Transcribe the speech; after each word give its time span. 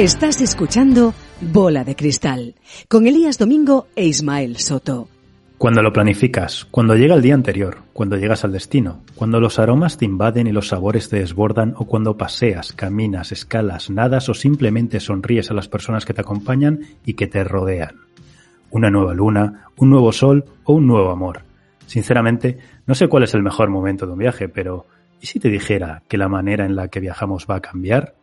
Estás 0.00 0.40
escuchando 0.40 1.12
Bola 1.42 1.84
de 1.84 1.94
Cristal 1.94 2.54
con 2.88 3.06
Elías 3.06 3.36
Domingo 3.36 3.86
e 3.94 4.06
Ismael 4.06 4.56
Soto. 4.56 5.08
Cuando 5.58 5.82
lo 5.82 5.92
planificas, 5.92 6.66
cuando 6.70 6.96
llega 6.96 7.14
el 7.14 7.20
día 7.20 7.34
anterior, 7.34 7.82
cuando 7.92 8.16
llegas 8.16 8.42
al 8.42 8.52
destino, 8.52 9.02
cuando 9.14 9.40
los 9.40 9.58
aromas 9.58 9.98
te 9.98 10.06
invaden 10.06 10.46
y 10.46 10.52
los 10.52 10.68
sabores 10.68 11.10
te 11.10 11.18
desbordan 11.18 11.74
o 11.76 11.84
cuando 11.84 12.16
paseas, 12.16 12.72
caminas, 12.72 13.30
escalas, 13.30 13.90
nadas 13.90 14.30
o 14.30 14.32
simplemente 14.32 15.00
sonríes 15.00 15.50
a 15.50 15.54
las 15.54 15.68
personas 15.68 16.06
que 16.06 16.14
te 16.14 16.22
acompañan 16.22 16.80
y 17.04 17.12
que 17.12 17.26
te 17.26 17.44
rodean. 17.44 17.96
Una 18.70 18.88
nueva 18.88 19.12
luna, 19.12 19.66
un 19.76 19.90
nuevo 19.90 20.12
sol 20.12 20.46
o 20.64 20.72
un 20.72 20.86
nuevo 20.86 21.10
amor. 21.10 21.42
Sinceramente, 21.84 22.56
no 22.86 22.94
sé 22.94 23.06
cuál 23.08 23.24
es 23.24 23.34
el 23.34 23.42
mejor 23.42 23.68
momento 23.68 24.06
de 24.06 24.12
un 24.12 24.18
viaje, 24.18 24.48
pero 24.48 24.86
¿y 25.20 25.26
si 25.26 25.38
te 25.40 25.50
dijera 25.50 26.04
que 26.08 26.16
la 26.16 26.30
manera 26.30 26.64
en 26.64 26.74
la 26.74 26.88
que 26.88 27.00
viajamos 27.00 27.46
va 27.46 27.56
a 27.56 27.60
cambiar? 27.60 28.14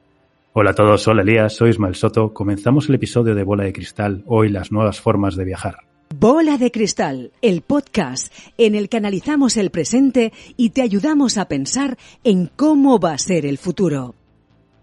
Hola 0.60 0.72
a 0.72 0.74
todos, 0.74 1.08
hola 1.08 1.22
Elías, 1.22 1.56
soy 1.56 1.70
Ismael 1.70 1.94
Soto. 1.94 2.34
Comenzamos 2.34 2.90
el 2.90 2.96
episodio 2.96 3.36
de 3.36 3.44
Bola 3.44 3.66
de 3.66 3.74
Cristal, 3.74 4.24
hoy 4.26 4.50
las 4.50 4.72
nuevas 4.72 5.00
formas 5.00 5.36
de 5.36 5.46
viajar. 5.46 5.76
Bola 6.16 6.58
de 6.58 6.72
Cristal, 6.72 7.32
el 7.44 7.62
podcast 7.62 8.34
en 8.58 8.74
el 8.74 8.90
que 8.90 8.98
analizamos 8.98 9.56
el 9.56 9.70
presente 9.70 10.34
y 10.58 10.72
te 10.72 10.82
ayudamos 10.82 11.38
a 11.38 11.48
pensar 11.48 11.96
en 12.24 12.48
cómo 12.48 13.00
va 13.00 13.14
a 13.14 13.18
ser 13.20 13.46
el 13.46 13.60
futuro. 13.60 14.16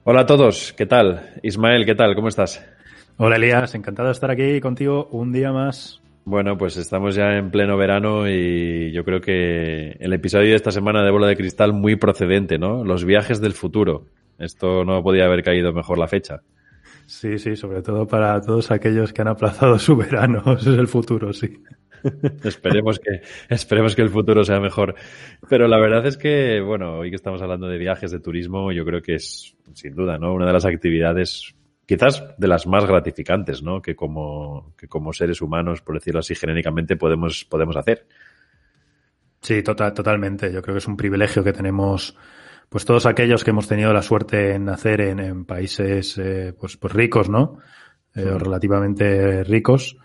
Hola 0.05 0.21
a 0.21 0.27
todos, 0.27 0.73
¿qué 0.75 0.87
tal? 0.87 1.41
Ismael, 1.43 1.85
¿qué 1.85 1.97
tal? 1.97 2.15
¿Cómo 2.15 2.29
estás? 2.29 2.65
Hola 3.17 3.35
Elías, 3.35 3.75
encantado 3.75 4.07
de 4.07 4.13
estar 4.13 4.31
aquí 4.31 4.61
contigo 4.61 5.09
un 5.11 5.33
día 5.33 5.51
más. 5.51 6.01
Bueno, 6.25 6.57
pues 6.57 6.77
estamos 6.77 7.17
ya 7.17 7.37
en 7.37 7.51
pleno 7.51 7.77
verano 7.77 8.29
y 8.29 8.93
yo 8.93 9.05
creo 9.05 9.21
que 9.21 9.97
el 9.99 10.13
episodio 10.13 10.51
de 10.51 10.55
esta 10.55 10.71
semana 10.71 11.03
de 11.03 11.11
Bola 11.11 11.27
de 11.27 11.37
Cristal 11.37 11.73
muy 11.73 11.97
procedente, 11.97 12.59
¿no? 12.59 12.85
Los 12.85 13.05
viajes 13.05 13.41
del 13.41 13.55
futuro. 13.55 14.07
Esto 14.39 14.85
no 14.85 15.03
podía 15.03 15.27
haber 15.27 15.43
caído 15.43 15.73
mejor 15.73 15.99
la 15.99 16.09
fecha. 16.09 16.43
Sí, 17.07 17.39
sí, 17.39 17.57
sobre 17.57 17.83
todo 17.83 18.07
para 18.07 18.41
todos 18.41 18.71
aquellos 18.71 19.13
que 19.13 19.23
han 19.23 19.29
aplazado 19.29 19.79
su 19.79 19.97
verano. 19.97 20.43
Ese 20.59 20.73
es 20.73 20.79
el 20.79 20.89
futuro, 20.89 21.33
sí. 21.33 21.63
esperemos 22.45 22.99
que 22.99 23.23
esperemos 23.49 23.97
que 23.97 24.03
el 24.03 24.11
futuro 24.11 24.45
sea 24.45 24.61
mejor. 24.61 24.95
Pero 25.49 25.69
la 25.69 25.79
verdad 25.79 26.07
es 26.07 26.17
que, 26.17 26.61
bueno, 26.61 26.99
hoy 26.99 27.11
que 27.11 27.17
estamos 27.17 27.41
hablando 27.43 27.67
de 27.67 27.79
viajes, 27.79 28.11
de 28.11 28.21
turismo, 28.21 28.73
yo 28.73 28.85
creo 28.85 29.01
que 29.01 29.15
es, 29.15 29.57
sin 29.73 29.95
duda, 29.95 30.19
¿no? 30.19 30.35
Una 30.35 30.47
de 30.47 30.53
las 30.53 30.67
actividades 30.67 31.55
quizás 31.87 32.25
de 32.39 32.49
las 32.49 32.67
más 32.67 32.87
gratificantes, 32.87 33.63
¿no? 33.63 33.83
Que 33.83 33.95
como, 33.95 34.75
que 34.77 34.89
como 34.89 35.13
seres 35.13 35.43
humanos, 35.43 35.83
por 35.83 35.97
decirlo 35.97 36.21
así 36.21 36.35
genéricamente, 36.35 36.97
podemos, 36.97 37.45
podemos 37.45 37.77
hacer. 37.77 38.07
Sí, 39.41 39.63
total, 39.63 39.93
totalmente. 39.93 40.51
Yo 40.53 40.63
creo 40.63 40.75
que 40.75 40.79
es 40.79 40.89
un 40.89 40.97
privilegio 40.97 41.45
que 41.45 41.53
tenemos 41.53 42.17
pues 42.69 42.85
todos 42.85 43.07
aquellos 43.07 43.45
que 43.45 43.51
hemos 43.51 43.69
tenido 43.69 43.93
la 43.93 44.03
suerte 44.03 44.55
en 44.55 44.65
nacer 44.65 45.01
en, 45.01 45.45
países 45.45 46.19
eh, 46.19 46.53
pues, 46.59 46.77
pues, 46.77 46.93
ricos, 46.93 47.29
¿no? 47.29 47.59
Eh, 48.15 48.25
o 48.25 48.39
relativamente 48.39 49.45
ricos. 49.45 49.97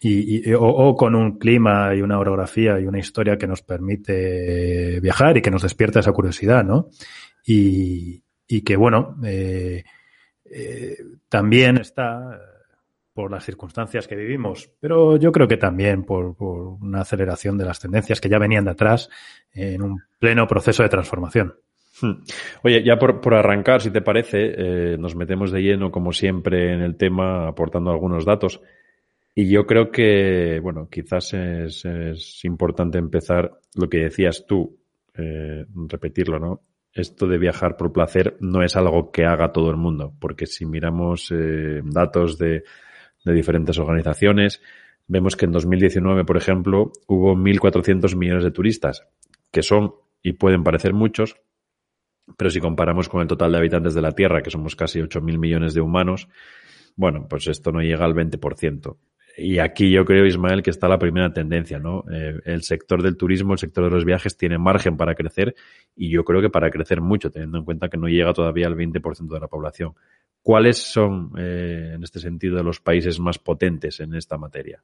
Y, 0.00 0.52
o, 0.54 0.94
con 0.94 1.16
un 1.16 1.38
clima 1.38 1.92
y 1.92 2.02
una 2.02 2.20
orografía 2.20 2.78
y 2.78 2.86
una 2.86 3.00
historia 3.00 3.36
que 3.36 3.48
nos 3.48 3.62
permite 3.62 5.00
viajar 5.00 5.36
y 5.36 5.42
que 5.42 5.50
nos 5.50 5.62
despierta 5.62 5.98
esa 5.98 6.12
curiosidad, 6.12 6.64
¿no? 6.64 6.88
Y, 7.44 8.22
que, 8.64 8.76
bueno, 8.76 9.16
eh, 9.24 9.84
también 11.28 11.78
está 11.78 12.40
por 13.12 13.32
las 13.32 13.44
circunstancias 13.44 14.06
que 14.06 14.14
vivimos, 14.14 14.70
pero 14.78 15.16
yo 15.16 15.32
creo 15.32 15.48
que 15.48 15.56
también 15.56 16.04
por, 16.04 16.36
por, 16.36 16.78
una 16.80 17.00
aceleración 17.00 17.58
de 17.58 17.64
las 17.64 17.80
tendencias 17.80 18.20
que 18.20 18.28
ya 18.28 18.38
venían 18.38 18.66
de 18.66 18.70
atrás 18.70 19.10
en 19.52 19.82
un 19.82 20.00
pleno 20.20 20.46
proceso 20.46 20.84
de 20.84 20.88
transformación. 20.88 21.56
Hmm. 22.00 22.22
Oye, 22.62 22.82
ya 22.84 22.98
por, 22.98 23.20
por, 23.20 23.34
arrancar, 23.34 23.80
si 23.80 23.90
te 23.90 24.02
parece, 24.02 24.54
eh, 24.56 24.96
nos 24.98 25.16
metemos 25.16 25.50
de 25.50 25.62
lleno, 25.62 25.90
como 25.90 26.12
siempre, 26.12 26.72
en 26.72 26.80
el 26.80 26.96
tema, 26.96 27.48
aportando 27.48 27.90
algunos 27.90 28.24
datos. 28.24 28.60
Y 29.34 29.48
yo 29.50 29.66
creo 29.66 29.90
que, 29.90 30.60
bueno, 30.60 30.88
quizás 30.90 31.32
es, 31.34 31.84
es 31.84 32.44
importante 32.44 32.98
empezar 32.98 33.52
lo 33.74 33.88
que 33.88 33.98
decías 33.98 34.46
tú, 34.46 34.78
eh, 35.16 35.64
repetirlo, 35.88 36.38
¿no? 36.38 36.62
Esto 36.92 37.26
de 37.26 37.38
viajar 37.38 37.76
por 37.76 37.92
placer 37.92 38.36
no 38.40 38.62
es 38.62 38.74
algo 38.76 39.12
que 39.12 39.24
haga 39.24 39.52
todo 39.52 39.70
el 39.70 39.76
mundo, 39.76 40.14
porque 40.18 40.46
si 40.46 40.66
miramos 40.66 41.30
eh, 41.30 41.80
datos 41.84 42.38
de, 42.38 42.64
de 43.24 43.32
diferentes 43.32 43.78
organizaciones, 43.78 44.60
vemos 45.06 45.36
que 45.36 45.46
en 45.46 45.52
2019, 45.52 46.24
por 46.24 46.36
ejemplo, 46.36 46.92
hubo 47.06 47.36
1.400 47.36 48.16
millones 48.16 48.44
de 48.44 48.50
turistas, 48.50 49.06
que 49.52 49.62
son 49.62 49.94
y 50.22 50.32
pueden 50.32 50.64
parecer 50.64 50.94
muchos, 50.94 51.36
pero 52.36 52.50
si 52.50 52.60
comparamos 52.60 53.08
con 53.08 53.20
el 53.22 53.28
total 53.28 53.52
de 53.52 53.58
habitantes 53.58 53.94
de 53.94 54.02
la 54.02 54.12
Tierra, 54.12 54.42
que 54.42 54.50
somos 54.50 54.76
casi 54.76 55.00
8.000 55.00 55.38
millones 55.38 55.74
de 55.74 55.80
humanos, 55.80 56.28
bueno, 56.96 57.26
pues 57.28 57.46
esto 57.46 57.72
no 57.72 57.80
llega 57.80 58.04
al 58.04 58.14
20%. 58.14 58.96
Y 59.40 59.60
aquí 59.60 59.92
yo 59.92 60.04
creo, 60.04 60.26
Ismael, 60.26 60.64
que 60.64 60.70
está 60.70 60.88
la 60.88 60.98
primera 60.98 61.32
tendencia, 61.32 61.78
¿no? 61.78 62.04
Eh, 62.10 62.40
el 62.44 62.62
sector 62.62 63.04
del 63.04 63.16
turismo, 63.16 63.52
el 63.52 63.60
sector 63.60 63.84
de 63.84 63.90
los 63.90 64.04
viajes 64.04 64.36
tiene 64.36 64.58
margen 64.58 64.96
para 64.96 65.14
crecer 65.14 65.54
y 65.94 66.10
yo 66.10 66.24
creo 66.24 66.40
que 66.40 66.50
para 66.50 66.70
crecer 66.70 67.00
mucho, 67.00 67.30
teniendo 67.30 67.58
en 67.58 67.64
cuenta 67.64 67.88
que 67.88 67.96
no 67.96 68.08
llega 68.08 68.32
todavía 68.32 68.66
al 68.66 68.74
20% 68.74 69.28
de 69.28 69.40
la 69.40 69.46
población. 69.46 69.94
¿Cuáles 70.42 70.78
son, 70.78 71.30
eh, 71.38 71.92
en 71.94 72.02
este 72.02 72.18
sentido, 72.18 72.60
los 72.64 72.80
países 72.80 73.20
más 73.20 73.38
potentes 73.38 74.00
en 74.00 74.14
esta 74.14 74.38
materia? 74.38 74.82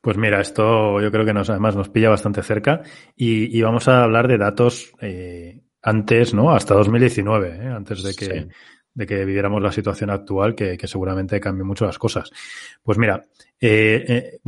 Pues 0.00 0.16
mira, 0.16 0.40
esto 0.40 0.98
yo 1.02 1.10
creo 1.10 1.26
que 1.26 1.34
nos, 1.34 1.50
además 1.50 1.76
nos 1.76 1.90
pilla 1.90 2.08
bastante 2.08 2.42
cerca 2.42 2.82
y, 3.14 3.60
vamos 3.60 3.86
a 3.86 4.02
hablar 4.02 4.28
de 4.28 4.38
datos 4.38 4.94
eh, 5.02 5.60
antes, 5.82 6.34
¿no? 6.34 6.50
Hasta 6.50 6.74
2019, 6.74 7.48
¿eh? 7.48 7.68
antes 7.68 8.02
de 8.02 8.14
que, 8.14 8.48
de 8.94 9.06
que 9.06 9.24
viviéramos 9.24 9.62
la 9.62 9.72
situación 9.72 10.10
actual, 10.10 10.54
que, 10.54 10.76
que 10.76 10.86
seguramente 10.86 11.40
cambie 11.40 11.64
mucho 11.64 11.86
las 11.86 11.98
cosas. 11.98 12.30
Pues 12.82 12.98
mira, 12.98 13.22
eh, 13.60 14.04
eh, 14.08 14.40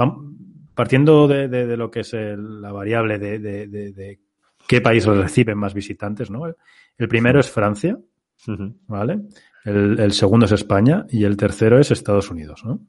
partiendo 0.75 1.27
de, 1.29 1.49
de, 1.49 1.77
lo 1.77 1.91
que 1.91 2.01
es 2.01 2.13
la 2.13 2.73
variable 2.73 3.19
de, 3.19 3.39
de, 3.39 4.21
qué 4.67 4.81
país 4.81 5.05
reciben 5.07 5.59
más 5.59 5.75
visitantes, 5.75 6.31
¿no? 6.31 6.45
El 6.97 7.09
primero 7.09 7.41
es 7.41 7.51
Francia, 7.51 7.99
¿vale? 8.87 9.21
El, 9.65 9.99
el, 9.99 10.13
segundo 10.13 10.47
es 10.47 10.53
España 10.53 11.07
y 11.09 11.25
el 11.25 11.37
tercero 11.37 11.79
es 11.79 11.91
Estados 11.91 12.31
Unidos, 12.31 12.65
¿no? 12.65 12.81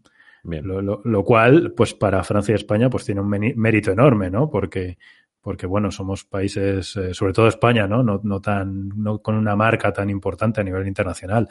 Bien. 0.43 0.67
Lo, 0.67 0.81
lo, 0.81 1.01
lo, 1.05 1.23
cual, 1.23 1.71
pues 1.71 1.93
para 1.93 2.21
Francia 2.23 2.51
y 2.51 2.55
España, 2.55 2.89
pues 2.89 3.05
tiene 3.05 3.21
un 3.21 3.29
mérito 3.29 3.91
enorme, 3.91 4.29
¿no? 4.29 4.49
Porque 4.49 4.97
porque 5.43 5.67
bueno, 5.67 5.91
somos 5.91 6.23
países, 6.23 6.95
eh, 6.95 7.13
sobre 7.13 7.33
todo 7.33 7.47
España, 7.47 7.85
¿no? 7.85 8.01
¿no? 8.01 8.21
No 8.23 8.39
tan, 8.39 8.87
no 8.95 9.21
con 9.21 9.35
una 9.35 9.57
marca 9.57 9.91
tan 9.91 10.09
importante 10.09 10.61
a 10.61 10.63
nivel 10.63 10.87
internacional. 10.87 11.49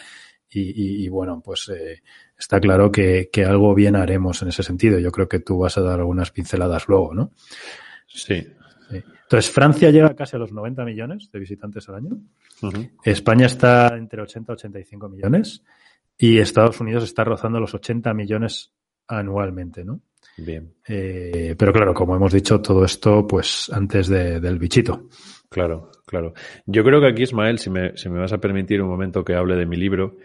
Y, 0.48 1.04
y, 1.04 1.08
bueno, 1.08 1.40
pues 1.42 1.70
eh, 1.70 2.02
está 2.38 2.60
claro 2.60 2.92
que, 2.92 3.30
que, 3.32 3.42
algo 3.44 3.74
bien 3.74 3.96
haremos 3.96 4.42
en 4.42 4.48
ese 4.48 4.62
sentido. 4.62 4.98
Yo 4.98 5.10
creo 5.10 5.26
que 5.26 5.38
tú 5.38 5.58
vas 5.58 5.78
a 5.78 5.80
dar 5.80 5.98
algunas 6.00 6.30
pinceladas 6.30 6.88
luego, 6.88 7.14
¿no? 7.14 7.32
Sí. 8.06 8.46
sí. 8.90 9.02
Entonces, 9.22 9.50
Francia 9.50 9.90
llega 9.90 10.14
casi 10.14 10.36
a 10.36 10.38
los 10.38 10.52
90 10.52 10.84
millones 10.84 11.30
de 11.32 11.38
visitantes 11.38 11.88
al 11.88 11.94
año. 11.94 12.18
Uh 12.60 12.68
-huh. 12.68 12.90
España 13.02 13.46
está 13.46 13.96
entre 13.96 14.20
80 14.20 14.52
y 14.52 14.54
85 14.54 15.08
millones. 15.08 15.62
Y 16.18 16.38
Estados 16.38 16.78
Unidos 16.80 17.04
está 17.04 17.24
rozando 17.24 17.58
los 17.58 17.72
80 17.72 18.12
millones 18.12 18.72
anualmente, 19.08 19.84
¿no? 19.84 20.02
Bien. 20.36 20.72
Eh, 20.88 21.54
pero 21.58 21.72
claro, 21.72 21.94
como 21.94 22.16
hemos 22.16 22.32
dicho, 22.32 22.60
todo 22.60 22.84
esto 22.84 23.26
pues 23.26 23.70
antes 23.72 24.08
de, 24.08 24.40
del 24.40 24.58
bichito. 24.58 25.08
Claro, 25.48 25.90
claro. 26.06 26.32
Yo 26.66 26.82
creo 26.82 27.00
que 27.00 27.08
aquí, 27.08 27.22
Ismael, 27.22 27.58
si 27.58 27.68
me, 27.68 27.96
si 27.96 28.08
me 28.08 28.18
vas 28.18 28.32
a 28.32 28.38
permitir 28.38 28.80
un 28.80 28.88
momento 28.88 29.24
que 29.24 29.34
hable 29.34 29.56
de 29.56 29.66
mi 29.66 29.76
libro. 29.76 30.16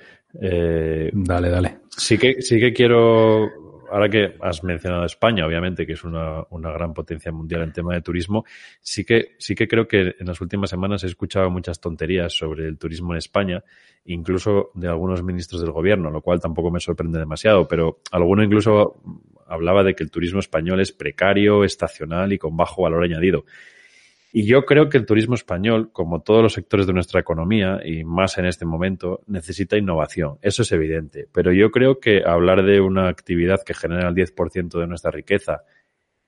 Eh, 0.42 1.12
dale, 1.14 1.50
dale. 1.50 1.80
Sí 1.90 2.18
que, 2.18 2.42
sí 2.42 2.60
que 2.60 2.72
quiero, 2.72 3.50
ahora 3.92 4.10
que 4.10 4.36
has 4.40 4.64
mencionado 4.64 5.06
España, 5.06 5.46
obviamente, 5.46 5.86
que 5.86 5.94
es 5.94 6.04
una, 6.04 6.44
una 6.52 6.72
gran 6.72 6.94
potencia 6.94 7.32
mundial 7.32 7.64
en 7.64 7.74
tema 7.74 7.94
de 7.94 8.02
turismo, 8.02 8.46
sí 8.80 9.04
que, 9.04 9.36
sí 9.38 9.56
que 9.56 9.68
creo 9.68 9.88
que 9.88 10.16
en 10.18 10.28
las 10.28 10.40
últimas 10.40 10.70
semanas 10.70 11.04
he 11.04 11.08
escuchado 11.08 11.50
muchas 11.50 11.82
tonterías 11.82 12.34
sobre 12.34 12.68
el 12.68 12.78
turismo 12.78 13.14
en 13.14 13.18
España, 13.18 13.64
incluso 14.06 14.72
de 14.76 14.88
algunos 14.88 15.24
ministros 15.24 15.62
del 15.62 15.72
gobierno, 15.72 16.10
lo 16.10 16.22
cual 16.22 16.40
tampoco 16.40 16.72
me 16.72 16.80
sorprende 16.80 17.20
demasiado, 17.20 17.68
pero 17.68 18.00
alguno 18.12 18.44
incluso 18.44 19.02
hablaba 19.48 19.84
de 19.84 19.96
que 19.96 20.04
el 20.04 20.12
turismo 20.12 20.40
español 20.40 20.80
es 20.82 20.92
precario, 20.92 21.64
estacional 21.64 22.34
y 22.34 22.38
con 22.38 22.56
bajo 22.56 22.84
valor 22.84 23.04
añadido. 23.04 23.46
Y 24.32 24.46
yo 24.46 24.66
creo 24.66 24.90
que 24.90 24.98
el 24.98 25.06
turismo 25.06 25.36
español, 25.36 25.90
como 25.92 26.22
todos 26.22 26.44
los 26.44 26.54
sectores 26.54 26.86
de 26.86 26.94
nuestra 26.94 27.20
economía, 27.20 27.80
y 27.84 28.04
más 28.04 28.38
en 28.38 28.46
este 28.46 28.66
momento, 28.66 29.22
necesita 29.26 29.78
innovación. 29.78 30.38
Eso 30.42 30.62
es 30.62 30.72
evidente. 30.74 31.28
Pero 31.32 31.54
yo 31.54 31.72
creo 31.72 32.00
que 32.00 32.22
hablar 32.26 32.64
de 32.64 32.82
una 32.82 33.08
actividad 33.08 33.64
que 33.66 33.74
genera 33.74 34.10
el 34.10 34.16
10% 34.16 34.80
de 34.80 34.88
nuestra 34.88 35.12
riqueza, 35.12 35.64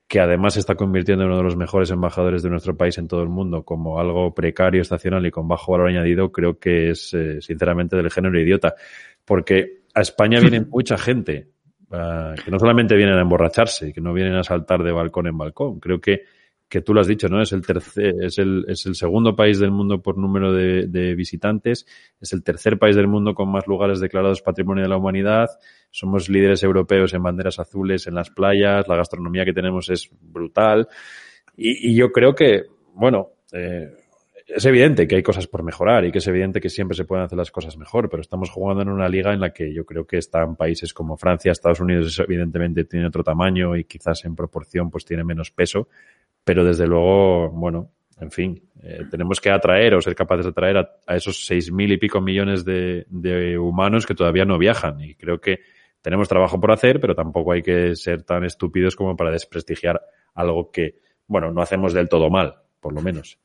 que 0.08 0.20
además 0.20 0.56
se 0.56 0.62
está 0.62 0.74
convirtiendo 0.76 1.24
en 1.24 1.30
uno 1.30 1.38
de 1.38 1.44
los 1.44 1.56
mejores 1.56 1.92
embajadores 1.92 2.42
de 2.42 2.50
nuestro 2.50 2.76
país 2.76 2.98
en 2.98 3.08
todo 3.08 3.22
el 3.22 3.30
mundo, 3.30 3.64
como 3.64 4.00
algo 4.00 4.34
precario, 4.34 4.82
estacional 4.82 5.26
y 5.28 5.32
con 5.32 5.48
bajo 5.48 5.74
valor 5.74 5.90
añadido, 5.90 6.32
creo 6.32 6.58
que 6.58 6.90
es, 6.90 7.14
eh, 7.14 7.42
sinceramente, 7.42 7.96
del 7.96 8.10
género 8.10 8.40
idiota. 8.40 8.74
Porque 9.24 9.84
a 9.94 10.02
España 10.02 10.40
viene 10.40 10.62
mucha 10.70 10.98
gente 10.98 11.50
uh, 11.92 12.36
que 12.44 12.52
no 12.52 12.60
solamente 12.60 12.96
vienen 12.96 13.18
a 13.18 13.22
emborracharse, 13.22 13.94
que 13.94 14.02
no 14.02 14.14
vienen 14.14 14.36
a 14.36 14.44
saltar 14.44 14.84
de 14.84 14.92
balcón 14.92 15.28
en 15.28 15.38
balcón. 15.38 15.80
Creo 15.80 16.00
que 16.00 16.24
que 16.70 16.82
tú 16.82 16.94
lo 16.94 17.02
has 17.02 17.08
dicho, 17.08 17.28
¿no? 17.28 17.42
Es 17.42 17.52
el 17.52 17.66
tercer, 17.66 18.14
es 18.22 18.38
el, 18.38 18.64
es 18.68 18.86
el 18.86 18.94
segundo 18.94 19.36
país 19.36 19.58
del 19.58 19.72
mundo 19.72 20.04
por 20.04 20.18
número 20.18 20.54
de, 20.54 20.86
de, 20.86 21.16
visitantes, 21.16 21.88
es 22.22 22.32
el 22.32 22.44
tercer 22.44 22.78
país 22.78 22.96
del 22.96 23.08
mundo 23.08 23.34
con 23.34 23.52
más 23.52 23.66
lugares 23.66 24.00
declarados 24.00 24.44
Patrimonio 24.44 24.84
de 24.84 24.90
la 24.90 24.98
Humanidad, 24.98 25.48
somos 25.90 26.30
líderes 26.30 26.62
europeos 26.62 27.12
en 27.16 27.24
banderas 27.24 27.60
azules 27.60 28.06
en 28.06 28.14
las 28.14 28.30
playas, 28.30 28.88
la 28.88 28.96
gastronomía 28.96 29.46
que 29.46 29.54
tenemos 29.54 29.90
es 29.90 30.10
brutal 30.22 30.88
y, 31.58 31.90
y 31.90 31.96
yo 31.96 32.12
creo 32.12 32.36
que, 32.36 32.66
bueno, 32.94 33.32
eh, 33.52 33.92
es 34.56 34.66
evidente 34.66 35.08
que 35.08 35.16
hay 35.16 35.24
cosas 35.24 35.48
por 35.48 35.64
mejorar 35.64 36.06
y 36.06 36.12
que 36.12 36.18
es 36.18 36.28
evidente 36.28 36.60
que 36.60 36.70
siempre 36.70 36.96
se 36.96 37.06
pueden 37.06 37.26
hacer 37.26 37.38
las 37.38 37.52
cosas 37.52 37.78
mejor, 37.78 38.10
pero 38.10 38.22
estamos 38.22 38.50
jugando 38.50 38.82
en 38.82 38.90
una 38.90 39.08
liga 39.08 39.34
en 39.34 39.40
la 39.40 39.52
que 39.52 39.74
yo 39.74 39.86
creo 39.86 40.06
que 40.06 40.18
están 40.18 40.56
países 40.56 40.94
como 40.94 41.18
Francia, 41.18 41.52
Estados 41.52 41.80
Unidos 41.80 42.20
evidentemente 42.20 42.86
tiene 42.86 43.08
otro 43.08 43.24
tamaño 43.24 43.76
y 43.76 43.84
quizás 43.84 44.26
en 44.26 44.36
proporción 44.36 44.90
pues 44.90 45.06
tiene 45.06 45.24
menos 45.24 45.52
peso, 45.52 45.88
pero 46.44 46.64
desde 46.64 46.88
luego, 46.88 47.50
bueno, 47.50 47.92
en 48.20 48.32
fin, 48.32 48.62
eh, 48.82 49.06
tenemos 49.10 49.40
que 49.40 49.50
atraer 49.50 49.94
o 49.94 50.02
ser 50.02 50.16
capaces 50.16 50.46
de 50.46 50.52
atraer 50.52 50.78
a, 50.78 51.16
esos 51.16 51.46
seis 51.46 51.72
mil 51.72 51.92
y 51.92 51.98
pico 51.98 52.20
millones 52.20 52.66
de, 52.66 53.06
de 53.10 53.58
humanos 53.58 54.06
que 54.06 54.16
todavía 54.16 54.46
no 54.46 54.58
viajan 54.58 55.00
y 55.02 55.16
creo 55.16 55.40
que 55.40 55.60
tenemos 56.02 56.28
trabajo 56.28 56.60
por 56.60 56.72
hacer, 56.72 57.00
pero 57.00 57.14
tampoco 57.14 57.52
hay 57.52 57.62
que 57.62 57.96
ser 57.96 58.24
tan 58.24 58.46
estúpidos 58.46 58.96
como 58.96 59.16
para 59.16 59.32
desprestigiar 59.32 60.02
algo 60.34 60.72
que, 60.72 60.96
bueno, 61.28 61.52
no 61.52 61.62
hacemos 61.62 61.94
del 61.94 62.10
todo 62.10 62.30
mal, 62.30 62.56
por 62.80 62.94
lo 62.94 63.02
menos. 63.02 63.38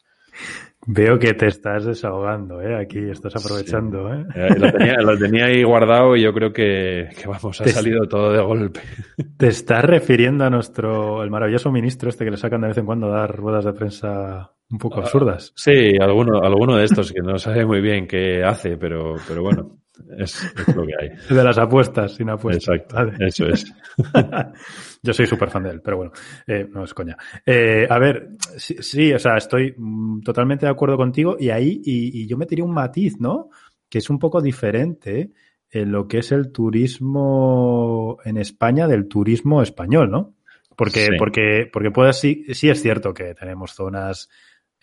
Veo 0.87 1.19
que 1.19 1.33
te 1.33 1.47
estás 1.47 1.87
desahogando, 1.87 2.61
¿eh? 2.61 2.77
Aquí 2.77 2.99
estás 2.99 3.35
aprovechando, 3.37 4.13
¿eh? 4.13 4.27
¿eh? 4.35 4.49
Lo, 4.59 4.71
tenía, 4.71 4.97
lo, 5.01 5.19
tenía, 5.19 5.47
ahí 5.47 5.63
guardado 5.63 6.15
y 6.15 6.23
yo 6.23 6.33
creo 6.35 6.53
que, 6.53 7.09
que 7.19 7.27
vamos, 7.27 7.59
ha 7.61 7.69
salido 7.69 8.07
todo 8.07 8.33
de 8.33 8.43
golpe. 8.43 8.81
Te 9.39 9.47
estás 9.47 9.83
refiriendo 9.83 10.45
a 10.45 10.51
nuestro, 10.51 11.23
el 11.23 11.31
maravilloso 11.31 11.73
ministro 11.73 12.11
este 12.11 12.27
que 12.27 12.33
le 12.33 12.37
sacan 12.37 12.61
de 12.61 12.69
vez 12.69 12.79
en 12.79 12.85
cuando 12.85 13.07
a 13.07 13.21
dar 13.21 13.35
ruedas 13.35 13.65
de 13.65 13.73
prensa 13.73 14.53
un 14.71 14.79
poco 14.79 15.01
ah, 15.01 15.05
absurdas. 15.05 15.53
Sí, 15.57 15.97
alguno, 15.99 16.41
alguno 16.43 16.77
de 16.77 16.85
estos 16.85 17.13
que 17.13 17.23
no 17.23 17.39
sabe 17.39 17.65
muy 17.65 17.81
bien 17.81 18.07
qué 18.07 18.43
hace, 18.45 18.77
pero, 18.77 19.15
pero 19.27 19.43
bueno. 19.43 19.79
Es, 20.19 20.43
es, 20.45 20.75
lo 20.75 20.87
que 20.87 20.93
hay. 21.01 21.11
De 21.35 21.45
las 21.45 21.59
apuestas, 21.59 22.15
sin 22.15 22.29
apuestas. 22.29 22.75
Exacto, 22.77 22.97
vale. 22.97 23.27
eso 23.27 23.47
es. 23.47 23.73
Yo 25.03 25.13
soy 25.13 25.27
súper 25.27 25.51
fan 25.51 25.63
de 25.63 25.71
él, 25.71 25.81
pero 25.83 25.99
bueno, 25.99 26.13
eh, 26.47 26.67
no 26.71 26.85
es 26.85 26.95
coña. 26.95 27.17
Eh, 27.45 27.87
a 27.89 27.99
ver, 27.99 28.31
sí, 28.57 28.77
sí, 28.81 29.13
o 29.13 29.19
sea, 29.19 29.37
estoy 29.37 29.75
mm, 29.77 30.23
totalmente 30.23 30.67
de 30.67 30.73
acuerdo 30.73 30.97
contigo 30.97 31.37
y 31.39 31.51
ahí, 31.51 31.81
y, 31.85 32.23
y, 32.23 32.27
yo 32.27 32.37
metería 32.37 32.65
un 32.65 32.73
matiz, 32.73 33.21
¿no? 33.21 33.51
Que 33.89 33.99
es 33.99 34.11
un 34.11 34.19
poco 34.19 34.41
diferente 34.41 35.33
en 35.71 35.93
lo 35.93 36.09
que 36.09 36.19
es 36.19 36.33
el 36.33 36.53
turismo 36.53 38.19
en 38.25 38.39
España 38.39 38.89
del 38.89 39.09
turismo 39.09 39.63
español, 39.63 40.11
¿no? 40.11 40.35
Porque, 40.77 41.07
sí. 41.07 41.11
porque, 41.19 41.69
porque 41.73 41.91
puede, 41.91 42.13
sí, 42.13 42.45
sí 42.53 42.69
es 42.69 42.81
cierto 42.83 43.15
que 43.15 43.35
tenemos 43.35 43.75
zonas 43.75 44.29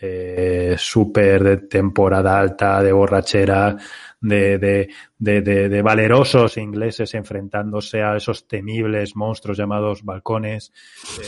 eh, 0.02 0.76
súper 0.78 1.44
de 1.44 1.58
temporada 1.58 2.40
alta, 2.40 2.82
de 2.82 2.92
borrachera, 2.92 3.78
de, 4.20 4.58
de, 4.58 4.90
de, 5.18 5.42
de, 5.42 5.82
valerosos 5.82 6.58
ingleses 6.58 7.14
enfrentándose 7.16 8.04
a 8.04 8.16
esos 8.16 8.48
temibles 8.48 9.16
monstruos 9.16 9.58
llamados 9.58 10.04
balcones 10.04 10.72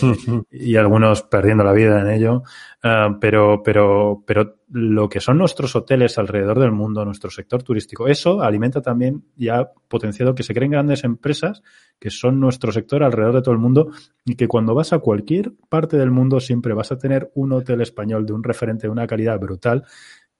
eh, 0.01 0.43
y 0.51 0.75
algunos 0.75 1.23
perdiendo 1.23 1.63
la 1.63 1.73
vida 1.73 2.01
en 2.01 2.09
ello. 2.09 2.43
Uh, 2.83 3.17
pero, 3.19 3.63
pero, 3.63 4.23
pero 4.25 4.57
lo 4.69 5.07
que 5.07 5.19
son 5.19 5.37
nuestros 5.37 5.75
hoteles 5.75 6.17
alrededor 6.17 6.59
del 6.59 6.71
mundo, 6.71 7.05
nuestro 7.05 7.29
sector 7.31 7.63
turístico, 7.63 8.07
eso 8.07 8.41
alimenta 8.41 8.81
también 8.81 9.23
ya 9.35 9.71
potenciado 9.87 10.35
que 10.35 10.43
se 10.43 10.53
creen 10.53 10.71
grandes 10.71 11.03
empresas 11.03 11.63
que 12.03 12.09
son 12.09 12.37
nuestro 12.37 12.73
sector 12.73 13.01
alrededor 13.01 13.35
de 13.35 13.41
todo 13.43 13.53
el 13.53 13.61
mundo 13.61 13.91
y 14.25 14.35
que 14.35 14.49
cuando 14.49 14.75
vas 14.75 14.91
a 14.91 14.99
cualquier 14.99 15.53
parte 15.69 15.95
del 15.95 16.11
mundo 16.11 16.41
siempre 16.41 16.73
vas 16.73 16.91
a 16.91 16.97
tener 16.97 17.31
un 17.33 17.53
hotel 17.53 17.79
español 17.79 18.25
de 18.25 18.33
un 18.33 18.43
referente 18.43 18.87
de 18.87 18.91
una 18.91 19.07
calidad 19.07 19.39
brutal 19.39 19.85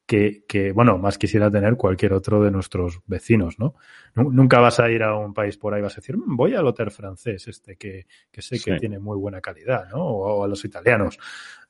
que, 0.06 0.44
que, 0.46 0.74
bueno, 0.74 0.98
más 0.98 1.18
quisiera 1.18 1.50
tener 1.50 1.78
cualquier 1.78 2.12
otro 2.12 2.44
de 2.44 2.52
nuestros 2.52 3.00
vecinos, 3.06 3.60
¿no? 3.60 3.76
Nunca 4.14 4.60
vas 4.60 4.82
a 4.82 4.92
ir 4.92 5.04
a 5.04 5.16
un 5.18 5.34
país 5.34 5.56
por 5.56 5.74
ahí, 5.74 5.82
vas 5.82 5.94
a 5.94 6.02
decir, 6.02 6.18
mm, 6.18 6.36
voy 6.36 6.54
al 6.54 6.68
hotel 6.68 6.92
francés, 6.92 7.48
este 7.48 7.78
que, 7.78 8.08
que 8.30 8.42
sé 8.42 8.58
sí. 8.58 8.66
que 8.66 8.78
tiene 8.78 9.00
muy 9.00 9.18
buena 9.18 9.40
calidad, 9.40 9.88
¿no? 9.90 10.04
O, 10.04 10.40
o, 10.40 10.44
a 10.44 10.50
los 10.50 10.66
italianos. 10.66 11.18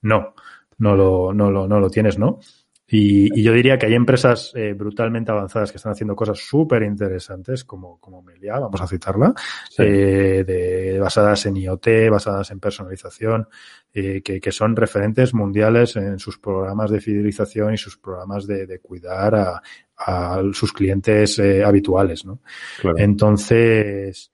No, 0.01 0.33
no 0.79 0.95
lo, 0.95 1.35
no 1.35 1.51
lo, 1.51 1.67
no 1.67 1.79
lo 1.79 1.89
tienes, 1.91 2.17
¿no? 2.17 2.39
Y, 2.85 3.39
y, 3.39 3.43
yo 3.43 3.53
diría 3.53 3.77
que 3.77 3.85
hay 3.85 3.93
empresas 3.93 4.51
eh, 4.55 4.73
brutalmente 4.73 5.31
avanzadas 5.31 5.71
que 5.71 5.77
están 5.77 5.93
haciendo 5.93 6.15
cosas 6.15 6.39
súper 6.39 6.83
interesantes, 6.83 7.63
como, 7.63 7.97
como 7.97 8.21
Melia, 8.21 8.59
vamos 8.59 8.81
a 8.81 8.87
citarla, 8.87 9.33
sí. 9.69 9.83
eh, 9.83 10.43
de, 10.43 10.99
basadas 10.99 11.45
en 11.45 11.55
IoT, 11.57 11.87
basadas 12.11 12.51
en 12.51 12.59
personalización, 12.59 13.47
eh, 13.93 14.21
que, 14.21 14.41
que, 14.41 14.51
son 14.51 14.75
referentes 14.75 15.33
mundiales 15.33 15.95
en 15.95 16.19
sus 16.19 16.37
programas 16.37 16.91
de 16.91 16.99
fidelización 16.99 17.73
y 17.73 17.77
sus 17.77 17.97
programas 17.97 18.45
de, 18.47 18.67
de 18.67 18.79
cuidar 18.79 19.35
a, 19.35 19.61
a, 19.97 20.41
sus 20.51 20.73
clientes 20.73 21.39
eh, 21.39 21.63
habituales. 21.63 22.25
¿no? 22.25 22.41
Claro. 22.81 22.97
Entonces, 22.97 24.31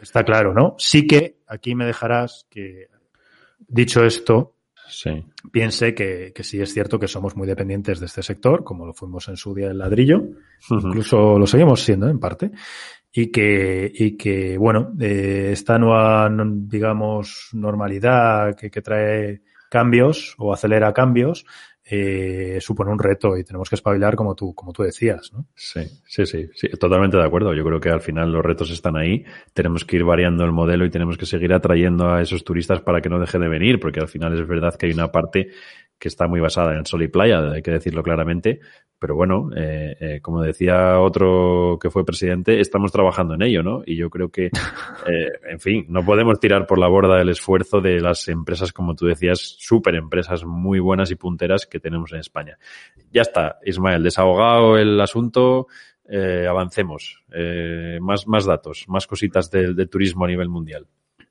está 0.00 0.24
claro, 0.24 0.54
¿no? 0.54 0.76
Sí 0.78 1.06
que 1.06 1.40
aquí 1.46 1.74
me 1.74 1.84
dejarás 1.84 2.46
que, 2.48 2.88
dicho 3.68 4.04
esto, 4.04 4.55
sí. 4.88 5.24
piense 5.50 5.94
que, 5.94 6.32
que, 6.34 6.42
sí 6.42 6.60
es 6.60 6.72
cierto 6.72 6.98
que 6.98 7.08
somos 7.08 7.36
muy 7.36 7.46
dependientes 7.46 8.00
de 8.00 8.06
este 8.06 8.22
sector, 8.22 8.64
como 8.64 8.86
lo 8.86 8.94
fuimos 8.94 9.28
en 9.28 9.36
su 9.36 9.54
día 9.54 9.70
el 9.70 9.78
ladrillo, 9.78 10.18
uh 10.18 10.74
-huh. 10.74 10.86
incluso 10.88 11.38
lo 11.38 11.46
seguimos 11.46 11.82
siendo 11.82 12.08
en 12.08 12.18
parte, 12.18 12.50
y 13.12 13.30
que, 13.30 13.90
y 13.94 14.16
que 14.16 14.58
bueno, 14.58 14.92
eh, 15.00 15.50
esta 15.52 15.78
nueva, 15.78 16.30
digamos, 16.44 17.48
normalidad 17.52 18.54
que, 18.56 18.70
que 18.70 18.82
trae 18.82 19.42
cambios 19.70 20.34
o 20.38 20.52
acelera 20.52 20.92
cambios, 20.92 21.46
eh, 21.88 22.58
supone 22.60 22.90
un 22.90 22.98
reto 22.98 23.36
y 23.36 23.44
tenemos 23.44 23.68
que 23.68 23.76
espabilar 23.76 24.16
como 24.16 24.34
tú, 24.34 24.52
como 24.54 24.72
tú 24.72 24.82
decías, 24.82 25.32
¿no? 25.32 25.46
Sí, 25.54 25.82
sí, 26.04 26.26
sí, 26.26 26.48
sí, 26.52 26.68
totalmente 26.80 27.16
de 27.16 27.24
acuerdo. 27.24 27.54
Yo 27.54 27.64
creo 27.64 27.78
que 27.78 27.90
al 27.90 28.00
final 28.00 28.32
los 28.32 28.44
retos 28.44 28.72
están 28.72 28.96
ahí. 28.96 29.24
Tenemos 29.54 29.84
que 29.84 29.96
ir 29.96 30.04
variando 30.04 30.44
el 30.44 30.50
modelo 30.50 30.84
y 30.84 30.90
tenemos 30.90 31.16
que 31.16 31.26
seguir 31.26 31.52
atrayendo 31.52 32.10
a 32.10 32.20
esos 32.20 32.42
turistas 32.42 32.80
para 32.80 33.00
que 33.00 33.08
no 33.08 33.20
deje 33.20 33.38
de 33.38 33.48
venir, 33.48 33.78
porque 33.78 34.00
al 34.00 34.08
final 34.08 34.34
es 34.34 34.46
verdad 34.48 34.74
que 34.74 34.86
hay 34.86 34.92
una 34.92 35.12
parte 35.12 35.50
que 35.98 36.08
está 36.08 36.26
muy 36.26 36.40
basada 36.40 36.76
en 36.76 36.84
sol 36.84 37.02
y 37.02 37.08
playa, 37.08 37.52
hay 37.52 37.62
que 37.62 37.70
decirlo 37.70 38.02
claramente, 38.02 38.60
pero 38.98 39.14
bueno, 39.14 39.50
eh, 39.56 39.96
eh, 40.00 40.20
como 40.20 40.42
decía 40.42 41.00
otro 41.00 41.78
que 41.80 41.90
fue 41.90 42.04
presidente, 42.04 42.60
estamos 42.60 42.92
trabajando 42.92 43.34
en 43.34 43.42
ello, 43.42 43.62
¿no? 43.62 43.82
Y 43.84 43.96
yo 43.96 44.10
creo 44.10 44.30
que, 44.30 44.46
eh, 45.06 45.32
en 45.48 45.60
fin, 45.60 45.86
no 45.88 46.04
podemos 46.04 46.38
tirar 46.38 46.66
por 46.66 46.78
la 46.78 46.88
borda 46.88 47.20
el 47.20 47.28
esfuerzo 47.30 47.80
de 47.80 48.00
las 48.00 48.28
empresas, 48.28 48.72
como 48.72 48.94
tú 48.94 49.06
decías, 49.06 49.56
súper 49.58 49.94
empresas 49.96 50.44
muy 50.44 50.80
buenas 50.80 51.10
y 51.10 51.16
punteras 51.16 51.66
que 51.66 51.75
tenemos 51.80 52.12
en 52.12 52.20
España. 52.20 52.58
Ya 53.12 53.22
está, 53.22 53.58
Ismael, 53.64 54.02
desahogado 54.02 54.76
el 54.78 55.00
asunto, 55.00 55.66
eh, 56.08 56.46
avancemos. 56.48 57.24
Eh, 57.32 57.98
más, 58.00 58.26
más 58.26 58.44
datos, 58.46 58.84
más 58.88 59.06
cositas 59.06 59.50
de 59.50 59.86
turismo 59.86 60.24
a 60.24 60.28
nivel 60.28 60.48
mundial. 60.48 60.86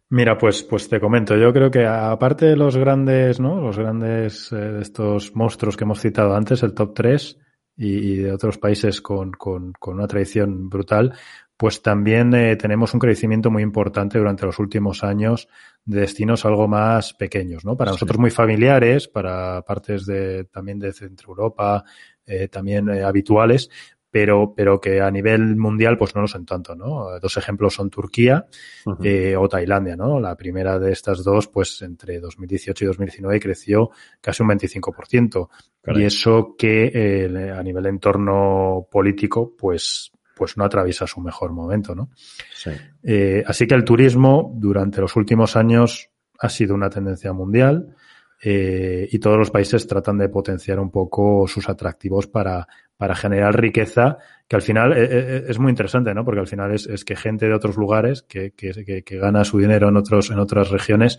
Mira, 0.09 0.37
pues, 0.37 0.61
pues 0.61 0.87
te 0.87 0.99
comento, 0.99 1.35
yo 1.35 1.51
creo 1.51 1.71
que 1.71 1.85
aparte 1.85 2.45
de 2.45 2.55
los 2.55 2.77
grandes, 2.77 3.39
¿no? 3.39 3.59
Los 3.59 3.77
grandes, 3.77 4.51
eh, 4.51 4.77
estos 4.79 5.35
monstruos 5.35 5.75
que 5.75 5.83
hemos 5.83 5.99
citado 5.99 6.35
antes, 6.35 6.61
el 6.61 6.75
top 6.75 6.93
3 6.93 7.39
y, 7.75 7.87
y 7.87 8.15
de 8.17 8.31
otros 8.31 8.59
países 8.59 9.01
con, 9.01 9.31
con, 9.31 9.73
con, 9.73 9.95
una 9.95 10.07
tradición 10.07 10.69
brutal, 10.69 11.13
pues 11.57 11.81
también 11.81 12.33
eh, 12.33 12.55
tenemos 12.55 12.93
un 12.93 12.99
crecimiento 12.99 13.49
muy 13.49 13.63
importante 13.63 14.17
durante 14.17 14.45
los 14.45 14.59
últimos 14.59 15.03
años 15.03 15.47
de 15.85 16.01
destinos 16.01 16.45
algo 16.45 16.67
más 16.67 17.13
pequeños, 17.13 17.63
¿no? 17.63 17.77
Para 17.77 17.91
sí. 17.91 17.95
nosotros 17.95 18.19
muy 18.19 18.31
familiares, 18.31 19.07
para 19.07 19.61
partes 19.61 20.05
de, 20.05 20.45
también 20.45 20.79
de 20.79 20.91
Centro 20.91 21.29
Europa, 21.29 21.83
eh, 22.25 22.47
también 22.47 22.89
eh, 22.89 23.03
habituales, 23.03 23.69
pero, 24.15 24.53
pero 24.55 24.79
que 24.79 25.01
a 25.01 25.11
nivel 25.11 25.57
mundial 25.57 25.97
pues 25.97 26.15
no 26.15 26.21
lo 26.21 26.27
son 26.29 26.45
tanto, 26.45 26.73
¿no? 26.73 27.19
Dos 27.19 27.35
ejemplos 27.35 27.73
son 27.73 27.89
Turquía 27.89 28.45
uh 28.85 28.91
-huh. 28.91 29.05
eh, 29.05 29.35
o 29.35 29.49
Tailandia, 29.49 29.97
¿no? 29.97 30.21
La 30.21 30.37
primera 30.37 30.79
de 30.79 30.93
estas 30.93 31.21
dos, 31.21 31.49
pues 31.49 31.81
entre 31.81 32.21
2018 32.21 32.85
y 32.85 32.87
2019 32.87 33.41
creció 33.41 33.89
casi 34.21 34.41
un 34.41 34.47
25%. 34.51 35.49
Caray. 35.81 36.01
Y 36.01 36.05
eso 36.05 36.55
que 36.57 36.91
eh, 36.93 37.51
a 37.51 37.61
nivel 37.61 37.83
de 37.83 37.89
entorno 37.89 38.87
político, 38.89 39.53
pues 39.53 40.13
pues 40.35 40.57
no 40.57 40.65
atraviesa 40.65 41.07
su 41.07 41.21
mejor 41.21 41.51
momento, 41.51 41.95
¿no? 41.95 42.09
Sí. 42.53 42.71
Eh, 43.03 43.43
así 43.47 43.65
que 43.65 43.73
el 43.73 43.85
turismo 43.85 44.51
durante 44.55 45.01
los 45.01 45.15
últimos 45.15 45.55
años 45.55 46.09
ha 46.37 46.49
sido 46.49 46.75
una 46.75 46.89
tendencia 46.89 47.31
mundial 47.31 47.95
eh, 48.43 49.07
y 49.09 49.17
todos 49.19 49.37
los 49.37 49.49
países 49.49 49.87
tratan 49.87 50.17
de 50.17 50.27
potenciar 50.27 50.79
un 50.79 50.91
poco 50.91 51.47
sus 51.47 51.69
atractivos 51.69 52.27
para, 52.27 52.67
para 52.97 53.15
generar 53.15 53.59
riqueza, 53.59 54.17
que 54.47 54.57
al 54.57 54.61
final 54.61 54.93
eh, 54.95 55.45
es 55.47 55.57
muy 55.57 55.69
interesante, 55.69 56.13
¿no? 56.13 56.25
Porque 56.25 56.41
al 56.41 56.47
final 56.47 56.73
es, 56.73 56.85
es 56.85 57.05
que 57.05 57.15
gente 57.15 57.47
de 57.47 57.53
otros 57.53 57.77
lugares 57.77 58.21
que, 58.21 58.51
que, 58.51 59.03
que, 59.03 59.17
gana 59.17 59.45
su 59.45 59.57
dinero 59.57 59.87
en, 59.87 59.95
otros, 59.95 60.29
en 60.31 60.39
otras 60.39 60.69
regiones 60.69 61.17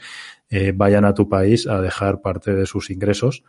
vayan 0.75 1.07
a 1.07 1.15
tu 1.15 1.29
país 1.29 1.67
a 1.67 1.81
dejar 1.81 2.21
parte 2.21 2.55
de 2.55 2.67
sus 2.67 2.91
ingresos. 2.91 3.43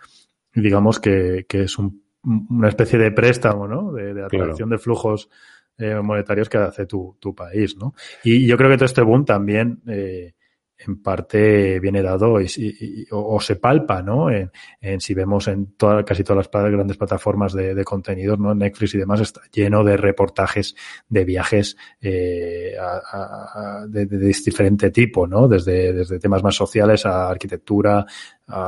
Digamos 0.53 0.99
que, 0.99 1.45
que 1.47 1.63
es 1.63 1.77
un, 1.77 2.01
una 2.23 2.69
especie 2.69 2.99
de 2.99 3.11
préstamo, 3.11 3.67
¿no? 3.67 3.91
De, 3.91 4.13
de 4.13 4.25
atracción 4.25 4.69
claro. 4.69 4.69
de 4.69 4.77
flujos 4.77 5.29
eh, 5.77 5.95
monetarios 6.01 6.49
que 6.49 6.57
hace 6.57 6.85
tu, 6.85 7.17
tu 7.19 7.35
país, 7.35 7.75
¿no? 7.77 7.93
Y 8.23 8.45
yo 8.47 8.57
creo 8.57 8.69
que 8.69 8.77
todo 8.77 8.85
este 8.85 9.01
boom 9.01 9.25
también 9.25 9.81
eh, 9.87 10.33
en 10.79 11.01
parte 11.01 11.79
viene 11.79 12.01
dado 12.01 12.39
y, 12.39 13.07
o, 13.11 13.39
se 13.41 13.55
palpa, 13.55 14.01
¿no? 14.01 14.29
En, 14.29 14.51
si 15.01 15.13
vemos 15.13 15.47
en 15.47 15.75
toda, 15.75 16.03
casi 16.03 16.23
todas 16.23 16.49
las 16.51 16.71
grandes 16.71 16.97
plataformas 16.97 17.53
de, 17.53 17.73
de 17.73 17.83
contenidos, 17.83 18.37
¿no? 18.39 18.53
Netflix 18.53 18.93
y 18.93 18.99
demás 18.99 19.21
está 19.21 19.41
lleno 19.51 19.83
de 19.83 19.97
reportajes 19.97 20.75
de 21.09 21.25
viajes 21.25 21.77
eh, 21.99 22.75
de, 23.87 24.05
diferente 24.05 24.91
tipo, 24.91 25.25
¿no? 25.25 25.47
Desde, 25.47 25.93
desde 25.93 26.19
temas 26.19 26.43
más 26.43 26.55
sociales 26.55 27.05
a 27.05 27.29
arquitectura 27.29 28.05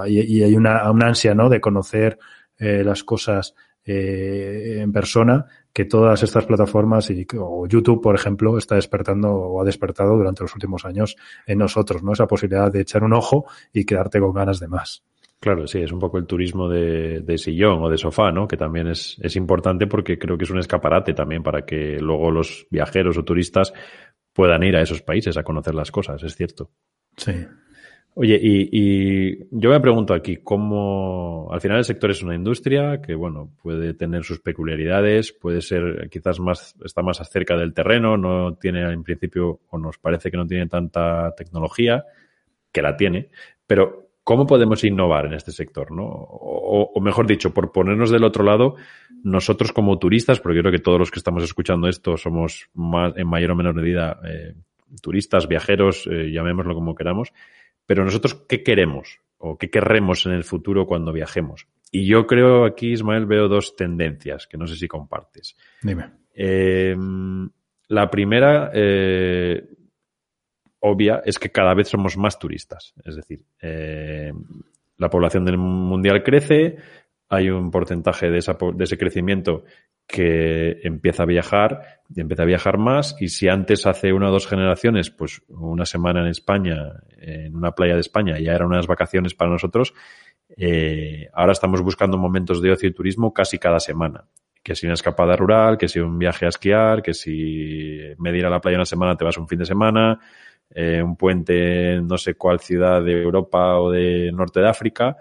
y, 0.07 0.41
hay 0.41 0.55
una, 0.55 0.89
una 0.89 1.07
ansia, 1.07 1.35
¿no? 1.35 1.47
De 1.47 1.61
conocer 1.61 2.17
eh, 2.57 2.83
las 2.83 3.03
cosas 3.03 3.53
eh, 3.85 4.79
en 4.81 4.91
persona 4.91 5.45
que 5.73 5.85
todas 5.85 6.23
estas 6.23 6.45
plataformas 6.45 7.09
y 7.09 7.25
o 7.37 7.67
YouTube, 7.67 8.01
por 8.01 8.15
ejemplo, 8.15 8.57
está 8.57 8.75
despertando 8.75 9.31
o 9.31 9.61
ha 9.61 9.65
despertado 9.65 10.15
durante 10.15 10.43
los 10.43 10.53
últimos 10.53 10.85
años 10.85 11.15
en 11.45 11.59
nosotros, 11.59 12.03
¿no? 12.03 12.13
Esa 12.13 12.27
posibilidad 12.27 12.71
de 12.71 12.81
echar 12.81 13.03
un 13.03 13.13
ojo 13.13 13.45
y 13.73 13.85
quedarte 13.85 14.19
con 14.19 14.33
ganas 14.33 14.59
de 14.59 14.67
más. 14.67 15.03
Claro, 15.39 15.67
sí, 15.67 15.79
es 15.79 15.91
un 15.93 15.99
poco 15.99 16.17
el 16.17 16.25
turismo 16.25 16.67
de, 16.67 17.21
de 17.21 17.37
sillón 17.37 17.81
o 17.81 17.89
de 17.89 17.97
sofá, 17.97 18.31
¿no? 18.31 18.45
Que 18.45 18.57
también 18.57 18.87
es, 18.87 19.17
es 19.21 19.37
importante 19.37 19.87
porque 19.87 20.19
creo 20.19 20.37
que 20.37 20.43
es 20.43 20.49
un 20.49 20.59
escaparate 20.59 21.13
también 21.13 21.43
para 21.43 21.65
que 21.65 21.97
luego 22.01 22.29
los 22.29 22.67
viajeros 22.69 23.17
o 23.17 23.23
turistas 23.23 23.73
puedan 24.33 24.63
ir 24.63 24.75
a 24.75 24.81
esos 24.81 25.01
países 25.01 25.37
a 25.37 25.43
conocer 25.43 25.75
las 25.75 25.91
cosas, 25.91 26.21
es 26.23 26.35
cierto. 26.35 26.71
Sí. 27.15 27.33
Oye, 28.15 28.37
y, 28.41 29.37
yo 29.51 29.69
me 29.69 29.79
pregunto 29.79 30.13
aquí, 30.13 30.37
¿cómo 30.37 31.47
al 31.51 31.61
final 31.61 31.77
el 31.77 31.85
sector 31.85 32.11
es 32.11 32.21
una 32.21 32.35
industria 32.35 33.01
que, 33.01 33.15
bueno, 33.15 33.51
puede 33.61 33.93
tener 33.93 34.23
sus 34.23 34.39
peculiaridades, 34.41 35.31
puede 35.31 35.61
ser 35.61 36.09
quizás 36.11 36.39
más, 36.39 36.75
está 36.83 37.01
más 37.01 37.17
cerca 37.29 37.55
del 37.55 37.73
terreno, 37.73 38.17
no 38.17 38.55
tiene 38.55 38.81
en 38.91 39.03
principio, 39.03 39.61
o 39.69 39.77
nos 39.77 39.97
parece 39.99 40.31
que 40.31 40.37
no 40.37 40.45
tiene 40.45 40.67
tanta 40.67 41.33
tecnología, 41.35 42.03
que 42.71 42.81
la 42.81 42.97
tiene, 42.97 43.29
pero 43.65 44.09
¿cómo 44.23 44.45
podemos 44.45 44.83
innovar 44.83 45.25
en 45.25 45.33
este 45.33 45.51
sector? 45.51 45.91
¿no? 45.91 46.03
O, 46.03 46.99
mejor 47.01 47.25
dicho, 47.25 47.53
por 47.53 47.71
ponernos 47.71 48.11
del 48.11 48.23
otro 48.23 48.43
lado, 48.43 48.75
nosotros 49.23 49.71
como 49.71 49.97
turistas, 49.97 50.39
porque 50.39 50.57
yo 50.57 50.61
creo 50.61 50.71
que 50.71 50.83
todos 50.83 50.99
los 50.99 51.09
que 51.09 51.19
estamos 51.19 51.43
escuchando 51.43 51.87
esto 51.87 52.17
somos 52.17 52.69
más, 52.73 53.13
en 53.15 53.27
mayor 53.27 53.51
o 53.51 53.55
menor 53.55 53.75
medida 53.75 54.19
eh, 54.27 54.53
turistas, 55.01 55.47
viajeros, 55.47 56.07
eh, 56.11 56.31
llamémoslo 56.31 56.75
como 56.75 56.95
queramos, 56.95 57.31
pero 57.89 58.05
nosotros, 58.05 58.45
¿qué 58.47 58.61
queremos? 58.61 59.19
¿O 59.39 59.57
qué 59.57 59.71
querremos 59.71 60.23
en 60.27 60.33
el 60.33 60.43
futuro 60.43 60.85
cuando 60.85 61.11
viajemos? 61.11 61.65
Y 61.91 62.05
yo 62.05 62.27
creo 62.27 62.63
aquí, 62.63 62.91
Ismael, 62.91 63.25
veo 63.25 63.47
dos 63.47 63.75
tendencias 63.75 64.45
que 64.45 64.59
no 64.59 64.67
sé 64.67 64.75
si 64.75 64.87
compartes. 64.87 65.57
Dime. 65.81 66.11
Em, 66.35 67.49
la 67.87 68.11
primera, 68.11 68.69
eh, 68.75 69.69
obvia, 70.81 71.23
es 71.25 71.39
que 71.39 71.49
cada 71.49 71.73
vez 71.73 71.87
somos 71.87 72.15
más 72.15 72.37
turistas. 72.37 72.93
Es 73.03 73.15
decir, 73.15 73.41
eh, 73.59 74.33
la 74.97 75.09
población 75.09 75.43
del 75.43 75.57
mundial 75.57 76.21
crece, 76.21 76.77
hay 77.29 77.49
un 77.49 77.69
porcentaje 77.69 78.29
de, 78.29 78.39
de 78.39 78.83
ese 78.83 78.97
crecimiento 78.97 79.63
que 80.07 80.79
empieza 80.83 81.23
a 81.23 81.27
viajar 81.27 82.01
y 82.09 82.19
empieza 82.19 82.41
a 82.41 82.47
viajar 82.47 82.79
más 82.79 83.15
y 83.19 83.29
si 83.29 83.47
antes 83.47 83.85
hace 83.85 84.11
una 84.11 84.29
o 84.29 84.31
dos 84.31 84.47
generaciones 84.47 85.11
pues 85.11 85.43
una 85.49 85.85
semana 85.85 86.21
en 86.21 86.27
España 86.27 86.93
en 87.19 87.55
una 87.55 87.73
playa 87.73 87.93
de 87.93 88.01
España 88.01 88.39
ya 88.39 88.53
eran 88.53 88.69
unas 88.69 88.87
vacaciones 88.87 89.35
para 89.35 89.51
nosotros 89.51 89.93
eh, 90.57 91.29
ahora 91.31 91.51
estamos 91.51 91.83
buscando 91.83 92.17
momentos 92.17 92.59
de 92.59 92.71
ocio 92.71 92.89
y 92.89 92.93
turismo 92.93 93.31
casi 93.31 93.59
cada 93.59 93.79
semana. 93.79 94.25
Que 94.63 94.75
si 94.75 94.87
una 94.87 94.95
escapada 94.95 95.35
rural 95.35 95.77
que 95.77 95.87
si 95.87 95.99
un 95.99 96.17
viaje 96.17 96.47
a 96.47 96.49
esquiar 96.49 97.03
que 97.03 97.13
si 97.13 97.99
medir 98.17 98.45
a 98.47 98.49
la 98.49 98.59
playa 98.59 98.77
una 98.77 98.85
semana 98.85 99.15
te 99.15 99.23
vas 99.23 99.37
un 99.37 99.47
fin 99.47 99.59
de 99.59 99.65
semana 99.65 100.19
eh, 100.71 101.01
un 101.01 101.15
puente 101.15 101.93
en 101.93 102.07
no 102.07 102.17
sé 102.17 102.33
cuál 102.33 102.59
ciudad 102.59 103.01
de 103.03 103.21
Europa 103.21 103.79
o 103.79 103.91
de 103.91 104.31
norte 104.33 104.59
de 104.59 104.67
África 104.67 105.17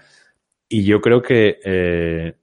y 0.68 0.84
yo 0.84 1.00
creo 1.00 1.22
que 1.22 1.58
eh, 1.64 2.34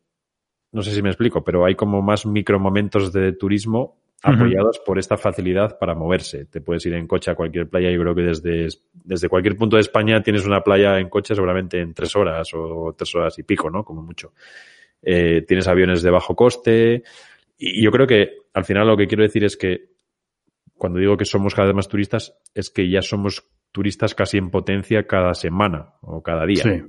no 0.72 0.82
sé 0.82 0.91
si 0.91 1.01
me 1.01 1.10
explico, 1.10 1.44
pero 1.44 1.65
hay 1.65 1.75
como 1.75 2.01
más 2.01 2.25
micromomentos 2.25 3.13
de 3.13 3.34
turismo 3.34 3.98
apoyados 4.22 4.79
por 4.79 4.98
esta 4.98 5.17
facilidad 5.17 5.77
para 5.77 5.94
moverse. 5.94 6.46
Te 6.46 6.60
puedes 6.60 6.86
ir 6.86 6.96
en 6.96 7.08
coche 7.08 7.32
a 7.32 7.36
cualquier 7.36 7.70
playa. 7.70 7.91
Yo 7.91 8.01
creo 8.01 8.15
que 8.15 8.24
desde, 8.24 8.67
desde 8.94 9.29
cualquier 9.29 9.55
punto 9.55 9.77
de 9.77 9.82
España 9.82 10.22
tienes 10.22 10.46
una 10.46 10.62
playa 10.62 11.00
en 11.00 11.10
coche 11.10 11.36
seguramente 11.36 11.79
en 11.79 11.94
tres 11.94 12.15
horas 12.15 12.50
o 12.53 12.94
tres 12.98 13.13
horas 13.15 13.38
y 13.38 13.44
pico, 13.44 13.70
¿no? 13.70 13.84
Como 13.84 14.01
mucho. 14.01 14.34
Eh, 15.01 15.44
tienes 15.48 15.67
aviones 15.67 16.01
de 16.01 16.10
bajo 16.10 16.36
coste. 16.36 17.03
Y 17.58 17.84
yo 17.84 17.91
creo 17.91 18.08
que 18.08 18.29
al 18.53 18.65
final 18.65 18.88
lo 18.88 18.98
que 18.98 19.08
quiero 19.08 19.24
decir 19.24 19.44
es 19.44 19.55
que 19.55 19.91
cuando 20.74 21.00
digo 21.00 21.15
que 21.15 21.25
somos 21.25 21.53
cada 21.53 21.67
vez 21.67 21.75
más 21.75 21.88
turistas, 21.88 22.36
es 22.53 22.70
que 22.70 22.89
ya 22.89 23.01
somos 23.01 23.48
turistas 23.72 24.15
casi 24.15 24.38
en 24.38 24.50
potencia 24.50 25.05
cada 25.05 25.34
semana 25.36 25.94
o 26.01 26.22
cada 26.22 26.46
día. 26.46 26.63
Sí. 26.63 26.84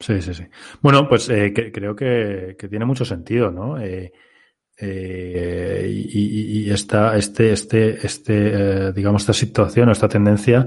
Sí, 0.00 0.22
sí, 0.22 0.32
sí. 0.32 0.44
Bueno, 0.80 1.06
pues 1.06 1.28
eh, 1.28 1.52
creo 1.52 1.94
que, 1.94 2.56
tiene 2.70 2.86
mucho 2.86 3.04
sentido, 3.04 3.50
¿no? 3.50 3.78
Eh, 3.78 4.12
eh, 4.78 5.86
y, 5.90 6.62
y, 6.62 6.70
esta, 6.70 7.18
este, 7.18 7.52
este, 7.52 8.06
este, 8.06 8.92
digamos, 8.94 9.22
esta 9.22 9.34
situación 9.34 9.90
o 9.90 9.92
esta 9.92 10.08
tendencia 10.08 10.66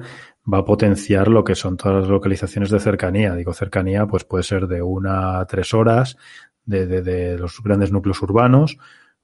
va 0.52 0.60
a 0.60 0.66
potenciar 0.66 1.30
lo 1.30 1.44
que 1.44 1.56
son 1.56 1.78
todas 1.78 2.02
las 2.02 2.10
localizaciones 2.10 2.70
de 2.70 2.80
cercanía. 2.80 3.34
Digo, 3.34 3.54
cercanía, 3.54 4.06
pues 4.06 4.24
puede 4.24 4.44
ser 4.44 4.68
de 4.68 4.84
una 4.84 5.40
a 5.40 5.48
tres 5.48 5.74
horas 5.74 6.16
de, 6.64 6.86
de, 6.86 7.02
de 7.02 7.38
los 7.40 7.60
grandes 7.64 7.92
núcleos 7.92 8.22
urbanos. 8.22 8.78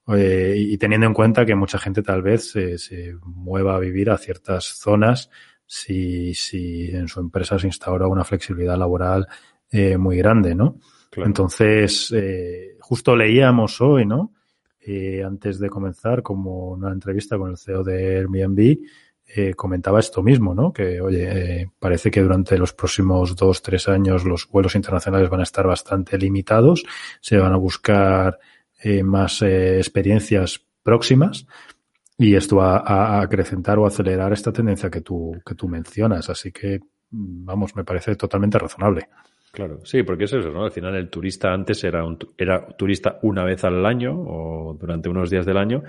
y 0.07 0.77
teniendo 0.79 1.05
en 1.05 1.13
cuenta 1.13 1.45
que 1.45 1.53
mucha 1.53 1.77
gente 1.77 2.01
tal 2.01 2.23
vez 2.23 2.49
se, 2.49 2.79
se 2.79 3.13
mueva 3.21 3.75
a 3.75 3.79
vivir 3.79 4.09
a 4.09 4.17
ciertas 4.17 4.65
zonas 4.65 5.29
si, 5.67 6.33
si 6.33 6.89
en 6.95 7.07
su 7.07 7.19
empresa 7.19 7.59
se 7.59 7.67
instaura 7.67 8.07
una 8.07 8.23
flexibilidad 8.23 8.75
laboral 8.75 9.27
eh, 9.71 9.97
muy 9.97 10.17
grande, 10.17 10.55
¿no? 10.55 10.79
Entonces, 11.15 12.11
eh, 12.15 12.77
justo 12.79 13.15
leíamos 13.15 13.81
hoy, 13.81 14.05
¿no? 14.05 14.33
Eh, 14.79 15.23
antes 15.23 15.59
de 15.59 15.69
comenzar, 15.69 16.23
como 16.23 16.69
una 16.69 16.91
entrevista 16.91 17.37
con 17.37 17.51
el 17.51 17.57
CEO 17.57 17.83
de 17.83 18.17
Airbnb, 18.17 18.77
comentaba 19.55 19.99
esto 19.99 20.23
mismo, 20.23 20.55
¿no? 20.55 20.73
Que, 20.73 20.99
oye, 20.99 21.69
parece 21.77 22.09
que 22.09 22.23
durante 22.23 22.57
los 22.57 22.73
próximos 22.73 23.35
dos, 23.35 23.61
tres 23.61 23.87
años 23.87 24.25
los 24.25 24.47
vuelos 24.47 24.73
internacionales 24.73 25.29
van 25.29 25.41
a 25.41 25.43
estar 25.43 25.67
bastante 25.67 26.17
limitados, 26.17 26.83
se 27.21 27.37
van 27.37 27.53
a 27.53 27.57
buscar 27.57 28.39
más 29.03 29.43
experiencias 29.43 30.65
próximas 30.81 31.45
y 32.19 32.35
esto 32.35 32.57
va 32.57 32.79
a, 32.79 33.21
acrecentar 33.21 33.79
o 33.79 33.85
acelerar 33.85 34.33
esta 34.33 34.51
tendencia 34.51 34.89
que 34.89 34.99
tú, 34.99 35.41
que 35.45 35.55
tú 35.55 35.69
mencionas. 35.69 36.29
Así 36.29 36.51
que, 36.51 36.81
vamos, 37.11 37.75
me 37.77 37.85
parece 37.85 38.17
totalmente 38.17 38.59
razonable. 38.59 39.07
Claro, 39.51 39.79
sí, 39.83 40.03
porque 40.03 40.25
es 40.25 40.33
eso, 40.33 40.51
¿no? 40.51 40.63
Al 40.63 40.71
final 40.71 40.95
el 40.95 41.09
turista 41.09 41.51
antes 41.51 41.83
era, 41.83 42.05
un, 42.05 42.17
era 42.37 42.67
turista 42.67 43.19
una 43.23 43.43
vez 43.43 43.63
al 43.63 43.85
año 43.85 44.13
o 44.15 44.77
durante 44.79 45.09
unos 45.09 45.29
días 45.29 45.45
del 45.45 45.57
año, 45.57 45.83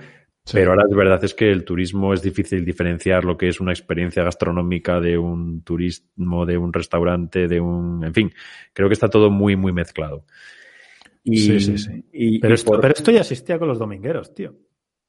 pero 0.51 0.71
ahora 0.71 0.85
es 0.89 0.95
verdad 0.95 1.23
es 1.23 1.35
que 1.35 1.51
el 1.51 1.63
turismo 1.63 2.13
es 2.13 2.23
difícil 2.23 2.65
diferenciar 2.65 3.23
lo 3.23 3.37
que 3.37 3.47
es 3.47 3.59
una 3.59 3.71
experiencia 3.71 4.23
gastronómica 4.23 4.99
de 4.99 5.17
un 5.17 5.61
turismo, 5.61 6.45
de 6.45 6.57
un 6.57 6.73
restaurante, 6.73 7.47
de 7.47 7.61
un, 7.61 8.03
en 8.03 8.13
fin, 8.13 8.33
creo 8.73 8.89
que 8.89 8.93
está 8.93 9.07
todo 9.07 9.29
muy, 9.29 9.55
muy 9.55 9.71
mezclado. 9.71 10.25
Y, 11.23 11.37
sí, 11.37 11.59
sí, 11.59 11.77
sí. 11.77 12.39
pero, 12.41 12.55
esto, 12.55 12.79
pero 12.81 12.93
esto 12.93 13.11
ya 13.11 13.19
existía 13.19 13.59
con 13.59 13.67
los 13.67 13.77
domingueros, 13.77 14.33
tío. 14.33 14.55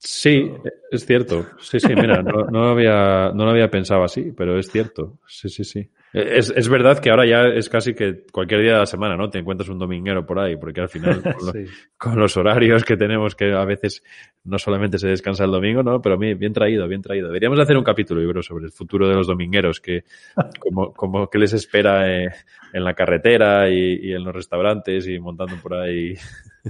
Sí, 0.05 0.51
es 0.91 1.07
cierto. 1.07 1.47
Sí, 1.61 1.79
sí, 1.79 1.95
mira, 1.95 2.23
no, 2.23 2.47
no, 2.51 2.71
había, 2.71 3.31
no 3.33 3.45
lo 3.45 3.53
había 3.53 3.71
pensado 3.71 4.03
así, 4.03 4.33
pero 4.37 4.59
es 4.59 4.69
cierto. 4.69 5.21
Sí, 5.29 5.49
sí, 5.49 5.63
sí. 5.63 5.89
Es, 6.13 6.53
es, 6.55 6.69
verdad 6.69 6.99
que 6.99 7.09
ahora 7.09 7.25
ya 7.25 7.45
es 7.45 7.69
casi 7.69 7.95
que 7.95 8.25
cualquier 8.33 8.63
día 8.63 8.73
de 8.73 8.79
la 8.81 8.87
semana, 8.87 9.17
¿no? 9.17 9.31
Te 9.31 9.39
encuentras 9.39 9.69
un 9.69 9.79
dominguero 9.79 10.27
por 10.27 10.41
ahí, 10.41 10.57
porque 10.57 10.81
al 10.81 10.89
final, 10.89 11.23
con, 11.97 12.19
los 12.19 12.37
horarios 12.37 12.83
que 12.83 12.97
tenemos, 12.97 13.37
que 13.37 13.53
a 13.53 13.65
veces 13.65 14.03
no 14.43 14.59
solamente 14.59 14.99
se 14.99 15.07
descansa 15.07 15.45
el 15.45 15.53
domingo, 15.53 15.85
¿no? 15.85 16.03
Pero 16.03 16.19
bien 16.19 16.53
traído, 16.53 16.89
bien 16.89 17.01
traído. 17.01 17.29
Deberíamos 17.29 17.61
hacer 17.61 17.77
un 17.77 17.85
capítulo, 17.85 18.21
yo 18.21 18.29
creo, 18.31 18.43
sobre 18.43 18.65
el 18.65 18.73
futuro 18.73 19.09
de 19.09 19.15
los 19.15 19.29
domingueros, 19.29 19.81
que, 19.81 20.03
como, 20.59 20.93
como 20.93 21.31
que 21.31 21.39
les 21.39 21.53
espera 21.53 22.11
eh, 22.11 22.29
en 22.73 22.83
la 22.83 22.95
carretera 22.95 23.71
y, 23.71 24.01
y, 24.03 24.13
en 24.13 24.25
los 24.25 24.35
restaurantes 24.35 25.07
y 25.07 25.21
montando 25.21 25.55
por 25.63 25.75
ahí 25.75 26.17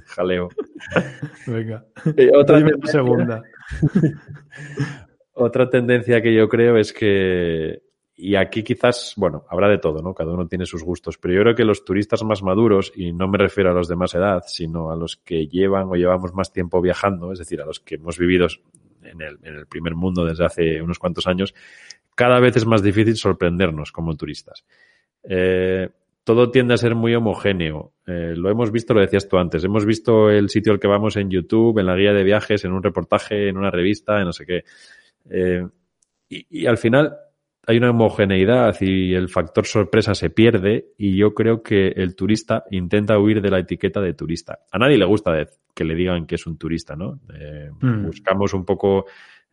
jaleo. 0.06 0.49
Venga. 1.46 1.84
Eh, 2.16 2.30
otra 2.34 2.61
segunda. 2.84 3.42
otra 5.34 5.68
tendencia 5.68 6.20
que 6.20 6.34
yo 6.34 6.49
creo 6.49 6.76
es 6.76 6.92
que 6.92 7.82
y 8.14 8.37
aquí 8.37 8.62
quizás, 8.62 9.14
bueno, 9.16 9.44
habrá 9.49 9.68
de 9.68 9.78
todo, 9.78 10.02
¿no? 10.02 10.14
Cada 10.14 10.32
uno 10.32 10.46
tiene 10.46 10.66
sus 10.66 10.84
gustos, 10.84 11.18
pero 11.18 11.34
yo 11.34 11.40
creo 11.40 11.54
que 11.54 11.64
los 11.64 11.84
turistas 11.84 12.22
más 12.22 12.42
maduros, 12.42 12.92
y 12.94 13.12
no 13.12 13.26
me 13.26 13.38
refiero 13.38 13.70
a 13.70 13.75
los 13.75 13.88
de 13.88 13.96
más 13.96 14.14
edad, 14.14 14.42
sino 14.46 14.92
a 14.92 14.96
los 14.96 15.16
que 15.16 15.49
llevan 15.49 15.88
o 15.88 15.94
llevamos 15.94 16.32
más 16.32 16.52
tiempo 16.52 16.80
viajando, 16.80 17.32
es 17.32 17.38
decir, 17.38 17.61
a 17.61 17.66
los 17.66 17.80
que 17.80 17.96
hemos 17.96 18.18
vivido 18.18 18.46
en 19.02 19.20
el, 19.22 19.38
en 19.42 19.56
el 19.56 19.66
primer 19.66 19.94
mundo 19.94 20.25
desde 20.25 20.44
hace 20.44 20.82
unos 20.82 20.99
cuantos 20.99 21.26
años, 21.26 21.54
cada 22.14 22.38
vez 22.38 22.56
es 22.56 22.66
más 22.66 22.82
difícil 22.82 23.16
sorprendernos 23.16 23.90
como 23.90 24.14
turistas. 24.14 24.64
Eh, 25.25 25.88
todo 26.24 26.50
tiende 26.50 26.74
a 26.74 26.78
ser 26.78 26.94
muy 26.94 27.14
homogéneo. 27.14 27.94
Eh, 28.06 28.34
lo 28.36 28.50
hemos 28.50 28.70
visto, 28.70 28.94
lo 28.94 29.00
decías 29.00 29.28
tú 29.28 29.38
antes, 29.38 29.64
hemos 29.64 29.84
visto 29.84 30.30
el 30.30 30.48
sitio 30.48 30.72
al 30.72 30.80
que 30.80 30.88
vamos 30.88 31.16
en 31.16 31.30
YouTube, 31.30 31.78
en 31.78 31.86
la 31.86 31.96
guía 31.96 32.12
de 32.12 32.24
viajes, 32.24 32.64
en 32.64 32.72
un 32.72 32.82
reportaje, 32.82 33.48
en 33.48 33.56
una 33.56 33.70
revista, 33.70 34.18
en 34.18 34.26
no 34.26 34.32
sé 34.32 34.46
qué. 34.46 34.64
Eh, 35.30 35.66
y, 36.28 36.46
y, 36.62 36.66
al 36.66 36.78
final 36.78 37.16
hay 37.66 37.76
una 37.76 37.90
homogeneidad 37.90 38.76
y 38.80 39.14
el 39.14 39.28
factor 39.28 39.66
sorpresa 39.66 40.14
se 40.14 40.30
pierde 40.30 40.86
y 40.98 41.16
yo 41.16 41.32
creo 41.34 41.62
que 41.62 41.88
el 41.88 42.16
turista 42.16 42.64
intenta 42.70 43.18
huir 43.18 43.40
de 43.40 43.50
la 43.50 43.60
etiqueta 43.60 44.00
de 44.00 44.14
turista. 44.14 44.60
A 44.70 44.78
nadie 44.78 44.98
le 44.98 45.04
gusta 45.04 45.32
que 45.74 45.84
le 45.84 45.94
digan 45.94 46.26
que 46.26 46.34
es 46.34 46.46
un 46.46 46.58
turista, 46.58 46.96
¿no? 46.96 47.20
Eh, 47.34 47.70
mm. 47.80 48.06
Buscamos 48.06 48.52
un 48.54 48.64
poco 48.64 49.06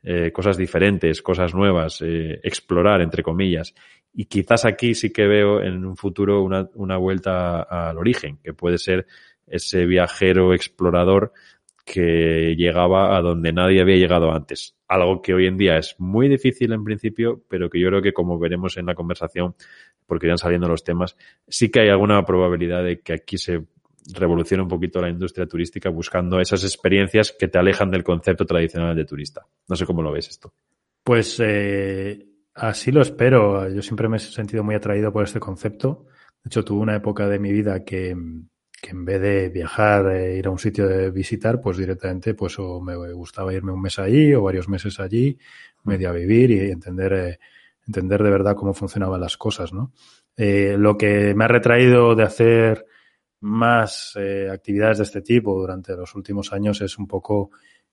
eh, 0.03 0.31
cosas 0.31 0.57
diferentes, 0.57 1.21
cosas 1.21 1.53
nuevas, 1.53 2.01
eh, 2.01 2.39
explorar, 2.43 3.01
entre 3.01 3.23
comillas. 3.23 3.73
Y 4.13 4.25
quizás 4.25 4.65
aquí 4.65 4.95
sí 4.95 5.11
que 5.11 5.27
veo 5.27 5.61
en 5.61 5.85
un 5.85 5.95
futuro 5.95 6.41
una, 6.41 6.69
una 6.75 6.97
vuelta 6.97 7.61
al 7.61 7.97
origen, 7.97 8.37
que 8.43 8.53
puede 8.53 8.77
ser 8.77 9.05
ese 9.45 9.85
viajero 9.85 10.53
explorador 10.53 11.33
que 11.85 12.55
llegaba 12.55 13.17
a 13.17 13.21
donde 13.21 13.51
nadie 13.51 13.81
había 13.81 13.95
llegado 13.95 14.31
antes. 14.31 14.75
Algo 14.87 15.21
que 15.21 15.33
hoy 15.33 15.47
en 15.47 15.57
día 15.57 15.77
es 15.77 15.95
muy 15.97 16.27
difícil 16.27 16.71
en 16.71 16.83
principio, 16.83 17.41
pero 17.47 17.69
que 17.69 17.79
yo 17.79 17.87
creo 17.87 18.01
que 18.01 18.13
como 18.13 18.37
veremos 18.37 18.77
en 18.77 18.85
la 18.85 18.93
conversación, 18.93 19.55
porque 20.05 20.27
irán 20.27 20.37
saliendo 20.37 20.67
los 20.67 20.83
temas, 20.83 21.17
sí 21.47 21.69
que 21.69 21.81
hay 21.81 21.89
alguna 21.89 22.23
probabilidad 22.25 22.83
de 22.83 22.99
que 23.01 23.13
aquí 23.13 23.37
se 23.39 23.63
revolucione 24.13 24.63
un 24.63 24.69
poquito 24.69 25.01
la 25.01 25.09
industria 25.09 25.47
turística 25.47 25.89
buscando 25.89 26.39
esas 26.39 26.63
experiencias 26.63 27.35
que 27.37 27.47
te 27.47 27.59
alejan 27.59 27.91
del 27.91 28.03
concepto 28.03 28.45
tradicional 28.45 28.95
de 28.95 29.05
turista. 29.05 29.45
No 29.67 29.75
sé 29.75 29.85
cómo 29.85 30.01
lo 30.01 30.11
ves 30.11 30.29
esto. 30.29 30.53
Pues 31.03 31.39
eh, 31.43 32.25
así 32.53 32.91
lo 32.91 33.01
espero. 33.01 33.69
Yo 33.69 33.81
siempre 33.81 34.09
me 34.09 34.17
he 34.17 34.19
sentido 34.19 34.63
muy 34.63 34.75
atraído 34.75 35.11
por 35.11 35.23
este 35.23 35.39
concepto. 35.39 36.05
De 36.43 36.49
hecho, 36.49 36.63
tuve 36.63 36.81
una 36.81 36.95
época 36.95 37.27
de 37.27 37.39
mi 37.39 37.51
vida 37.51 37.83
que, 37.83 38.09
en 38.09 39.05
vez 39.05 39.21
de 39.21 39.49
viajar, 39.49 40.07
e 40.15 40.37
ir 40.37 40.47
a 40.47 40.51
un 40.51 40.59
sitio 40.59 40.87
de 40.87 41.11
visitar, 41.11 41.61
pues 41.61 41.77
directamente, 41.77 42.33
pues 42.33 42.57
o 42.59 42.79
me 42.81 42.95
gustaba 43.13 43.53
irme 43.53 43.71
un 43.71 43.81
mes 43.81 43.99
allí 43.99 44.33
o 44.33 44.43
varios 44.43 44.69
meses 44.69 44.99
allí, 44.99 45.37
medio 45.83 46.09
a 46.09 46.13
vivir 46.13 46.51
y 46.51 46.71
entender, 46.71 47.13
eh, 47.13 47.39
entender 47.87 48.23
de 48.23 48.29
verdad 48.29 48.55
cómo 48.55 48.73
funcionaban 48.73 49.19
las 49.19 49.37
cosas, 49.37 49.73
¿no? 49.73 49.91
Eh, 50.37 50.75
lo 50.77 50.97
que 50.97 51.33
me 51.35 51.43
ha 51.43 51.49
retraído 51.49 52.15
de 52.15 52.23
hacer 52.23 52.85
más 53.41 54.13
eh, 54.15 54.49
actividades 54.51 54.97
de 54.97 55.03
este 55.05 55.21
tipo 55.21 55.59
durante 55.59 55.95
los 55.95 56.13
últimos 56.15 56.51
años 56.53 56.81
es 56.81 56.97
un 56.97 57.07
poco 57.07 57.51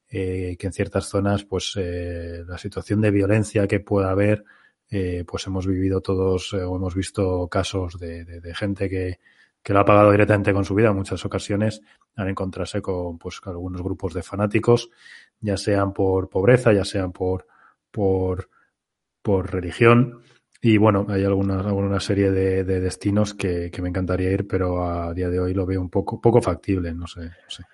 que 0.08 0.56
en 0.60 0.72
ciertas 0.72 1.06
zonas, 1.06 1.44
pues 1.44 1.74
la 1.76 2.56
situación 2.58 3.00
de 3.00 3.10
violencia 3.10 3.66
que 3.66 3.80
pueda 3.80 4.12
haber, 4.12 4.44
pues 5.26 5.46
hemos 5.48 5.66
vivido 5.66 6.00
todos 6.00 6.54
o 6.54 6.76
hemos 6.76 6.94
visto 6.94 7.48
casos 7.48 7.98
de, 7.98 8.24
de 8.24 8.54
gente 8.54 8.88
que, 8.88 9.18
que 9.64 9.72
lo 9.72 9.80
ha 9.80 9.84
pagado 9.84 10.12
directamente 10.12 10.52
con 10.52 10.64
su 10.64 10.76
vida 10.76 10.90
en 10.90 10.94
muchas 10.94 11.24
ocasiones 11.24 11.82
al 12.14 12.28
encontrarse 12.28 12.80
con 12.80 13.18
pues 13.18 13.40
algunos 13.46 13.82
grupos 13.82 14.14
de 14.14 14.22
fanáticos, 14.22 14.90
ya 15.40 15.56
sean 15.56 15.92
por 15.92 16.28
pobreza, 16.30 16.72
ya 16.72 16.84
sean 16.84 17.10
por 17.10 17.48
por, 17.96 18.50
por 19.22 19.50
religión. 19.50 20.20
Y 20.62 20.78
bueno, 20.78 21.06
hay 21.08 21.24
alguna, 21.24 21.60
alguna 21.60 22.00
serie 22.00 22.30
de, 22.30 22.64
de 22.64 22.80
destinos 22.80 23.34
que, 23.34 23.70
que, 23.70 23.82
me 23.82 23.90
encantaría 23.90 24.30
ir, 24.32 24.46
pero 24.46 24.84
a 24.84 25.12
día 25.12 25.28
de 25.28 25.38
hoy 25.38 25.54
lo 25.54 25.66
veo 25.66 25.80
un 25.80 25.90
poco, 25.90 26.20
poco 26.20 26.40
factible, 26.40 26.94
no 26.94 27.06
sé, 27.06 27.20
no 27.20 27.48
sé. 27.48 27.64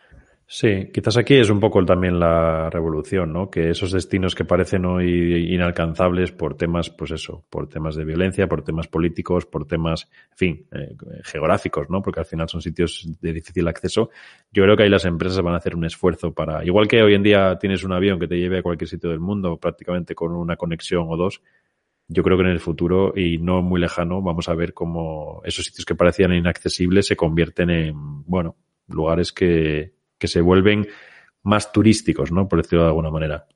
Sí, 0.54 0.90
quizás 0.92 1.16
aquí 1.16 1.36
es 1.36 1.48
un 1.48 1.60
poco 1.60 1.82
también 1.82 2.20
la 2.20 2.68
revolución, 2.68 3.32
¿no? 3.32 3.48
Que 3.48 3.70
esos 3.70 3.90
destinos 3.90 4.34
que 4.34 4.44
parecen 4.44 4.84
hoy 4.84 5.54
inalcanzables 5.54 6.30
por 6.32 6.58
temas, 6.58 6.90
pues 6.90 7.12
eso, 7.12 7.46
por 7.48 7.70
temas 7.70 7.96
de 7.96 8.04
violencia, 8.04 8.46
por 8.46 8.62
temas 8.62 8.86
políticos, 8.86 9.46
por 9.46 9.66
temas, 9.66 10.10
en 10.32 10.36
fin, 10.36 10.66
eh, 10.72 10.94
geográficos, 11.24 11.88
¿no? 11.88 12.02
Porque 12.02 12.20
al 12.20 12.26
final 12.26 12.50
son 12.50 12.60
sitios 12.60 13.08
de 13.22 13.32
difícil 13.32 13.66
acceso. 13.66 14.10
Yo 14.52 14.64
creo 14.64 14.76
que 14.76 14.82
ahí 14.82 14.90
las 14.90 15.06
empresas 15.06 15.40
van 15.40 15.54
a 15.54 15.56
hacer 15.56 15.74
un 15.74 15.86
esfuerzo 15.86 16.34
para, 16.34 16.62
igual 16.66 16.86
que 16.86 17.02
hoy 17.02 17.14
en 17.14 17.22
día 17.22 17.56
tienes 17.58 17.82
un 17.82 17.94
avión 17.94 18.20
que 18.20 18.28
te 18.28 18.38
lleve 18.38 18.58
a 18.58 18.62
cualquier 18.62 18.88
sitio 18.90 19.08
del 19.08 19.20
mundo 19.20 19.56
prácticamente 19.56 20.14
con 20.14 20.32
una 20.32 20.56
conexión 20.56 21.06
o 21.08 21.16
dos, 21.16 21.40
yo 22.12 22.22
creo 22.22 22.36
que 22.36 22.44
en 22.44 22.50
el 22.50 22.60
futuro 22.60 23.12
y 23.16 23.38
no 23.38 23.62
muy 23.62 23.80
lejano 23.80 24.22
vamos 24.22 24.48
a 24.48 24.54
ver 24.54 24.74
cómo 24.74 25.40
esos 25.44 25.64
sitios 25.64 25.84
que 25.84 25.94
parecían 25.94 26.32
inaccesibles 26.32 27.06
se 27.06 27.16
convierten 27.16 27.70
en, 27.70 27.94
bueno, 28.24 28.56
lugares 28.88 29.32
que, 29.32 29.94
que 30.18 30.28
se 30.28 30.40
vuelven 30.40 30.86
más 31.42 31.72
turísticos, 31.72 32.30
¿no? 32.30 32.48
Por 32.48 32.62
decirlo 32.62 32.84
de 32.84 32.88
alguna 32.88 33.10
manera. 33.10 33.46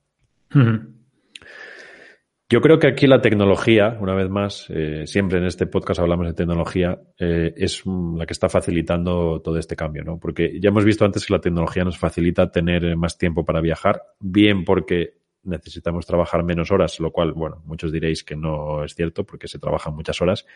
Yo 2.49 2.61
creo 2.61 2.79
que 2.79 2.87
aquí 2.87 3.09
la 3.09 3.21
tecnología, 3.21 3.99
una 4.01 4.15
vez 4.15 4.31
más, 4.31 4.67
eh, 4.71 5.03
siempre 5.07 5.39
en 5.39 5.47
este 5.47 5.67
podcast 5.67 5.99
hablamos 5.99 6.29
de 6.29 6.33
tecnología, 6.33 6.97
eh, 7.19 7.53
es 7.57 7.83
la 7.85 8.25
que 8.25 8.33
está 8.33 8.49
facilitando 8.49 9.41
todo 9.43 9.59
este 9.59 9.75
cambio, 9.75 10.05
¿no? 10.05 10.21
Porque 10.21 10.61
ya 10.61 10.69
hemos 10.69 10.85
visto 10.85 11.05
antes 11.05 11.27
que 11.27 11.33
la 11.33 11.41
tecnología 11.41 11.83
nos 11.83 11.99
facilita 11.99 12.51
tener 12.53 12.97
más 12.97 13.19
tiempo 13.19 13.45
para 13.45 13.61
viajar, 13.61 14.01
bien 14.21 14.65
porque 14.65 15.15
necesitamos 15.47 16.07
trabajar 16.07 16.45
menos 16.45 16.71
horas, 16.71 17.01
lo 17.01 17.11
cual, 17.11 17.33
bueno, 17.33 17.63
muchos 17.65 17.93
diréis 17.93 18.23
que 18.25 18.37
no 18.37 18.85
es 18.85 18.95
cierto 18.95 19.25
porque 19.25 19.49
se 19.49 19.59
trabajan 19.59 19.95
muchas 19.95 20.21
horas, 20.21 20.47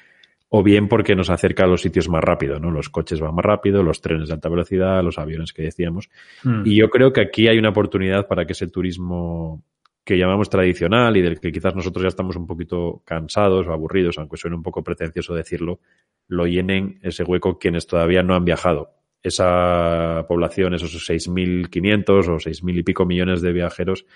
o 0.48 0.62
bien 0.62 0.88
porque 0.88 1.14
nos 1.14 1.30
acerca 1.30 1.64
a 1.64 1.66
los 1.66 1.80
sitios 1.80 2.08
más 2.08 2.22
rápido, 2.22 2.58
¿no? 2.58 2.70
Los 2.70 2.88
coches 2.88 3.20
van 3.20 3.34
más 3.34 3.44
rápido, 3.44 3.82
los 3.82 4.00
trenes 4.00 4.28
de 4.28 4.34
alta 4.34 4.48
velocidad, 4.48 5.02
los 5.02 5.18
aviones 5.18 5.52
que 5.52 5.62
decíamos. 5.62 6.10
Mm. 6.42 6.62
Y 6.64 6.76
yo 6.76 6.90
creo 6.90 7.12
que 7.12 7.20
aquí 7.20 7.46
hay 7.46 7.56
una 7.56 7.68
oportunidad 7.68 8.26
para 8.26 8.44
que 8.44 8.52
ese 8.52 8.66
turismo 8.66 9.62
que 10.04 10.18
llamamos 10.18 10.50
tradicional 10.50 11.16
y 11.16 11.22
del 11.22 11.38
que 11.38 11.52
quizás 11.52 11.76
nosotros 11.76 12.02
ya 12.02 12.08
estamos 12.08 12.34
un 12.34 12.46
poquito 12.46 13.02
cansados 13.04 13.68
o 13.68 13.72
aburridos, 13.72 14.18
aunque 14.18 14.36
suene 14.36 14.56
un 14.56 14.62
poco 14.62 14.82
pretencioso 14.82 15.34
decirlo, 15.34 15.78
lo 16.26 16.46
llenen 16.46 16.98
ese 17.02 17.22
hueco 17.22 17.58
quienes 17.58 17.86
todavía 17.86 18.24
no 18.24 18.34
han 18.34 18.44
viajado. 18.44 18.90
Esa 19.22 20.24
población, 20.26 20.74
esos 20.74 20.94
6.500 21.08 22.28
o 22.28 22.38
6.000 22.38 22.78
y 22.78 22.82
pico 22.82 23.04
millones 23.04 23.42
de 23.42 23.52
viajeros, 23.52 24.06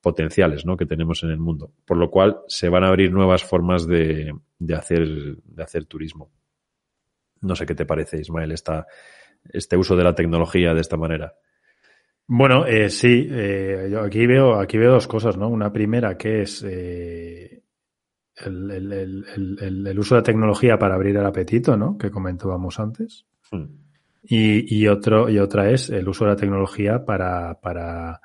potenciales 0.00 0.66
¿no? 0.66 0.76
que 0.76 0.86
tenemos 0.86 1.22
en 1.22 1.30
el 1.30 1.38
mundo. 1.38 1.72
Por 1.84 1.96
lo 1.96 2.10
cual 2.10 2.40
se 2.48 2.68
van 2.68 2.84
a 2.84 2.88
abrir 2.88 3.10
nuevas 3.10 3.44
formas 3.44 3.86
de, 3.86 4.34
de, 4.58 4.74
hacer, 4.74 5.36
de 5.36 5.62
hacer 5.62 5.86
turismo. 5.86 6.30
No 7.40 7.56
sé 7.56 7.66
qué 7.66 7.74
te 7.74 7.86
parece, 7.86 8.20
Ismael, 8.20 8.52
esta, 8.52 8.86
este 9.50 9.76
uso 9.76 9.96
de 9.96 10.04
la 10.04 10.14
tecnología 10.14 10.74
de 10.74 10.80
esta 10.80 10.96
manera. 10.96 11.34
Bueno, 12.26 12.66
eh, 12.66 12.88
sí, 12.88 13.26
eh, 13.30 13.88
yo 13.90 14.00
aquí 14.00 14.26
veo, 14.26 14.54
aquí 14.60 14.78
veo 14.78 14.92
dos 14.92 15.08
cosas, 15.08 15.36
¿no? 15.36 15.48
Una 15.48 15.72
primera 15.72 16.16
que 16.16 16.42
es 16.42 16.64
eh, 16.66 17.62
el, 18.36 18.70
el, 18.70 18.92
el, 18.92 19.86
el, 19.86 19.98
uso 19.98 20.14
de 20.14 20.20
la 20.20 20.24
tecnología 20.24 20.78
para 20.78 20.94
abrir 20.94 21.16
el 21.16 21.26
apetito, 21.26 21.76
¿no? 21.76 21.98
Que 21.98 22.10
comentábamos 22.10 22.78
antes. 22.78 23.26
Hmm. 23.50 23.81
Y, 24.22 24.76
y, 24.76 24.86
otro, 24.86 25.28
y 25.28 25.38
otra 25.38 25.70
es 25.70 25.90
el 25.90 26.08
uso 26.08 26.24
de 26.24 26.30
la 26.30 26.36
tecnología 26.36 27.04
para, 27.04 27.60
para 27.60 28.20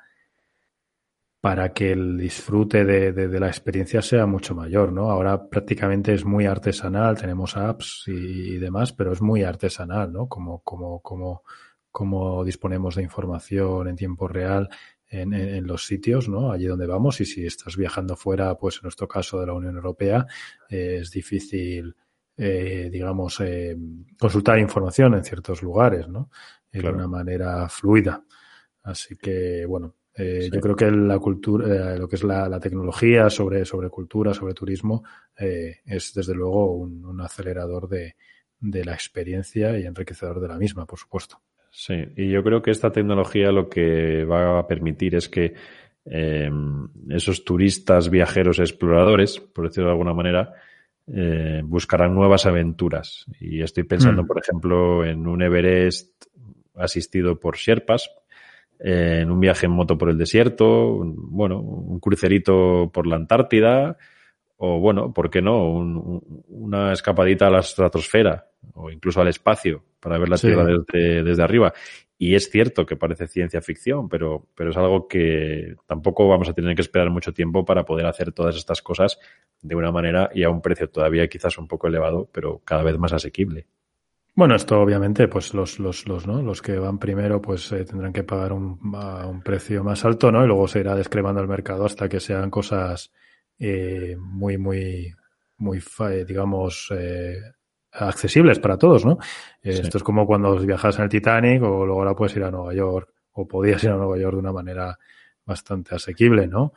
para 1.40 1.72
que 1.72 1.92
el 1.92 2.18
disfrute 2.18 2.84
de, 2.84 3.12
de, 3.12 3.40
la 3.40 3.46
experiencia 3.46 4.02
sea 4.02 4.26
mucho 4.26 4.54
mayor, 4.54 4.92
¿no? 4.92 5.10
Ahora 5.10 5.48
prácticamente 5.48 6.12
es 6.12 6.24
muy 6.24 6.46
artesanal, 6.46 7.16
tenemos 7.16 7.56
apps 7.56 8.04
y, 8.08 8.58
demás, 8.58 8.92
pero 8.92 9.12
es 9.12 9.22
muy 9.22 9.44
artesanal, 9.44 10.12
¿no? 10.12 10.28
Como, 10.28 10.60
como, 10.62 11.00
como, 11.00 11.44
como 11.92 12.44
disponemos 12.44 12.96
de 12.96 13.04
información 13.04 13.88
en 13.88 13.94
tiempo 13.94 14.26
real 14.26 14.68
en, 15.08 15.32
en, 15.32 15.48
en, 15.54 15.66
los 15.66 15.86
sitios, 15.86 16.28
¿no? 16.28 16.50
Allí 16.50 16.66
donde 16.66 16.86
vamos 16.86 17.20
y 17.20 17.24
si 17.24 17.46
estás 17.46 17.76
viajando 17.76 18.16
fuera, 18.16 18.56
pues 18.56 18.76
en 18.76 18.82
nuestro 18.82 19.06
caso 19.06 19.38
de 19.38 19.46
la 19.46 19.54
Unión 19.54 19.76
Europea, 19.76 20.26
eh, 20.68 20.98
es 21.02 21.10
difícil, 21.12 21.94
eh, 22.38 22.88
digamos, 22.90 23.40
eh, 23.40 23.76
consultar 24.18 24.58
información 24.58 25.14
en 25.14 25.24
ciertos 25.24 25.62
lugares, 25.62 26.08
¿no? 26.08 26.30
De 26.72 26.88
una 26.88 27.08
manera 27.08 27.68
fluida. 27.68 28.24
Así 28.82 29.16
que, 29.16 29.66
bueno, 29.66 29.94
eh, 30.18 30.50
Yo 30.52 30.60
creo 30.60 30.74
que 30.74 30.90
la 30.90 31.18
cultura, 31.20 31.94
eh, 31.94 31.98
lo 31.98 32.08
que 32.08 32.16
es 32.16 32.24
la, 32.24 32.48
la, 32.48 32.58
tecnología 32.58 33.30
sobre, 33.30 33.64
sobre 33.64 33.88
cultura, 33.88 34.34
sobre 34.34 34.52
turismo, 34.52 35.04
eh, 35.38 35.76
es 35.86 36.12
desde 36.12 36.34
luego 36.34 36.74
un, 36.74 37.04
un 37.04 37.20
acelerador 37.20 37.88
de, 37.88 38.16
de, 38.58 38.84
la 38.84 38.94
experiencia 38.94 39.78
y 39.78 39.86
enriquecedor 39.86 40.40
de 40.40 40.48
la 40.48 40.58
misma, 40.58 40.86
por 40.86 40.98
supuesto. 40.98 41.40
Sí, 41.70 41.94
y 42.16 42.30
yo 42.30 42.42
creo 42.42 42.60
que 42.62 42.72
esta 42.72 42.90
tecnología 42.90 43.52
lo 43.52 43.68
que 43.68 44.24
va 44.24 44.58
a 44.58 44.66
permitir 44.66 45.14
es 45.14 45.28
que 45.28 45.54
eh, 46.04 46.50
esos 47.10 47.44
turistas, 47.44 48.10
viajeros, 48.10 48.58
exploradores, 48.58 49.38
por 49.38 49.68
decirlo 49.68 49.90
de 49.90 49.92
alguna 49.92 50.14
manera, 50.14 50.52
eh, 51.14 51.62
buscarán 51.64 52.14
nuevas 52.14 52.46
aventuras. 52.46 53.26
Y 53.40 53.62
estoy 53.62 53.84
pensando, 53.84 54.24
mm. 54.24 54.26
por 54.26 54.38
ejemplo, 54.38 55.04
en 55.04 55.26
un 55.26 55.42
Everest 55.42 56.24
asistido 56.74 57.38
por 57.38 57.56
Sherpas, 57.56 58.10
eh, 58.78 59.20
en 59.22 59.30
un 59.30 59.40
viaje 59.40 59.66
en 59.66 59.72
moto 59.72 59.98
por 59.98 60.10
el 60.10 60.18
desierto, 60.18 61.02
bueno, 61.04 61.60
un 61.60 61.98
crucerito 62.00 62.90
por 62.92 63.06
la 63.06 63.16
Antártida, 63.16 63.96
o 64.56 64.80
bueno, 64.80 65.12
¿por 65.12 65.30
qué 65.30 65.40
no? 65.40 65.70
Un, 65.70 66.44
una 66.48 66.92
escapadita 66.92 67.46
a 67.46 67.50
la 67.50 67.60
estratosfera 67.60 68.48
o 68.74 68.90
incluso 68.90 69.20
al 69.20 69.28
espacio 69.28 69.84
para 70.00 70.18
ver 70.18 70.28
la 70.28 70.36
sí. 70.36 70.48
Tierra 70.48 70.64
desde, 70.64 71.22
desde, 71.22 71.42
arriba. 71.42 71.72
Y 72.16 72.34
es 72.34 72.50
cierto 72.50 72.84
que 72.84 72.96
parece 72.96 73.28
ciencia 73.28 73.60
ficción, 73.60 74.08
pero, 74.08 74.48
pero 74.54 74.70
es 74.70 74.76
algo 74.76 75.06
que 75.06 75.76
tampoco 75.86 76.26
vamos 76.26 76.48
a 76.48 76.52
tener 76.52 76.74
que 76.74 76.82
esperar 76.82 77.10
mucho 77.10 77.32
tiempo 77.32 77.64
para 77.64 77.84
poder 77.84 78.06
hacer 78.06 78.32
todas 78.32 78.56
estas 78.56 78.82
cosas 78.82 79.18
de 79.62 79.74
una 79.76 79.92
manera 79.92 80.30
y 80.34 80.42
a 80.42 80.50
un 80.50 80.60
precio 80.60 80.90
todavía 80.90 81.28
quizás 81.28 81.58
un 81.58 81.68
poco 81.68 81.86
elevado, 81.86 82.28
pero 82.32 82.60
cada 82.64 82.82
vez 82.82 82.98
más 82.98 83.12
asequible. 83.12 83.66
Bueno, 84.34 84.54
esto 84.54 84.80
obviamente, 84.80 85.26
pues 85.26 85.52
los, 85.52 85.80
los, 85.80 86.06
los, 86.06 86.26
¿no? 86.28 86.40
los 86.42 86.62
que 86.62 86.78
van 86.78 86.98
primero, 86.98 87.42
pues 87.42 87.72
eh, 87.72 87.84
tendrán 87.84 88.12
que 88.12 88.22
pagar 88.22 88.52
un, 88.52 88.78
un, 88.80 89.42
precio 89.42 89.82
más 89.82 90.04
alto, 90.04 90.30
¿no? 90.30 90.44
Y 90.44 90.46
luego 90.46 90.68
se 90.68 90.78
irá 90.78 90.94
descremando 90.94 91.40
el 91.40 91.48
mercado 91.48 91.86
hasta 91.86 92.08
que 92.08 92.20
sean 92.20 92.48
cosas 92.48 93.12
eh, 93.58 94.16
muy, 94.16 94.56
muy, 94.56 95.12
muy, 95.56 95.80
digamos, 96.24 96.92
accesibles 97.92 98.58
para 98.58 98.76
todos, 98.76 99.04
¿no? 99.04 99.18
Esto 99.62 99.98
es 99.98 100.04
como 100.04 100.26
cuando 100.26 100.58
viajas 100.58 100.98
en 100.98 101.04
el 101.04 101.08
Titanic 101.08 101.62
o 101.62 101.84
luego 101.86 102.00
ahora 102.00 102.14
puedes 102.14 102.36
ir 102.36 102.44
a 102.44 102.50
Nueva 102.50 102.74
York 102.74 103.12
o 103.32 103.46
podías 103.46 103.82
ir 103.84 103.90
a 103.90 103.96
Nueva 103.96 104.18
York 104.18 104.34
de 104.34 104.40
una 104.40 104.52
manera 104.52 104.98
bastante 105.44 105.94
asequible, 105.94 106.46
¿no? 106.46 106.74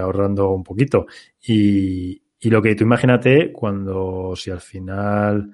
ahorrando 0.00 0.50
un 0.50 0.64
poquito. 0.64 1.06
Y, 1.46 2.22
y 2.40 2.50
lo 2.50 2.62
que 2.62 2.74
tú 2.74 2.84
imagínate 2.84 3.52
cuando, 3.52 4.34
si 4.36 4.50
al 4.50 4.60
final, 4.60 5.50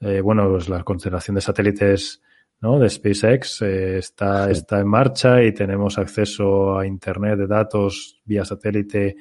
eh, 0.00 0.20
bueno, 0.20 0.48
pues 0.50 0.68
la 0.68 0.84
constelación 0.84 1.34
de 1.34 1.40
satélites 1.40 2.22
¿no? 2.60 2.78
de 2.78 2.90
SpaceX 2.90 3.62
eh, 3.62 3.98
está, 3.98 4.50
está 4.50 4.80
en 4.80 4.88
marcha 4.88 5.42
y 5.42 5.52
tenemos 5.52 5.98
acceso 5.98 6.78
a 6.78 6.86
Internet 6.86 7.38
de 7.38 7.46
datos 7.46 8.20
vía 8.24 8.44
satélite 8.44 9.16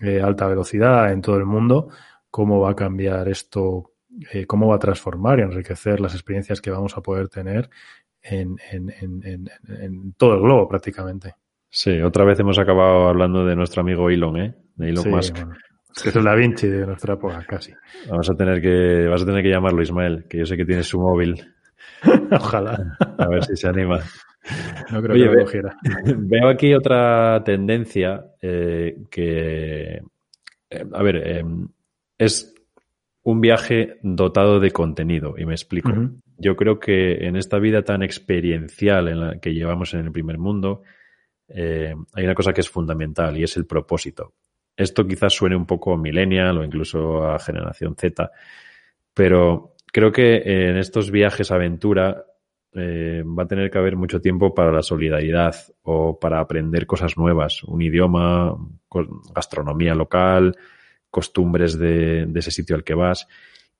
eh, 0.00 0.20
alta 0.22 0.46
velocidad 0.46 1.12
en 1.12 1.20
todo 1.20 1.36
el 1.36 1.44
mundo, 1.44 1.88
¿cómo 2.30 2.60
va 2.60 2.70
a 2.70 2.76
cambiar 2.76 3.28
esto? 3.28 3.92
Eh, 4.32 4.46
¿Cómo 4.46 4.68
va 4.68 4.76
a 4.76 4.80
transformar 4.80 5.38
y 5.38 5.42
enriquecer 5.42 6.00
las 6.00 6.14
experiencias 6.14 6.60
que 6.60 6.70
vamos 6.70 6.96
a 6.96 7.02
poder 7.02 7.28
tener 7.28 7.70
en, 8.22 8.56
en, 8.70 8.92
en, 9.00 9.48
en 9.68 10.12
todo 10.14 10.34
el 10.34 10.40
globo 10.40 10.68
prácticamente? 10.68 11.34
Sí, 11.70 12.00
otra 12.00 12.24
vez 12.24 12.40
hemos 12.40 12.58
acabado 12.58 13.08
hablando 13.08 13.44
de 13.44 13.54
nuestro 13.54 13.82
amigo 13.82 14.08
Elon, 14.08 14.36
¿eh? 14.38 14.54
De 14.76 14.88
Elon 14.88 15.10
Musk. 15.10 15.36
Que 16.02 16.10
es 16.10 16.16
el 16.16 16.24
Da 16.24 16.34
Vinci 16.34 16.68
de 16.68 16.86
nuestra 16.86 17.14
época, 17.14 17.44
casi. 17.46 17.72
Vamos 18.08 18.30
a 18.30 18.34
tener 18.34 18.60
que, 18.60 19.06
vas 19.08 19.22
a 19.22 19.26
tener 19.26 19.42
que 19.42 19.50
llamarlo 19.50 19.82
Ismael, 19.82 20.26
que 20.28 20.38
yo 20.38 20.46
sé 20.46 20.56
que 20.56 20.64
tiene 20.64 20.82
su 20.82 21.00
móvil. 21.00 21.54
Ojalá. 22.30 22.96
A 23.18 23.28
ver 23.28 23.44
si 23.44 23.56
se 23.56 23.68
anima. 23.68 24.00
No 24.92 25.02
creo 25.02 25.14
que 25.14 25.36
lo 25.36 25.44
cogiera. 25.44 25.76
Veo 26.16 26.48
aquí 26.48 26.72
otra 26.72 27.42
tendencia 27.44 28.24
eh, 28.40 28.96
que, 29.10 30.02
eh, 30.70 30.84
a 30.92 31.02
ver, 31.02 31.16
eh, 31.16 31.44
es 32.16 32.54
un 33.28 33.42
viaje 33.42 33.98
dotado 34.00 34.58
de 34.58 34.70
contenido, 34.70 35.34
y 35.36 35.44
me 35.44 35.52
explico. 35.52 35.92
Yo 36.38 36.56
creo 36.56 36.80
que 36.80 37.26
en 37.26 37.36
esta 37.36 37.58
vida 37.58 37.82
tan 37.82 38.02
experiencial 38.02 39.06
en 39.08 39.20
la 39.20 39.38
que 39.38 39.52
llevamos 39.52 39.92
en 39.92 40.06
el 40.06 40.12
primer 40.12 40.38
mundo, 40.38 40.80
hay 41.54 42.24
una 42.24 42.34
cosa 42.34 42.54
que 42.54 42.62
es 42.62 42.70
fundamental 42.70 43.36
y 43.36 43.42
es 43.42 43.54
el 43.58 43.66
propósito. 43.66 44.32
Esto 44.74 45.06
quizás 45.06 45.34
suene 45.34 45.56
un 45.56 45.66
poco 45.66 45.98
millennial 45.98 46.56
o 46.56 46.64
incluso 46.64 47.22
a 47.22 47.38
generación 47.38 47.96
Z, 47.96 48.30
pero 49.12 49.74
creo 49.92 50.10
que 50.10 50.36
en 50.70 50.78
estos 50.78 51.10
viajes 51.10 51.50
aventura 51.50 52.24
eh, 52.72 53.22
va 53.26 53.42
a 53.42 53.46
tener 53.46 53.70
que 53.70 53.76
haber 53.76 53.96
mucho 53.96 54.22
tiempo 54.22 54.54
para 54.54 54.72
la 54.72 54.82
solidaridad 54.82 55.54
o 55.82 56.18
para 56.18 56.40
aprender 56.40 56.86
cosas 56.86 57.18
nuevas, 57.18 57.62
un 57.64 57.82
idioma, 57.82 58.56
gastronomía 59.34 59.94
local, 59.94 60.56
costumbres 61.10 61.78
de, 61.78 62.28
ese 62.34 62.50
sitio 62.50 62.76
al 62.76 62.84
que 62.84 62.94
vas. 62.94 63.26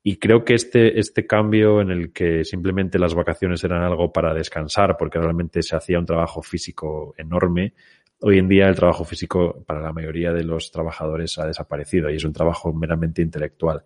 Y 0.03 0.17
creo 0.17 0.45
que 0.45 0.55
este, 0.55 0.99
este 0.99 1.27
cambio 1.27 1.81
en 1.81 1.91
el 1.91 2.13
que 2.13 2.45
simplemente 2.45 2.99
las 2.99 3.15
vacaciones 3.15 3.63
eran 3.65 3.83
algo 3.83 4.13
para 4.13 4.33
descansar, 4.33 4.97
porque 4.97 5.19
realmente 5.19 5.63
se 5.63 5.77
hacía 5.77 5.99
un 5.99 6.07
trabajo 6.07 6.41
físico 6.41 7.15
enorme, 7.19 7.75
Hoy 8.21 8.39
en 8.39 8.49
día 8.49 8.67
el 8.67 8.75
trabajo 8.75 9.05
físico 9.05 9.63
para 9.65 9.81
la 9.81 9.93
mayoría 9.93 10.33
de 10.33 10.43
los 10.43 10.73
trabajadores 10.73 11.39
ha 11.39 11.47
desaparecido 11.47 12.11
y 12.11 12.17
es 12.17 12.25
un 12.25 12.33
trabajo 12.33 12.73
meramente 12.73 13.23
intelectual. 13.23 13.85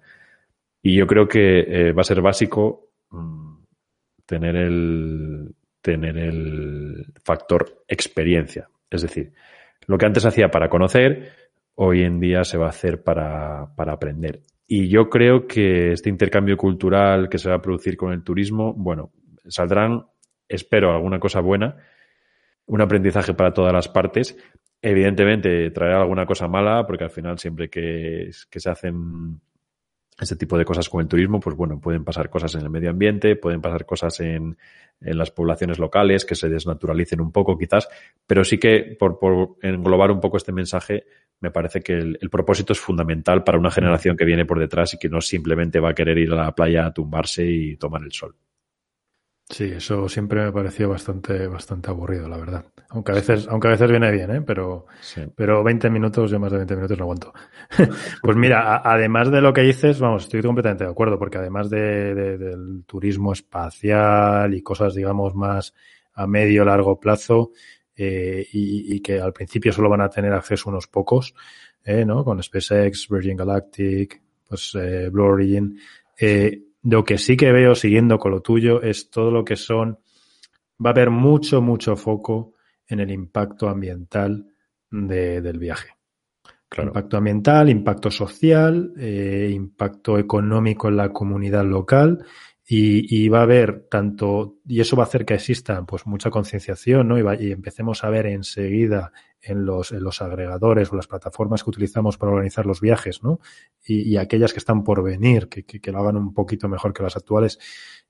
Y 0.82 0.96
yo 0.96 1.06
creo 1.06 1.28
que 1.28 1.60
eh, 1.60 1.92
va 1.92 2.00
a 2.00 2.04
ser 2.04 2.22
básico 2.22 2.92
mm, 3.10 3.56
tener 4.24 4.56
el 4.56 5.54
tener 5.82 6.16
el 6.16 7.12
factor 7.22 7.84
experiencia. 7.86 8.70
Es 8.88 9.02
decir, 9.02 9.32
lo 9.86 9.98
que 9.98 10.06
antes 10.06 10.24
hacía 10.24 10.50
para 10.50 10.70
conocer, 10.70 11.32
hoy 11.74 12.02
en 12.02 12.20
día 12.20 12.44
se 12.44 12.58
va 12.58 12.66
a 12.66 12.70
hacer 12.70 13.02
para, 13.02 13.74
para 13.76 13.92
aprender. 13.92 14.42
Y 14.66 14.88
yo 14.88 15.10
creo 15.10 15.46
que 15.46 15.92
este 15.92 16.08
intercambio 16.08 16.56
cultural 16.56 17.28
que 17.28 17.38
se 17.38 17.48
va 17.48 17.56
a 17.56 17.62
producir 17.62 17.96
con 17.96 18.12
el 18.12 18.22
turismo, 18.22 18.72
bueno, 18.72 19.12
saldrán, 19.48 20.06
espero, 20.48 20.92
alguna 20.92 21.18
cosa 21.18 21.40
buena, 21.40 21.76
un 22.66 22.80
aprendizaje 22.80 23.34
para 23.34 23.52
todas 23.52 23.72
las 23.72 23.88
partes. 23.88 24.36
Evidentemente 24.80 25.70
traerá 25.70 26.00
alguna 26.00 26.26
cosa 26.26 26.48
mala, 26.48 26.86
porque 26.86 27.04
al 27.04 27.10
final 27.10 27.38
siempre 27.38 27.68
que, 27.68 28.30
que 28.50 28.60
se 28.60 28.70
hacen 28.70 29.40
este 30.20 30.36
tipo 30.36 30.58
de 30.58 30.64
cosas 30.64 30.88
con 30.88 31.00
el 31.00 31.08
turismo, 31.08 31.40
pues 31.40 31.56
bueno, 31.56 31.80
pueden 31.80 32.04
pasar 32.04 32.28
cosas 32.28 32.54
en 32.54 32.62
el 32.62 32.70
medio 32.70 32.90
ambiente, 32.90 33.36
pueden 33.36 33.60
pasar 33.60 33.86
cosas 33.86 34.20
en, 34.20 34.56
en 35.00 35.18
las 35.18 35.30
poblaciones 35.30 35.78
locales 35.78 36.24
que 36.24 36.34
se 36.34 36.48
desnaturalicen 36.48 37.20
un 37.20 37.32
poco 37.32 37.56
quizás, 37.58 37.88
pero 38.26 38.44
sí 38.44 38.58
que 38.58 38.96
por, 38.98 39.18
por 39.18 39.56
englobar 39.62 40.10
un 40.10 40.20
poco 40.20 40.36
este 40.36 40.52
mensaje, 40.52 41.04
me 41.40 41.50
parece 41.50 41.80
que 41.80 41.94
el, 41.94 42.18
el, 42.20 42.30
propósito 42.30 42.72
es 42.72 42.78
fundamental 42.78 43.42
para 43.42 43.58
una 43.58 43.70
generación 43.70 44.16
que 44.16 44.24
viene 44.24 44.44
por 44.44 44.60
detrás 44.60 44.94
y 44.94 44.98
que 44.98 45.08
no 45.08 45.20
simplemente 45.20 45.80
va 45.80 45.90
a 45.90 45.94
querer 45.94 46.18
ir 46.18 46.32
a 46.32 46.36
la 46.36 46.54
playa 46.54 46.86
a 46.86 46.92
tumbarse 46.92 47.44
y 47.44 47.76
tomar 47.76 48.02
el 48.02 48.12
sol. 48.12 48.36
Sí, 49.52 49.64
eso 49.64 50.08
siempre 50.08 50.46
me 50.46 50.50
pareció 50.50 50.88
bastante, 50.88 51.46
bastante 51.46 51.90
aburrido, 51.90 52.26
la 52.26 52.38
verdad. 52.38 52.64
Aunque 52.88 53.12
a 53.12 53.16
veces, 53.16 53.46
aunque 53.48 53.68
a 53.68 53.72
veces 53.72 53.90
viene 53.90 54.10
bien, 54.10 54.30
¿eh? 54.34 54.40
Pero, 54.40 54.86
pero 55.36 55.62
20 55.62 55.90
minutos, 55.90 56.30
yo 56.30 56.40
más 56.40 56.50
de 56.52 56.56
20 56.56 56.74
minutos 56.74 56.96
no 56.96 57.04
aguanto. 57.04 57.34
pues 58.22 58.36
mira, 58.38 58.80
además 58.82 59.30
de 59.30 59.42
lo 59.42 59.52
que 59.52 59.60
dices, 59.60 60.00
vamos, 60.00 60.22
estoy 60.22 60.40
completamente 60.40 60.84
de 60.84 60.90
acuerdo, 60.90 61.18
porque 61.18 61.36
además 61.36 61.68
de, 61.68 62.14
del 62.14 62.84
turismo 62.86 63.34
espacial 63.34 64.54
y 64.54 64.62
cosas, 64.62 64.94
digamos, 64.94 65.34
más 65.34 65.74
a 66.14 66.26
medio 66.26 66.64
largo 66.64 66.98
plazo, 66.98 67.50
eh, 67.94 68.46
y, 68.52 68.96
y, 68.96 69.00
que 69.00 69.20
al 69.20 69.34
principio 69.34 69.70
solo 69.70 69.90
van 69.90 70.00
a 70.00 70.08
tener 70.08 70.32
acceso 70.32 70.70
unos 70.70 70.86
pocos, 70.86 71.34
eh, 71.84 72.06
¿no? 72.06 72.24
Con 72.24 72.42
SpaceX, 72.42 73.06
Virgin 73.10 73.36
Galactic, 73.36 74.22
pues 74.48 74.74
eh, 74.76 75.10
Blue 75.10 75.24
Origin. 75.24 75.78
Eh, 76.18 76.58
lo 76.82 77.04
que 77.04 77.18
sí 77.18 77.36
que 77.36 77.52
veo 77.52 77.74
siguiendo 77.74 78.18
con 78.18 78.32
lo 78.32 78.40
tuyo 78.40 78.82
es 78.82 79.10
todo 79.10 79.30
lo 79.30 79.44
que 79.44 79.56
son, 79.56 79.98
va 80.84 80.90
a 80.90 80.92
haber 80.92 81.10
mucho, 81.10 81.62
mucho 81.62 81.96
foco 81.96 82.54
en 82.86 83.00
el 83.00 83.10
impacto 83.10 83.68
ambiental 83.68 84.46
de, 84.90 85.40
del 85.40 85.58
viaje. 85.58 85.96
Claro. 86.68 86.88
Impacto 86.88 87.16
ambiental, 87.18 87.68
impacto 87.68 88.10
social, 88.10 88.94
eh, 88.98 89.50
impacto 89.52 90.18
económico 90.18 90.88
en 90.88 90.96
la 90.96 91.10
comunidad 91.10 91.64
local 91.64 92.24
y, 92.74 93.28
va 93.28 93.40
a 93.40 93.42
haber 93.42 93.86
tanto, 93.90 94.56
y 94.66 94.80
eso 94.80 94.96
va 94.96 95.02
a 95.02 95.06
hacer 95.06 95.26
que 95.26 95.34
exista 95.34 95.84
pues 95.84 96.06
mucha 96.06 96.30
concienciación, 96.30 97.06
¿no? 97.06 97.18
Y, 97.18 97.52
empecemos 97.52 98.02
a 98.02 98.08
ver 98.08 98.26
enseguida 98.26 99.12
en 99.42 99.66
los, 99.66 99.92
en 99.92 100.02
los 100.02 100.22
agregadores 100.22 100.90
o 100.90 100.96
las 100.96 101.06
plataformas 101.06 101.62
que 101.62 101.70
utilizamos 101.70 102.16
para 102.16 102.32
organizar 102.32 102.64
los 102.64 102.80
viajes, 102.80 103.22
¿no? 103.22 103.40
Y, 103.84 104.16
aquellas 104.16 104.54
que 104.54 104.58
están 104.58 104.84
por 104.84 105.02
venir, 105.02 105.48
que, 105.48 105.64
que, 105.64 105.80
que, 105.80 105.92
lo 105.92 105.98
hagan 105.98 106.16
un 106.16 106.32
poquito 106.32 106.66
mejor 106.66 106.94
que 106.94 107.02
las 107.02 107.16
actuales, 107.16 107.58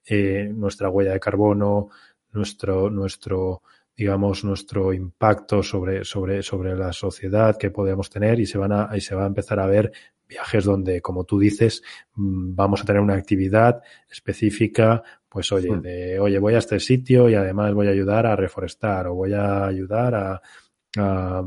eh, 0.05 0.53
nuestra 0.55 0.91
huella 0.91 1.13
de 1.13 1.21
carbono, 1.21 1.89
nuestro, 2.31 2.89
nuestro, 2.89 3.63
digamos, 3.97 4.45
nuestro 4.45 4.93
impacto 4.93 5.65
sobre, 5.65 6.05
sobre, 6.05 6.43
sobre 6.45 6.77
la 6.77 6.93
sociedad 6.93 7.57
que 7.57 7.71
podemos 7.71 8.11
tener 8.11 8.39
y 8.39 8.47
se 8.47 8.59
van 8.59 8.71
a, 8.71 8.91
y 8.95 9.01
se 9.01 9.17
va 9.17 9.25
a 9.25 9.27
empezar 9.27 9.59
a 9.59 9.67
ver 9.67 9.93
viajes 10.33 10.65
donde, 10.65 11.01
como 11.01 11.25
tú 11.25 11.39
dices, 11.39 11.83
mm, 12.15 12.55
vamos 12.55 12.81
a 12.81 12.85
tener 12.85 13.03
una 13.03 13.15
actividad 13.15 13.83
específica, 14.11 15.03
pues 15.29 15.53
oye, 15.53 15.77
de, 15.77 16.19
oye, 16.19 16.39
voy 16.39 16.55
a 16.55 16.59
este 16.59 16.81
sitio 16.81 17.29
y 17.29 17.35
además 17.35 17.73
voy 17.75 17.89
a 17.89 17.91
ayudar 17.91 18.27
a 18.27 18.37
reforestar 18.37 19.07
o 19.07 19.15
voy 19.15 19.35
a 19.35 19.67
ayudar 19.67 20.15
a, 20.15 20.43
a, 20.99 21.43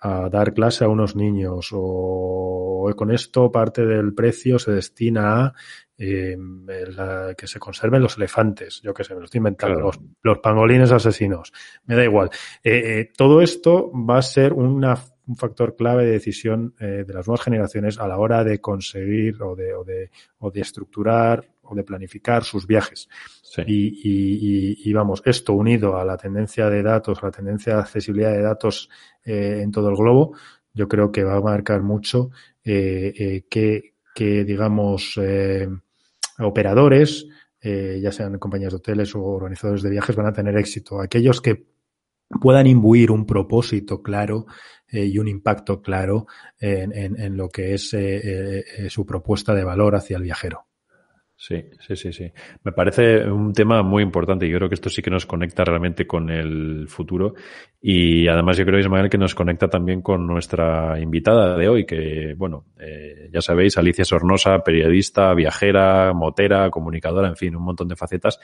a 0.00 0.28
dar 0.28 0.52
clase 0.52 0.84
a 0.84 0.88
unos 0.88 1.14
niños 1.16 1.70
o, 1.72 2.88
o, 2.88 2.94
con 2.94 3.10
esto 3.10 3.50
parte 3.50 3.86
del 3.86 4.14
precio 4.14 4.58
se 4.58 4.72
destina 4.72 5.44
a 5.44 5.54
eh, 5.96 6.36
la, 6.96 7.34
que 7.36 7.46
se 7.46 7.60
conserven 7.60 8.02
los 8.02 8.16
elefantes, 8.16 8.80
yo 8.82 8.92
que 8.92 9.04
sé, 9.04 9.14
me 9.14 9.20
lo 9.20 9.26
estoy 9.26 9.38
inventando, 9.38 9.76
claro. 9.76 9.86
los, 9.86 10.00
los, 10.22 10.38
pangolines 10.38 10.90
asesinos, 10.90 11.52
me 11.84 11.94
da 11.94 12.04
igual. 12.04 12.30
Eh, 12.64 12.98
eh, 13.00 13.12
todo 13.16 13.40
esto 13.40 13.92
va 13.92 14.18
a 14.18 14.22
ser 14.22 14.52
una 14.52 14.96
un 15.26 15.36
factor 15.36 15.76
clave 15.76 16.04
de 16.04 16.12
decisión 16.12 16.74
eh, 16.80 17.04
de 17.06 17.14
las 17.14 17.26
nuevas 17.26 17.44
generaciones 17.44 17.98
a 17.98 18.08
la 18.08 18.18
hora 18.18 18.42
de 18.44 18.60
conseguir 18.60 19.40
o 19.42 19.54
de, 19.54 19.74
o 19.74 19.84
de, 19.84 20.10
o 20.38 20.50
de 20.50 20.60
estructurar 20.60 21.48
o 21.62 21.74
de 21.74 21.84
planificar 21.84 22.42
sus 22.44 22.66
viajes. 22.66 23.08
Sí. 23.42 23.62
Y, 23.66 24.00
y, 24.02 24.90
y, 24.90 24.92
vamos, 24.92 25.22
esto 25.24 25.52
unido 25.52 25.96
a 25.96 26.04
la 26.04 26.16
tendencia 26.16 26.68
de 26.68 26.82
datos, 26.82 27.22
a 27.22 27.26
la 27.26 27.32
tendencia 27.32 27.74
de 27.74 27.80
accesibilidad 27.80 28.32
de 28.32 28.42
datos 28.42 28.88
eh, 29.24 29.60
en 29.62 29.70
todo 29.70 29.90
el 29.90 29.96
globo, 29.96 30.36
yo 30.74 30.88
creo 30.88 31.12
que 31.12 31.22
va 31.22 31.36
a 31.36 31.40
marcar 31.40 31.82
mucho 31.82 32.30
eh, 32.64 33.44
que, 33.48 33.94
que, 34.14 34.44
digamos, 34.44 35.20
operadores, 36.38 37.26
ya 37.62 38.10
sean 38.10 38.38
compañías 38.38 38.72
de 38.72 38.78
hoteles 38.78 39.14
o 39.14 39.22
organizadores 39.22 39.82
de 39.82 39.90
viajes, 39.90 40.16
van 40.16 40.26
a 40.26 40.32
tener 40.32 40.56
éxito. 40.56 41.00
Aquellos 41.00 41.40
que 41.40 41.66
puedan 42.40 42.66
imbuir 42.66 43.10
un 43.10 43.26
propósito 43.26 44.02
claro 44.02 44.46
eh, 44.92 45.06
y 45.06 45.18
un 45.18 45.28
impacto 45.28 45.80
claro 45.80 46.26
en, 46.60 47.36
lo 47.36 47.48
que 47.48 47.74
es 47.74 47.94
eh, 47.94 48.60
eh, 48.60 48.90
su 48.90 49.06
propuesta 49.06 49.54
de 49.54 49.64
valor 49.64 49.96
hacia 49.96 50.18
el 50.18 50.22
viajero. 50.22 50.66
Sí, 51.34 51.64
sí, 51.80 51.96
sí, 51.96 52.12
sí. 52.12 52.30
Me 52.62 52.70
parece 52.70 53.28
un 53.28 53.52
tema 53.52 53.82
muy 53.82 54.04
importante. 54.04 54.48
Yo 54.48 54.58
creo 54.58 54.68
que 54.68 54.76
esto 54.76 54.88
sí 54.88 55.02
que 55.02 55.10
nos 55.10 55.26
conecta 55.26 55.64
realmente 55.64 56.06
con 56.06 56.30
el 56.30 56.86
futuro. 56.88 57.34
Y 57.80 58.28
además 58.28 58.58
yo 58.58 58.64
creo, 58.64 58.78
Ismael, 58.78 59.10
que 59.10 59.18
nos 59.18 59.34
conecta 59.34 59.66
también 59.66 60.02
con 60.02 60.24
nuestra 60.24 61.00
invitada 61.00 61.56
de 61.56 61.68
hoy, 61.68 61.84
que, 61.84 62.34
bueno, 62.36 62.66
ya 63.32 63.40
sabéis, 63.40 63.76
Alicia 63.76 64.04
Sornosa, 64.04 64.60
periodista, 64.60 65.34
viajera, 65.34 66.12
motera, 66.12 66.70
comunicadora, 66.70 67.26
en 67.26 67.36
fin, 67.36 67.56
un 67.56 67.64
montón 67.64 67.88
de 67.88 67.96
facetas, 67.96 68.38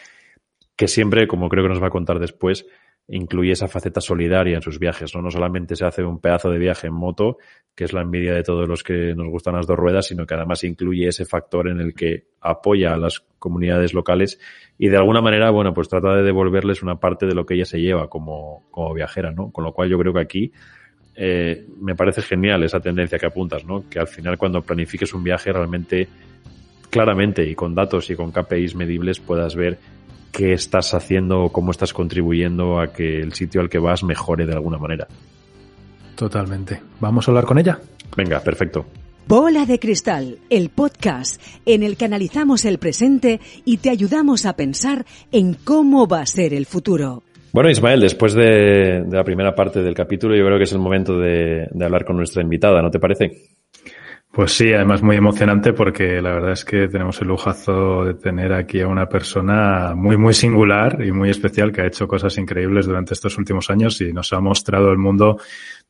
que 0.74 0.88
siempre, 0.88 1.28
como 1.28 1.48
creo 1.48 1.62
que 1.62 1.70
nos 1.70 1.82
va 1.82 1.88
a 1.88 1.90
contar 1.90 2.18
después, 2.18 2.66
incluye 3.08 3.52
esa 3.52 3.68
faceta 3.68 4.00
solidaria 4.00 4.56
en 4.56 4.62
sus 4.62 4.78
viajes, 4.78 5.14
¿no? 5.14 5.22
No 5.22 5.30
solamente 5.30 5.76
se 5.76 5.86
hace 5.86 6.04
un 6.04 6.20
pedazo 6.20 6.50
de 6.50 6.58
viaje 6.58 6.88
en 6.88 6.92
moto, 6.92 7.38
que 7.74 7.84
es 7.84 7.92
la 7.92 8.02
envidia 8.02 8.34
de 8.34 8.42
todos 8.42 8.68
los 8.68 8.82
que 8.82 9.14
nos 9.14 9.28
gustan 9.28 9.54
las 9.54 9.66
dos 9.66 9.78
ruedas, 9.78 10.06
sino 10.06 10.26
que 10.26 10.34
además 10.34 10.62
incluye 10.64 11.08
ese 11.08 11.24
factor 11.24 11.68
en 11.68 11.80
el 11.80 11.94
que 11.94 12.26
apoya 12.40 12.92
a 12.92 12.98
las 12.98 13.20
comunidades 13.38 13.94
locales 13.94 14.38
y 14.76 14.88
de 14.88 14.96
alguna 14.98 15.22
manera, 15.22 15.50
bueno, 15.50 15.72
pues 15.72 15.88
trata 15.88 16.14
de 16.16 16.22
devolverles 16.22 16.82
una 16.82 17.00
parte 17.00 17.26
de 17.26 17.34
lo 17.34 17.46
que 17.46 17.54
ella 17.54 17.64
se 17.64 17.80
lleva 17.80 18.08
como, 18.10 18.68
como 18.70 18.92
viajera, 18.92 19.32
¿no? 19.32 19.50
Con 19.52 19.64
lo 19.64 19.72
cual 19.72 19.88
yo 19.88 19.98
creo 19.98 20.12
que 20.12 20.20
aquí 20.20 20.52
eh, 21.16 21.66
me 21.80 21.94
parece 21.94 22.20
genial 22.20 22.62
esa 22.62 22.80
tendencia 22.80 23.18
que 23.18 23.26
apuntas, 23.26 23.64
¿no? 23.64 23.88
Que 23.88 24.00
al 24.00 24.08
final 24.08 24.36
cuando 24.36 24.60
planifiques 24.60 25.14
un 25.14 25.24
viaje 25.24 25.50
realmente 25.50 26.08
claramente 26.90 27.48
y 27.48 27.54
con 27.54 27.74
datos 27.74 28.10
y 28.10 28.16
con 28.16 28.32
KPIs 28.32 28.74
medibles 28.74 29.18
puedas 29.18 29.56
ver 29.56 29.78
qué 30.32 30.52
estás 30.52 30.94
haciendo 30.94 31.44
o 31.44 31.52
cómo 31.52 31.70
estás 31.70 31.92
contribuyendo 31.92 32.80
a 32.80 32.92
que 32.92 33.20
el 33.20 33.32
sitio 33.32 33.60
al 33.60 33.68
que 33.68 33.78
vas 33.78 34.02
mejore 34.04 34.46
de 34.46 34.52
alguna 34.52 34.78
manera. 34.78 35.06
Totalmente. 36.14 36.80
¿Vamos 37.00 37.28
a 37.28 37.30
hablar 37.30 37.44
con 37.44 37.58
ella? 37.58 37.78
Venga, 38.16 38.40
perfecto. 38.40 38.86
Bola 39.26 39.66
de 39.66 39.78
Cristal, 39.78 40.38
el 40.48 40.70
podcast 40.70 41.40
en 41.66 41.82
el 41.82 41.96
que 41.96 42.06
analizamos 42.06 42.64
el 42.64 42.78
presente 42.78 43.40
y 43.64 43.76
te 43.76 43.90
ayudamos 43.90 44.46
a 44.46 44.56
pensar 44.56 45.04
en 45.32 45.54
cómo 45.54 46.08
va 46.08 46.22
a 46.22 46.26
ser 46.26 46.54
el 46.54 46.64
futuro. 46.64 47.22
Bueno, 47.52 47.70
Ismael, 47.70 48.00
después 48.00 48.34
de, 48.34 49.04
la 49.10 49.24
primera 49.24 49.54
parte 49.54 49.82
del 49.82 49.94
capítulo, 49.94 50.34
yo 50.34 50.44
creo 50.44 50.56
que 50.56 50.64
es 50.64 50.72
el 50.72 50.78
momento 50.78 51.18
de 51.18 51.68
hablar 51.80 52.04
con 52.04 52.16
nuestra 52.16 52.42
invitada, 52.42 52.80
¿no 52.80 52.90
te 52.90 52.98
parece? 52.98 53.57
Pues 54.32 54.52
sí, 54.52 54.72
además 54.72 55.02
muy 55.02 55.16
emocionante 55.16 55.72
porque 55.72 56.20
la 56.20 56.32
verdad 56.32 56.52
es 56.52 56.64
que 56.64 56.86
tenemos 56.86 57.20
el 57.20 57.28
lujazo 57.28 58.04
de 58.04 58.14
tener 58.14 58.52
aquí 58.52 58.80
a 58.80 58.86
una 58.86 59.08
persona 59.08 59.94
muy, 59.96 60.16
muy 60.16 60.34
singular 60.34 61.04
y 61.04 61.10
muy 61.12 61.30
especial 61.30 61.72
que 61.72 61.80
ha 61.80 61.86
hecho 61.86 62.06
cosas 62.06 62.36
increíbles 62.38 62.86
durante 62.86 63.14
estos 63.14 63.36
últimos 63.38 63.70
años 63.70 64.00
y 64.00 64.12
nos 64.12 64.32
ha 64.32 64.40
mostrado 64.40 64.90
el 64.90 64.98
mundo 64.98 65.40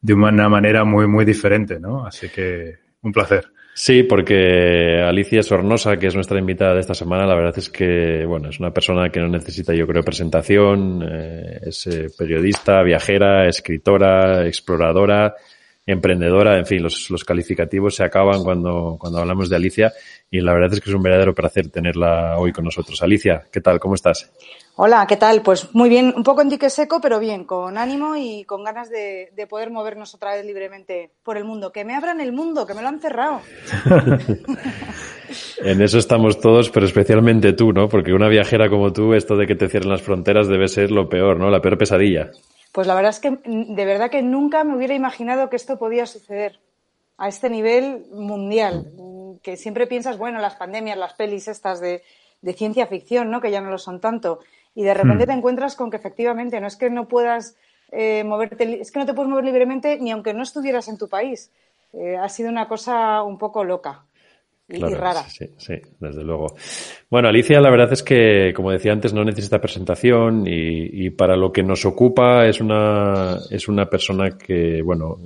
de 0.01 0.15
una 0.15 0.49
manera 0.49 0.85
muy, 0.85 1.07
muy 1.07 1.25
diferente, 1.25 1.81
¿no? 1.81 2.07
Así 2.07 2.29
que 2.29 2.77
un 3.03 3.13
placer. 3.13 3.53
Sí, 3.75 4.03
porque 4.03 5.01
Alicia 5.07 5.41
Sornosa, 5.43 5.99
que 5.99 6.09
es 6.09 6.15
nuestra 6.17 6.39
invitada 6.39 6.75
de 6.75 6.81
esta 6.81 6.95
semana, 6.95 7.27
la 7.27 7.37
verdad 7.37 7.55
es 7.57 7.71
que, 7.71 8.25
bueno, 8.27 8.49
es 8.49 8.59
una 8.59 8.73
persona 8.73 9.09
que 9.09 9.21
no 9.21 9.29
necesita, 9.29 9.73
yo 9.73 9.87
creo, 9.87 10.03
presentación, 10.03 11.01
eh, 11.09 11.61
es 11.63 11.87
eh, 11.87 12.09
periodista, 12.19 12.83
viajera, 12.83 13.47
escritora, 13.47 14.47
exploradora, 14.49 15.37
emprendedora, 15.89 16.59
en 16.59 16.67
fin, 16.67 16.83
los, 16.83 17.09
los 17.09 17.25
calificativos 17.25 17.97
se 17.97 18.05
acaban 18.05 18.45
cuando, 18.45 18.97
cuando 19.01 19.21
hablamos 19.21 19.49
de 19.49 19.57
Alicia 19.57 19.93
y 20.31 20.43
la 20.43 20.53
verdad 20.53 20.75
es 20.75 20.81
que 20.83 20.91
es 20.91 20.95
un 20.95 21.03
verdadero 21.03 21.35
placer 21.35 21.71
tenerla 21.71 22.39
hoy 22.39 22.53
con 22.53 22.67
nosotros. 22.67 23.03
Alicia, 23.03 23.47
¿qué 23.51 23.63
tal? 23.63 23.81
¿Cómo 23.81 23.95
estás? 23.95 24.31
Hola, 24.77 25.07
¿qué 25.09 25.17
tal? 25.17 25.41
Pues 25.41 25.75
muy 25.75 25.89
bien, 25.89 26.13
un 26.15 26.23
poco 26.23 26.43
en 26.43 26.51
dique 26.51 26.69
seco, 26.69 27.01
pero 27.01 27.19
bien, 27.19 27.45
con 27.45 27.79
ánimo 27.79 28.17
y 28.17 28.45
con 28.45 28.65
ganas 28.65 28.91
de, 28.91 29.31
de, 29.35 29.47
poder 29.47 29.71
movernos 29.71 30.15
otra 30.15 30.35
vez 30.35 30.45
libremente 30.45 31.11
por 31.23 31.39
el 31.39 31.45
mundo. 31.45 31.73
Que 31.73 31.87
me 31.87 31.95
abran 31.95 32.21
el 32.21 32.33
mundo, 32.33 32.67
que 32.67 32.75
me 32.75 32.83
lo 32.83 32.89
han 32.89 33.01
cerrado. 33.01 33.41
en 35.59 35.83
eso 35.83 35.99
estamos 35.99 36.41
todos, 36.41 36.71
pero 36.71 36.87
especialmente 36.87 37.53
tú, 37.53 37.73
¿no? 37.73 37.89
Porque 37.89 38.13
una 38.13 38.29
viajera 38.29 38.69
como 38.69 38.93
tú, 38.93 39.15
esto 39.15 39.37
de 39.37 39.47
que 39.47 39.55
te 39.55 39.69
cierren 39.69 39.91
las 39.91 40.03
fronteras 40.03 40.49
debe 40.49 40.69
ser 40.69 40.91
lo 40.91 41.09
peor, 41.09 41.39
¿no? 41.39 41.51
La 41.51 41.61
peor 41.61 41.79
pesadilla. 41.79 42.31
Pues 42.73 42.87
la 42.87 42.95
verdad 42.95 43.11
es 43.11 43.21
que 43.21 43.39
de 43.45 43.85
verdad 43.85 44.11
que 44.11 44.23
nunca 44.23 44.65
me 44.65 44.77
hubiera 44.77 44.95
imaginado 44.95 45.49
que 45.49 45.57
esto 45.57 45.79
podía 45.79 46.07
suceder 46.07 46.59
a 47.17 47.29
este 47.29 47.51
nivel 47.51 48.07
mundial. 48.13 48.87
Que 49.43 49.57
siempre 49.57 49.87
piensas, 49.87 50.19
bueno, 50.19 50.41
las 50.41 50.57
pandemias, 50.57 50.99
las 50.99 51.15
pelis 51.15 51.49
estas 51.49 51.81
de, 51.81 52.03
ciencia 52.55 52.87
ficción, 52.87 53.31
¿no? 53.31 53.41
Que 53.41 53.51
ya 53.51 53.61
no 53.61 53.71
lo 53.71 53.79
son 53.79 54.01
tanto. 54.01 54.41
Y 54.75 54.85
de 54.85 54.95
repente 54.95 55.25
hmm. 55.25 55.29
te 55.29 55.33
encuentras 55.33 55.77
con 55.77 55.91
que 55.91 55.97
efectivamente 55.97 56.61
no 56.61 56.67
es 56.67 56.77
que 56.77 56.91
no 56.91 57.09
puedas 57.09 57.57
eh, 57.91 58.23
moverte, 58.25 58.81
es 58.81 58.93
que 58.93 58.99
no 58.99 59.07
te 59.07 59.15
puedes 59.15 59.31
mover 59.31 59.45
libremente 59.45 59.99
ni 59.99 60.11
aunque 60.11 60.35
no 60.35 60.43
estuvieras 60.43 60.89
en 60.89 60.99
tu 60.99 61.09
país. 61.09 61.51
Eh, 61.95 62.17
ha 62.17 62.29
sido 62.29 62.51
una 62.51 62.69
cosa 62.69 63.23
un 63.23 63.39
poco 63.39 63.65
loca 63.65 64.05
y 64.69 64.95
rara. 64.95 65.23
Sí, 65.23 65.47
sí, 65.57 65.75
desde 65.99 66.23
luego. 66.23 66.55
Bueno, 67.11 67.29
Alicia, 67.29 67.61
la 67.61 67.71
verdad 67.71 67.93
es 67.93 68.03
que, 68.03 68.53
como 68.55 68.71
decía 68.71 68.93
antes, 68.93 69.15
no 69.15 69.25
necesita 69.25 69.61
presentación 69.61 70.47
y, 70.47 71.07
y, 71.07 71.11
para 71.11 71.37
lo 71.37 71.51
que 71.53 71.63
nos 71.63 71.85
ocupa 71.87 72.47
es 72.47 72.61
una, 72.61 73.39
es 73.51 73.69
una 73.69 73.87
persona 73.87 74.37
que, 74.37 74.83
bueno, 74.83 75.17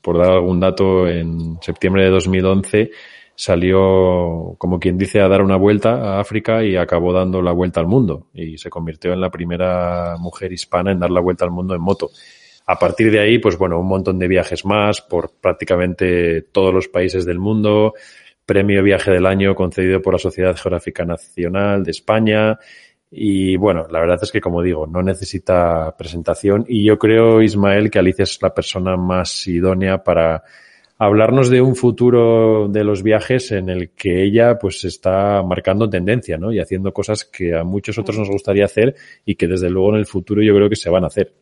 por 0.00 0.18
dar 0.18 0.32
algún 0.32 0.60
dato, 0.60 1.08
en 1.08 1.58
septiembre 1.62 2.04
de 2.04 2.10
2011 2.10 2.90
salió, 3.36 4.54
como 4.58 4.78
quien 4.78 4.96
dice, 4.96 5.20
a 5.20 5.28
dar 5.28 5.42
una 5.42 5.56
vuelta 5.56 5.94
a 5.94 6.20
África 6.20 6.62
y 6.62 6.76
acabó 6.76 7.12
dando 7.12 7.42
la 7.42 7.52
vuelta 7.52 7.80
al 7.80 7.86
mundo 7.86 8.28
y 8.32 8.58
se 8.58 8.70
convirtió 8.70 9.12
en 9.12 9.20
la 9.20 9.30
primera 9.30 10.16
mujer 10.18 10.52
hispana 10.52 10.92
en 10.92 11.00
dar 11.00 11.10
la 11.10 11.20
vuelta 11.20 11.44
al 11.44 11.50
mundo 11.50 11.74
en 11.74 11.80
moto. 11.80 12.10
A 12.66 12.78
partir 12.78 13.10
de 13.10 13.20
ahí, 13.20 13.38
pues 13.38 13.58
bueno, 13.58 13.80
un 13.80 13.88
montón 13.88 14.18
de 14.18 14.28
viajes 14.28 14.64
más 14.64 15.02
por 15.02 15.32
prácticamente 15.40 16.42
todos 16.42 16.72
los 16.72 16.88
países 16.88 17.26
del 17.26 17.38
mundo, 17.38 17.94
premio 18.46 18.82
Viaje 18.82 19.10
del 19.10 19.26
Año 19.26 19.54
concedido 19.54 20.02
por 20.02 20.14
la 20.14 20.18
Sociedad 20.18 20.56
Geográfica 20.56 21.04
Nacional 21.04 21.82
de 21.82 21.90
España. 21.90 22.58
Y 23.10 23.56
bueno, 23.56 23.86
la 23.90 24.00
verdad 24.00 24.18
es 24.22 24.32
que, 24.32 24.40
como 24.40 24.62
digo, 24.62 24.86
no 24.86 25.02
necesita 25.02 25.94
presentación. 25.96 26.64
Y 26.68 26.84
yo 26.84 26.98
creo, 26.98 27.42
Ismael, 27.42 27.90
que 27.90 27.98
Alicia 27.98 28.24
es 28.24 28.42
la 28.42 28.52
persona 28.52 28.96
más 28.96 29.46
idónea 29.46 30.02
para 30.02 30.42
hablarnos 30.98 31.50
de 31.50 31.60
un 31.60 31.76
futuro 31.76 32.68
de 32.68 32.84
los 32.84 33.02
viajes 33.02 33.52
en 33.52 33.68
el 33.68 33.90
que 33.90 34.24
ella 34.24 34.58
pues 34.58 34.84
está 34.84 35.42
marcando 35.42 35.88
tendencia, 35.88 36.38
¿no? 36.38 36.52
Y 36.52 36.60
haciendo 36.60 36.92
cosas 36.92 37.24
que 37.24 37.56
a 37.56 37.64
muchos 37.64 37.98
otros 37.98 38.18
nos 38.18 38.30
gustaría 38.30 38.64
hacer 38.64 38.94
y 39.24 39.34
que 39.34 39.46
desde 39.46 39.70
luego 39.70 39.90
en 39.90 39.96
el 39.96 40.06
futuro 40.06 40.42
yo 40.42 40.54
creo 40.54 40.68
que 40.68 40.76
se 40.76 40.90
van 40.90 41.04
a 41.04 41.08
hacer. 41.08 41.32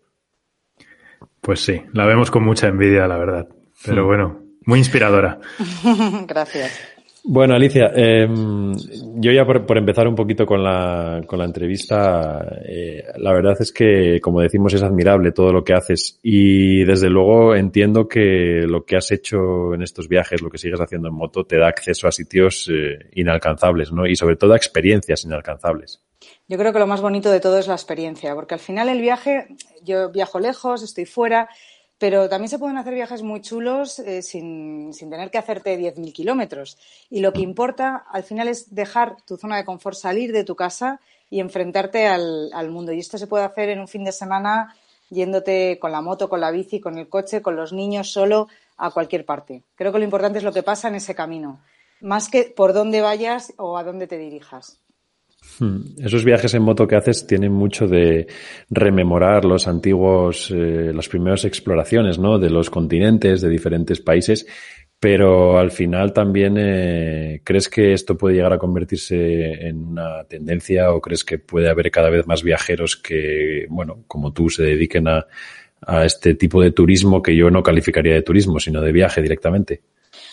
Pues 1.41 1.61
sí, 1.61 1.83
la 1.93 2.07
vemos 2.07 2.31
con 2.31 2.45
mucha 2.45 2.69
envidia, 2.69 3.07
la 3.07 3.19
verdad. 3.19 3.49
Pero 3.85 4.07
bueno, 4.07 4.43
muy 4.65 4.79
inspiradora. 4.79 5.41
Gracias. 6.27 6.92
Bueno, 7.25 7.55
Alicia, 7.55 7.93
eh, 7.95 8.27
yo 8.29 9.31
ya 9.31 9.45
por, 9.45 9.79
empezar 9.79 10.09
un 10.09 10.17
poquito 10.17 10.45
con 10.45 10.61
la, 10.65 11.23
con 11.25 11.39
la 11.39 11.45
entrevista, 11.45 12.45
eh, 12.67 13.05
la 13.17 13.33
verdad 13.33 13.55
es 13.61 13.73
que, 13.73 14.19
como 14.21 14.41
decimos, 14.41 14.75
es 14.75 14.83
admirable 14.83 15.31
todo 15.31 15.53
lo 15.53 15.63
que 15.63 15.73
haces 15.73 16.19
y 16.21 16.85
desde 16.85 17.09
luego 17.09 17.55
entiendo 17.55 18.09
que 18.09 18.65
lo 18.67 18.85
que 18.85 18.97
has 18.97 19.13
hecho 19.13 19.73
en 19.73 19.83
estos 19.83 20.09
viajes, 20.09 20.43
lo 20.43 20.51
que 20.51 20.59
sigues 20.59 20.81
haciendo 20.81 21.09
en 21.09 21.15
moto, 21.15 21.45
te 21.45 21.59
da 21.59 21.69
acceso 21.69 22.09
a 22.09 22.13
sitios 22.13 22.69
eh, 22.69 22.99
inalcanzables, 23.13 23.93
¿no? 23.93 24.05
Y 24.05 24.17
sobre 24.17 24.35
todo 24.35 24.55
a 24.55 24.57
experiencias 24.57 25.25
inalcanzables. 25.25 26.03
Yo 26.49 26.59
creo 26.59 26.73
que 26.73 26.81
lo 26.81 26.89
más 26.89 27.01
bonito 27.01 27.31
de 27.31 27.39
todo 27.39 27.57
es 27.59 27.69
la 27.69 27.75
experiencia, 27.75 28.35
porque 28.35 28.55
al 28.55 28.61
final 28.61 28.89
el 28.89 29.01
viaje, 29.01 29.47
yo 29.85 30.11
viajo 30.11 30.41
lejos, 30.41 30.83
estoy 30.83 31.05
fuera 31.05 31.49
pero 32.03 32.29
también 32.29 32.49
se 32.49 32.59
pueden 32.59 32.79
hacer 32.79 32.95
viajes 32.95 33.23
muy 33.23 33.41
chulos 33.43 34.01
eh, 34.01 34.23
sin, 34.23 34.93
sin, 34.93 35.09
tener 35.09 35.31
que 35.31 35.39
hacerte 35.39 35.79
10.000 35.79 36.13
kilómetros. 36.13 36.77
Y 37.09 37.21
lo 37.21 37.33
que 37.33 37.43
importa 37.43 38.05
al 38.11 38.25
final 38.25 38.49
es 38.49 38.75
dejar 38.75 39.23
tu 39.25 39.37
zona 39.37 39.57
de 39.57 39.65
confort, 39.65 39.97
salir 39.97 40.33
de 40.33 40.43
tu 40.43 40.57
casa 40.57 40.99
y 41.31 41.39
enfrentarte 41.39 42.09
al, 42.09 42.51
al, 42.55 42.71
mundo. 42.71 42.91
Y 42.91 42.99
esto 42.99 43.19
se 43.19 43.29
puede 43.29 43.45
hacer 43.45 43.69
en 43.69 43.79
un 43.79 43.87
fin 43.87 44.03
de 44.03 44.11
semana 44.11 44.75
yéndote 45.11 45.79
con 45.79 45.93
la 45.93 46.01
moto, 46.01 46.29
con 46.29 46.41
la 46.41 46.51
bici, 46.51 46.81
con 46.81 46.99
el 46.99 47.09
coche, 47.09 47.41
con 47.41 47.55
los 47.55 47.73
niños, 47.73 48.11
solo 48.11 48.49
a 48.79 48.91
cualquier 48.91 49.25
parte. 49.25 49.63
Creo 49.77 49.93
que 49.93 49.99
lo 49.99 50.05
importante 50.05 50.39
es 50.39 50.45
lo 50.45 50.53
que 50.53 50.65
pasa 50.65 50.89
en 50.89 50.97
ese 50.97 51.15
camino, 51.15 51.61
más 52.01 52.29
que 52.29 52.53
por 52.57 52.73
dónde 52.73 53.01
vayas 53.01 53.53
o 53.59 53.79
a 53.79 53.85
dónde 53.85 54.09
te 54.09 54.19
dirijas. 54.19 54.81
Hmm. 55.59 55.81
Esos 55.99 56.25
viajes 56.25 56.55
en 56.55 56.63
moto 56.63 56.87
que 56.87 56.97
haces 56.97 57.27
tienen 57.27 57.53
mucho 57.53 57.87
de 57.87 58.27
rememorar 58.71 59.45
los 59.45 59.67
antiguos, 59.67 60.51
eh, 60.51 60.93
las 60.95 61.09
primeras 61.09 61.45
exploraciones, 61.45 62.19
¿no? 62.19 62.39
De 62.39 62.49
los 62.51 62.71
continentes, 62.71 63.41
de 63.41 63.49
diferentes 63.49 64.01
países, 64.01 64.47
pero 65.01 65.59
al 65.59 65.73
final 65.73 66.13
también, 66.13 66.57
eh, 66.59 67.41
¿crees 67.43 67.69
que 67.69 67.93
esto 67.93 68.17
puede 68.17 68.37
llegar 68.37 68.53
a 68.53 68.59
convertirse 68.59 69.67
en 69.67 69.85
una 69.85 70.25
tendencia 70.25 70.93
o 70.93 71.01
crees 71.01 71.25
que 71.25 71.39
puede 71.39 71.69
haber 71.69 71.91
cada 71.91 72.09
vez 72.09 72.27
más 72.27 72.43
viajeros 72.43 72.97
que, 72.97 73.67
bueno, 73.69 74.05
como 74.07 74.33
tú, 74.33 74.49
se 74.49 74.63
dediquen 74.63 75.09
a, 75.09 75.27
a 75.81 76.05
este 76.05 76.35
tipo 76.35 76.63
de 76.63 76.71
turismo 76.71 77.21
que 77.21 77.37
yo 77.37 77.51
no 77.51 77.63
calificaría 77.63 78.15
de 78.15 78.23
turismo, 78.23 78.61
sino 78.61 78.81
de 78.81 78.93
viaje 78.93 79.21
directamente? 79.21 79.81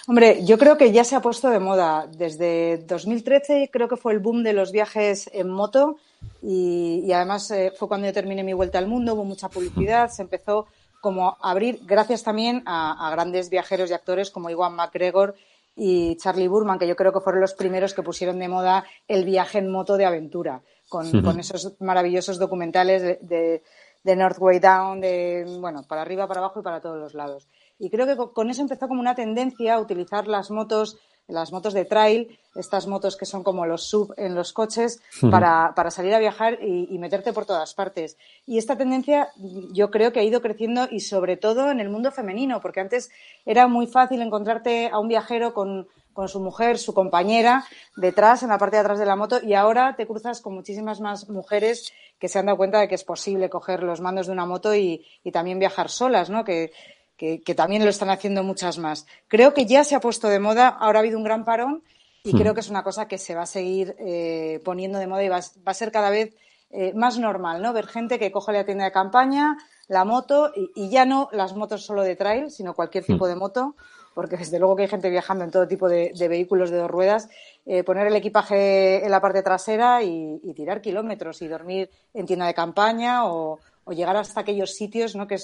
Hombre, 0.09 0.43
yo 0.43 0.57
creo 0.57 0.75
que 0.75 0.91
ya 0.91 1.03
se 1.03 1.15
ha 1.15 1.21
puesto 1.21 1.51
de 1.51 1.59
moda. 1.59 2.07
Desde 2.11 2.79
2013 2.79 3.69
creo 3.71 3.87
que 3.87 3.95
fue 3.95 4.11
el 4.11 4.17
boom 4.17 4.41
de 4.41 4.53
los 4.53 4.71
viajes 4.71 5.29
en 5.33 5.51
moto 5.51 5.97
y, 6.41 7.11
además 7.13 7.51
eh, 7.51 7.71
fue 7.77 7.87
cuando 7.87 8.07
yo 8.07 8.13
terminé 8.13 8.43
mi 8.43 8.53
vuelta 8.53 8.79
al 8.79 8.87
mundo, 8.87 9.13
hubo 9.13 9.23
mucha 9.23 9.49
publicidad, 9.49 10.09
se 10.09 10.23
empezó 10.23 10.65
como 10.99 11.29
a 11.29 11.51
abrir, 11.51 11.81
gracias 11.85 12.23
también 12.23 12.63
a, 12.65 13.07
grandes 13.11 13.51
viajeros 13.51 13.91
y 13.91 13.93
actores 13.93 14.31
como 14.31 14.49
Iwan 14.49 14.73
McGregor 14.73 15.35
y 15.75 16.15
Charlie 16.15 16.47
Burman, 16.47 16.79
que 16.79 16.87
yo 16.87 16.95
creo 16.95 17.13
que 17.13 17.19
fueron 17.21 17.41
los 17.41 17.53
primeros 17.53 17.93
que 17.93 18.01
pusieron 18.01 18.39
de 18.39 18.47
moda 18.47 18.85
el 19.07 19.25
viaje 19.25 19.59
en 19.59 19.69
moto 19.69 19.95
de 19.95 20.07
aventura, 20.07 20.63
con, 20.89 21.05
esos 21.39 21.79
maravillosos 21.79 22.39
documentales 22.39 23.03
de, 23.03 23.19
de, 23.21 23.63
de 24.03 24.15
Northway 24.15 24.57
Down, 24.57 25.01
de, 25.01 25.45
bueno, 25.59 25.83
para 25.87 26.01
arriba, 26.01 26.27
para 26.27 26.39
abajo 26.39 26.61
y 26.61 26.63
para 26.63 26.81
todos 26.81 26.97
los 26.97 27.13
lados. 27.13 27.47
Y 27.79 27.89
creo 27.89 28.05
que 28.05 28.17
con 28.33 28.49
eso 28.49 28.61
empezó 28.61 28.87
como 28.87 28.99
una 28.99 29.15
tendencia 29.15 29.75
a 29.75 29.79
utilizar 29.79 30.27
las 30.27 30.51
motos 30.51 30.99
las 31.29 31.51
motos 31.51 31.73
de 31.73 31.85
trail, 31.85 32.37
estas 32.55 32.87
motos 32.87 33.15
que 33.15 33.25
son 33.25 33.43
como 33.43 33.65
los 33.65 33.83
sub 33.83 34.13
en 34.17 34.35
los 34.35 34.51
coches, 34.51 35.01
para, 35.29 35.73
para, 35.75 35.91
salir 35.91 36.13
a 36.13 36.19
viajar 36.19 36.59
y, 36.61 36.97
meterte 36.97 37.31
por 37.31 37.45
todas 37.45 37.73
partes. 37.73 38.17
Y 38.45 38.57
esta 38.57 38.77
tendencia 38.77 39.29
yo 39.71 39.91
creo 39.91 40.11
que 40.11 40.19
ha 40.19 40.23
ido 40.23 40.41
creciendo 40.41 40.87
y 40.89 40.99
sobre 41.01 41.37
todo 41.37 41.71
en 41.71 41.79
el 41.79 41.89
mundo 41.89 42.11
femenino, 42.11 42.59
porque 42.61 42.81
antes 42.81 43.11
era 43.45 43.67
muy 43.67 43.87
fácil 43.87 44.21
encontrarte 44.21 44.89
a 44.91 44.99
un 44.99 45.07
viajero 45.07 45.53
con, 45.53 45.87
con 46.13 46.27
su 46.27 46.39
mujer, 46.39 46.79
su 46.79 46.93
compañera, 46.93 47.63
detrás, 47.95 48.43
en 48.43 48.49
la 48.49 48.57
parte 48.57 48.77
de 48.77 48.81
atrás 48.81 48.99
de 48.99 49.05
la 49.05 49.15
moto, 49.15 49.39
y 49.41 49.53
ahora 49.53 49.95
te 49.95 50.07
cruzas 50.07 50.41
con 50.41 50.55
muchísimas 50.55 50.99
más 50.99 51.29
mujeres 51.29 51.93
que 52.17 52.27
se 52.27 52.39
han 52.39 52.47
dado 52.47 52.57
cuenta 52.57 52.79
de 52.79 52.87
que 52.87 52.95
es 52.95 53.03
posible 53.05 53.49
coger 53.49 53.83
los 53.83 54.01
mandos 54.01 54.27
de 54.27 54.33
una 54.33 54.45
moto 54.45 54.75
y, 54.75 55.05
y 55.23 55.31
también 55.31 55.59
viajar 55.59 55.89
solas, 55.89 56.29
¿no? 56.29 56.43
Que, 56.43 56.71
que, 57.19 57.53
también 57.53 57.83
lo 57.83 57.89
están 57.89 58.09
haciendo 58.09 58.43
muchas 58.43 58.77
más. 58.77 59.05
Creo 59.27 59.53
que 59.53 59.65
ya 59.65 59.83
se 59.83 59.93
ha 59.93 59.99
puesto 59.99 60.29
de 60.29 60.39
moda, 60.39 60.69
ahora 60.69 60.99
ha 60.99 61.01
habido 61.01 61.17
un 61.17 61.25
gran 61.25 61.43
parón 61.43 61.83
y 62.23 62.31
creo 62.31 62.53
hmm. 62.53 62.55
que 62.55 62.61
es 62.61 62.69
una 62.69 62.83
cosa 62.83 63.09
que 63.09 63.17
se 63.17 63.35
va 63.35 63.41
a 63.41 63.45
seguir 63.45 63.95
eh, 63.99 64.61
poniendo 64.63 64.99
de 64.99 65.07
moda 65.07 65.23
y 65.23 65.29
va, 65.29 65.39
a 65.65 65.73
ser 65.73 65.91
cada 65.91 66.09
vez 66.09 66.33
eh, 66.71 66.93
más 66.93 67.19
normal, 67.19 67.61
¿no? 67.61 67.73
Ver 67.73 67.87
gente 67.87 68.19
que 68.19 68.31
coge 68.31 68.53
la 68.53 68.65
tienda 68.65 68.85
de 68.85 68.93
campaña, 68.93 69.57
la 69.89 70.05
moto 70.05 70.53
y, 70.55 70.89
ya 70.89 71.05
no 71.05 71.27
las 71.33 71.55
motos 71.55 71.83
solo 71.85 72.03
de 72.03 72.15
trail, 72.15 72.51
sino 72.51 72.73
cualquier 72.73 73.03
tipo 73.03 73.25
hmm. 73.25 73.29
de 73.29 73.35
moto, 73.35 73.75
porque 74.13 74.37
desde 74.37 74.57
luego 74.57 74.77
que 74.77 74.83
hay 74.83 74.87
gente 74.87 75.09
viajando 75.09 75.43
en 75.43 75.51
todo 75.51 75.67
tipo 75.67 75.89
de, 75.89 76.13
vehículos 76.17 76.69
de 76.69 76.77
dos 76.77 76.89
ruedas, 76.89 77.27
eh, 77.65 77.83
poner 77.83 78.07
el 78.07 78.15
equipaje 78.15 79.03
en 79.03 79.11
la 79.11 79.19
parte 79.19 79.43
trasera 79.43 80.03
y, 80.03 80.39
y, 80.41 80.53
tirar 80.53 80.81
kilómetros 80.81 81.41
y 81.41 81.49
dormir 81.49 81.89
en 82.13 82.25
tienda 82.25 82.47
de 82.47 82.53
campaña 82.53 83.25
o, 83.25 83.59
o 83.89 83.93
llegar 83.93 84.15
hasta 84.15 84.41
aquellos 84.41 84.75
sitios 84.75 85.15
¿no? 85.15 85.25
que, 85.25 85.37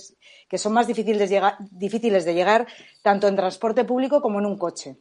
que 0.47 0.57
son 0.59 0.73
más 0.73 0.85
difíciles 0.85 1.17
de, 1.17 1.27
llegar, 1.27 1.57
difíciles 1.71 2.25
de 2.25 2.35
llegar 2.35 2.67
tanto 3.01 3.27
en 3.27 3.35
transporte 3.35 3.85
público 3.85 4.21
como 4.21 4.39
en 4.39 4.45
un 4.45 4.57
coche. 4.57 4.97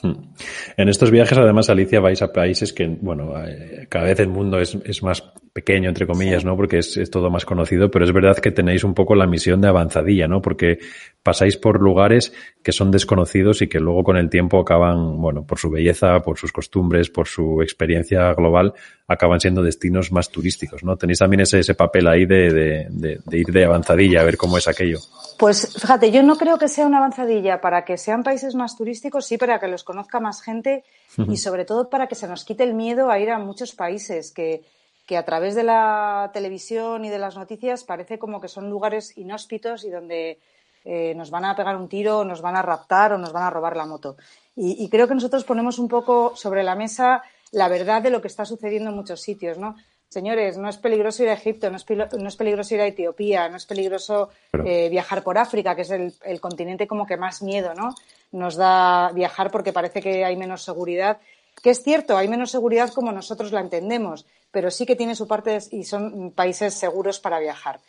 Hmm. 0.00 0.32
En 0.76 0.88
estos 0.88 1.10
viajes, 1.10 1.36
además, 1.36 1.68
Alicia, 1.68 2.00
vais 2.00 2.22
a 2.22 2.32
países 2.32 2.72
que, 2.72 2.86
bueno, 2.86 3.34
eh, 3.44 3.86
cada 3.90 4.06
vez 4.06 4.20
el 4.20 4.28
mundo 4.28 4.58
es, 4.58 4.74
es 4.86 5.02
más 5.02 5.22
pequeño, 5.52 5.88
entre 5.88 6.06
comillas, 6.06 6.44
¿no? 6.44 6.56
Porque 6.56 6.78
es, 6.78 6.96
es, 6.96 7.10
todo 7.10 7.30
más 7.30 7.44
conocido, 7.44 7.90
pero 7.90 8.04
es 8.04 8.12
verdad 8.12 8.36
que 8.38 8.50
tenéis 8.50 8.84
un 8.84 8.94
poco 8.94 9.14
la 9.14 9.26
misión 9.26 9.60
de 9.60 9.68
avanzadilla, 9.68 10.28
¿no? 10.28 10.40
Porque 10.40 10.78
pasáis 11.22 11.56
por 11.56 11.80
lugares 11.80 12.32
que 12.62 12.72
son 12.72 12.90
desconocidos 12.90 13.62
y 13.62 13.68
que 13.68 13.80
luego 13.80 14.04
con 14.04 14.16
el 14.16 14.30
tiempo 14.30 14.60
acaban, 14.60 15.20
bueno, 15.20 15.44
por 15.46 15.58
su 15.58 15.70
belleza, 15.70 16.20
por 16.20 16.38
sus 16.38 16.52
costumbres, 16.52 17.10
por 17.10 17.28
su 17.28 17.62
experiencia 17.62 18.32
global, 18.34 18.74
acaban 19.06 19.40
siendo 19.40 19.62
destinos 19.62 20.12
más 20.12 20.30
turísticos, 20.30 20.84
¿no? 20.84 20.96
Tenéis 20.96 21.18
también 21.18 21.40
ese, 21.40 21.60
ese 21.60 21.74
papel 21.74 22.06
ahí 22.08 22.26
de, 22.26 22.52
de, 22.52 22.86
de, 22.90 23.20
de 23.24 23.38
ir 23.38 23.46
de 23.46 23.64
avanzadilla, 23.64 24.20
a 24.20 24.24
ver 24.24 24.36
cómo 24.36 24.58
es 24.58 24.68
aquello. 24.68 24.98
Pues 25.38 25.76
fíjate, 25.80 26.10
yo 26.10 26.22
no 26.22 26.36
creo 26.36 26.58
que 26.58 26.68
sea 26.68 26.86
una 26.86 26.98
avanzadilla 26.98 27.60
para 27.60 27.84
que 27.84 27.96
sean 27.96 28.22
países 28.22 28.54
más 28.54 28.76
turísticos, 28.76 29.26
sí 29.26 29.38
para 29.38 29.58
que 29.58 29.68
los 29.68 29.84
conozca 29.84 30.20
más 30.20 30.42
gente 30.42 30.84
y 31.16 31.36
sobre 31.36 31.64
todo 31.64 31.88
para 31.88 32.06
que 32.06 32.14
se 32.14 32.28
nos 32.28 32.44
quite 32.44 32.64
el 32.64 32.74
miedo 32.74 33.10
a 33.10 33.18
ir 33.18 33.30
a 33.30 33.38
muchos 33.38 33.74
países 33.74 34.30
que, 34.30 34.62
que 35.08 35.16
a 35.16 35.24
través 35.24 35.54
de 35.54 35.64
la 35.64 36.30
televisión 36.34 37.02
y 37.06 37.08
de 37.08 37.18
las 37.18 37.34
noticias 37.34 37.82
parece 37.82 38.18
como 38.18 38.42
que 38.42 38.48
son 38.48 38.68
lugares 38.68 39.16
inhóspitos 39.16 39.84
y 39.84 39.90
donde 39.90 40.38
eh, 40.84 41.14
nos 41.16 41.30
van 41.30 41.46
a 41.46 41.56
pegar 41.56 41.76
un 41.76 41.88
tiro, 41.88 42.26
nos 42.26 42.42
van 42.42 42.56
a 42.56 42.62
raptar 42.62 43.14
o 43.14 43.18
nos 43.18 43.32
van 43.32 43.44
a 43.44 43.50
robar 43.50 43.74
la 43.74 43.86
moto. 43.86 44.18
Y, 44.54 44.84
y, 44.84 44.90
creo 44.90 45.08
que 45.08 45.14
nosotros 45.14 45.44
ponemos 45.44 45.78
un 45.78 45.88
poco 45.88 46.36
sobre 46.36 46.62
la 46.62 46.74
mesa 46.74 47.22
la 47.52 47.68
verdad 47.68 48.02
de 48.02 48.10
lo 48.10 48.20
que 48.20 48.28
está 48.28 48.44
sucediendo 48.44 48.90
en 48.90 48.96
muchos 48.96 49.22
sitios, 49.22 49.56
¿no? 49.56 49.76
Señores, 50.08 50.56
no 50.56 50.70
es 50.70 50.78
peligroso 50.78 51.22
ir 51.22 51.28
a 51.28 51.34
Egipto, 51.34 51.70
no 51.70 51.76
es, 51.76 51.84
no 52.18 52.28
es 52.28 52.36
peligroso 52.36 52.74
ir 52.74 52.80
a 52.80 52.86
Etiopía, 52.86 53.48
no 53.50 53.56
es 53.56 53.66
peligroso 53.66 54.30
eh, 54.64 54.88
viajar 54.88 55.22
por 55.22 55.36
África, 55.36 55.74
que 55.74 55.82
es 55.82 55.90
el, 55.90 56.40
continente 56.40 56.86
como 56.86 57.06
que 57.06 57.18
más 57.18 57.42
miedo, 57.42 57.74
¿no? 57.74 57.94
Nos 58.32 58.56
da 58.56 59.12
viajar 59.12 59.50
porque 59.50 59.74
parece 59.74 60.00
que 60.00 60.24
hay 60.24 60.36
menos 60.36 60.62
seguridad. 60.62 61.18
Que 61.62 61.70
es 61.70 61.82
cierto, 61.82 62.16
hay 62.16 62.28
menos 62.28 62.50
seguridad 62.50 62.92
como 62.92 63.12
nosotros 63.12 63.52
la 63.52 63.60
entendemos, 63.60 64.26
pero 64.50 64.70
sí 64.70 64.86
que 64.86 64.96
tiene 64.96 65.14
su 65.14 65.26
parte 65.26 65.58
y 65.70 65.84
son 65.84 66.32
países 66.32 66.74
seguros 66.74 67.20
para 67.20 67.40
viajar. 67.40 67.80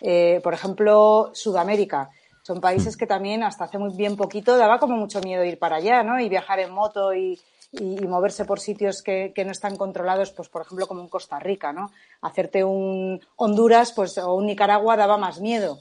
Eh, 0.00 0.40
por 0.42 0.54
ejemplo, 0.54 1.30
Sudamérica. 1.32 2.10
Son 2.42 2.60
países 2.60 2.96
mm. 2.96 2.98
que 2.98 3.06
también 3.06 3.42
hasta 3.42 3.64
hace 3.64 3.78
muy 3.78 3.94
bien 3.94 4.16
poquito 4.16 4.56
daba 4.56 4.78
como 4.78 4.96
mucho 4.96 5.20
miedo 5.20 5.44
ir 5.44 5.58
para 5.58 5.76
allá, 5.76 6.02
¿no? 6.02 6.20
Y 6.20 6.28
viajar 6.28 6.60
en 6.60 6.72
moto 6.72 7.12
y, 7.12 7.38
y, 7.72 8.06
moverse 8.06 8.44
por 8.44 8.60
sitios 8.60 9.02
que, 9.02 9.32
no 9.44 9.52
están 9.52 9.76
controlados, 9.76 10.30
pues 10.32 10.48
por 10.48 10.62
ejemplo 10.62 10.86
como 10.86 11.02
en 11.02 11.08
Costa 11.08 11.38
Rica, 11.38 11.72
¿no? 11.72 11.90
Hacerte 12.22 12.64
un 12.64 13.20
Honduras 13.36 13.92
pues, 13.92 14.16
o 14.18 14.34
un 14.34 14.46
Nicaragua 14.46 14.96
daba 14.96 15.18
más 15.18 15.40
miedo. 15.40 15.78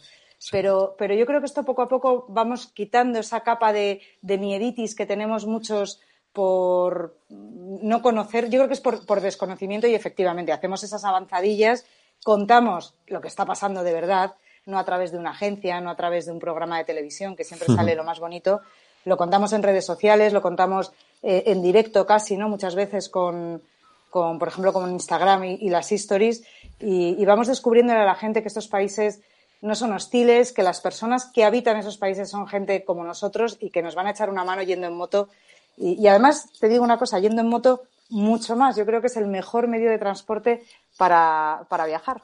Pero, 0.52 0.95
pero 1.00 1.15
yo 1.15 1.26
creo 1.26 1.39
que 1.39 1.47
esto 1.47 1.63
poco 1.63 1.82
a 1.82 1.88
poco 1.88 2.26
vamos 2.28 2.67
quitando 2.67 3.19
esa 3.19 3.39
capa 3.39 3.73
de, 3.73 4.02
de 4.21 4.38
mieditis 4.38 4.93
que 4.93 5.08
tenemos 5.08 5.47
muchos 5.47 6.00
por 6.38 7.17
no 7.28 8.04
conocer, 8.04 8.45
yo 8.52 8.60
creo 8.60 8.67
que 8.67 8.76
es 8.76 8.80
por, 8.80 9.08
por, 9.08 9.21
desconocimiento 9.21 9.88
y 9.88 9.95
efectivamente 9.95 10.52
hacemos 10.52 10.84
esas 10.84 11.04
avanzadillas, 11.04 11.84
contamos 12.23 12.93
lo 13.08 13.21
que 13.21 13.28
está 13.28 13.43
pasando 13.43 13.82
de 13.82 13.91
verdad, 13.91 14.36
no 14.67 14.78
a 14.78 14.86
través 14.86 15.12
de 15.12 15.17
una 15.17 15.32
agencia, 15.32 15.82
no 15.82 15.89
a 15.89 15.95
través 15.95 16.28
de 16.28 16.34
un 16.34 16.38
programa 16.38 16.78
de 16.78 16.84
televisión, 16.84 17.36
que 17.36 17.43
siempre 17.43 17.73
sale 17.73 17.95
lo 17.95 18.04
más 18.04 18.19
bonito, 18.19 18.62
lo 19.04 19.17
contamos 19.17 19.52
en 19.52 19.63
redes 19.63 19.84
sociales, 19.84 20.32
lo 20.32 20.43
contamos 20.43 20.91
eh, 21.23 21.45
en 21.47 21.63
directo 21.63 22.06
casi, 22.06 22.38
¿no? 22.38 22.50
Muchas 22.50 22.76
veces 22.76 23.10
con, 23.10 23.63
con 24.12 24.38
por 24.38 24.50
ejemplo, 24.50 24.73
con 24.73 24.91
Instagram 24.91 25.43
y, 25.43 25.69
las 25.71 25.91
stories, 25.91 26.43
y, 26.80 27.26
vamos 27.26 27.47
descubriendo 27.47 27.93
a 27.93 28.06
la 28.06 28.13
gente 28.13 28.43
que 28.43 28.47
estos 28.47 28.67
países 28.67 29.21
no 29.62 29.73
son 29.73 29.91
hostiles, 29.91 30.54
que 30.54 30.62
las 30.62 30.82
personas 30.82 31.32
que 31.34 31.45
habitan 31.45 31.78
esos 31.78 31.97
países 31.97 32.30
son 32.30 32.47
gente 32.47 32.84
como 32.84 33.04
nosotros 33.04 33.58
y 33.60 33.71
que 33.71 33.82
nos 33.82 33.95
van 33.95 34.06
a 34.06 34.12
echar 34.12 34.30
una 34.30 34.43
mano 34.43 34.62
yendo 34.62 34.86
en 34.86 34.93
moto. 34.93 35.30
Y, 35.78 36.08
además, 36.08 36.52
te 36.60 36.68
digo 36.68 36.84
una 36.84 36.98
cosa, 36.98 37.20
yendo 37.20 37.42
en 37.42 37.50
moto 37.50 37.84
mucho 38.10 38.56
más. 38.56 38.76
Yo 38.76 38.86
creo 38.86 39.00
que 39.02 39.08
es 39.08 39.18
el 39.18 39.28
mejor 39.28 39.68
medio 39.68 39.90
de 39.90 40.00
transporte 40.00 40.63
para, 40.98 41.68
para 41.70 41.86
viajar. 41.86 42.22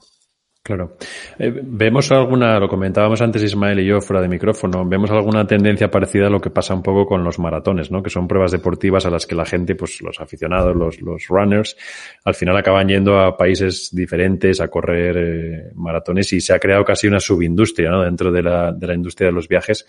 Claro. 0.65 0.95
Eh, 1.37 1.51
vemos 1.61 2.09
alguna, 2.13 2.57
lo 2.57 2.69
comentábamos 2.69 3.21
antes 3.21 3.43
Ismael 3.43 3.81
y 3.81 3.85
yo 3.85 3.99
fuera 3.99 4.21
de 4.21 4.29
micrófono, 4.29 4.87
vemos 4.87 5.11
alguna 5.11 5.45
tendencia 5.45 5.91
parecida 5.91 6.27
a 6.27 6.29
lo 6.29 6.39
que 6.39 6.51
pasa 6.51 6.73
un 6.73 6.81
poco 6.81 7.05
con 7.05 7.21
los 7.21 7.37
maratones, 7.37 7.91
¿no? 7.91 8.01
Que 8.01 8.09
son 8.09 8.29
pruebas 8.29 8.53
deportivas 8.53 9.05
a 9.05 9.09
las 9.09 9.27
que 9.27 9.35
la 9.35 9.45
gente, 9.45 9.75
pues 9.75 10.01
los 10.01 10.21
aficionados, 10.21 10.73
los, 10.73 11.01
los 11.01 11.27
runners, 11.27 11.75
al 12.23 12.33
final 12.33 12.55
acaban 12.55 12.87
yendo 12.87 13.19
a 13.19 13.35
países 13.35 13.89
diferentes 13.91 14.61
a 14.61 14.69
correr 14.69 15.17
eh, 15.17 15.71
maratones 15.75 16.31
y 16.31 16.39
se 16.39 16.53
ha 16.53 16.59
creado 16.59 16.85
casi 16.85 17.07
una 17.07 17.19
subindustria, 17.19 17.89
¿no? 17.89 18.01
Dentro 18.01 18.31
de 18.31 18.41
la, 18.41 18.71
de 18.71 18.87
la 18.87 18.93
industria 18.93 19.27
de 19.27 19.33
los 19.33 19.49
viajes, 19.49 19.85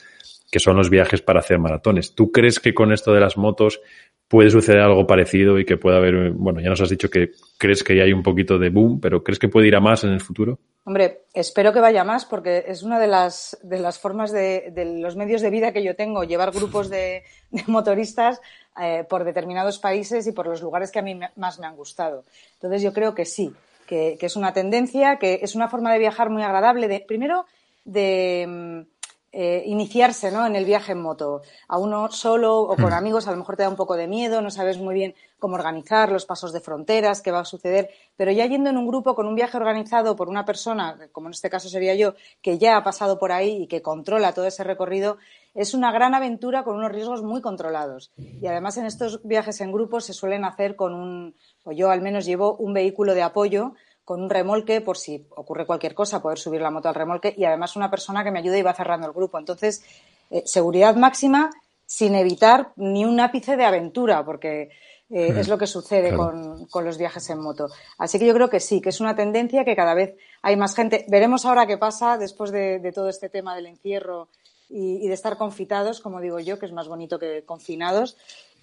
que 0.54 0.60
son 0.60 0.76
los 0.76 0.88
viajes 0.88 1.20
para 1.20 1.40
hacer 1.40 1.58
maratones. 1.58 2.14
¿Tú 2.14 2.30
crees 2.30 2.60
que 2.60 2.72
con 2.72 2.92
esto 2.92 3.12
de 3.12 3.18
las 3.18 3.36
motos 3.36 3.80
puede 4.28 4.50
suceder 4.50 4.82
algo 4.82 5.04
parecido 5.04 5.58
y 5.58 5.64
que 5.64 5.76
pueda 5.76 5.96
haber, 5.96 6.30
bueno, 6.30 6.60
ya 6.60 6.68
nos 6.68 6.80
has 6.80 6.90
dicho 6.90 7.10
que 7.10 7.32
crees 7.58 7.82
que 7.82 8.00
hay 8.00 8.12
un 8.12 8.22
poquito 8.22 8.56
de 8.56 8.70
boom, 8.70 9.00
pero 9.00 9.24
¿crees 9.24 9.40
que 9.40 9.48
puede 9.48 9.66
ir 9.66 9.74
a 9.74 9.80
más 9.80 10.04
en 10.04 10.10
el 10.10 10.20
futuro? 10.20 10.60
Hombre, 10.84 11.22
espero 11.34 11.72
que 11.72 11.80
vaya 11.80 12.04
más 12.04 12.24
porque 12.24 12.66
es 12.68 12.84
una 12.84 13.00
de 13.00 13.08
las, 13.08 13.58
de 13.64 13.80
las 13.80 13.98
formas 13.98 14.30
de, 14.30 14.70
de 14.70 15.00
los 15.00 15.16
medios 15.16 15.42
de 15.42 15.50
vida 15.50 15.72
que 15.72 15.82
yo 15.82 15.96
tengo, 15.96 16.22
llevar 16.22 16.52
grupos 16.52 16.88
de, 16.88 17.24
de 17.50 17.64
motoristas 17.66 18.40
eh, 18.80 19.04
por 19.08 19.24
determinados 19.24 19.80
países 19.80 20.24
y 20.28 20.30
por 20.30 20.46
los 20.46 20.62
lugares 20.62 20.92
que 20.92 21.00
a 21.00 21.02
mí 21.02 21.18
más 21.34 21.58
me 21.58 21.66
han 21.66 21.74
gustado. 21.74 22.22
Entonces 22.52 22.80
yo 22.80 22.92
creo 22.92 23.12
que 23.12 23.24
sí, 23.24 23.52
que, 23.88 24.16
que 24.20 24.26
es 24.26 24.36
una 24.36 24.52
tendencia, 24.52 25.16
que 25.16 25.40
es 25.42 25.56
una 25.56 25.66
forma 25.66 25.92
de 25.92 25.98
viajar 25.98 26.30
muy 26.30 26.44
agradable. 26.44 26.86
De, 26.86 27.00
primero, 27.00 27.44
de 27.84 28.46
mm, 28.48 28.93
eh, 29.36 29.64
iniciarse 29.66 30.30
¿no? 30.30 30.46
en 30.46 30.54
el 30.54 30.64
viaje 30.64 30.92
en 30.92 31.02
moto. 31.02 31.42
A 31.66 31.76
uno 31.76 32.08
solo 32.12 32.60
o 32.60 32.76
con 32.76 32.90
hmm. 32.90 32.94
amigos 32.94 33.26
a 33.26 33.32
lo 33.32 33.36
mejor 33.36 33.56
te 33.56 33.64
da 33.64 33.68
un 33.68 33.74
poco 33.74 33.96
de 33.96 34.06
miedo, 34.06 34.40
no 34.40 34.50
sabes 34.50 34.78
muy 34.78 34.94
bien 34.94 35.14
cómo 35.40 35.56
organizar 35.56 36.12
los 36.12 36.24
pasos 36.24 36.52
de 36.52 36.60
fronteras, 36.60 37.20
qué 37.20 37.32
va 37.32 37.40
a 37.40 37.44
suceder, 37.44 37.90
pero 38.16 38.30
ya 38.30 38.46
yendo 38.46 38.70
en 38.70 38.76
un 38.76 38.86
grupo 38.86 39.16
con 39.16 39.26
un 39.26 39.34
viaje 39.34 39.56
organizado 39.56 40.14
por 40.14 40.28
una 40.28 40.44
persona, 40.44 40.96
como 41.10 41.26
en 41.26 41.32
este 41.32 41.50
caso 41.50 41.68
sería 41.68 41.96
yo, 41.96 42.14
que 42.42 42.58
ya 42.58 42.76
ha 42.76 42.84
pasado 42.84 43.18
por 43.18 43.32
ahí 43.32 43.62
y 43.62 43.66
que 43.66 43.82
controla 43.82 44.32
todo 44.32 44.46
ese 44.46 44.62
recorrido, 44.62 45.18
es 45.54 45.74
una 45.74 45.90
gran 45.90 46.14
aventura 46.14 46.62
con 46.62 46.76
unos 46.76 46.92
riesgos 46.92 47.22
muy 47.22 47.40
controlados. 47.40 48.12
Y 48.16 48.46
además 48.46 48.76
en 48.76 48.86
estos 48.86 49.20
viajes 49.24 49.60
en 49.60 49.72
grupo 49.72 50.00
se 50.00 50.12
suelen 50.12 50.44
hacer 50.44 50.76
con 50.76 50.94
un, 50.94 51.34
o 51.64 51.72
yo 51.72 51.90
al 51.90 52.00
menos 52.02 52.24
llevo 52.24 52.56
un 52.56 52.72
vehículo 52.72 53.14
de 53.14 53.22
apoyo 53.22 53.74
con 54.04 54.22
un 54.22 54.30
remolque 54.30 54.80
por 54.80 54.98
si 54.98 55.26
ocurre 55.30 55.66
cualquier 55.66 55.94
cosa, 55.94 56.20
poder 56.20 56.38
subir 56.38 56.60
la 56.60 56.70
moto 56.70 56.88
al 56.88 56.94
remolque 56.94 57.34
y 57.36 57.44
además 57.44 57.76
una 57.76 57.90
persona 57.90 58.22
que 58.22 58.30
me 58.30 58.40
ayude 58.40 58.58
y 58.58 58.62
va 58.62 58.74
cerrando 58.74 59.06
el 59.06 59.12
grupo. 59.12 59.38
Entonces, 59.38 59.84
eh, 60.30 60.42
seguridad 60.46 60.96
máxima 60.96 61.50
sin 61.86 62.14
evitar 62.14 62.72
ni 62.76 63.04
un 63.04 63.20
ápice 63.20 63.56
de 63.56 63.64
aventura, 63.64 64.24
porque 64.24 64.70
eh, 65.10 65.34
es 65.36 65.48
lo 65.48 65.58
que 65.58 65.66
sucede 65.66 66.14
con, 66.16 66.66
los 66.84 66.98
viajes 66.98 67.28
en 67.30 67.38
moto. 67.38 67.68
Así 67.98 68.18
que 68.18 68.26
yo 68.26 68.34
creo 68.34 68.48
que 68.48 68.60
sí, 68.60 68.80
que 68.80 68.88
es 68.88 69.00
una 69.00 69.14
tendencia 69.14 69.64
que 69.64 69.76
cada 69.76 69.94
vez 69.94 70.16
hay 70.42 70.56
más 70.56 70.74
gente. 70.74 71.04
Veremos 71.08 71.44
ahora 71.44 71.66
qué 71.66 71.76
pasa 71.76 72.16
después 72.18 72.50
de, 72.50 72.90
todo 72.94 73.08
este 73.08 73.28
tema 73.28 73.54
del 73.54 73.66
encierro 73.66 74.28
y, 74.68 75.06
de 75.06 75.14
estar 75.14 75.36
confitados, 75.36 76.00
como 76.00 76.20
digo 76.20 76.40
yo, 76.40 76.58
que 76.58 76.66
es 76.66 76.72
más 76.72 76.88
bonito 76.88 77.18
que 77.18 77.44
confinados. 77.44 78.16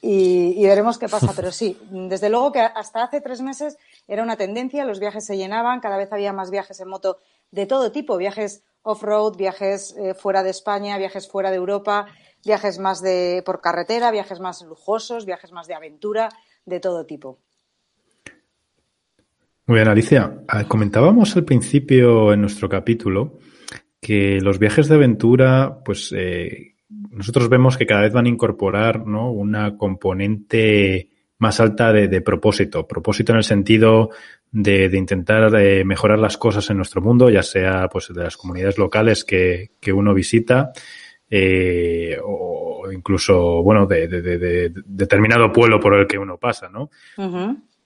Y, 0.04 0.64
veremos 0.64 0.98
qué 0.98 1.08
pasa. 1.08 1.32
Pero 1.36 1.52
sí, 1.52 1.78
desde 1.92 2.30
luego 2.30 2.52
que 2.52 2.60
hasta 2.60 3.04
hace 3.04 3.22
tres 3.22 3.42
meses 3.42 3.78
era 4.08 4.24
una 4.24 4.36
tendencia, 4.36 4.84
los 4.84 5.00
viajes 5.00 5.26
se 5.26 5.38
llenaban, 5.38 5.80
cada 5.80 5.98
vez 5.98 6.12
había 6.12 6.34
más 6.34 6.50
viajes 6.50 6.80
en 6.80 6.90
moto 6.90 7.20
de 7.52 7.68
todo 7.68 7.92
tipo, 7.92 8.18
viajes 8.18 8.64
off-road, 8.82 9.38
viajes 9.38 9.96
eh, 9.98 10.16
fuera 10.16 10.42
de 10.42 10.50
España, 10.50 10.98
viajes 10.98 11.28
fuera 11.28 11.52
de 11.52 11.58
Europa, 11.58 12.08
viajes 12.44 12.80
más 12.80 13.02
de 13.02 13.44
por 13.46 13.62
carretera, 13.62 14.10
viajes 14.10 14.40
más 14.40 14.64
lujosos, 14.64 15.26
viajes 15.26 15.52
más 15.52 15.68
de 15.68 15.76
aventura, 15.76 16.30
de 16.66 16.80
todo 16.80 17.06
tipo. 17.06 17.38
Muy 19.68 19.76
bien, 19.76 19.88
Alicia. 19.88 20.42
Ah, 20.48 20.64
comentábamos 20.68 21.36
al 21.36 21.46
principio 21.46 22.34
en 22.34 22.42
nuestro 22.42 22.68
capítulo 22.68 23.38
que 24.02 24.42
los 24.42 24.58
viajes 24.58 24.88
de 24.88 24.96
aventura, 24.96 25.82
pues 25.86 26.12
eh, 26.18 26.71
nosotros 27.10 27.50
vemos 27.50 27.78
que 27.78 27.86
cada 27.86 28.02
vez 28.02 28.14
van 28.14 28.26
a 28.26 28.30
incorporar 28.30 29.06
¿no? 29.06 29.32
una 29.32 29.78
componente 29.78 31.10
más 31.38 31.60
alta 31.60 31.92
de, 31.92 32.22
propósito. 32.22 32.88
Propósito 32.88 33.32
en 33.32 33.40
el 33.40 33.44
sentido 33.44 34.10
de, 34.52 34.86
intentar 34.94 35.54
eh, 35.56 35.84
mejorar 35.84 36.20
las 36.20 36.38
cosas 36.38 36.70
en 36.70 36.78
nuestro 36.78 37.02
mundo, 37.02 37.30
ya 37.30 37.42
sea 37.42 37.88
pues 37.92 38.14
de 38.14 38.24
las 38.24 38.38
comunidades 38.38 38.78
locales 38.78 39.24
que, 39.24 39.72
uno 39.92 40.14
visita, 40.14 40.72
eh, 41.30 42.18
o 42.24 42.92
incluso, 42.92 43.64
bueno, 43.64 43.88
de, 43.88 44.72
determinado 44.86 45.52
pueblo 45.52 45.80
por 45.80 45.96
el 45.96 46.06
que 46.06 46.20
uno 46.20 46.38
pasa, 46.38 46.70
¿no? 46.70 46.92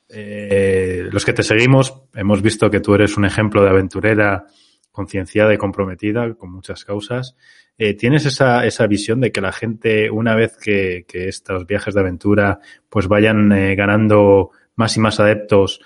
Eh, 0.09 1.07
los 1.11 1.25
que 1.25 1.33
te 1.33 1.41
seguimos 1.41 2.03
hemos 2.13 2.41
visto 2.41 2.69
que 2.69 2.79
tú 2.79 2.93
eres 2.93 3.17
un 3.17 3.25
ejemplo 3.25 3.63
de 3.63 3.69
aventurera 3.69 4.45
concienciada 4.91 5.53
y 5.53 5.57
comprometida 5.57 6.33
con 6.35 6.51
muchas 6.51 6.85
causas. 6.85 7.35
Eh, 7.77 7.93
¿Tienes 7.93 8.25
esa, 8.25 8.65
esa 8.65 8.87
visión 8.87 9.19
de 9.19 9.31
que 9.31 9.41
la 9.41 9.51
gente, 9.51 10.09
una 10.09 10.35
vez 10.35 10.57
que, 10.57 11.05
estos 11.11 11.65
viajes 11.67 11.93
de 11.93 11.99
aventura 11.99 12.59
pues 12.89 13.07
vayan 13.07 13.51
eh, 13.51 13.75
ganando 13.75 14.51
más 14.75 14.95
y 14.97 14.99
más 14.99 15.19
adeptos, 15.19 15.81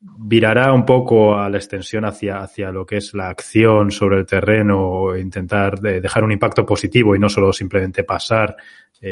virará 0.00 0.72
un 0.72 0.84
poco 0.84 1.36
a 1.38 1.48
la 1.48 1.58
extensión 1.58 2.04
hacia, 2.04 2.38
hacia 2.38 2.72
lo 2.72 2.84
que 2.84 2.96
es 2.96 3.14
la 3.14 3.28
acción 3.28 3.90
sobre 3.90 4.18
el 4.18 4.26
terreno 4.26 4.80
o 4.80 5.16
intentar 5.16 5.78
dejar 5.80 6.24
un 6.24 6.32
impacto 6.32 6.66
positivo 6.66 7.14
y 7.14 7.18
no 7.18 7.28
solo 7.28 7.52
simplemente 7.52 8.02
pasar, 8.02 8.56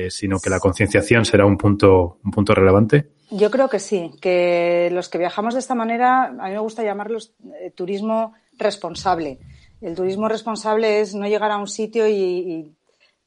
sino 0.09 0.39
que 0.41 0.51
la 0.51 0.59
concienciación 0.59 1.25
será 1.25 1.47
un 1.47 1.57
punto, 1.57 2.19
un 2.25 2.31
punto 2.31 2.55
relevante? 2.55 3.11
Yo 3.31 3.51
creo 3.51 3.69
que 3.69 3.79
sí, 3.79 4.11
que 4.21 4.89
los 4.91 5.09
que 5.09 5.19
viajamos 5.19 5.55
de 5.55 5.61
esta 5.61 5.77
manera, 5.77 6.25
a 6.25 6.49
mí 6.49 6.51
me 6.51 6.59
gusta 6.59 6.83
llamarlo 6.83 7.19
eh, 7.61 7.71
turismo 7.71 8.35
responsable. 8.59 9.39
El 9.81 9.95
turismo 9.95 10.29
responsable 10.29 11.01
es 11.01 11.15
no 11.15 11.27
llegar 11.27 11.51
a 11.51 11.57
un 11.57 11.69
sitio 11.69 12.07
y, 12.09 12.75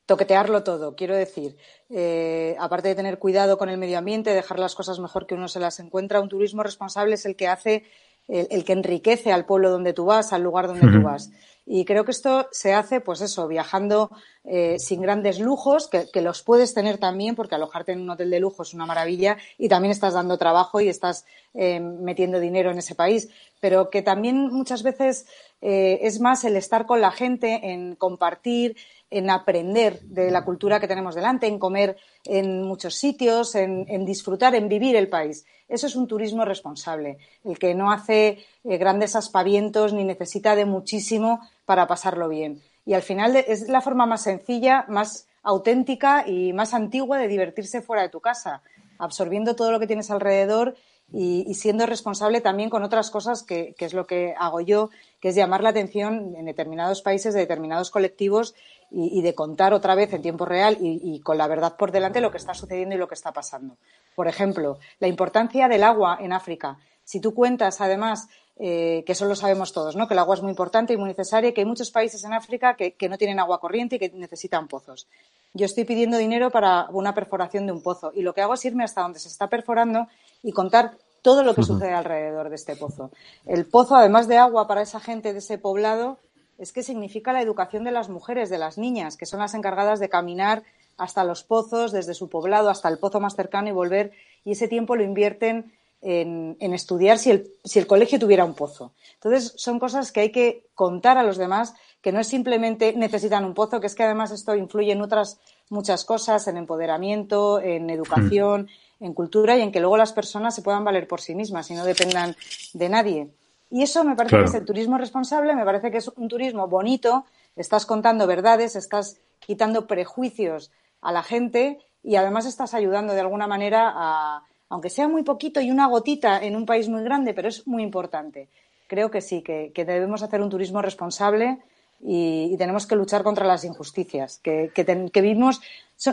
toquetearlo 0.05 0.63
todo, 0.63 0.95
quiero 0.95 1.15
decir. 1.15 1.55
Eh, 1.89 2.55
aparte 2.59 2.89
de 2.89 2.95
tener 2.95 3.19
cuidado 3.19 3.57
con 3.57 3.69
el 3.69 3.77
medio 3.77 3.97
ambiente, 3.97 4.33
dejar 4.33 4.59
las 4.59 4.75
cosas 4.75 4.99
mejor 4.99 5.25
que 5.25 5.35
uno 5.35 5.47
se 5.47 5.61
las 5.61 5.79
encuentra, 5.79 6.19
un 6.19 6.27
turismo 6.27 6.61
responsable 6.61 7.15
es 7.15 7.25
el 7.25 7.37
que 7.37 7.47
hace, 7.47 7.85
el, 8.27 8.65
que 8.65 8.73
enriquece 8.73 9.31
al 9.31 9.45
pueblo 9.45 9.69
donde 9.69 9.93
tú 9.93 10.05
vas, 10.05 10.33
al 10.33 10.43
lugar 10.43 10.67
donde 10.67 10.91
tú 10.91 11.01
vas. 11.01 11.31
Y 11.65 11.85
creo 11.85 12.03
que 12.03 12.11
esto 12.11 12.49
se 12.51 12.73
hace, 12.73 12.99
pues 12.99 13.21
eso, 13.21 13.47
viajando 13.47 14.11
eh, 14.43 14.75
sin 14.79 15.01
grandes 15.01 15.39
lujos, 15.39 15.87
que, 15.87 16.21
los 16.21 16.43
puedes 16.43 16.73
tener 16.73 16.97
también, 16.97 17.35
porque 17.35 17.55
alojarte 17.55 17.93
en 17.93 18.01
un 18.01 18.09
hotel 18.09 18.29
de 18.29 18.41
lujo 18.41 18.63
es 18.63 18.73
una 18.73 18.85
maravilla 18.85 19.37
y 19.57 19.69
también 19.69 19.93
estás 19.93 20.13
dando 20.13 20.37
trabajo 20.37 20.81
y 20.81 20.89
estás 20.89 21.25
eh, 21.53 21.79
metiendo 21.79 22.41
dinero 22.41 22.71
en 22.71 22.79
ese 22.79 22.95
país, 22.95 23.29
pero 23.61 23.89
que 23.89 24.01
también 24.01 24.51
muchas 24.51 24.83
veces 24.83 25.25
eh, 25.65 26.05
es 26.05 26.19
más 26.19 26.43
el 26.43 26.57
estar 26.57 26.85
con 26.85 26.99
la 26.99 27.11
gente, 27.11 27.71
en 27.71 27.95
compartir, 27.95 28.75
en 29.09 29.29
aprender 29.29 30.01
de 30.01 30.29
la 30.29 30.43
cultura 30.43 30.81
que 30.81 30.89
tenemos 30.89 31.15
delante, 31.15 31.47
en 31.47 31.57
comer 31.57 31.95
en 32.25 32.63
muchos 32.63 32.95
sitios, 32.95 33.55
en, 33.55 34.05
disfrutar, 34.05 34.55
en 34.55 34.67
vivir 34.67 34.97
el 34.97 35.07
país. 35.07 35.45
Eso 35.69 35.87
es 35.87 35.95
un 35.95 36.05
turismo 36.05 36.43
responsable, 36.43 37.17
el 37.45 37.57
que 37.57 37.75
no 37.75 37.93
hace 37.93 38.39
grandes 38.65 39.15
aspavientos 39.15 39.93
ni 39.93 40.03
necesita 40.03 40.53
de 40.57 40.65
muchísimo 40.65 41.39
para 41.63 41.87
pasarlo 41.87 42.27
bien. 42.27 42.61
Y 42.85 42.93
al 42.93 43.01
final 43.01 43.37
es 43.37 43.69
la 43.69 43.79
forma 43.79 44.05
más 44.05 44.23
sencilla, 44.23 44.83
más 44.89 45.29
auténtica 45.43 46.27
y 46.27 46.51
más 46.51 46.73
antigua 46.73 47.19
de 47.19 47.29
divertirse 47.29 47.81
fuera 47.81 48.01
de 48.01 48.09
tu 48.09 48.19
casa, 48.19 48.63
absorbiendo 48.97 49.55
todo 49.55 49.71
lo 49.71 49.79
que 49.79 49.87
tienes 49.87 50.11
alrededor 50.11 50.75
y, 51.13 51.53
siendo 51.53 51.85
responsable 51.85 52.41
también 52.41 52.69
con 52.69 52.83
otras 52.83 53.11
cosas 53.11 53.43
que, 53.43 53.75
es 53.77 53.93
lo 53.93 54.07
que 54.07 54.33
hago 54.37 54.61
yo, 54.61 54.89
que 55.23 55.29
es 55.29 55.35
llamar 55.35 55.63
la 55.63 55.69
atención 55.69 56.35
en 56.35 56.43
determinados 56.43 57.01
países 57.01 57.33
de 57.33 57.39
determinados 57.39 57.91
colectivos 57.91 58.55
y, 58.91 59.21
de 59.21 59.33
contar 59.33 59.73
otra 59.73 59.95
vez 59.95 60.11
en 60.11 60.21
tiempo 60.21 60.43
real 60.43 60.77
y, 60.81 61.17
con 61.21 61.37
la 61.37 61.47
verdad 61.47 61.77
por 61.77 61.93
delante 61.93 62.19
lo 62.19 62.29
que 62.29 62.39
está 62.39 62.53
sucediendo 62.53 62.93
y 62.93 62.97
lo 62.97 63.07
que 63.07 63.13
está 63.13 63.31
pasando. 63.31 63.77
Por 64.17 64.27
ejemplo, 64.27 64.79
la 64.99 65.07
importancia 65.07 65.69
del 65.69 65.85
agua 65.85 66.17
en 66.19 66.33
África. 66.33 66.77
Si 67.05 67.21
tú 67.21 67.33
cuentas, 67.33 67.79
además, 67.79 68.27
eh, 68.57 69.05
que 69.05 69.13
eso 69.13 69.23
lo 69.23 69.37
sabemos 69.37 69.71
todos, 69.71 69.95
¿no? 69.95 70.09
que 70.09 70.13
el 70.13 70.19
agua 70.19 70.35
es 70.35 70.41
muy 70.41 70.49
importante 70.49 70.91
y 70.91 70.97
muy 70.97 71.07
necesaria 71.07 71.51
y 71.51 71.53
que 71.53 71.61
hay 71.61 71.67
muchos 71.67 71.89
países 71.89 72.21
en 72.25 72.33
África 72.33 72.75
que, 72.75 72.93
no 73.07 73.17
tienen 73.17 73.39
agua 73.39 73.61
corriente 73.61 73.95
y 73.95 73.99
que 73.99 74.09
necesitan 74.09 74.67
pozos. 74.67 75.07
Yo 75.53 75.65
estoy 75.65 75.85
pidiendo 75.85 76.17
dinero 76.17 76.51
para 76.51 76.87
una 76.89 77.13
perforación 77.13 77.65
de 77.65 77.71
un 77.71 77.81
pozo 77.81 78.11
y 78.13 78.23
lo 78.23 78.33
que 78.33 78.41
hago 78.41 78.55
es 78.55 78.65
irme 78.65 78.83
hasta 78.83 79.03
donde 79.03 79.19
se 79.19 79.29
está 79.29 79.47
perforando 79.47 80.05
y 80.41 80.51
contar 80.51 80.97
todo 81.23 81.43
lo 81.43 81.55
que 81.55 81.63
sucede 81.63 81.93
alrededor 81.93 82.49
de 82.49 82.55
este 82.55 82.75
pozo. 82.75 83.09
El 83.47 83.65
pozo, 83.65 83.95
además 83.95 84.27
de 84.27 84.37
agua 84.37 84.67
para 84.67 84.83
esa 84.83 84.99
gente 84.99 85.33
de 85.33 85.39
ese 85.39 85.57
poblado, 85.57 86.19
es 86.59 86.71
que 86.71 86.83
significa 86.83 87.33
la 87.33 87.41
educación 87.41 87.83
de 87.83 87.91
las 87.91 88.09
mujeres, 88.09 88.49
de 88.49 88.59
las 88.59 88.77
niñas, 88.77 89.17
que 89.17 89.25
son 89.25 89.39
las 89.39 89.55
encargadas 89.55 89.99
de 89.99 90.09
caminar 90.09 90.63
hasta 90.97 91.23
los 91.23 91.43
pozos, 91.43 91.91
desde 91.91 92.13
su 92.13 92.29
poblado 92.29 92.69
hasta 92.69 92.89
el 92.89 92.99
pozo 92.99 93.19
más 93.19 93.35
cercano 93.35 93.69
y 93.69 93.71
volver, 93.71 94.11
y 94.45 94.51
ese 94.51 94.67
tiempo 94.67 94.95
lo 94.95 95.03
invierten 95.03 95.73
en, 96.01 96.73
estudiar 96.73 97.17
si 97.17 97.31
el, 97.31 97.51
si 97.63 97.79
el 97.79 97.87
colegio 97.87 98.19
tuviera 98.19 98.43
un 98.43 98.53
pozo. 98.53 98.91
Entonces, 99.15 99.53
son 99.55 99.79
cosas 99.79 100.11
que 100.11 100.19
hay 100.19 100.31
que 100.31 100.67
contar 100.75 101.17
a 101.17 101.23
los 101.23 101.37
demás, 101.37 101.73
que 102.01 102.11
no 102.11 102.19
es 102.19 102.27
simplemente 102.27 102.93
necesitan 102.93 103.45
un 103.45 103.53
pozo, 103.53 103.79
que 103.79 103.87
es 103.87 103.95
que 103.95 104.03
además 104.03 104.31
esto 104.31 104.55
influye 104.55 104.91
en 104.91 105.01
otras 105.01 105.39
muchas 105.69 106.03
cosas, 106.03 106.45
en 106.47 106.57
empoderamiento, 106.57 107.61
en 107.61 107.89
educación, 107.89 108.67
en 109.03 109.13
cultura 109.13 109.57
y 109.57 109.61
en 109.61 109.71
que 109.71 109.79
luego 109.79 109.97
las 109.97 110.13
personas 110.13 110.55
se 110.55 110.61
puedan 110.61 110.83
valer 110.83 111.07
por 111.07 111.21
sí 111.21 111.35
mismas 111.35 111.69
y 111.69 111.75
no 111.75 111.85
dependan 111.85 112.35
de 112.73 112.89
nadie. 112.89 113.27
Y 113.69 113.83
eso 113.83 114.03
me 114.03 114.15
parece 114.15 114.37
que 114.37 114.43
es 114.45 114.53
el 114.53 114.65
turismo 114.65 114.97
responsable, 114.97 115.55
me 115.55 115.65
parece 115.65 115.91
que 115.91 115.97
es 115.97 116.07
un 116.07 116.27
turismo 116.27 116.67
bonito, 116.67 117.25
estás 117.55 117.85
contando 117.85 118.27
verdades, 118.27 118.75
estás 118.75 119.17
quitando 119.39 119.87
prejuicios 119.87 120.71
a 121.01 121.11
la 121.11 121.23
gente 121.23 121.79
y 122.03 122.15
además 122.15 122.45
estás 122.45 122.73
ayudando 122.73 123.13
de 123.13 123.21
alguna 123.21 123.47
manera 123.47 123.91
a, 123.93 124.43
aunque 124.69 124.89
sea 124.89 125.07
muy 125.07 125.23
poquito 125.23 125.61
y 125.61 125.71
una 125.71 125.87
gotita 125.87 126.39
en 126.43 126.55
un 126.55 126.65
país 126.65 126.89
muy 126.89 127.03
grande, 127.03 127.33
pero 127.33 127.47
es 127.47 127.67
muy 127.67 127.83
importante. 127.83 128.47
Creo 128.87 129.11
que 129.11 129.21
sí, 129.21 129.41
que, 129.41 129.71
debemos 129.75 130.23
hacer 130.23 130.41
un 130.41 130.49
turismo 130.49 130.81
responsable 130.81 131.59
y, 132.05 132.55
tenemos 132.57 132.85
que 132.85 132.95
luchar 132.95 133.23
contra 133.23 133.47
las 133.47 133.63
injusticias. 133.63 134.39
Que, 134.43 134.71
vivimos, 135.15 135.61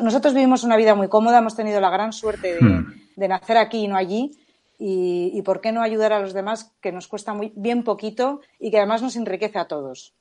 nosotros 0.02 0.34
vivimos 0.34 0.62
una 0.62 0.76
vida 0.76 0.94
muy 0.94 1.08
cómoda, 1.08 1.38
hemos 1.38 1.56
tenido 1.56 1.80
la 1.80 1.90
gran 1.90 2.12
suerte 2.12 2.54
de, 2.54 2.60
hmm. 2.60 3.28
nacer 3.28 3.56
aquí 3.56 3.84
y 3.84 3.88
no 3.88 3.96
allí. 3.96 4.30
Y, 4.78 5.42
por 5.42 5.60
qué 5.60 5.72
no 5.72 5.82
ayudar 5.82 6.12
a 6.12 6.20
los 6.20 6.32
demás 6.32 6.72
que 6.80 6.92
nos 6.92 7.06
cuesta 7.06 7.34
muy 7.34 7.52
bien 7.54 7.82
poquito 7.82 8.40
y 8.58 8.70
que 8.70 8.78
además 8.78 9.02
nos 9.02 9.16
enriquece 9.16 9.58
a 9.58 9.66
todos. 9.66 10.14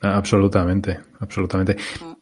Absolutamente, 0.00 0.98
absolutamente. 1.20 1.76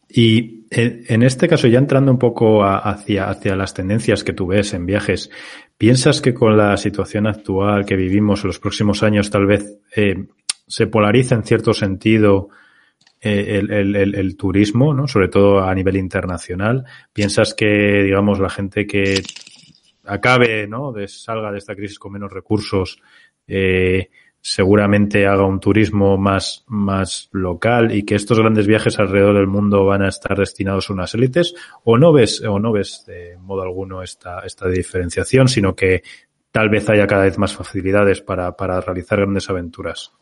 Y 0.07 0.65
en 0.69 1.23
este 1.23 1.49
caso, 1.49 1.67
ya 1.67 1.79
entrando 1.79 2.11
un 2.11 2.17
poco 2.19 2.63
hacia, 2.63 3.29
hacia 3.29 3.57
las 3.57 3.73
tendencias 3.73 4.23
que 4.23 4.31
tú 4.31 4.47
ves 4.47 4.73
en 4.73 4.85
viajes, 4.85 5.29
¿piensas 5.77 6.21
que 6.21 6.33
con 6.33 6.55
la 6.55 6.77
situación 6.77 7.27
actual 7.27 7.85
que 7.85 7.97
vivimos 7.97 8.43
en 8.43 8.47
los 8.47 8.59
próximos 8.59 9.03
años 9.03 9.29
tal 9.29 9.45
vez 9.45 9.79
eh, 9.93 10.27
se 10.67 10.87
polariza 10.87 11.35
en 11.35 11.43
cierto 11.43 11.73
sentido 11.73 12.47
eh, 13.25 13.57
el, 13.57 14.37
turismo, 14.37 14.93
¿no? 14.93 15.07
sobre 15.07 15.29
todo 15.29 15.63
a 15.63 15.73
nivel 15.73 15.97
internacional? 15.97 16.85
¿Piensas 17.11 17.53
que, 17.53 18.03
digamos, 18.03 18.39
la 18.39 18.49
gente 18.49 18.85
que 18.85 19.21
acabe, 20.05 20.67
¿no? 20.67 20.91
De, 20.91 21.07
salga 21.07 21.51
de 21.51 21.57
esta 21.57 21.75
crisis 21.75 21.97
con 21.97 22.13
menos 22.13 22.31
recursos, 22.31 23.01
eh, 23.47 24.09
seguramente 24.39 25.25
haga 25.25 25.43
un 25.43 25.59
turismo 25.59 26.19
más, 26.19 26.63
más 26.67 27.29
local 27.31 27.91
y 27.91 28.03
que 28.03 28.13
estos 28.13 28.39
grandes 28.39 28.67
viajes 28.67 28.99
alrededor 28.99 29.35
del 29.37 29.47
mundo 29.47 29.85
van 29.85 30.03
a 30.03 30.09
estar 30.09 30.37
destinados 30.37 30.89
a 30.89 30.93
unas 30.93 31.15
élites 31.15 31.55
o 31.83 31.97
no 31.97 32.13
ves, 32.13 32.43
o 32.43 32.59
no 32.59 32.71
ves 32.71 33.05
de 33.07 33.37
modo 33.39 33.63
alguno 33.63 34.03
esta, 34.03 34.41
esta 34.41 34.69
diferenciación, 34.69 35.47
sino 35.47 35.75
que 35.75 36.03
tal 36.51 36.69
vez 36.69 36.87
haya 36.89 37.07
cada 37.07 37.23
vez 37.23 37.39
más 37.39 37.55
facilidades 37.55 38.21
para, 38.21 38.55
para 38.55 38.79
realizar 38.81 39.19
grandes 39.19 39.49
aventuras. 39.49 40.13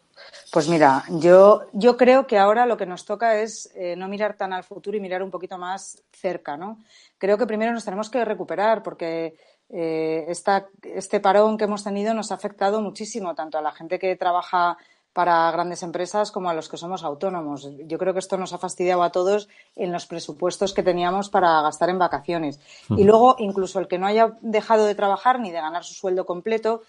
Pues 0.53 0.69
mira, 0.69 1.03
yo, 1.09 1.63
yo 1.73 1.97
creo 1.97 2.27
que 2.27 2.37
ahora 2.37 2.67
lo 2.67 2.77
que 2.77 2.85
nos 2.85 3.05
toca 3.05 3.41
es 3.41 3.71
eh, 3.73 3.95
no 3.95 4.07
mirar 4.07 4.37
tan 4.37 4.53
al 4.53 4.63
futuro 4.63 4.95
y 4.95 4.99
mirar 4.99 5.23
un 5.23 5.31
poquito 5.31 5.57
más 5.57 6.03
cerca, 6.11 6.57
¿no? 6.57 6.77
Creo 7.17 7.39
que 7.39 7.47
primero 7.47 7.73
nos 7.73 7.83
tenemos 7.83 8.11
que 8.11 8.23
recuperar 8.23 8.83
porque 8.83 9.35
eh, 9.71 10.27
este 10.29 11.19
parón 11.19 11.57
que 11.57 11.63
hemos 11.63 11.83
tenido 11.83 12.13
nos 12.13 12.31
ha 12.31 12.35
afectado 12.35 12.83
muchísimo, 12.83 13.33
tanto 13.33 13.57
a 13.57 13.63
la 13.63 13.71
gente 13.71 13.97
que 13.97 14.15
trabaja 14.15 14.77
para 15.11 15.49
grandes 15.49 15.81
empresas 15.81 16.31
como 16.31 16.51
a 16.51 16.53
los 16.53 16.69
que 16.69 16.77
somos 16.77 17.03
autónomos. 17.03 17.67
Yo 17.87 17.97
creo 17.97 18.13
que 18.13 18.19
esto 18.19 18.37
nos 18.37 18.53
ha 18.53 18.59
fastidiado 18.59 19.01
a 19.01 19.11
todos 19.11 19.49
en 19.75 19.91
los 19.91 20.05
presupuestos 20.05 20.75
que 20.75 20.83
teníamos 20.83 21.29
para 21.29 21.63
gastar 21.63 21.89
en 21.89 21.97
vacaciones. 21.97 22.59
Y 22.89 23.05
luego, 23.05 23.37
incluso 23.39 23.79
el 23.79 23.87
que 23.87 23.97
no 23.97 24.05
haya 24.05 24.37
dejado 24.41 24.85
de 24.85 24.93
trabajar 24.93 25.39
ni 25.39 25.49
de 25.49 25.61
ganar 25.61 25.83
su 25.83 25.95
sueldo 25.95 26.27
completo, 26.27 26.83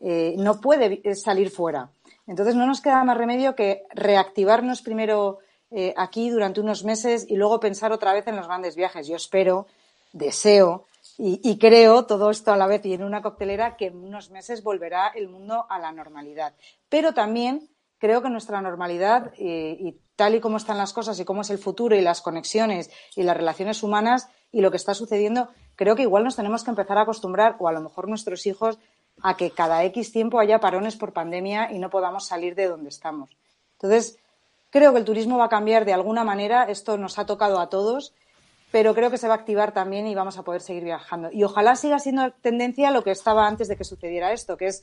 eh, 0.00 0.34
no 0.38 0.62
puede 0.62 1.14
salir 1.14 1.50
fuera. 1.50 1.90
Entonces, 2.26 2.54
no 2.54 2.66
nos 2.66 2.80
queda 2.80 3.04
más 3.04 3.16
remedio 3.16 3.54
que 3.54 3.84
reactivarnos 3.94 4.82
primero 4.82 5.38
eh, 5.70 5.94
aquí 5.96 6.30
durante 6.30 6.60
unos 6.60 6.84
meses 6.84 7.26
y 7.28 7.36
luego 7.36 7.58
pensar 7.58 7.92
otra 7.92 8.12
vez 8.12 8.26
en 8.26 8.36
los 8.36 8.46
grandes 8.46 8.76
viajes. 8.76 9.06
Yo 9.06 9.16
espero, 9.16 9.66
deseo 10.12 10.86
y, 11.18 11.58
creo 11.58 12.06
todo 12.06 12.30
esto 12.30 12.52
a 12.52 12.56
la 12.56 12.66
vez 12.66 12.84
y 12.86 12.94
en 12.94 13.04
una 13.04 13.22
coctelera 13.22 13.76
que 13.76 13.86
en 13.86 13.96
unos 13.96 14.30
meses 14.30 14.62
volverá 14.62 15.08
el 15.08 15.28
mundo 15.28 15.66
a 15.68 15.78
la 15.78 15.92
normalidad. 15.92 16.54
Pero 16.88 17.12
también 17.12 17.68
creo 17.98 18.22
que 18.22 18.30
nuestra 18.30 18.60
normalidad 18.60 19.32
eh, 19.38 19.76
y 19.78 19.98
tal 20.16 20.34
y 20.34 20.40
como 20.40 20.56
están 20.56 20.78
las 20.78 20.92
cosas 20.92 21.18
y 21.20 21.24
cómo 21.24 21.42
es 21.42 21.50
el 21.50 21.58
futuro 21.58 21.96
y 21.96 22.00
las 22.00 22.22
conexiones 22.22 22.90
y 23.14 23.22
las 23.22 23.36
relaciones 23.36 23.82
humanas 23.82 24.28
y 24.50 24.60
lo 24.60 24.70
que 24.70 24.76
está 24.76 24.94
sucediendo, 24.94 25.48
creo 25.76 25.96
que 25.96 26.02
igual 26.02 26.24
nos 26.24 26.36
tenemos 26.36 26.64
que 26.64 26.70
empezar 26.70 26.98
a 26.98 27.02
acostumbrar 27.02 27.56
o 27.58 27.68
a 27.68 27.72
lo 27.72 27.80
mejor 27.80 28.08
nuestros 28.08 28.46
hijos 28.46 28.78
a 29.22 29.36
que 29.36 29.50
cada 29.50 29.84
X 29.84 30.12
tiempo 30.12 30.38
haya 30.38 30.60
parones 30.60 30.96
por 30.96 31.12
pandemia 31.12 31.72
y 31.72 31.78
no 31.78 31.90
podamos 31.90 32.26
salir 32.26 32.54
de 32.54 32.68
donde 32.68 32.88
estamos. 32.88 33.30
Entonces, 33.74 34.18
creo 34.70 34.92
que 34.92 34.98
el 34.98 35.04
turismo 35.04 35.38
va 35.38 35.46
a 35.46 35.48
cambiar 35.48 35.84
de 35.84 35.92
alguna 35.92 36.24
manera. 36.24 36.64
Esto 36.64 36.96
nos 36.98 37.18
ha 37.18 37.26
tocado 37.26 37.60
a 37.60 37.68
todos 37.68 38.14
pero 38.72 38.94
creo 38.94 39.10
que 39.10 39.18
se 39.18 39.28
va 39.28 39.34
a 39.34 39.36
activar 39.36 39.72
también 39.72 40.06
y 40.06 40.14
vamos 40.14 40.38
a 40.38 40.42
poder 40.42 40.62
seguir 40.62 40.82
viajando. 40.82 41.28
Y 41.30 41.44
ojalá 41.44 41.76
siga 41.76 41.98
siendo 41.98 42.32
tendencia 42.32 42.90
lo 42.90 43.04
que 43.04 43.10
estaba 43.10 43.46
antes 43.46 43.68
de 43.68 43.76
que 43.76 43.84
sucediera 43.84 44.32
esto, 44.32 44.56
que 44.56 44.66
es 44.66 44.82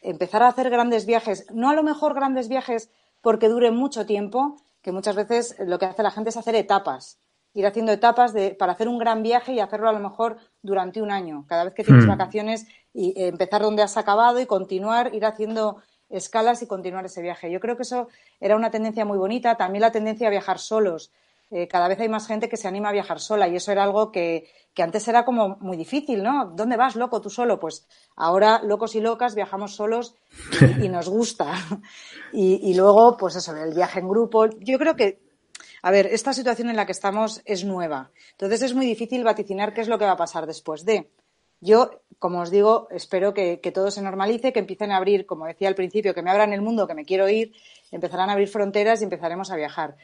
empezar 0.00 0.42
a 0.44 0.48
hacer 0.48 0.70
grandes 0.70 1.04
viajes, 1.04 1.46
no 1.52 1.68
a 1.68 1.74
lo 1.74 1.82
mejor 1.82 2.14
grandes 2.14 2.48
viajes 2.48 2.90
porque 3.20 3.48
duren 3.48 3.74
mucho 3.74 4.06
tiempo, 4.06 4.56
que 4.82 4.92
muchas 4.92 5.16
veces 5.16 5.56
lo 5.58 5.78
que 5.78 5.86
hace 5.86 6.02
la 6.02 6.12
gente 6.12 6.30
es 6.30 6.36
hacer 6.36 6.54
etapas, 6.54 7.18
ir 7.54 7.66
haciendo 7.66 7.92
etapas 7.92 8.32
de, 8.32 8.50
para 8.50 8.72
hacer 8.72 8.88
un 8.88 8.98
gran 8.98 9.22
viaje 9.22 9.52
y 9.52 9.60
hacerlo 9.60 9.88
a 9.88 9.92
lo 9.92 10.00
mejor 10.00 10.36
durante 10.62 11.00
un 11.00 11.10
año, 11.10 11.44
cada 11.48 11.64
vez 11.64 11.74
que 11.74 11.84
tienes 11.84 12.04
hmm. 12.04 12.08
vacaciones 12.08 12.66
y 12.92 13.14
empezar 13.16 13.62
donde 13.62 13.82
has 13.82 13.96
acabado 13.96 14.40
y 14.40 14.46
continuar, 14.46 15.14
ir 15.14 15.24
haciendo 15.24 15.82
escalas 16.10 16.62
y 16.62 16.66
continuar 16.66 17.04
ese 17.06 17.22
viaje. 17.22 17.50
Yo 17.50 17.60
creo 17.60 17.76
que 17.76 17.82
eso 17.82 18.08
era 18.40 18.56
una 18.56 18.70
tendencia 18.70 19.04
muy 19.04 19.18
bonita, 19.18 19.56
también 19.56 19.82
la 19.82 19.92
tendencia 19.92 20.28
a 20.28 20.30
viajar 20.30 20.58
solos 20.58 21.10
eh, 21.50 21.68
cada 21.68 21.86
vez 21.86 22.00
hay 22.00 22.08
más 22.08 22.26
gente 22.26 22.48
que 22.48 22.56
se 22.56 22.66
anima 22.66 22.88
a 22.88 22.92
viajar 22.92 23.20
sola 23.20 23.46
y 23.46 23.54
eso 23.54 23.70
era 23.70 23.84
algo 23.84 24.10
que, 24.10 24.50
antes 24.76 25.06
era 25.06 25.24
como 25.24 25.56
muy 25.60 25.76
difícil, 25.76 26.22
¿no? 26.22 26.46
¿Dónde 26.46 26.76
vas, 26.76 26.96
loco, 26.96 27.20
tú 27.20 27.30
solo? 27.30 27.60
Pues 27.60 27.86
ahora, 28.16 28.60
locos 28.64 28.96
y 28.96 29.00
locas, 29.00 29.36
viajamos 29.36 29.76
solos 29.76 30.16
y, 30.82 30.88
nos 30.88 31.08
gusta. 31.08 31.52
Y, 32.32 32.74
luego, 32.74 33.16
pues 33.16 33.36
eso, 33.36 33.54
el 33.56 33.72
viaje 33.72 34.00
en 34.00 34.08
grupo. 34.08 34.46
Yo 34.58 34.76
creo 34.76 34.96
que, 34.96 35.20
a 35.84 35.90
ver, 35.90 36.06
esta 36.06 36.32
situación 36.32 36.70
en 36.70 36.76
la 36.76 36.86
que 36.86 36.92
estamos 36.92 37.42
es 37.44 37.64
nueva. 37.64 38.10
Entonces 38.32 38.62
es 38.62 38.74
muy 38.74 38.86
difícil 38.86 39.22
vaticinar 39.22 39.74
qué 39.74 39.82
es 39.82 39.88
lo 39.88 39.98
que 39.98 40.06
va 40.06 40.12
a 40.12 40.16
pasar 40.16 40.46
después 40.46 40.86
de. 40.86 41.10
Yo, 41.60 42.00
como 42.18 42.40
os 42.40 42.50
digo, 42.50 42.88
espero 42.90 43.34
que, 43.34 43.60
que, 43.60 43.70
todo 43.70 43.90
se 43.90 44.00
normalice, 44.00 44.52
que 44.52 44.60
empiecen 44.60 44.92
a 44.92 44.96
abrir, 44.96 45.26
como 45.26 45.46
decía 45.46 45.68
al 45.68 45.74
principio, 45.74 46.14
que 46.14 46.22
me 46.22 46.30
abran 46.30 46.54
el 46.54 46.62
mundo, 46.62 46.86
que 46.86 46.94
me 46.94 47.04
quiero 47.04 47.28
ir, 47.28 47.52
empezarán 47.90 48.30
a 48.30 48.32
abrir 48.32 48.48
fronteras 48.48 49.00
y 49.00 49.04
empezaremos 49.04 49.50
a 49.50 49.56
viajar 49.56 49.96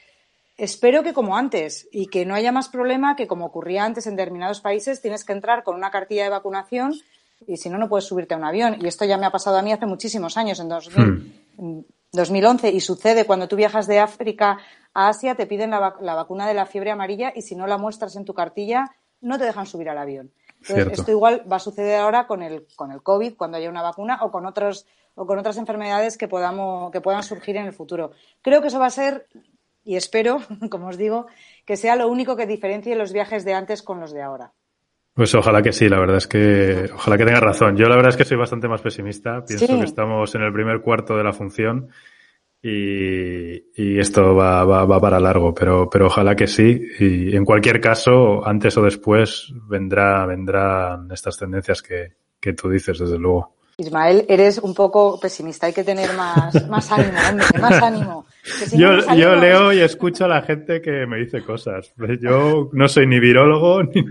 espero 0.57 1.03
que 1.03 1.15
como 1.15 1.39
antes 1.39 1.89
y 1.91 2.09
que 2.09 2.27
no 2.27 2.35
haya 2.35 2.53
más 2.53 2.69
problema 2.69 3.17
que 3.17 3.27
como 3.27 3.47
ocurría 3.47 3.83
antes 3.83 4.07
en 4.07 4.17
determinados 4.17 4.61
países 4.61 5.01
tienes 5.01 5.25
que 5.25 5.33
entrar 5.33 5.65
con 5.65 5.75
una 5.75 5.91
cartilla 5.91 6.25
de 6.25 6.29
vacunación 6.29 6.93
y 7.47 7.57
si 7.57 7.71
no, 7.71 7.79
no 7.79 7.89
puedes 7.89 8.05
subirte 8.05 8.35
a 8.35 8.37
un 8.37 8.45
avión. 8.45 8.77
Y 8.81 8.87
esto 8.87 9.05
ya 9.05 9.17
me 9.17 9.27
ha 9.27 9.31
pasado 9.31 9.57
a 9.57 9.63
mí 9.63 9.73
hace 9.73 9.87
muchísimos 9.87 10.37
años, 10.37 10.61
en, 10.61 10.69
2011, 12.13 12.73
hmm. 12.73 12.77
y 12.77 12.81
sucede 12.81 13.25
cuando 13.25 13.49
tú 13.49 13.57
viajas 13.57 13.87
de 13.87 13.99
África 13.99 14.59
a 14.95 15.09
Asia, 15.09 15.35
te 15.35 15.47
piden 15.47 15.71
la, 15.71 15.79
vacuna 16.01 16.49
de 16.49 16.55
la 16.55 16.67
fiebre 16.67 16.91
amarilla 16.91 17.33
y 17.35 17.43
si 17.43 17.55
no 17.55 17.67
la 17.67 17.79
muestras 17.79 18.17
en 18.17 18.25
tu 18.25 18.35
cartilla, 18.35 18.91
no 19.21 19.39
te 19.39 19.45
dejan 19.45 19.67
subir 19.67 19.89
al 19.89 19.99
avión. 19.99 20.33
Entonces, 20.63 20.99
esto 20.99 21.11
igual 21.11 21.45
va 21.51 21.57
a 21.57 21.61
suceder 21.61 22.01
ahora 22.01 22.27
con 22.27 22.43
el, 22.43 22.67
con 22.77 22.93
el 22.93 23.03
COVID, 23.03 23.37
cuando 23.37 23.57
haya 23.57 23.71
una 23.71 23.83
vacuna, 23.83 24.19
o 24.23 24.31
con 24.31 24.47
otros 24.47 24.87
o 25.15 25.27
con 25.27 25.39
otras 25.39 25.57
enfermedades 25.57 26.17
que 26.17 26.29
podamos 26.29 26.91
que 26.93 27.01
puedan 27.01 27.23
surgir 27.23 27.57
en 27.57 27.67
el 27.67 27.73
futuro. 27.73 28.13
Creo 28.43 28.61
que 28.61 28.69
eso 28.69 28.79
va 28.79 28.87
a 28.87 28.91
ser 28.91 29.27
y 29.85 29.97
espero, 29.97 30.39
como 30.71 30.89
os 30.89 30.97
digo, 30.97 31.27
que 31.65 31.77
sea 31.77 31.97
lo 31.97 32.09
único 32.09 32.37
que 32.37 32.47
diferencie 32.47 32.95
los 32.97 33.13
viajes 33.13 33.45
de 33.45 33.55
antes 33.55 33.83
con 33.83 34.01
los 34.01 34.13
de 34.13 34.23
ahora. 34.23 34.53
Pues 35.15 35.35
ojalá 35.35 35.61
que 35.61 35.73
sí, 35.73 35.89
la 35.89 35.99
verdad 35.99 36.19
es 36.19 36.27
que 36.27 36.89
ojalá 36.95 37.19
que 37.19 37.25
tengas 37.25 37.43
razón. 37.43 37.77
Yo 37.77 37.87
la 37.89 37.97
verdad 37.97 38.11
es 38.11 38.17
que 38.17 38.25
soy 38.25 38.39
bastante 38.39 38.69
más 38.69 38.81
pesimista. 38.81 39.45
Pienso 39.45 39.67
que 39.67 39.85
estamos 39.85 40.35
en 40.35 40.43
el 40.43 40.53
primer 40.53 40.81
cuarto 40.81 41.17
de 41.17 41.25
la 41.25 41.33
función 41.33 41.91
y, 42.63 43.99
esto 43.99 44.35
va, 44.35 44.65
va, 44.65 45.01
para 45.01 45.19
largo, 45.19 45.55
pero, 45.55 45.89
pero 45.89 46.07
ojalá 46.07 46.37
que 46.37 46.47
sí. 46.47 46.81
Y 46.99 47.35
en 47.35 47.45
cualquier 47.45 47.81
caso, 47.81 48.47
antes 48.47 48.77
o 48.77 48.83
después 48.83 49.53
vendrá, 49.69 50.27
vendrán 50.27 51.11
estas 51.11 51.39
tendencias 51.39 51.83
que, 51.83 52.13
que 52.39 52.53
tú 52.53 52.69
dices, 52.69 52.99
desde 52.99 53.19
luego. 53.19 53.55
Ismael, 53.81 54.27
eres 54.29 54.59
un 54.59 54.75
poco 54.75 55.19
pesimista, 55.19 55.67
hay 55.67 55.73
que 55.73 55.85
tener 55.85 56.13
más, 56.15 56.69
más 56.69 56.93
ánimo, 56.93 57.19
hombre, 57.29 57.47
más 57.59 57.83
ánimo. 57.83 58.27
yo, 58.73 59.15
yo 59.15 59.37
leo 59.37 59.73
y 59.73 59.81
escucho 59.81 60.27
a 60.27 60.29
la 60.29 60.43
gente 60.43 60.83
que 60.83 61.07
me 61.07 61.17
dice 61.17 61.43
cosas. 61.43 61.93
Yo 62.21 62.69
no 62.73 62.89
soy 62.89 63.07
ni 63.07 63.19
virólogo 63.21 63.83
ni, 63.85 64.03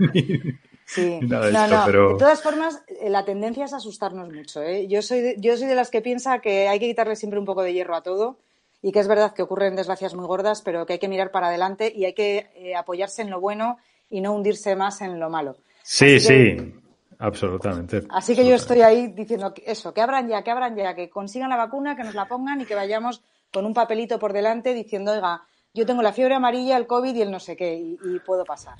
nada 1.22 1.46
de 1.46 1.52
esto, 1.52 1.82
pero... 1.86 2.12
De 2.12 2.18
todas 2.18 2.42
formas, 2.42 2.82
eh, 2.88 3.10
la 3.10 3.24
tendencia 3.24 3.64
es 3.64 3.72
asustarnos 3.72 4.32
mucho. 4.32 4.62
¿eh? 4.62 4.86
Yo, 4.88 5.02
soy 5.02 5.20
de, 5.20 5.36
yo 5.38 5.56
soy 5.56 5.66
de 5.66 5.74
las 5.74 5.90
que 5.90 6.00
piensa 6.00 6.40
que 6.40 6.68
hay 6.68 6.78
que 6.78 6.86
quitarle 6.86 7.16
siempre 7.16 7.38
un 7.38 7.46
poco 7.46 7.62
de 7.62 7.72
hierro 7.72 7.96
a 7.96 8.02
todo 8.02 8.38
y 8.82 8.92
que 8.92 9.00
es 9.00 9.08
verdad 9.08 9.34
que 9.34 9.42
ocurren 9.42 9.76
desgracias 9.76 10.14
muy 10.14 10.26
gordas, 10.26 10.62
pero 10.62 10.86
que 10.86 10.94
hay 10.94 10.98
que 10.98 11.08
mirar 11.08 11.30
para 11.30 11.48
adelante 11.48 11.92
y 11.94 12.04
hay 12.04 12.14
que 12.14 12.50
eh, 12.54 12.74
apoyarse 12.74 13.22
en 13.22 13.30
lo 13.30 13.40
bueno 13.40 13.78
y 14.08 14.20
no 14.20 14.34
hundirse 14.34 14.74
más 14.76 15.00
en 15.02 15.20
lo 15.20 15.30
malo. 15.30 15.56
Sí, 15.82 16.18
sí. 16.18 16.56
Absolutamente. 17.18 18.04
Así 18.08 18.34
que 18.34 18.46
yo 18.46 18.54
estoy 18.54 18.80
ahí 18.80 19.08
diciendo 19.08 19.52
eso, 19.66 19.92
que 19.92 20.00
abran 20.00 20.26
ya, 20.26 20.42
que 20.42 20.50
abran 20.50 20.74
ya, 20.74 20.94
que 20.94 21.10
consigan 21.10 21.50
la 21.50 21.56
vacuna, 21.56 21.94
que 21.94 22.02
nos 22.02 22.14
la 22.14 22.26
pongan 22.26 22.62
y 22.62 22.64
que 22.64 22.74
vayamos 22.74 23.22
con 23.52 23.66
un 23.66 23.74
papelito 23.74 24.18
por 24.18 24.32
delante 24.32 24.72
diciendo, 24.72 25.12
oiga, 25.12 25.42
yo 25.74 25.84
tengo 25.84 26.00
la 26.00 26.12
fiebre 26.12 26.34
amarilla, 26.34 26.78
el 26.78 26.86
COVID 26.86 27.14
y 27.14 27.22
el 27.22 27.30
no 27.30 27.38
sé 27.38 27.56
qué, 27.56 27.74
y, 27.74 28.18
puedo 28.20 28.44
pasar. 28.44 28.78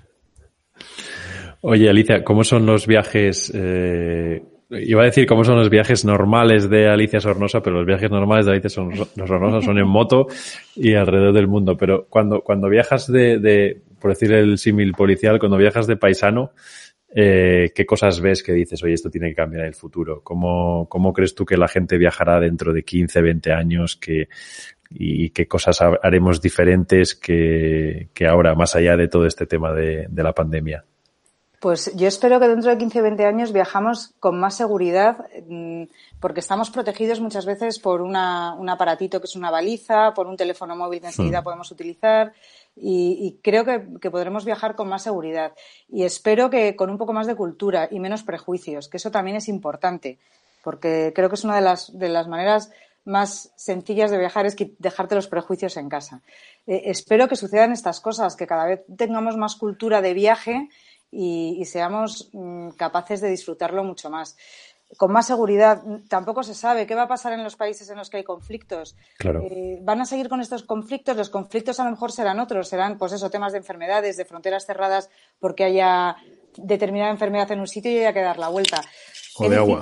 Oye, 1.63 1.91
Alicia, 1.91 2.25
¿cómo 2.25 2.43
son 2.43 2.65
los 2.65 2.87
viajes? 2.87 3.53
Eh, 3.55 4.43
iba 4.71 5.03
a 5.03 5.05
decir 5.05 5.27
cómo 5.27 5.45
son 5.45 5.57
los 5.57 5.69
viajes 5.69 6.07
normales 6.07 6.71
de 6.71 6.89
Alicia 6.89 7.21
Sornosa, 7.21 7.63
pero 7.63 7.77
los 7.77 7.87
viajes 7.87 8.11
normales 8.11 8.47
de 8.47 8.53
Alicia 8.53 8.71
Sornosa 8.71 9.61
son 9.61 9.79
en 9.79 9.87
moto 9.89 10.27
y 10.75 10.95
alrededor 10.95 11.35
del 11.35 11.49
mundo. 11.49 11.77
Pero 11.77 12.07
cuando, 12.09 12.41
cuando 12.41 12.69
viajas 12.71 13.13
de, 13.13 13.39
de 13.39 13.83
por 14.01 14.11
decir 14.11 14.33
el 14.33 14.57
símil 14.57 14.93
policial, 14.93 15.39
cuando 15.39 15.59
viajas 15.59 15.87
de 15.87 15.97
paisano, 15.97 16.53
eh, 17.15 17.73
¿qué 17.75 17.85
cosas 17.85 18.21
ves 18.21 18.43
que 18.43 18.53
dices, 18.53 18.83
oye, 18.83 18.95
esto 18.95 19.11
tiene 19.11 19.29
que 19.29 19.35
cambiar 19.35 19.63
en 19.63 19.69
el 19.69 19.75
futuro? 19.75 20.23
¿Cómo, 20.23 20.89
cómo 20.89 21.13
crees 21.13 21.35
tú 21.35 21.45
que 21.45 21.59
la 21.59 21.69
gente 21.69 21.99
viajará 21.99 22.41
dentro 22.41 22.73
de 22.73 22.85
15, 22.85 23.21
20 23.21 23.53
años? 23.53 23.97
Que, 23.97 24.29
¿Y 24.89 25.29
qué 25.31 25.47
cosas 25.47 25.81
haremos 25.83 26.41
diferentes 26.41 27.15
que, 27.15 28.09
que 28.15 28.27
ahora, 28.27 28.55
más 28.55 28.75
allá 28.77 28.97
de 28.97 29.09
todo 29.09 29.27
este 29.27 29.45
tema 29.45 29.75
de, 29.75 30.07
de 30.09 30.23
la 30.23 30.33
pandemia? 30.33 30.85
Pues 31.61 31.95
yo 31.95 32.09
espero 32.09 32.41
que 32.41 32.49
dentro 32.49 32.71
de 32.71 32.79
15 32.79 33.01
o 33.01 33.03
20 33.03 33.27
años 33.27 33.53
viajamos 33.53 34.15
con 34.19 34.41
más 34.41 34.57
seguridad, 34.57 35.27
mm, 35.47 35.83
porque 36.19 36.41
estamos 36.41 36.71
protegidos 36.71 37.21
muchas 37.21 37.45
veces 37.45 37.79
por 37.79 38.01
una, 38.01 38.55
un 38.55 38.71
aparatito 38.71 39.21
que 39.21 39.27
es 39.27 39.37
una 39.37 39.51
baliza, 39.51 40.15
por 40.15 40.27
un 40.27 40.39
teléfono 40.39 40.75
móvil 40.75 41.03
que 41.03 41.09
enseguida 41.09 41.43
podemos 41.43 41.71
utilizar, 41.71 42.33
y, 42.77 43.39
creo 43.43 43.67
que, 43.67 44.11
podremos 44.11 44.47
viajar 44.47 44.75
con 44.75 44.89
más 44.89 45.03
seguridad. 45.03 45.53
Y 45.91 46.05
espero 46.05 46.49
que 46.49 46.77
con 46.77 46.89
un 46.89 46.97
poco 46.97 47.13
más 47.13 47.27
de 47.27 47.35
cultura 47.35 47.89
y 47.91 48.01
menos 48.01 48.23
prejuicios, 48.23 48.89
que 48.89 48.97
eso 48.97 49.11
también 49.11 49.37
es 49.37 49.49
importante, 49.49 50.19
porque 50.65 51.13
creo 51.15 51.29
que 51.29 51.35
es 51.35 51.45
una 51.45 51.57
de 51.57 51.63
las, 51.63 51.99
de 51.99 52.09
las 52.09 52.27
maneras 52.27 52.71
más 53.05 53.53
sencillas 53.57 54.11
de 54.11 54.19
viajar 54.19 54.47
es 54.47 54.57
dejarte 54.79 55.15
los 55.15 55.27
prejuicios 55.27 55.77
en 55.77 55.89
casa. 55.89 56.23
Eh, 56.67 56.83
espero 56.87 57.29
que 57.29 57.37
sucedan 57.37 57.73
estas 57.73 58.01
cosas, 58.01 58.37
que 58.37 58.47
cada 58.47 58.67
vez 58.67 58.83
tengamos 58.97 59.37
más 59.37 59.57
cultura 59.57 60.01
de 60.01 60.15
viaje 60.15 60.69
y, 61.11 61.65
seamos 61.65 62.31
mm, 62.33 62.71
capaces 62.71 63.21
de 63.21 63.29
disfrutarlo 63.29 63.85
mucho 63.85 64.11
más. 64.11 64.37
Con 64.97 65.13
más 65.13 65.27
seguridad, 65.27 65.83
tampoco 66.09 66.43
se 66.43 66.55
sabe 66.55 66.87
qué 66.87 66.97
va 66.97 67.03
a 67.03 67.09
pasar 67.09 67.33
en 67.33 67.45
los 67.45 67.55
países 67.55 67.89
en 67.91 67.97
los 67.97 68.11
que 68.11 68.17
hay 68.19 68.25
conflictos. 68.25 68.97
Eh, 69.25 69.79
¿Van 69.83 70.01
a 70.01 70.05
seguir 70.05 70.29
con 70.29 70.41
estos 70.41 70.65
conflictos? 70.65 71.17
Los 71.17 71.31
conflictos 71.31 71.79
a 71.79 71.85
lo 71.85 71.91
mejor 71.91 72.11
serán 72.11 72.41
otros, 72.41 72.69
serán, 72.69 72.99
pues 72.99 73.13
eso, 73.13 73.31
temas 73.31 73.53
de 73.53 73.59
enfermedades, 73.59 74.17
de 74.17 74.25
fronteras 74.25 74.67
cerradas, 74.67 75.09
porque 75.39 75.65
haya 75.65 76.17
determinada 76.57 77.13
enfermedad 77.13 77.53
en 77.53 77.61
un 77.61 77.69
sitio 77.69 77.93
y 77.93 77.99
haya 77.99 78.13
que 78.13 78.21
dar 78.21 78.39
la 78.39 78.49
vuelta. 78.49 78.81
O 79.37 79.49
de 79.49 79.57
agua. 79.57 79.81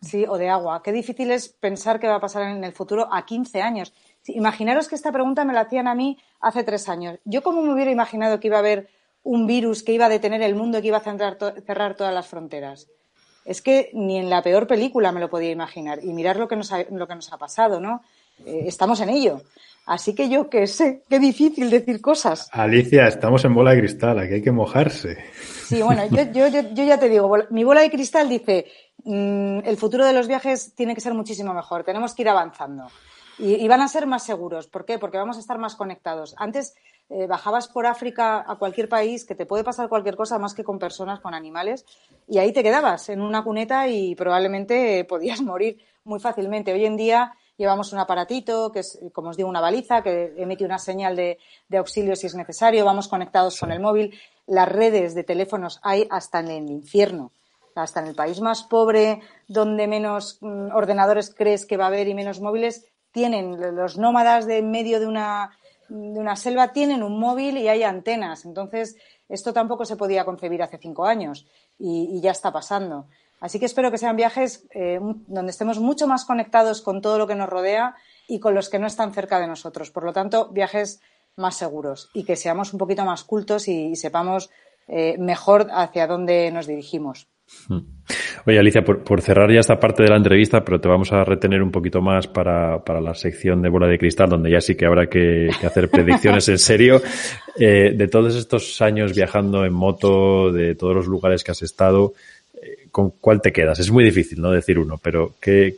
Sí, 0.00 0.24
o 0.28 0.38
de 0.38 0.48
agua. 0.48 0.82
Qué 0.82 0.92
difícil 0.92 1.30
es 1.30 1.48
pensar 1.48 1.98
qué 1.98 2.06
va 2.06 2.16
a 2.16 2.20
pasar 2.20 2.44
en 2.44 2.62
el 2.62 2.72
futuro 2.72 3.08
a 3.12 3.26
15 3.26 3.60
años. 3.60 3.92
Imaginaros 4.26 4.88
que 4.88 4.94
esta 4.94 5.10
pregunta 5.10 5.44
me 5.44 5.52
la 5.52 5.62
hacían 5.62 5.88
a 5.88 5.94
mí 5.94 6.18
hace 6.40 6.62
tres 6.62 6.88
años. 6.88 7.18
Yo 7.24 7.42
cómo 7.42 7.62
me 7.62 7.72
hubiera 7.72 7.90
imaginado 7.90 8.38
que 8.38 8.46
iba 8.46 8.56
a 8.56 8.60
haber 8.60 8.88
un 9.22 9.46
virus 9.46 9.82
que 9.82 9.92
iba 9.92 10.06
a 10.06 10.08
detener 10.10 10.42
el 10.42 10.54
mundo 10.54 10.78
y 10.78 10.82
que 10.82 10.88
iba 10.88 10.98
a 10.98 11.00
cerrar, 11.00 11.94
todas 11.96 12.14
las 12.14 12.26
fronteras. 12.26 12.88
Es 13.44 13.62
que 13.62 13.90
ni 13.94 14.18
en 14.18 14.28
la 14.30 14.42
peor 14.42 14.66
película 14.66 15.12
me 15.12 15.20
lo 15.20 15.30
podía 15.30 15.50
imaginar. 15.50 16.00
Y 16.02 16.12
mirar 16.12 16.36
lo 16.36 16.48
que 16.48 16.56
nos 16.56 16.72
ha, 16.72 16.84
lo 16.90 17.06
que 17.06 17.14
nos 17.14 17.32
ha 17.32 17.38
pasado, 17.38 17.80
¿no? 17.80 18.02
eh, 18.44 18.64
estamos 18.66 19.00
en 19.00 19.10
ello. 19.10 19.42
Así 19.86 20.14
que 20.14 20.28
yo 20.28 20.50
qué 20.50 20.66
sé, 20.66 21.02
qué 21.08 21.18
difícil 21.18 21.70
decir 21.70 22.02
cosas. 22.02 22.48
Alicia, 22.52 23.06
estamos 23.06 23.44
en 23.46 23.54
bola 23.54 23.70
de 23.70 23.78
cristal, 23.78 24.18
aquí 24.18 24.34
hay 24.34 24.42
que 24.42 24.52
mojarse. 24.52 25.16
Sí, 25.64 25.80
bueno, 25.80 26.04
yo, 26.10 26.30
yo, 26.30 26.46
yo, 26.48 26.84
ya 26.84 26.98
te 26.98 27.08
digo, 27.08 27.34
mi 27.50 27.64
bola 27.64 27.80
de 27.80 27.90
cristal 27.90 28.28
dice, 28.28 28.66
mm, 29.04 29.60
el 29.64 29.76
futuro 29.78 30.04
de 30.04 30.12
los 30.12 30.28
viajes 30.28 30.74
tiene 30.74 30.94
que 30.94 31.00
ser 31.00 31.14
muchísimo 31.14 31.54
mejor, 31.54 31.84
tenemos 31.84 32.14
que 32.14 32.22
ir 32.22 32.28
avanzando. 32.28 32.88
Y, 33.38 33.54
y, 33.54 33.68
van 33.68 33.80
a 33.80 33.88
ser 33.88 34.06
más 34.06 34.24
seguros. 34.24 34.66
¿Por 34.66 34.84
qué? 34.84 34.98
Porque 34.98 35.16
vamos 35.16 35.36
a 35.36 35.40
estar 35.40 35.58
más 35.58 35.76
conectados. 35.76 36.34
Antes 36.38 36.74
eh, 37.10 37.26
bajabas 37.26 37.68
por 37.68 37.86
África 37.86 38.44
a 38.46 38.56
cualquier 38.56 38.88
país, 38.88 39.24
que 39.24 39.34
te 39.34 39.46
puede 39.46 39.64
pasar 39.64 39.88
cualquier 39.88 40.14
cosa 40.14 40.38
más 40.38 40.52
que 40.52 40.62
con 40.62 40.78
personas, 40.78 41.20
con 41.20 41.32
animales, 41.32 41.86
y 42.26 42.38
ahí 42.38 42.52
te 42.52 42.62
quedabas 42.62 43.08
en 43.08 43.22
una 43.22 43.42
cuneta 43.42 43.88
y 43.88 44.14
probablemente 44.14 45.04
podías 45.04 45.40
morir 45.40 45.78
muy 46.04 46.20
fácilmente. 46.20 46.72
Hoy 46.72 46.84
en 46.84 46.96
día 46.96 47.32
llevamos 47.56 47.92
un 47.92 47.98
aparatito, 47.98 48.70
que 48.72 48.80
es, 48.80 48.98
como 49.12 49.30
os 49.30 49.36
digo, 49.36 49.48
una 49.48 49.60
baliza, 49.60 50.02
que 50.02 50.34
emite 50.36 50.64
una 50.64 50.78
señal 50.78 51.16
de, 51.16 51.38
auxilio 51.76 52.14
si 52.14 52.26
es 52.26 52.34
necesario, 52.34 52.84
vamos 52.84 53.08
conectados 53.08 53.58
con 53.58 53.72
el 53.72 53.80
móvil. 53.80 54.14
Las 54.46 54.68
redes 54.68 55.14
de 55.14 55.24
teléfonos 55.24 55.80
hay 55.82 56.06
hasta 56.10 56.40
en 56.40 56.48
el 56.48 56.70
infierno, 56.70 57.32
hasta 57.74 58.00
en 58.00 58.06
el 58.08 58.14
país 58.14 58.40
más 58.40 58.64
pobre, 58.64 59.20
donde 59.46 59.86
menos 59.86 60.38
mm, 60.40 60.74
ordenadores 60.74 61.34
crees 61.34 61.66
que 61.66 61.76
va 61.76 61.84
a 61.84 61.88
haber 61.88 62.06
y 62.06 62.14
menos 62.14 62.40
móviles, 62.40 62.86
tienen 63.12 63.74
los 63.74 63.98
nómadas 63.98 64.46
de 64.46 64.58
en 64.58 64.70
medio 64.70 65.00
de 65.00 65.06
una 65.06 65.56
de 65.88 66.20
una 66.20 66.36
selva 66.36 66.72
tienen 66.72 67.02
un 67.02 67.18
móvil 67.18 67.58
y 67.58 67.68
hay 67.68 67.82
antenas. 67.82 68.44
Entonces, 68.44 68.96
esto 69.28 69.52
tampoco 69.52 69.84
se 69.84 69.96
podía 69.96 70.24
concebir 70.24 70.62
hace 70.62 70.78
cinco 70.78 71.06
años 71.06 71.46
y, 71.78 72.20
ya 72.20 72.30
está 72.30 72.52
pasando. 72.52 73.06
Así 73.40 73.58
que 73.60 73.66
espero 73.66 73.90
que 73.90 73.98
sean 73.98 74.16
viajes 74.16 74.66
eh, 74.74 74.98
donde 75.00 75.50
estemos 75.50 75.78
mucho 75.78 76.06
más 76.06 76.24
conectados 76.24 76.82
con 76.82 77.00
todo 77.00 77.18
lo 77.18 77.26
que 77.26 77.36
nos 77.36 77.48
rodea 77.48 77.94
y 78.26 78.40
con 78.40 78.54
los 78.54 78.68
que 78.68 78.78
no 78.78 78.86
están 78.86 79.14
cerca 79.14 79.38
de 79.38 79.46
nosotros. 79.46 79.90
Por 79.90 80.04
lo 80.04 80.12
tanto, 80.12 80.48
viajes 80.48 81.00
más 81.36 81.56
seguros 81.56 82.10
y 82.12 82.24
que 82.24 82.36
seamos 82.36 82.72
un 82.72 82.78
poquito 82.78 83.04
más 83.04 83.24
cultos 83.24 83.68
y, 83.68 83.94
sepamos 83.96 84.50
eh, 84.88 85.16
mejor 85.18 85.68
hacia 85.70 86.06
dónde 86.06 86.50
nos 86.50 86.66
dirigimos. 86.66 87.28
Oye, 88.46 88.58
Alicia, 88.58 88.82
por, 88.82 89.20
cerrar 89.20 89.52
ya 89.52 89.60
esta 89.60 89.78
parte 89.78 90.02
de 90.02 90.08
la 90.08 90.16
entrevista, 90.16 90.64
pero 90.64 90.80
te 90.80 90.88
vamos 90.88 91.12
a 91.12 91.24
retener 91.24 91.62
un 91.62 91.70
poquito 91.70 92.00
más 92.00 92.26
para, 92.26 92.80
la 93.00 93.14
sección 93.14 93.60
de 93.60 93.68
bola 93.68 93.86
de 93.86 93.98
cristal, 93.98 94.30
donde 94.30 94.50
ya 94.50 94.60
sí 94.60 94.74
que 94.74 94.86
habrá 94.86 95.06
que, 95.06 95.48
hacer 95.62 95.90
predicciones 95.90 96.48
en 96.48 96.58
serio. 96.58 97.00
Eh, 97.60 97.92
de 97.92 98.06
todos 98.06 98.36
estos 98.36 98.80
años 98.82 99.12
viajando 99.12 99.64
en 99.64 99.72
moto, 99.72 100.52
de 100.52 100.76
todos 100.76 100.94
los 100.94 101.08
lugares 101.08 101.42
que 101.42 101.50
has 101.50 101.60
estado, 101.62 102.14
eh, 102.54 102.86
¿con 102.92 103.10
cuál 103.20 103.42
te 103.42 103.50
quedas? 103.50 103.80
Es 103.80 103.90
muy 103.90 104.04
difícil, 104.04 104.40
¿no? 104.40 104.52
Decir 104.52 104.78
uno, 104.78 104.96
pero 105.02 105.34
¿qué, 105.40 105.74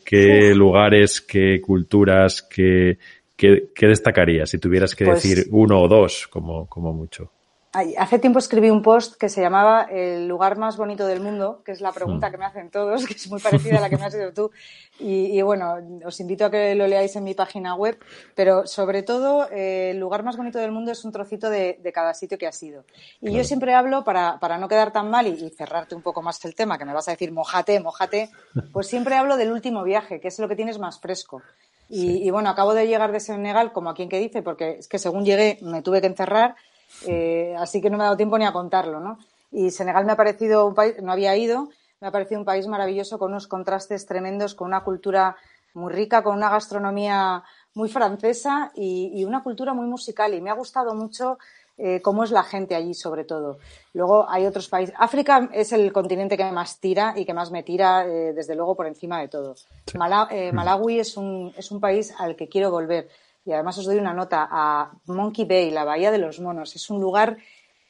lugares, 0.55 1.23
qué 1.23 1.59
culturas, 1.62 2.43
qué, 2.43 2.99
qué, 3.35 3.87
destacarías 3.87 4.51
si 4.51 4.59
tuvieras 4.59 4.95
que 4.95 5.07
pues 5.07 5.23
decir 5.23 5.47
uno 5.53 5.81
o 5.81 5.89
dos, 5.89 6.29
como, 6.29 6.66
como 6.66 6.93
mucho? 6.93 7.31
Hace 7.73 8.18
tiempo 8.18 8.41
escribí 8.41 8.68
un 8.68 8.83
post 8.83 9.14
que 9.14 9.29
se 9.29 9.41
llamaba 9.41 9.83
El 9.85 10.27
lugar 10.27 10.59
más 10.59 10.77
bonito 10.77 11.07
del 11.07 11.21
mundo, 11.21 11.62
que 11.64 11.71
es 11.71 11.81
la 11.81 11.93
pregunta 11.93 12.29
mm. 12.29 12.33
que 12.33 12.39
me 12.39 12.45
hacen 12.45 12.68
todos, 12.68 13.07
que 13.07 13.14
es 13.14 13.31
muy 13.31 13.41
parecida 13.41 13.79
a 13.79 13.81
la 13.81 13.89
que 13.89 13.97
me 13.97 14.07
has 14.07 14.14
hecho 14.14 14.35
tú. 14.35 14.51
Y, 14.99 15.41
bueno, 15.43 15.77
os 16.05 16.18
invito 16.18 16.47
a 16.47 16.51
que 16.51 16.75
lo 16.75 16.89
leáis 16.89 17.14
en 17.14 17.23
mi 17.23 17.35
página 17.35 17.77
web, 17.77 17.97
pero 18.35 18.66
sobre 18.66 19.05
todo 19.05 19.49
eh, 19.53 19.93
el 19.93 20.01
lugar 20.01 20.25
más 20.25 20.37
bonito 20.37 20.59
del 20.59 20.73
mundo 20.73 20.91
es 20.91 21.05
un 21.05 21.12
trocito 21.12 21.49
de, 21.49 21.79
cada 21.95 22.12
sitio 22.12 22.39
que 22.39 22.49
ha 22.49 22.53
sido. 22.53 22.85
Y 23.21 23.33
yo 23.33 23.45
siempre 23.45 23.73
hablo, 23.73 24.03
para, 24.03 24.59
no 24.59 24.68
quedar 24.68 24.93
tan 24.93 25.09
mal 25.09 25.29
y, 25.29 25.51
cerrarte 25.51 25.95
un 25.95 26.03
poco 26.03 26.23
más 26.23 26.45
el 26.45 26.57
tema, 26.57 26.77
que 26.77 26.85
me 26.85 26.93
vas 26.93 27.07
a 27.07 27.12
decir 27.12 27.31
mojate, 27.31 27.79
mojate, 27.79 28.31
pues 28.73 28.89
siempre 28.89 29.14
hablo 29.14 29.37
del 29.37 29.53
último 29.53 29.85
viaje, 29.85 30.18
que 30.21 30.27
es 30.27 30.39
lo 30.41 30.49
que 30.49 30.57
tienes 30.57 30.81
más 30.81 30.99
fresco. 30.99 31.41
Y, 31.89 32.27
y 32.27 32.31
bueno, 32.31 32.51
acabo 32.51 32.75
de 32.75 32.89
llegar 32.89 33.12
de 33.12 33.21
Senegal, 33.21 33.73
como 33.73 33.91
a 33.91 33.95
quien 33.95 34.09
que 34.09 34.18
dice, 34.18 34.43
porque 34.43 34.79
es 34.81 34.89
que 34.89 34.99
según 34.99 35.25
llegué 35.25 35.59
me 35.62 35.83
tuve 35.83 36.01
que 36.01 36.09
encerrar 36.09 36.57
eh, 37.07 37.55
así 37.59 37.80
que 37.80 37.91
no 37.91 37.97
me 37.97 38.05
ha 38.05 38.07
dado 38.07 38.16
tiempo 38.16 38.38
ni 38.38 38.45
a 38.45 38.53
contarlo, 38.53 39.01
¿no? 39.01 39.18
Y 39.53 39.70
Senegal 39.70 40.05
me 40.05 40.12
ha 40.12 40.16
parecido 40.16 40.66
un 40.66 40.74
país, 40.74 40.95
no 41.03 41.12
había 41.12 41.36
ido, 41.36 41.68
me 42.01 42.09
ha 42.09 42.11
parecido 42.11 42.41
un 42.41 42.47
país 42.47 42.66
maravilloso 42.66 43.18
con 43.18 43.32
unos 43.32 43.47
contrastes 43.47 44.07
tremendos, 44.07 44.55
con 44.55 44.68
una 44.68 44.84
cultura 44.84 45.36
muy 45.74 45.93
rica, 45.93 46.22
con 46.22 46.36
una 46.36 46.51
gastronomía 46.51 47.43
muy 47.74 47.88
francesa 47.88 48.72
y, 48.74 49.24
una 49.24 49.43
cultura 49.43 49.74
muy 49.74 49.86
musical. 49.86 50.34
Y 50.34 50.41
me 50.41 50.51
ha 50.51 50.55
gustado 50.55 50.95
mucho 50.95 51.38
eh, 51.78 52.01
cómo 52.03 52.24
es 52.24 52.30
la 52.30 52.43
gente 52.43 52.74
allí, 52.74 52.95
sobre 52.95 53.24
todo. 53.24 53.59
Luego 53.93 54.28
hay 54.28 54.47
otros 54.47 54.68
países. 54.68 54.95
África 54.99 55.49
es 55.53 55.72
el 55.72 55.93
continente 55.93 56.36
que 56.36 56.51
más 56.51 56.80
tira 56.80 57.14
y 57.16 57.24
que 57.24 57.34
más 57.34 57.51
me 57.51 57.62
tira, 57.62 58.07
eh, 58.07 58.32
desde 58.32 58.55
luego, 58.55 58.74
por 58.74 58.86
encima 58.86 59.20
de 59.20 59.28
todo. 59.28 59.55
Malawi 60.53 61.01
es 61.01 61.16
un, 61.16 61.53
es 61.57 61.70
un 61.70 61.80
país 61.80 62.12
al 62.18 62.36
que 62.36 62.49
quiero 62.49 62.70
volver 62.70 63.09
y 63.45 63.53
además 63.53 63.78
os 63.78 63.86
doy 63.86 63.97
una 63.97 64.14
nota, 64.14 64.49
a 64.51 64.93
Monkey 65.07 65.45
Bay, 65.45 65.70
la 65.70 65.84
Bahía 65.84 66.11
de 66.11 66.18
los 66.18 66.41
Monos. 66.41 66.76
Es 66.76 66.91
un 66.91 67.01
lugar 67.01 67.38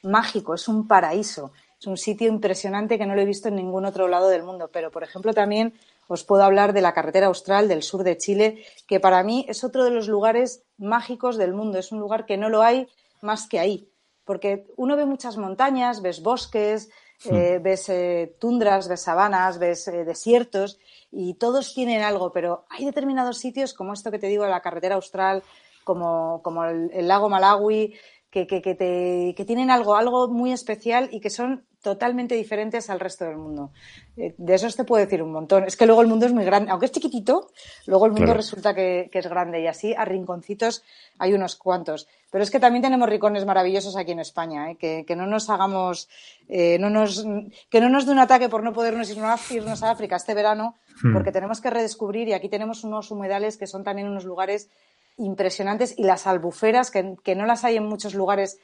mágico, 0.03 0.53
es 0.53 0.67
un 0.67 0.87
paraíso, 0.87 1.51
es 1.79 1.87
un 1.87 1.97
sitio 1.97 2.27
impresionante 2.27 2.97
que 2.97 3.05
no 3.05 3.15
lo 3.15 3.21
he 3.21 3.25
visto 3.25 3.49
en 3.49 3.55
ningún 3.55 3.85
otro 3.85 4.07
lado 4.07 4.29
del 4.29 4.43
mundo. 4.43 4.69
Pero, 4.71 4.91
por 4.91 5.03
ejemplo, 5.03 5.33
también 5.33 5.73
os 6.07 6.23
puedo 6.23 6.43
hablar 6.43 6.73
de 6.73 6.81
la 6.81 6.93
carretera 6.93 7.27
austral 7.27 7.67
del 7.67 7.83
sur 7.83 8.03
de 8.03 8.17
Chile, 8.17 8.65
que 8.87 8.99
para 8.99 9.23
mí 9.23 9.45
es 9.47 9.63
otro 9.63 9.83
de 9.83 9.91
los 9.91 10.07
lugares 10.07 10.63
mágicos 10.77 11.37
del 11.37 11.53
mundo. 11.53 11.79
Es 11.79 11.91
un 11.91 11.99
lugar 11.99 12.25
que 12.25 12.37
no 12.37 12.49
lo 12.49 12.61
hay 12.61 12.87
más 13.21 13.47
que 13.47 13.59
ahí. 13.59 13.89
Porque 14.25 14.67
uno 14.77 14.95
ve 14.95 15.05
muchas 15.05 15.37
montañas, 15.37 16.01
ves 16.01 16.21
bosques. 16.21 16.89
Eh, 17.29 17.59
ves 17.61 17.89
eh, 17.89 18.35
tundras, 18.39 18.87
ves 18.87 19.01
sabanas, 19.01 19.59
ves 19.59 19.87
eh, 19.87 20.05
desiertos, 20.05 20.79
y 21.11 21.35
todos 21.35 21.73
tienen 21.73 22.01
algo, 22.01 22.31
pero 22.31 22.65
hay 22.69 22.85
determinados 22.85 23.37
sitios, 23.37 23.73
como 23.73 23.93
esto 23.93 24.11
que 24.11 24.19
te 24.19 24.27
digo, 24.27 24.45
la 24.47 24.61
carretera 24.61 24.95
austral, 24.95 25.43
como, 25.83 26.41
como 26.43 26.65
el, 26.65 27.07
lago 27.07 27.29
Malawi, 27.29 27.93
que, 28.29 28.47
que, 28.47 28.61
que, 28.61 28.75
te, 28.75 29.33
que 29.35 29.45
tienen 29.45 29.69
algo, 29.69 29.95
algo 29.95 30.27
muy 30.29 30.51
especial 30.51 31.09
y 31.11 31.19
que 31.19 31.29
son 31.29 31.65
totalmente 31.81 32.35
diferentes 32.35 32.89
al 32.89 32.99
resto 32.99 33.25
del 33.25 33.37
mundo. 33.37 33.71
Eh, 34.15 34.33
de 34.37 34.53
eso 34.53 34.69
te 34.69 34.83
puedo 34.83 35.03
decir 35.03 35.21
un 35.23 35.31
montón. 35.31 35.63
Es 35.63 35.75
que 35.75 35.85
luego 35.85 36.01
el 36.01 36.07
mundo 36.07 36.25
es 36.25 36.33
muy 36.33 36.45
grande, 36.45 36.71
aunque 36.71 36.85
es 36.85 36.91
chiquitito, 36.91 37.49
luego 37.87 38.05
el 38.05 38.11
mundo 38.11 38.33
resulta 38.33 38.73
que, 38.73 39.09
es 39.11 39.27
grande 39.27 39.61
y 39.61 39.67
así 39.67 39.93
a 39.93 40.05
rinconcitos 40.05 40.83
hay 41.17 41.33
unos 41.33 41.55
cuantos. 41.55 42.07
Pero 42.29 42.43
es 42.43 42.51
que 42.51 42.59
también 42.59 42.83
tenemos 42.83 43.09
rincones 43.09 43.45
maravillosos 43.45 43.97
aquí 43.97 44.11
en 44.11 44.19
España, 44.19 44.71
¿eh? 44.71 44.77
que, 44.77 45.15
no 45.15 45.25
nos 45.25 45.49
hagamos, 45.49 46.07
eh, 46.47 46.77
no 46.79 46.89
nos, 46.89 47.25
que 47.69 47.81
no 47.81 47.89
nos 47.89 48.05
dé 48.05 48.11
un 48.11 48.19
ataque 48.19 48.47
por 48.47 48.63
no 48.63 48.73
podernos 48.73 49.09
irnos 49.09 49.83
a 49.83 49.91
África 49.91 50.15
este 50.15 50.33
verano, 50.33 50.75
hmm. 51.03 51.13
porque 51.13 51.31
tenemos 51.31 51.59
que 51.59 51.69
redescubrir 51.69 52.29
y 52.29 52.33
aquí 52.33 52.47
tenemos 52.47 52.83
unos 52.83 53.11
humedales 53.11 53.57
que 53.57 53.67
son 53.67 53.83
también 53.83 54.07
unos 54.07 54.23
lugares 54.23 54.69
impresionantes 55.17 55.93
y 55.97 56.03
las 56.03 56.25
albuferas 56.25 56.89
que, 56.89 57.15
que 57.23 57.35
no 57.35 57.45
las 57.45 57.65
hay 57.65 57.75
en 57.75 57.85
muchos 57.85 58.13
lugares 58.13 58.59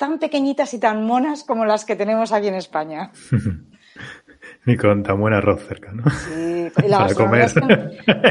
tan 0.00 0.18
pequeñitas 0.18 0.72
y 0.72 0.78
tan 0.78 1.04
monas 1.04 1.44
como 1.44 1.66
las 1.66 1.84
que 1.84 1.94
tenemos 1.94 2.32
aquí 2.32 2.48
en 2.48 2.54
España. 2.54 3.12
Ni 4.64 4.74
con 4.74 5.02
tan 5.02 5.20
buen 5.20 5.34
arroz 5.34 5.62
cerca, 5.68 5.92
¿no? 5.92 6.08
Sí, 6.10 6.72
y 6.84 6.88
la 6.88 6.98
gastronomía 7.06 7.44
es, 7.44 7.52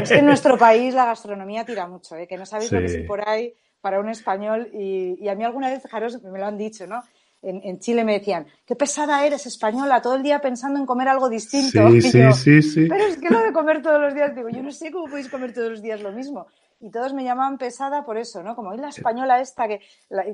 que, 0.08 0.18
en 0.18 0.26
nuestro 0.26 0.58
país 0.66 0.92
la 0.94 1.04
gastronomía 1.04 1.64
tira 1.64 1.86
mucho, 1.86 2.16
¿eh? 2.16 2.26
que 2.26 2.36
no 2.36 2.44
sabéis 2.44 2.72
lo 2.72 2.80
que 2.80 2.86
es 2.86 3.06
por 3.06 3.26
ahí 3.26 3.54
para 3.80 4.00
un 4.00 4.08
español. 4.08 4.68
Y, 4.72 5.28
a 5.28 5.36
mí 5.36 5.44
alguna 5.44 5.70
vez, 5.70 5.80
fijaros, 5.80 6.20
me 6.24 6.40
lo 6.40 6.46
han 6.46 6.58
dicho, 6.58 6.88
¿no? 6.88 7.04
En, 7.40 7.78
Chile 7.78 8.02
me 8.02 8.14
decían, 8.14 8.46
qué 8.66 8.74
pesada 8.74 9.24
eres 9.24 9.46
española, 9.46 10.02
todo 10.02 10.16
el 10.16 10.24
día 10.24 10.40
pensando 10.40 10.78
en 10.80 10.86
comer 10.86 11.06
algo 11.06 11.28
distinto. 11.28 11.88
Sí, 11.92 12.02
sí, 12.02 12.32
sí, 12.32 12.62
sí. 12.62 12.86
Pero 12.88 13.04
es 13.04 13.16
que 13.16 13.30
lo 13.30 13.42
de 13.42 13.52
comer 13.52 13.80
todos 13.80 14.00
los 14.00 14.12
días, 14.12 14.34
digo, 14.34 14.48
yo 14.48 14.62
no 14.62 14.72
sé 14.72 14.90
cómo 14.90 15.06
podéis 15.06 15.28
comer 15.28 15.54
todos 15.54 15.70
los 15.70 15.82
días 15.82 16.02
lo 16.02 16.10
mismo 16.10 16.48
y 16.80 16.90
todos 16.90 17.12
me 17.12 17.24
llamaban 17.24 17.58
pesada 17.58 18.04
por 18.04 18.16
eso, 18.16 18.42
¿no? 18.42 18.56
Como, 18.56 18.72
la 18.72 18.88
española 18.88 19.40
esta? 19.40 19.68
que 19.68 19.80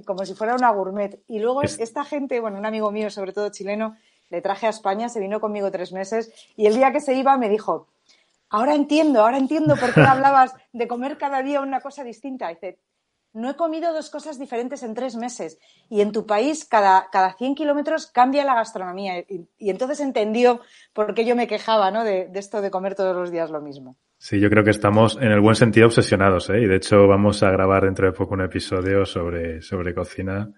Como 0.04 0.24
si 0.24 0.34
fuera 0.34 0.54
una 0.54 0.70
gourmet. 0.70 1.20
Y 1.26 1.40
luego 1.40 1.62
esta 1.62 2.04
gente, 2.04 2.40
bueno, 2.40 2.58
un 2.58 2.66
amigo 2.66 2.90
mío, 2.92 3.10
sobre 3.10 3.32
todo 3.32 3.50
chileno, 3.50 3.96
le 4.30 4.40
traje 4.40 4.66
a 4.66 4.70
España, 4.70 5.08
se 5.08 5.20
vino 5.20 5.40
conmigo 5.40 5.70
tres 5.70 5.92
meses 5.92 6.32
y 6.56 6.66
el 6.66 6.74
día 6.74 6.92
que 6.92 7.00
se 7.00 7.14
iba 7.14 7.36
me 7.36 7.48
dijo, 7.48 7.88
ahora 8.48 8.74
entiendo, 8.74 9.22
ahora 9.22 9.38
entiendo 9.38 9.76
por 9.76 9.92
qué 9.92 10.00
hablabas 10.08 10.54
de 10.72 10.88
comer 10.88 11.18
cada 11.18 11.42
día 11.42 11.60
una 11.60 11.80
cosa 11.80 12.04
distinta. 12.04 12.48
dice, 12.48 12.78
no 13.32 13.50
he 13.50 13.56
comido 13.56 13.92
dos 13.92 14.08
cosas 14.08 14.38
diferentes 14.38 14.82
en 14.82 14.94
tres 14.94 15.16
meses 15.16 15.58
y 15.90 16.00
en 16.00 16.12
tu 16.12 16.26
país 16.26 16.64
cada, 16.64 17.10
cada 17.10 17.34
100 17.34 17.54
kilómetros 17.56 18.06
cambia 18.06 18.44
la 18.44 18.54
gastronomía. 18.54 19.18
Y, 19.18 19.48
entonces 19.58 20.00
entendió 20.00 20.60
por 20.92 21.14
qué 21.14 21.24
yo 21.24 21.36
me 21.36 21.46
quejaba 21.46 21.90
¿no? 21.90 22.04
de 22.04 22.30
esto 22.34 22.62
de 22.62 22.70
comer 22.70 22.94
todos 22.94 23.14
los 23.14 23.30
días 23.30 23.50
lo 23.50 23.60
mismo. 23.60 23.96
Sí, 24.18 24.40
yo 24.40 24.48
creo 24.48 24.64
que 24.64 24.70
estamos 24.70 25.18
en 25.20 25.30
el 25.30 25.40
buen 25.40 25.56
sentido 25.56 25.86
obsesionados, 25.86 26.48
¿eh? 26.50 26.62
Y 26.62 26.66
de 26.66 26.76
hecho 26.76 27.06
vamos 27.06 27.42
a 27.42 27.50
grabar 27.50 27.84
dentro 27.84 28.06
de 28.06 28.12
poco 28.12 28.34
un 28.34 28.40
episodio 28.40 29.04
sobre, 29.04 29.60
sobre 29.60 29.94
cocina 29.94 30.50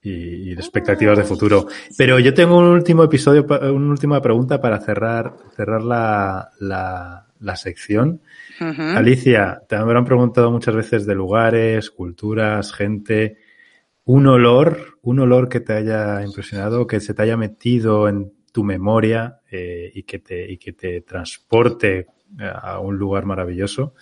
y, 0.00 0.52
expectativas 0.52 1.18
de 1.18 1.24
futuro. 1.24 1.66
Pero 1.96 2.18
yo 2.18 2.32
tengo 2.34 2.58
un 2.58 2.66
último 2.66 3.02
episodio, 3.02 3.44
una 3.44 3.90
última 3.90 4.20
pregunta 4.20 4.60
para 4.60 4.78
cerrar, 4.78 5.34
cerrar 5.56 5.82
la, 5.82 6.50
la, 6.60 7.26
la 7.40 7.56
sección. 7.56 8.20
Alicia, 8.60 9.62
te 9.68 9.76
habrán 9.76 10.04
preguntado 10.04 10.50
muchas 10.50 10.76
veces 10.76 11.06
de 11.06 11.14
lugares, 11.14 11.90
culturas, 11.90 12.72
gente. 12.72 13.38
Un 14.04 14.26
olor, 14.26 14.98
un 15.02 15.20
olor 15.20 15.48
que 15.48 15.60
te 15.60 15.72
haya 15.72 16.22
impresionado, 16.22 16.86
que 16.86 17.00
se 17.00 17.14
te 17.14 17.22
haya 17.22 17.36
metido 17.36 18.08
en 18.08 18.32
tu 18.52 18.62
memoria 18.62 19.40
eh, 19.50 19.90
y, 19.94 20.04
que 20.04 20.18
te, 20.18 20.52
y 20.52 20.58
que 20.58 20.74
te 20.74 21.00
transporte 21.00 22.06
a 22.40 22.78
un 22.80 22.96
lugar 22.96 23.24
maravilloso. 23.24 23.94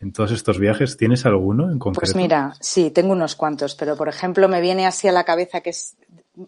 en 0.00 0.12
todos 0.12 0.30
estos 0.30 0.58
viajes. 0.58 0.96
¿Tienes 0.96 1.26
alguno 1.26 1.70
en 1.70 1.78
concreto? 1.78 2.00
Pues 2.00 2.14
mira, 2.14 2.54
sí, 2.60 2.90
tengo 2.90 3.12
unos 3.12 3.34
cuantos, 3.34 3.74
pero 3.74 3.96
por 3.96 4.08
ejemplo 4.08 4.48
me 4.48 4.60
viene 4.60 4.86
así 4.86 5.08
a 5.08 5.12
la 5.12 5.24
cabeza 5.24 5.60
que 5.60 5.70
es, 5.70 5.96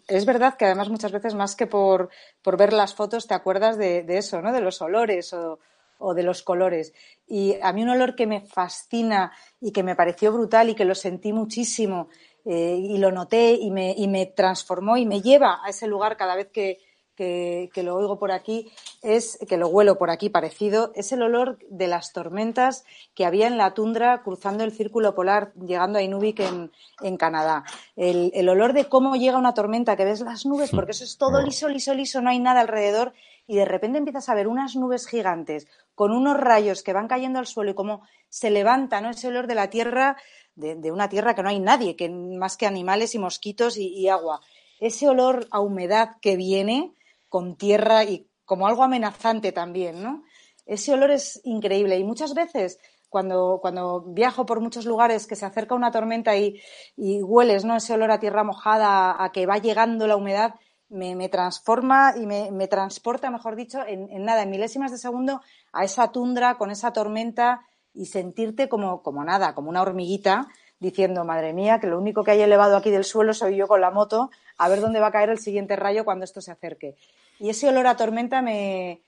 es 0.07 0.25
verdad 0.25 0.55
que 0.55 0.65
además 0.65 0.89
muchas 0.89 1.11
veces 1.11 1.35
más 1.35 1.55
que 1.55 1.67
por, 1.67 2.09
por 2.41 2.57
ver 2.57 2.71
las 2.71 2.95
fotos 2.95 3.27
te 3.27 3.33
acuerdas 3.33 3.77
de, 3.77 4.03
de 4.03 4.17
eso, 4.17 4.41
¿no? 4.41 4.53
De 4.53 4.61
los 4.61 4.81
olores 4.81 5.33
o, 5.33 5.59
o 6.01 6.13
de 6.13 6.23
los 6.23 6.41
colores. 6.41 6.93
Y 7.27 7.55
a 7.61 7.71
mí 7.73 7.83
un 7.83 7.89
olor 7.89 8.15
que 8.15 8.27
me 8.27 8.41
fascina 8.41 9.31
y 9.59 9.71
que 9.71 9.83
me 9.83 9.95
pareció 9.95 10.31
brutal 10.31 10.69
y 10.69 10.75
que 10.75 10.85
lo 10.85 10.95
sentí 10.95 11.33
muchísimo 11.33 12.09
eh, 12.43 12.75
y 12.75 12.97
lo 12.97 13.11
noté 13.11 13.53
y 13.53 13.69
me, 13.69 13.93
y 13.95 14.07
me 14.07 14.25
transformó 14.25 14.97
y 14.97 15.05
me 15.05 15.21
lleva 15.21 15.59
a 15.63 15.69
ese 15.69 15.87
lugar 15.87 16.17
cada 16.17 16.35
vez 16.35 16.49
que, 16.51 16.79
que, 17.21 17.69
que, 17.71 17.83
lo 17.83 17.95
oigo 17.95 18.17
por 18.17 18.31
aquí, 18.31 18.71
es 19.03 19.37
que 19.47 19.55
lo 19.55 19.67
huelo 19.67 19.99
por 19.99 20.09
aquí 20.09 20.29
parecido, 20.29 20.91
es 20.95 21.11
el 21.11 21.21
olor 21.21 21.59
de 21.69 21.87
las 21.87 22.13
tormentas 22.13 22.83
que 23.13 23.25
había 23.25 23.45
en 23.45 23.59
la 23.59 23.75
tundra 23.75 24.23
cruzando 24.23 24.63
el 24.63 24.71
círculo 24.71 25.13
polar, 25.13 25.53
llegando 25.53 25.99
a 25.99 26.01
Inuvik 26.01 26.39
en, 26.39 26.71
en 26.99 27.17
Canadá. 27.17 27.63
El, 27.95 28.31
el, 28.33 28.49
olor 28.49 28.73
de 28.73 28.85
cómo 28.85 29.15
llega 29.17 29.37
una 29.37 29.53
tormenta, 29.53 29.95
que 29.95 30.03
ves 30.03 30.21
las 30.21 30.47
nubes, 30.47 30.71
porque 30.71 30.93
eso 30.93 31.03
es 31.03 31.19
todo 31.19 31.43
liso, 31.43 31.69
liso, 31.69 31.93
liso, 31.93 32.23
no 32.23 32.31
hay 32.31 32.39
nada 32.39 32.61
alrededor, 32.61 33.13
y 33.45 33.55
de 33.55 33.65
repente 33.65 33.99
empiezas 33.99 34.27
a 34.27 34.33
ver 34.33 34.47
unas 34.47 34.75
nubes 34.75 35.05
gigantes 35.05 35.67
con 35.93 36.13
unos 36.13 36.39
rayos 36.39 36.81
que 36.81 36.93
van 36.93 37.07
cayendo 37.07 37.37
al 37.37 37.45
suelo 37.45 37.69
y 37.69 37.75
cómo 37.75 38.01
se 38.29 38.49
levanta 38.49 38.99
¿no? 38.99 39.11
ese 39.11 39.27
olor 39.27 39.45
de 39.45 39.53
la 39.53 39.69
tierra, 39.69 40.17
de, 40.55 40.73
de 40.75 40.91
una 40.91 41.07
tierra 41.07 41.35
que 41.35 41.43
no 41.43 41.49
hay 41.49 41.59
nadie, 41.59 41.95
que 41.95 42.09
más 42.09 42.57
que 42.57 42.65
animales 42.65 43.13
y 43.13 43.19
mosquitos 43.19 43.77
y, 43.77 43.89
y 43.89 44.09
agua. 44.09 44.41
Ese 44.79 45.07
olor 45.07 45.45
a 45.51 45.59
humedad 45.59 46.17
que 46.19 46.35
viene 46.35 46.95
con 47.31 47.55
tierra 47.55 48.03
y 48.03 48.27
como 48.43 48.67
algo 48.67 48.83
amenazante 48.83 49.53
también, 49.53 50.03
¿no? 50.03 50.25
Ese 50.65 50.93
olor 50.93 51.11
es 51.11 51.39
increíble 51.45 51.97
y 51.97 52.03
muchas 52.03 52.33
veces 52.33 52.77
cuando, 53.07 53.59
cuando 53.61 54.01
viajo 54.01 54.45
por 54.45 54.59
muchos 54.59 54.85
lugares 54.85 55.27
que 55.27 55.37
se 55.37 55.45
acerca 55.45 55.73
una 55.73 55.91
tormenta 55.91 56.35
y, 56.35 56.61
hueles 56.97 57.63
¿no? 57.63 57.77
ese 57.77 57.93
olor 57.93 58.11
a 58.11 58.19
tierra 58.19 58.43
mojada, 58.43 59.15
a 59.23 59.31
que 59.31 59.45
va 59.45 59.59
llegando 59.59 60.07
la 60.07 60.17
humedad, 60.17 60.55
me, 60.89 61.15
me 61.15 61.29
transforma 61.29 62.13
y 62.17 62.25
me, 62.25 62.51
me, 62.51 62.67
transporta, 62.67 63.31
mejor 63.31 63.55
dicho, 63.55 63.79
en, 63.87 64.11
en, 64.11 64.25
nada, 64.25 64.43
en 64.43 64.49
milésimas 64.49 64.91
de 64.91 64.97
segundo 64.97 65.39
a 65.71 65.85
esa 65.85 66.11
tundra 66.11 66.57
con 66.57 66.69
esa 66.69 66.91
tormenta 66.91 67.65
y 67.93 68.07
sentirte 68.07 68.67
como, 68.67 69.01
como 69.01 69.23
nada, 69.23 69.55
como 69.55 69.69
una 69.69 69.81
hormiguita, 69.81 70.49
diciendo, 70.81 71.23
madre 71.23 71.53
mía, 71.53 71.79
que 71.79 71.87
lo 71.87 71.97
único 71.97 72.25
que 72.25 72.31
hay 72.31 72.41
elevado 72.41 72.75
aquí 72.75 72.89
del 72.89 73.05
suelo 73.05 73.33
soy 73.33 73.55
yo 73.55 73.67
con 73.67 73.79
la 73.79 73.91
moto, 73.91 74.31
a 74.57 74.67
ver 74.67 74.81
dónde 74.81 74.99
va 74.99 75.07
a 75.07 75.11
caer 75.11 75.29
el 75.29 75.39
siguiente 75.39 75.77
rayo 75.77 76.03
cuando 76.03 76.25
esto 76.25 76.41
se 76.41 76.51
acerque. 76.51 76.95
Y 77.39 77.49
ese 77.49 77.69
olor 77.69 77.87
a 77.87 77.95
tormenta 77.95 78.41
me, 78.41 78.99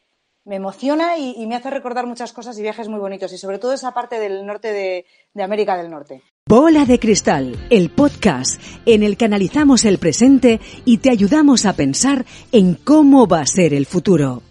me 0.46 0.56
emociona 0.56 1.18
y, 1.18 1.46
me 1.48 1.56
hace 1.56 1.72
recordar 1.72 2.06
muchas 2.06 2.32
cosas 2.32 2.58
y 2.58 2.62
viajes 2.62 2.88
muy 2.88 3.00
bonitos, 3.00 3.34
y 3.34 3.38
sobre 3.38 3.58
todo 3.58 3.74
esa 3.74 3.94
parte 3.94 4.20
del 4.20 4.46
norte 4.46 4.72
de, 4.72 5.06
de 5.34 5.44
América 5.44 5.76
del 5.76 5.90
Norte. 5.90 6.22
Bola 6.48 6.86
de 6.86 7.00
Cristal, 7.00 7.68
el 7.70 7.90
podcast 7.90 8.62
en 8.86 9.02
el 9.02 9.18
que 9.18 9.26
analizamos 9.26 9.86
el 9.86 9.98
presente 9.98 10.60
y 10.86 11.00
te 11.00 11.10
ayudamos 11.10 11.66
a 11.66 11.74
pensar 11.74 12.26
en 12.52 12.76
cómo 12.76 13.28
va 13.28 13.42
a 13.42 13.48
ser 13.48 13.74
el 13.74 13.86
futuro. 13.86 14.44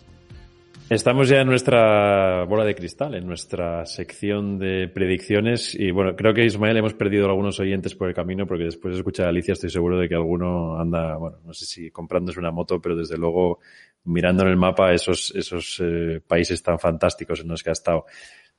Estamos 0.92 1.26
ya 1.26 1.40
en 1.40 1.46
nuestra 1.46 2.44
bola 2.44 2.66
de 2.66 2.74
cristal, 2.74 3.14
en 3.14 3.26
nuestra 3.26 3.86
sección 3.86 4.58
de 4.58 4.88
predicciones 4.88 5.74
y 5.74 5.90
bueno, 5.90 6.14
creo 6.14 6.34
que 6.34 6.44
Ismael 6.44 6.76
hemos 6.76 6.92
perdido 6.92 7.24
algunos 7.24 7.58
oyentes 7.60 7.94
por 7.94 8.08
el 8.08 8.14
camino 8.14 8.46
porque 8.46 8.64
después 8.64 8.92
de 8.92 8.98
escuchar 9.00 9.24
a 9.24 9.28
Alicia 9.30 9.52
estoy 9.52 9.70
seguro 9.70 9.98
de 9.98 10.06
que 10.06 10.14
alguno 10.14 10.78
anda, 10.78 11.16
bueno, 11.16 11.38
no 11.46 11.54
sé 11.54 11.64
si 11.64 11.90
comprándose 11.90 12.38
una 12.38 12.50
moto, 12.50 12.78
pero 12.78 12.94
desde 12.94 13.16
luego 13.16 13.60
mirando 14.04 14.42
en 14.42 14.50
el 14.50 14.58
mapa 14.58 14.92
esos, 14.92 15.34
esos 15.34 15.80
eh, 15.82 16.20
países 16.26 16.62
tan 16.62 16.78
fantásticos 16.78 17.40
en 17.40 17.48
los 17.48 17.62
que 17.62 17.70
ha 17.70 17.72
estado. 17.72 18.04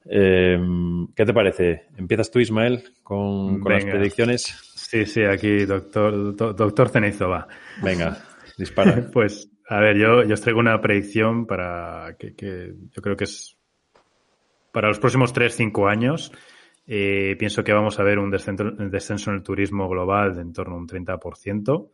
Eh, 0.10 0.58
¿Qué 1.16 1.26
te 1.26 1.34
parece? 1.36 1.84
¿Empiezas 1.98 2.32
tú, 2.32 2.40
Ismael, 2.40 2.84
con, 3.04 3.60
con 3.60 3.74
las 3.74 3.86
predicciones? 3.86 4.60
Sí, 4.74 5.06
sí, 5.06 5.22
aquí, 5.24 5.66
doctor, 5.66 6.36
do, 6.36 6.54
doctor 6.54 6.90
Cenizo 6.90 7.30
va. 7.30 7.48
Venga, 7.84 8.18
dispara. 8.58 9.08
pues 9.14 9.53
a 9.68 9.80
ver, 9.80 9.98
yo, 9.98 10.24
yo 10.24 10.34
os 10.34 10.42
traigo 10.42 10.60
una 10.60 10.80
predicción 10.82 11.46
para 11.46 12.16
que, 12.20 12.36
que 12.36 12.74
yo 12.92 13.02
creo 13.02 13.16
que 13.16 13.24
es 13.24 13.58
para 14.74 14.90
los 14.90 15.00
próximos 15.00 15.34
3-5 15.34 15.90
años. 15.90 16.32
Eh, 16.86 17.38
pienso 17.40 17.64
que 17.64 17.72
vamos 17.72 18.00
a 18.00 18.04
ver 18.04 18.20
un 18.20 18.30
descenso, 18.30 18.66
descenso, 18.72 19.30
en 19.30 19.38
el 19.38 19.44
turismo 19.44 19.88
global 19.88 20.36
de 20.36 20.42
en 20.42 20.52
torno 20.52 20.76
a 20.76 20.80
un 20.80 20.88
30% 20.88 21.90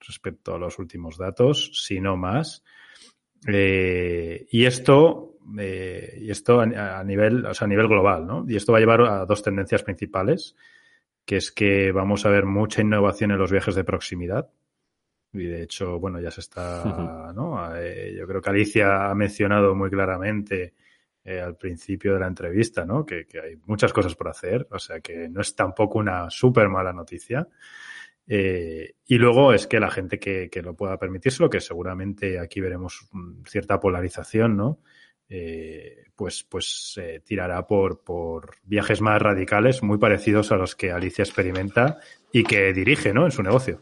respecto 0.00 0.54
a 0.54 0.58
los 0.58 0.78
últimos 0.78 1.16
datos, 1.16 1.70
si 1.82 2.00
no 2.00 2.16
más. 2.16 2.62
Eh, 3.46 4.46
y 4.50 4.66
esto, 4.66 5.36
eh, 5.58 6.18
y 6.20 6.30
esto 6.30 6.60
a, 6.60 6.98
a, 6.98 7.04
nivel, 7.04 7.46
o 7.46 7.54
sea, 7.54 7.66
a 7.66 7.68
nivel 7.68 7.88
global, 7.88 8.26
¿no? 8.26 8.44
Y 8.46 8.56
esto 8.56 8.72
va 8.72 8.78
a 8.78 8.80
llevar 8.80 9.00
a 9.02 9.24
dos 9.24 9.42
tendencias 9.42 9.82
principales, 9.82 10.56
que 11.24 11.36
es 11.36 11.52
que 11.52 11.92
vamos 11.92 12.26
a 12.26 12.30
ver 12.30 12.44
mucha 12.44 12.82
innovación 12.82 13.30
en 13.30 13.38
los 13.38 13.52
viajes 13.52 13.74
de 13.76 13.84
proximidad, 13.84 14.50
y 15.34 15.46
de 15.46 15.62
hecho, 15.62 15.98
bueno, 15.98 16.20
ya 16.20 16.30
se 16.30 16.40
está, 16.40 16.82
¿no? 17.34 17.76
Eh, 17.76 18.14
yo 18.16 18.26
creo 18.26 18.40
que 18.40 18.50
Alicia 18.50 19.10
ha 19.10 19.14
mencionado 19.14 19.74
muy 19.74 19.90
claramente 19.90 20.74
eh, 21.24 21.40
al 21.40 21.56
principio 21.56 22.14
de 22.14 22.20
la 22.20 22.26
entrevista, 22.26 22.84
¿no? 22.84 23.04
Que, 23.04 23.26
que, 23.26 23.40
hay 23.40 23.56
muchas 23.66 23.92
cosas 23.92 24.14
por 24.14 24.28
hacer, 24.28 24.66
o 24.70 24.78
sea 24.78 25.00
que 25.00 25.28
no 25.28 25.40
es 25.40 25.54
tampoco 25.54 25.98
una 25.98 26.30
súper 26.30 26.68
mala 26.68 26.92
noticia. 26.92 27.46
Eh, 28.26 28.94
y 29.06 29.18
luego 29.18 29.52
es 29.52 29.66
que 29.66 29.80
la 29.80 29.90
gente 29.90 30.18
que, 30.18 30.48
que 30.50 30.62
lo 30.62 30.74
pueda 30.74 30.98
permitírselo, 30.98 31.50
que 31.50 31.60
seguramente 31.60 32.38
aquí 32.38 32.60
veremos 32.60 33.06
cierta 33.46 33.80
polarización, 33.80 34.56
¿no? 34.56 34.80
Eh, 35.28 36.04
pues, 36.14 36.44
pues 36.44 36.98
eh, 37.00 37.20
tirará 37.24 37.66
por, 37.66 38.02
por 38.02 38.56
viajes 38.62 39.00
más 39.00 39.20
radicales, 39.20 39.82
muy 39.82 39.98
parecidos 39.98 40.52
a 40.52 40.56
los 40.56 40.76
que 40.76 40.92
Alicia 40.92 41.22
experimenta 41.22 41.98
y 42.30 42.44
que 42.44 42.72
dirige, 42.72 43.12
¿no? 43.12 43.24
En 43.24 43.30
su 43.30 43.42
negocio. 43.42 43.80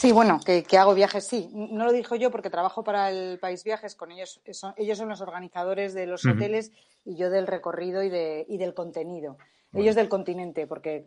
Sí, 0.00 0.12
bueno, 0.12 0.40
que, 0.42 0.62
que, 0.62 0.78
hago 0.78 0.94
viajes, 0.94 1.26
sí. 1.26 1.50
No 1.52 1.84
lo 1.84 1.92
dijo 1.92 2.16
yo 2.16 2.30
porque 2.30 2.48
trabajo 2.48 2.82
para 2.82 3.10
el 3.10 3.38
País 3.38 3.62
Viajes, 3.64 3.94
con 3.94 4.10
ellos, 4.10 4.40
son, 4.50 4.72
ellos 4.78 4.96
son 4.96 5.10
los 5.10 5.20
organizadores 5.20 5.92
de 5.92 6.06
los 6.06 6.24
uh 6.24 6.28
-huh. 6.28 6.36
hoteles 6.36 6.72
y 7.04 7.16
yo 7.16 7.28
del 7.28 7.46
recorrido 7.46 8.02
y, 8.02 8.08
de, 8.08 8.46
y 8.48 8.56
del 8.56 8.72
contenido. 8.72 9.36
Bueno. 9.70 9.84
Ellos 9.84 9.96
del 9.96 10.08
continente, 10.08 10.66
porque 10.66 11.06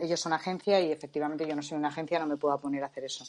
ellos 0.00 0.18
son 0.18 0.32
agencia 0.32 0.80
y 0.80 0.90
efectivamente 0.90 1.46
yo 1.46 1.54
no 1.54 1.62
soy 1.62 1.78
una 1.78 1.88
agencia, 1.88 2.18
no 2.18 2.26
me 2.26 2.36
puedo 2.36 2.60
poner 2.60 2.82
a 2.82 2.86
hacer 2.86 3.04
eso 3.04 3.24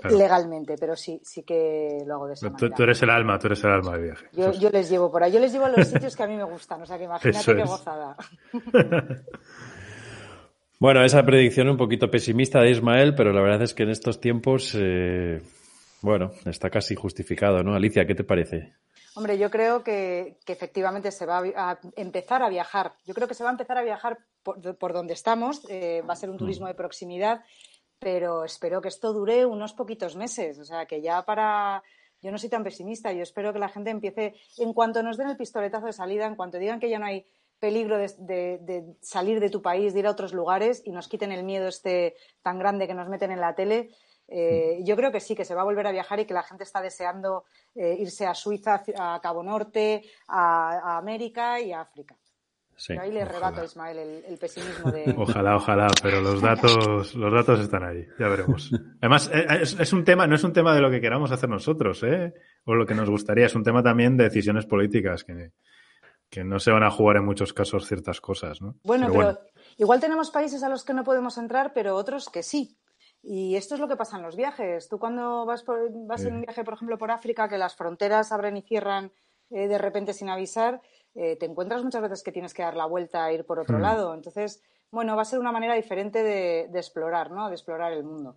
claro. 0.00 0.16
legalmente, 0.16 0.76
pero 0.78 0.94
sí, 0.94 1.20
sí 1.24 1.42
que 1.42 2.04
lo 2.06 2.14
hago 2.14 2.28
de 2.28 2.34
esa 2.34 2.46
tú, 2.46 2.52
manera. 2.52 2.76
Tú 2.76 2.82
eres 2.84 3.02
el 3.02 3.10
alma, 3.10 3.38
tú 3.40 3.48
eres 3.48 3.64
el 3.64 3.70
alma 3.70 3.92
del 3.94 4.02
viaje. 4.02 4.26
Yo, 4.34 4.52
yo, 4.52 4.70
les 4.70 4.88
llevo 4.88 5.10
por 5.10 5.24
ahí, 5.24 5.32
yo 5.32 5.40
les 5.40 5.52
llevo 5.52 5.64
a 5.64 5.70
los 5.70 5.88
sitios 5.88 6.14
que 6.14 6.22
a 6.22 6.28
mí 6.28 6.36
me 6.36 6.44
gustan, 6.44 6.80
o 6.80 6.86
sea 6.86 6.96
que 6.96 7.04
imagínate 7.04 7.56
qué 7.56 7.64
gozada. 7.64 8.16
Bueno, 10.84 11.02
esa 11.02 11.24
predicción 11.24 11.70
un 11.70 11.78
poquito 11.78 12.10
pesimista 12.10 12.60
de 12.60 12.70
Ismael, 12.70 13.14
pero 13.14 13.32
la 13.32 13.40
verdad 13.40 13.62
es 13.62 13.72
que 13.72 13.84
en 13.84 13.88
estos 13.88 14.20
tiempos, 14.20 14.76
eh, 14.78 15.40
bueno, 16.02 16.32
está 16.44 16.68
casi 16.68 16.94
justificado, 16.94 17.62
¿no? 17.62 17.74
Alicia, 17.74 18.06
¿qué 18.06 18.14
te 18.14 18.22
parece? 18.22 18.74
Hombre, 19.14 19.38
yo 19.38 19.50
creo 19.50 19.82
que, 19.82 20.36
que, 20.44 20.52
efectivamente 20.52 21.10
se 21.10 21.24
va 21.24 21.42
a 21.56 21.78
empezar 21.96 22.42
a 22.42 22.50
viajar. 22.50 22.92
Yo 23.06 23.14
creo 23.14 23.26
que 23.26 23.32
se 23.32 23.42
va 23.42 23.48
a 23.48 23.52
empezar 23.52 23.78
a 23.78 23.82
viajar 23.82 24.18
por, 24.42 24.76
por 24.76 24.92
donde 24.92 25.14
estamos. 25.14 25.66
Eh, 25.70 26.02
va 26.06 26.12
a 26.12 26.16
ser 26.16 26.28
un 26.28 26.36
turismo 26.36 26.66
de 26.66 26.74
proximidad, 26.74 27.42
pero 27.98 28.44
espero 28.44 28.82
que 28.82 28.88
esto 28.88 29.14
dure 29.14 29.46
unos 29.46 29.72
poquitos 29.72 30.16
meses. 30.16 30.58
O 30.58 30.66
sea, 30.66 30.84
que 30.84 31.00
ya 31.00 31.22
para. 31.22 31.82
Yo 32.20 32.30
no 32.30 32.36
soy 32.36 32.50
tan 32.50 32.62
pesimista. 32.62 33.10
Yo 33.10 33.22
espero 33.22 33.54
que 33.54 33.58
la 33.58 33.70
gente 33.70 33.88
empiece, 33.88 34.34
en 34.58 34.74
cuanto 34.74 35.02
nos 35.02 35.16
den 35.16 35.30
el 35.30 35.38
pistoletazo 35.38 35.86
de 35.86 35.94
salida, 35.94 36.26
en 36.26 36.36
cuanto 36.36 36.58
digan 36.58 36.78
que 36.78 36.90
ya 36.90 36.98
no 36.98 37.06
hay 37.06 37.24
peligro 37.58 37.98
de, 37.98 38.10
de, 38.18 38.58
de, 38.60 38.84
salir 39.00 39.40
de 39.40 39.50
tu 39.50 39.62
país, 39.62 39.94
de 39.94 40.00
ir 40.00 40.06
a 40.06 40.10
otros 40.10 40.32
lugares 40.32 40.82
y 40.84 40.90
nos 40.90 41.08
quiten 41.08 41.32
el 41.32 41.44
miedo 41.44 41.68
este 41.68 42.14
tan 42.42 42.58
grande 42.58 42.86
que 42.86 42.94
nos 42.94 43.08
meten 43.08 43.30
en 43.30 43.40
la 43.40 43.54
tele. 43.54 43.90
Eh, 44.28 44.80
yo 44.84 44.96
creo 44.96 45.12
que 45.12 45.20
sí, 45.20 45.34
que 45.34 45.44
se 45.44 45.54
va 45.54 45.62
a 45.62 45.64
volver 45.64 45.86
a 45.86 45.92
viajar 45.92 46.20
y 46.20 46.24
que 46.24 46.34
la 46.34 46.42
gente 46.42 46.64
está 46.64 46.80
deseando 46.80 47.44
eh, 47.74 47.96
irse 47.98 48.26
a 48.26 48.34
Suiza, 48.34 48.82
a 48.98 49.20
Cabo 49.22 49.42
Norte, 49.42 50.02
a, 50.28 50.94
a 50.94 50.98
América 50.98 51.60
y 51.60 51.72
a 51.72 51.82
África. 51.82 52.16
Sí, 52.76 52.92
ahí 52.94 53.12
le 53.12 53.22
ojalá. 53.22 53.38
rebato 53.38 53.60
a 53.60 53.64
Ismael 53.64 53.98
el, 53.98 54.24
el, 54.26 54.38
pesimismo 54.38 54.90
de. 54.90 55.14
Ojalá, 55.16 55.56
ojalá, 55.56 55.86
pero 56.02 56.20
los 56.20 56.40
datos, 56.40 57.14
los 57.14 57.32
datos 57.32 57.60
están 57.60 57.84
ahí, 57.84 58.04
ya 58.18 58.28
veremos. 58.28 58.72
Además, 59.00 59.30
eh, 59.32 59.46
es, 59.62 59.78
es, 59.78 59.92
un 59.92 60.04
tema, 60.04 60.26
no 60.26 60.34
es 60.34 60.42
un 60.42 60.52
tema 60.52 60.74
de 60.74 60.80
lo 60.80 60.90
que 60.90 61.00
queramos 61.00 61.30
hacer 61.30 61.48
nosotros, 61.48 62.02
¿eh? 62.02 62.34
O 62.64 62.74
lo 62.74 62.84
que 62.84 62.94
nos 62.94 63.08
gustaría, 63.08 63.46
es 63.46 63.54
un 63.54 63.62
tema 63.62 63.82
también 63.82 64.16
de 64.16 64.24
decisiones 64.24 64.66
políticas 64.66 65.22
que, 65.22 65.52
que 66.30 66.44
no 66.44 66.58
se 66.58 66.70
van 66.70 66.82
a 66.82 66.90
jugar 66.90 67.16
en 67.16 67.24
muchos 67.24 67.52
casos 67.52 67.86
ciertas 67.86 68.20
cosas, 68.20 68.60
¿no? 68.60 68.74
Bueno, 68.82 69.06
pero, 69.06 69.14
bueno. 69.14 69.38
igual 69.76 70.00
tenemos 70.00 70.30
países 70.30 70.62
a 70.62 70.68
los 70.68 70.84
que 70.84 70.94
no 70.94 71.04
podemos 71.04 71.38
entrar, 71.38 71.72
pero 71.72 71.96
otros 71.96 72.28
que 72.28 72.42
sí. 72.42 72.76
Y 73.22 73.56
esto 73.56 73.74
es 73.74 73.80
lo 73.80 73.88
que 73.88 73.96
pasa 73.96 74.16
en 74.16 74.22
los 74.22 74.36
viajes. 74.36 74.88
Tú 74.88 74.98
cuando 74.98 75.46
vas, 75.46 75.62
por, 75.62 75.88
vas 76.06 76.20
sí. 76.20 76.28
en 76.28 76.34
un 76.34 76.40
viaje, 76.42 76.64
por 76.64 76.74
ejemplo, 76.74 76.98
por 76.98 77.10
África, 77.10 77.48
que 77.48 77.56
las 77.56 77.74
fronteras 77.74 78.32
abren 78.32 78.56
y 78.56 78.62
cierran 78.62 79.12
eh, 79.50 79.68
de 79.68 79.78
repente 79.78 80.12
sin 80.12 80.28
avisar, 80.28 80.82
eh, 81.14 81.36
te 81.36 81.46
encuentras 81.46 81.82
muchas 81.82 82.02
veces 82.02 82.22
que 82.22 82.32
tienes 82.32 82.52
que 82.52 82.62
dar 82.62 82.76
la 82.76 82.86
vuelta 82.86 83.30
e 83.30 83.34
ir 83.34 83.46
por 83.46 83.58
otro 83.58 83.78
mm. 83.78 83.82
lado. 83.82 84.14
Entonces, 84.14 84.62
bueno, 84.90 85.16
va 85.16 85.22
a 85.22 85.26
ser 85.26 85.38
una 85.38 85.52
manera 85.52 85.74
diferente 85.74 86.22
de, 86.22 86.68
de 86.70 86.78
explorar, 86.78 87.30
¿no? 87.30 87.48
De 87.48 87.54
explorar 87.54 87.92
el 87.92 88.04
mundo. 88.04 88.36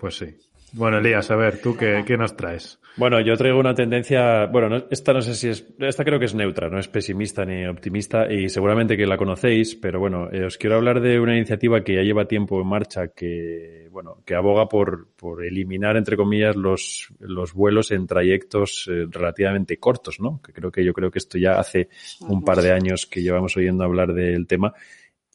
Pues 0.00 0.16
sí. 0.16 0.34
Bueno, 0.72 0.98
Elías, 0.98 1.30
a 1.30 1.36
ver, 1.36 1.60
¿tú 1.60 1.76
qué, 1.76 2.04
qué 2.06 2.16
nos 2.16 2.34
traes? 2.36 2.80
Bueno, 2.96 3.20
yo 3.20 3.36
traigo 3.36 3.58
una 3.58 3.74
tendencia, 3.74 4.46
bueno, 4.46 4.84
esta 4.90 5.12
no 5.12 5.20
sé 5.20 5.34
si 5.34 5.48
es, 5.48 5.66
esta 5.78 6.04
creo 6.04 6.18
que 6.18 6.24
es 6.24 6.34
neutra, 6.34 6.68
no 6.68 6.78
es 6.78 6.88
pesimista 6.88 7.44
ni 7.44 7.66
optimista 7.66 8.32
y 8.32 8.48
seguramente 8.48 8.96
que 8.96 9.06
la 9.06 9.16
conocéis, 9.16 9.74
pero 9.74 10.00
bueno, 10.00 10.30
eh, 10.32 10.44
os 10.44 10.56
quiero 10.56 10.76
hablar 10.76 11.00
de 11.00 11.20
una 11.20 11.36
iniciativa 11.36 11.82
que 11.82 11.96
ya 11.96 12.02
lleva 12.02 12.26
tiempo 12.26 12.60
en 12.60 12.68
marcha 12.68 13.08
que, 13.08 13.88
bueno, 13.90 14.22
que 14.24 14.34
aboga 14.34 14.68
por, 14.68 15.08
por 15.16 15.44
eliminar, 15.44 15.96
entre 15.96 16.16
comillas, 16.16 16.56
los, 16.56 17.08
los 17.18 17.52
vuelos 17.52 17.90
en 17.90 18.06
trayectos 18.06 18.88
eh, 18.90 19.06
relativamente 19.10 19.78
cortos, 19.78 20.20
¿no? 20.20 20.40
Que 20.40 20.52
creo 20.52 20.70
que 20.70 20.84
yo 20.84 20.92
creo 20.94 21.10
que 21.10 21.18
esto 21.18 21.36
ya 21.36 21.58
hace 21.58 21.88
un 22.20 22.42
par 22.44 22.62
de 22.62 22.72
años 22.72 23.06
que 23.06 23.22
llevamos 23.22 23.56
oyendo 23.56 23.84
hablar 23.84 24.14
del 24.14 24.46
tema 24.46 24.72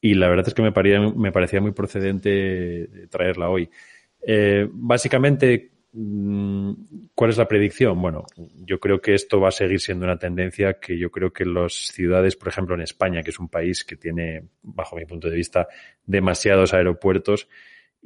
y 0.02 0.14
la 0.14 0.30
verdad 0.30 0.48
es 0.48 0.54
que 0.54 0.62
me 0.62 0.72
parecía, 0.72 1.00
me 1.00 1.32
parecía 1.32 1.62
muy 1.62 1.72
procedente 1.72 3.08
traerla 3.10 3.50
hoy. 3.50 3.70
Eh, 4.28 4.68
básicamente, 4.72 5.76
Mm, 5.98 6.74
¿Cuál 7.16 7.30
es 7.30 7.38
la 7.38 7.48
predicción? 7.48 8.02
Bueno, 8.02 8.26
yo 8.66 8.82
creo 8.82 9.00
que 9.00 9.14
esto 9.14 9.40
va 9.40 9.48
a 9.48 9.52
seguir 9.52 9.80
siendo 9.80 10.04
una 10.06 10.20
tendencia 10.20 10.78
que 10.78 10.98
yo 11.00 11.10
creo 11.10 11.32
que 11.32 11.46
las 11.46 11.72
ciudades, 11.72 12.36
por 12.36 12.50
ejemplo 12.50 12.76
en 12.76 12.82
España, 12.82 13.24
que 13.24 13.30
es 13.30 13.40
un 13.40 13.48
país 13.48 13.86
que 13.86 13.96
tiene, 13.96 14.44
bajo 14.62 14.98
mi 14.98 15.06
punto 15.06 15.30
de 15.30 15.38
vista, 15.38 15.70
demasiados 16.06 16.74
aeropuertos 16.74 17.48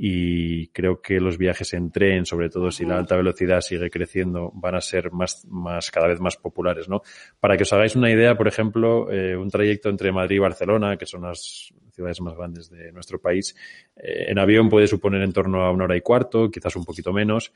y 0.01 0.67
creo 0.67 1.01
que 1.01 1.19
los 1.19 1.37
viajes 1.37 1.73
en 1.73 1.91
tren, 1.91 2.25
sobre 2.25 2.49
todo 2.49 2.71
si 2.71 2.85
la 2.85 2.97
alta 2.97 3.17
velocidad 3.17 3.59
sigue 3.59 3.89
creciendo, 3.89 4.49
van 4.55 4.75
a 4.75 4.79
ser 4.79 5.11
más, 5.11 5.45
más 5.49 5.91
cada 5.91 6.07
vez 6.07 6.21
más 6.21 6.37
populares, 6.37 6.87
¿no? 6.87 7.01
Para 7.37 7.57
que 7.57 7.63
os 7.63 7.73
hagáis 7.73 7.97
una 7.97 8.09
idea, 8.09 8.37
por 8.37 8.47
ejemplo, 8.47 9.11
eh, 9.11 9.35
un 9.35 9.49
trayecto 9.49 9.89
entre 9.89 10.13
Madrid 10.13 10.37
y 10.37 10.39
Barcelona, 10.39 10.95
que 10.95 11.05
son 11.05 11.23
las 11.23 11.73
ciudades 11.91 12.21
más 12.21 12.33
grandes 12.33 12.69
de 12.69 12.93
nuestro 12.93 13.19
país, 13.19 13.53
eh, 13.97 14.27
en 14.29 14.39
avión 14.39 14.69
puede 14.69 14.87
suponer 14.87 15.21
en 15.21 15.33
torno 15.33 15.65
a 15.65 15.71
una 15.71 15.83
hora 15.83 15.97
y 15.97 16.01
cuarto, 16.01 16.49
quizás 16.49 16.77
un 16.77 16.85
poquito 16.85 17.11
menos. 17.11 17.51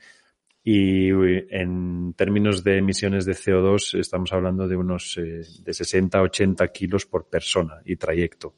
Y 0.62 1.08
en 1.48 2.12
términos 2.12 2.62
de 2.62 2.76
emisiones 2.76 3.24
de 3.24 3.32
CO2 3.32 3.98
estamos 3.98 4.34
hablando 4.34 4.68
de 4.68 4.76
unos 4.76 5.16
eh, 5.16 5.40
de 5.62 5.72
60 5.72 6.18
a 6.18 6.22
80 6.22 6.68
kilos 6.68 7.06
por 7.06 7.26
persona 7.26 7.80
y 7.86 7.96
trayecto. 7.96 8.56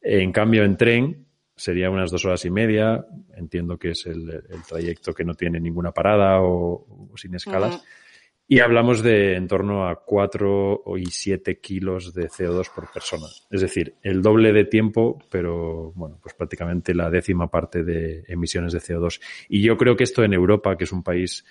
En 0.00 0.32
cambio, 0.32 0.64
en 0.64 0.76
tren 0.78 1.27
sería 1.58 1.90
unas 1.90 2.10
dos 2.10 2.24
horas 2.24 2.44
y 2.44 2.50
media. 2.50 3.04
Entiendo 3.36 3.76
que 3.76 3.90
es 3.90 4.06
el, 4.06 4.42
trayecto 4.66 5.12
que 5.12 5.24
no 5.24 5.34
tiene 5.34 5.60
ninguna 5.60 5.92
parada 5.92 6.40
o, 6.40 7.10
sin 7.16 7.34
escalas. 7.34 7.82
Y 8.50 8.60
hablamos 8.60 9.02
de 9.02 9.34
en 9.34 9.46
torno 9.46 9.86
a 9.86 10.02
4 10.06 10.82
y 10.96 11.04
7 11.04 11.60
kilos 11.60 12.14
de 12.14 12.28
CO2 12.28 12.70
por 12.74 12.90
persona. 12.90 13.26
Es 13.50 13.60
decir, 13.60 13.96
el 14.02 14.22
doble 14.22 14.54
de 14.54 14.64
tiempo, 14.64 15.18
pero 15.30 15.92
bueno, 15.92 16.18
pues 16.22 16.34
prácticamente 16.34 16.94
la 16.94 17.10
décima 17.10 17.50
parte 17.50 17.84
de 17.84 18.24
emisiones 18.26 18.72
de 18.72 18.78
CO2. 18.78 19.20
Y 19.50 19.60
yo 19.60 19.76
creo 19.76 19.96
que 19.96 20.04
esto 20.04 20.24
en 20.24 20.32
Europa, 20.32 20.78
que 20.78 20.84
es 20.84 20.92
un 20.92 21.02
país 21.02 21.44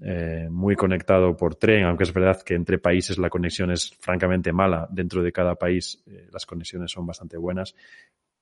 eh, 0.00 0.48
muy 0.50 0.74
conectado 0.74 1.36
por 1.36 1.54
tren, 1.54 1.84
aunque 1.84 2.02
es 2.02 2.12
verdad 2.12 2.42
que 2.42 2.54
entre 2.54 2.78
países 2.78 3.16
la 3.16 3.30
conexión 3.30 3.70
es 3.70 3.92
francamente 4.00 4.52
mala, 4.52 4.88
dentro 4.90 5.22
de 5.22 5.30
cada 5.30 5.54
país 5.54 6.02
eh, 6.06 6.28
las 6.32 6.46
conexiones 6.46 6.90
son 6.90 7.06
bastante 7.06 7.36
buenas. 7.36 7.76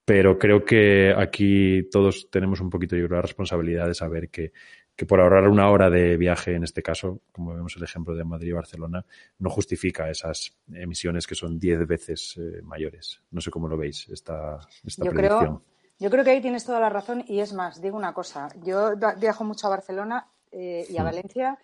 Pero 0.04 0.38
creo 0.38 0.64
que 0.64 1.14
aquí 1.16 1.88
todos 1.90 2.28
tenemos 2.30 2.60
un 2.60 2.70
poquito 2.70 2.96
de 2.96 3.08
la 3.08 3.22
responsabilidad 3.22 3.86
de 3.86 3.94
saber 3.94 4.30
que 4.30 4.52
que 4.96 5.06
por 5.06 5.20
ahorrar 5.20 5.48
una 5.48 5.70
hora 5.70 5.88
de 5.88 6.16
viaje, 6.16 6.54
en 6.54 6.64
este 6.64 6.82
caso, 6.82 7.20
como 7.32 7.54
vemos 7.54 7.74
el 7.76 7.82
ejemplo 7.82 8.14
de 8.14 8.24
Madrid 8.24 8.50
y 8.50 8.52
Barcelona, 8.52 9.04
no 9.38 9.50
justifica 9.50 10.10
esas 10.10 10.54
emisiones 10.72 11.26
que 11.26 11.34
son 11.34 11.58
diez 11.58 11.86
veces 11.86 12.38
eh, 12.38 12.60
mayores. 12.62 13.22
No 13.30 13.40
sé 13.40 13.50
cómo 13.50 13.68
lo 13.68 13.76
veis, 13.76 14.08
esta, 14.10 14.58
esta 14.84 15.04
yo 15.04 15.10
Creo, 15.10 15.62
yo 15.98 16.10
creo 16.10 16.24
que 16.24 16.30
ahí 16.30 16.40
tienes 16.42 16.64
toda 16.64 16.80
la 16.80 16.90
razón 16.90 17.24
y 17.26 17.40
es 17.40 17.52
más, 17.52 17.80
digo 17.80 17.96
una 17.96 18.12
cosa, 18.12 18.48
yo 18.62 18.94
viajo 19.18 19.44
mucho 19.44 19.66
a 19.66 19.70
Barcelona 19.70 20.28
eh, 20.50 20.86
y 20.88 20.98
a 20.98 21.02
Valencia. 21.02 21.58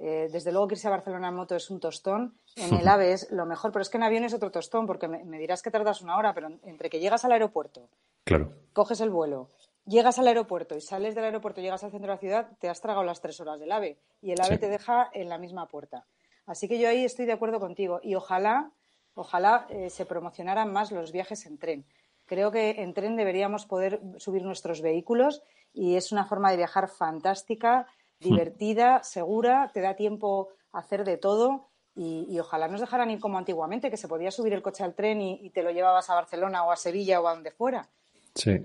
Eh, 0.00 0.28
desde 0.30 0.52
luego 0.52 0.68
que 0.68 0.74
irse 0.76 0.86
a 0.86 0.92
Barcelona 0.92 1.28
en 1.28 1.34
moto 1.34 1.56
es 1.56 1.70
un 1.70 1.80
tostón, 1.80 2.38
en 2.56 2.74
el 2.74 2.86
AVE 2.88 3.12
es 3.12 3.30
lo 3.32 3.46
mejor, 3.46 3.72
pero 3.72 3.82
es 3.82 3.90
que 3.90 3.96
en 3.96 4.04
avión 4.04 4.24
es 4.24 4.32
otro 4.32 4.50
tostón, 4.50 4.86
porque 4.86 5.08
me, 5.08 5.24
me 5.24 5.38
dirás 5.38 5.60
que 5.60 5.70
tardas 5.70 6.02
una 6.02 6.16
hora, 6.16 6.32
pero 6.34 6.48
entre 6.62 6.88
que 6.88 7.00
llegas 7.00 7.24
al 7.24 7.32
aeropuerto, 7.32 7.88
claro. 8.24 8.52
coges 8.72 9.00
el 9.00 9.10
vuelo, 9.10 9.50
llegas 9.86 10.18
al 10.18 10.28
aeropuerto 10.28 10.76
y 10.76 10.80
sales 10.80 11.14
del 11.14 11.24
aeropuerto 11.24 11.60
y 11.60 11.64
llegas 11.64 11.82
al 11.82 11.90
centro 11.90 12.08
de 12.08 12.14
la 12.14 12.20
ciudad, 12.20 12.48
te 12.60 12.68
has 12.68 12.80
tragado 12.80 13.04
las 13.04 13.20
tres 13.20 13.40
horas 13.40 13.58
del 13.58 13.72
AVE 13.72 13.98
y 14.22 14.30
el 14.30 14.40
AVE 14.40 14.58
te 14.58 14.68
deja 14.68 15.10
en 15.12 15.28
la 15.28 15.38
misma 15.38 15.66
puerta. 15.66 16.04
Así 16.46 16.68
que 16.68 16.78
yo 16.78 16.88
ahí 16.88 17.04
estoy 17.04 17.26
de 17.26 17.32
acuerdo 17.32 17.58
contigo 17.58 18.00
y 18.02 18.14
ojalá, 18.14 18.70
ojalá 19.14 19.66
eh, 19.68 19.90
se 19.90 20.06
promocionaran 20.06 20.72
más 20.72 20.92
los 20.92 21.10
viajes 21.10 21.44
en 21.46 21.58
tren. 21.58 21.84
Creo 22.26 22.50
que 22.50 22.82
en 22.82 22.92
tren 22.92 23.16
deberíamos 23.16 23.66
poder 23.66 24.00
subir 24.18 24.42
nuestros 24.42 24.82
vehículos 24.82 25.42
y 25.72 25.96
es 25.96 26.12
una 26.12 26.26
forma 26.26 26.50
de 26.50 26.58
viajar 26.58 26.88
fantástica. 26.88 27.86
Divertida, 28.20 29.02
segura, 29.02 29.70
te 29.72 29.80
da 29.80 29.94
tiempo 29.94 30.48
a 30.72 30.80
hacer 30.80 31.04
de 31.04 31.16
todo 31.16 31.68
y, 31.94 32.38
ojalá 32.38 32.68
nos 32.68 32.80
dejaran 32.80 33.10
ir 33.10 33.18
como 33.18 33.38
antiguamente, 33.38 33.90
que 33.90 33.96
se 33.96 34.06
podía 34.06 34.30
subir 34.30 34.52
el 34.52 34.62
coche 34.62 34.84
al 34.84 34.94
tren 34.94 35.20
y, 35.20 35.40
y 35.42 35.50
te 35.50 35.64
lo 35.64 35.70
llevabas 35.72 36.08
a 36.10 36.14
Barcelona 36.14 36.64
o 36.64 36.70
a 36.70 36.76
Sevilla 36.76 37.20
o 37.20 37.26
a 37.26 37.34
donde 37.34 37.50
fuera. 37.50 37.88
Sí. 38.34 38.58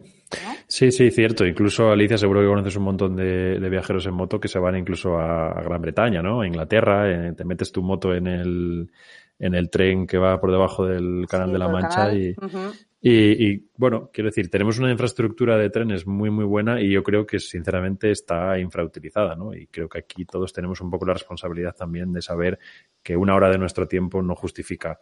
Sí, 0.68 0.92
sí, 0.92 1.12
cierto. 1.12 1.46
Incluso 1.46 1.92
Alicia, 1.92 2.18
seguro 2.18 2.42
que 2.42 2.48
conoces 2.48 2.76
un 2.76 2.84
montón 2.84 3.16
de, 3.16 3.70
viajeros 3.70 4.06
en 4.06 4.14
moto 4.14 4.40
que 4.40 4.48
se 4.48 4.60
van 4.60 4.76
incluso 4.76 5.20
a, 5.20 5.62
Gran 5.62 5.82
Bretaña, 5.82 6.22
¿no? 6.22 6.42
A 6.42 6.48
Inglaterra, 6.48 7.10
eh, 7.10 7.34
te 7.34 7.46
metes 7.46 7.72
tu 7.72 7.84
moto 7.84 8.14
en 8.14 8.28
el, 8.28 8.92
en 9.40 9.56
el 9.56 9.70
tren 9.70 10.08
que 10.08 10.18
va 10.18 10.40
por 10.40 10.52
debajo 10.52 10.86
del 10.86 11.26
Canal 11.30 11.52
de 11.52 11.60
la 11.60 11.68
Mancha 11.68 12.14
y, 12.14 12.36
y, 13.06 13.70
bueno, 13.76 14.10
quiero 14.14 14.30
decir, 14.30 14.50
tenemos 14.50 14.80
una 14.80 14.90
infraestructura 14.90 15.58
de 15.58 15.70
trenes 15.70 16.08
muy, 16.08 16.30
muy 16.30 16.46
buena 16.46 16.80
y 16.80 16.90
yo 16.90 17.04
creo 17.04 17.26
que 17.26 17.38
sinceramente 17.38 18.12
está 18.12 18.58
infrautilizada, 18.58 19.36
¿no? 19.36 19.54
Y 19.54 19.68
creo 19.68 19.90
que 19.90 20.00
aquí 20.00 20.24
todos 20.24 20.54
tenemos 20.54 20.80
un 20.80 20.90
poco 20.90 21.06
la 21.06 21.14
responsabilidad 21.14 21.76
también 21.76 22.14
de 22.14 22.22
saber 22.22 22.60
que 23.04 23.18
una 23.18 23.36
hora 23.36 23.50
de 23.50 23.58
nuestro 23.58 23.90
tiempo 23.90 24.22
no 24.22 24.36
justifica 24.36 25.00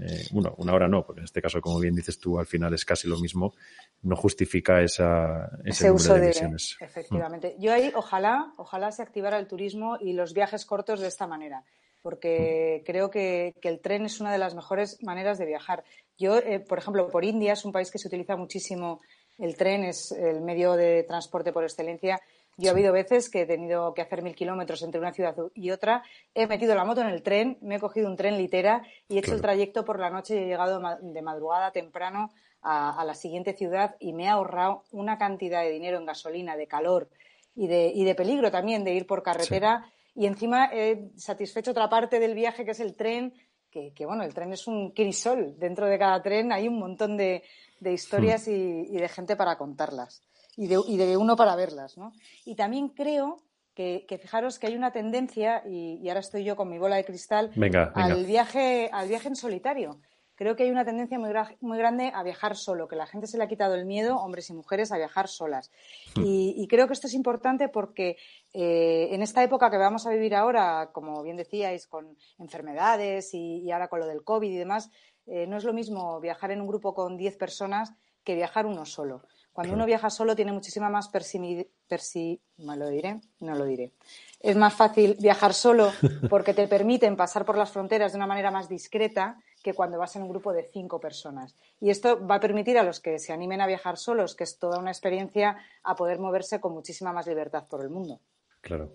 eh, 0.00 0.26
bueno, 0.30 0.54
una 0.56 0.72
hora 0.72 0.88
no, 0.88 1.04
porque 1.04 1.20
en 1.20 1.24
este 1.24 1.42
caso, 1.42 1.60
como 1.60 1.78
bien 1.78 1.94
dices 1.94 2.18
tú, 2.18 2.38
al 2.38 2.46
final 2.46 2.72
es 2.72 2.84
casi 2.84 3.08
lo 3.08 3.18
mismo, 3.18 3.54
no 4.02 4.16
justifica 4.16 4.80
esa, 4.80 5.50
ese, 5.64 5.90
uso 5.90 6.14
de, 6.14 6.26
emisiones. 6.26 6.76
Efectivamente. 6.80 7.56
Yo 7.58 7.72
ahí, 7.72 7.92
ojalá, 7.94 8.54
ojalá 8.56 8.90
se 8.90 9.02
activara 9.02 9.38
el 9.38 9.46
turismo 9.46 9.98
y 10.00 10.14
los 10.14 10.32
viajes 10.32 10.64
cortos 10.64 11.00
de 11.00 11.08
esta 11.08 11.26
manera, 11.26 11.64
porque 12.00 12.80
mm. 12.80 12.84
creo 12.86 13.10
que, 13.10 13.54
el 13.62 13.80
tren 13.80 14.06
es 14.06 14.20
una 14.20 14.32
de 14.32 14.38
las 14.38 14.54
mejores 14.54 15.02
maneras 15.02 15.38
de 15.38 15.46
viajar. 15.46 15.84
Yo, 16.18 16.38
eh, 16.38 16.60
por 16.60 16.78
ejemplo, 16.78 17.08
por 17.08 17.24
India 17.24 17.52
es 17.52 17.64
un 17.64 17.72
país 17.72 17.90
que 17.90 17.98
se 17.98 18.08
utiliza 18.08 18.36
muchísimo 18.36 19.00
el 19.38 19.56
tren, 19.56 19.84
es 19.84 20.12
el 20.12 20.40
medio 20.40 20.72
de 20.72 21.02
transporte 21.02 21.52
por 21.52 21.64
excelencia 21.64 22.20
yo 22.56 22.68
ha 22.68 22.72
habido 22.72 22.92
veces 22.92 23.30
que 23.30 23.42
he 23.42 23.46
tenido 23.46 23.94
que 23.94 24.02
hacer 24.02 24.22
mil 24.22 24.34
kilómetros 24.34 24.82
entre 24.82 25.00
una 25.00 25.12
ciudad 25.12 25.34
y 25.54 25.70
otra, 25.70 26.02
he 26.34 26.46
metido 26.46 26.74
la 26.74 26.84
moto 26.84 27.00
en 27.00 27.08
el 27.08 27.22
tren, 27.22 27.58
me 27.62 27.76
he 27.76 27.80
cogido 27.80 28.08
un 28.08 28.16
tren 28.16 28.36
litera 28.36 28.82
y 29.08 29.16
he 29.16 29.18
hecho 29.20 29.34
el 29.34 29.40
trayecto 29.40 29.84
por 29.84 29.98
la 29.98 30.10
noche 30.10 30.34
y 30.34 30.38
he 30.38 30.46
llegado 30.46 30.80
de 31.00 31.22
madrugada 31.22 31.72
temprano 31.72 32.30
a, 32.60 33.02
la 33.04 33.14
siguiente 33.14 33.54
ciudad 33.54 33.96
y 33.98 34.12
me 34.12 34.24
he 34.24 34.28
ahorrado 34.28 34.84
una 34.92 35.18
cantidad 35.18 35.62
de 35.62 35.70
dinero 35.70 35.98
en 35.98 36.06
gasolina, 36.06 36.56
de 36.56 36.66
calor 36.66 37.08
y 37.54 37.66
de, 37.66 37.90
y 37.94 38.04
de 38.04 38.14
peligro 38.14 38.50
también 38.50 38.84
de 38.84 38.94
ir 38.94 39.06
por 39.06 39.22
carretera. 39.22 39.90
Y 40.14 40.26
encima 40.26 40.68
he 40.72 41.10
satisfecho 41.16 41.70
otra 41.70 41.88
parte 41.88 42.20
del 42.20 42.34
viaje 42.34 42.64
que 42.64 42.72
es 42.72 42.80
el 42.80 42.94
tren, 42.94 43.34
que, 43.70 43.92
bueno, 44.04 44.22
el 44.22 44.34
tren 44.34 44.52
es 44.52 44.66
un 44.66 44.90
crisol. 44.90 45.58
Dentro 45.58 45.86
de 45.86 45.98
cada 45.98 46.22
tren 46.22 46.52
hay 46.52 46.68
un 46.68 46.78
montón 46.78 47.16
de, 47.16 47.42
historias 47.80 48.46
hmm. 48.46 48.50
y 48.50 48.96
de 48.96 49.08
gente 49.08 49.34
para 49.34 49.56
contarlas 49.56 50.22
y 50.56 50.66
de, 50.66 50.80
y 50.86 50.96
de 50.96 51.16
uno 51.16 51.36
para 51.36 51.56
verlas, 51.56 51.96
¿no? 51.96 52.12
Y 52.44 52.54
también 52.54 52.88
creo 52.88 53.38
que, 53.74 54.18
fijaros 54.20 54.58
que 54.58 54.66
hay 54.66 54.76
una 54.76 54.92
tendencia, 54.92 55.62
y, 55.66 56.06
ahora 56.08 56.20
estoy 56.20 56.44
yo 56.44 56.56
con 56.56 56.68
mi 56.68 56.78
bola 56.78 56.96
de 56.96 57.04
cristal, 57.04 57.50
Al, 57.94 58.26
viaje, 58.26 58.90
al 58.92 59.08
viaje 59.08 59.28
en 59.28 59.36
solitario. 59.36 60.00
Creo 60.34 60.56
que 60.56 60.64
hay 60.64 60.70
una 60.70 60.84
tendencia 60.84 61.18
muy, 61.18 61.30
muy 61.60 61.78
grande 61.78 62.10
a 62.12 62.22
viajar 62.22 62.56
solo, 62.56 62.88
que 62.88 62.96
la 62.96 63.06
gente 63.06 63.26
se 63.26 63.38
le 63.38 63.44
ha 63.44 63.48
quitado 63.48 63.74
el 63.74 63.84
miedo, 63.84 64.16
hombres 64.16 64.50
y 64.50 64.54
mujeres, 64.54 64.90
a 64.90 64.96
viajar 64.96 65.28
solas. 65.28 65.70
Hmm. 66.16 66.22
Y, 66.24 66.66
creo 66.68 66.86
que 66.86 66.94
esto 66.94 67.06
es 67.06 67.14
importante 67.14 67.68
porque 67.68 68.16
eh, 68.52 69.08
en 69.12 69.22
esta 69.22 69.42
época 69.42 69.70
que 69.70 69.76
vamos 69.76 70.06
a 70.06 70.10
vivir 70.10 70.34
ahora, 70.34 70.90
como 70.92 71.22
bien 71.22 71.36
decíais, 71.36 71.86
con 71.86 72.16
enfermedades 72.38 73.32
y, 73.34 73.70
ahora 73.70 73.88
con 73.88 74.00
lo 74.00 74.06
del 74.06 74.24
COVID 74.24 74.50
y 74.50 74.56
demás, 74.56 74.90
eh, 75.26 75.46
no 75.46 75.56
es 75.56 75.64
lo 75.64 75.72
mismo 75.72 76.20
viajar 76.20 76.50
en 76.50 76.60
un 76.60 76.66
grupo 76.66 76.94
con 76.94 77.16
10 77.16 77.36
personas 77.36 77.92
que 78.24 78.34
viajar 78.34 78.66
uno 78.66 78.84
solo. 78.84 79.22
Cuando 79.52 79.74
uno 79.74 79.84
viaja 79.84 80.08
solo 80.08 80.34
tiene 80.34 80.52
muchísima 80.52 80.88
más 80.88 81.08
persi... 81.08 81.68
persi 81.86 82.40
lo 82.56 82.88
diré? 82.88 83.20
No 83.40 83.54
lo 83.54 83.64
diré. 83.64 83.92
Es 84.40 84.56
más 84.56 84.74
fácil 84.74 85.16
viajar 85.20 85.52
solo 85.52 85.92
porque 86.30 86.54
te 86.54 86.66
permiten 86.68 87.16
pasar 87.16 87.44
por 87.44 87.58
las 87.58 87.70
fronteras 87.70 88.12
de 88.12 88.16
una 88.16 88.26
manera 88.26 88.50
más 88.50 88.68
discreta 88.68 89.38
que 89.62 89.74
cuando 89.74 89.98
vas 89.98 90.16
en 90.16 90.22
un 90.22 90.28
grupo 90.28 90.52
de 90.52 90.64
cinco 90.64 90.98
personas. 90.98 91.54
Y 91.80 91.90
esto 91.90 92.26
va 92.26 92.36
a 92.36 92.40
permitir 92.40 92.78
a 92.78 92.82
los 92.82 93.00
que 93.00 93.18
se 93.18 93.32
animen 93.32 93.60
a 93.60 93.66
viajar 93.66 93.96
solos, 93.96 94.34
que 94.34 94.44
es 94.44 94.58
toda 94.58 94.78
una 94.78 94.90
experiencia, 94.90 95.56
a 95.84 95.94
poder 95.94 96.18
moverse 96.18 96.60
con 96.60 96.72
muchísima 96.72 97.12
más 97.12 97.26
libertad 97.26 97.64
por 97.68 97.82
el 97.82 97.90
mundo. 97.90 98.20
Claro, 98.60 98.92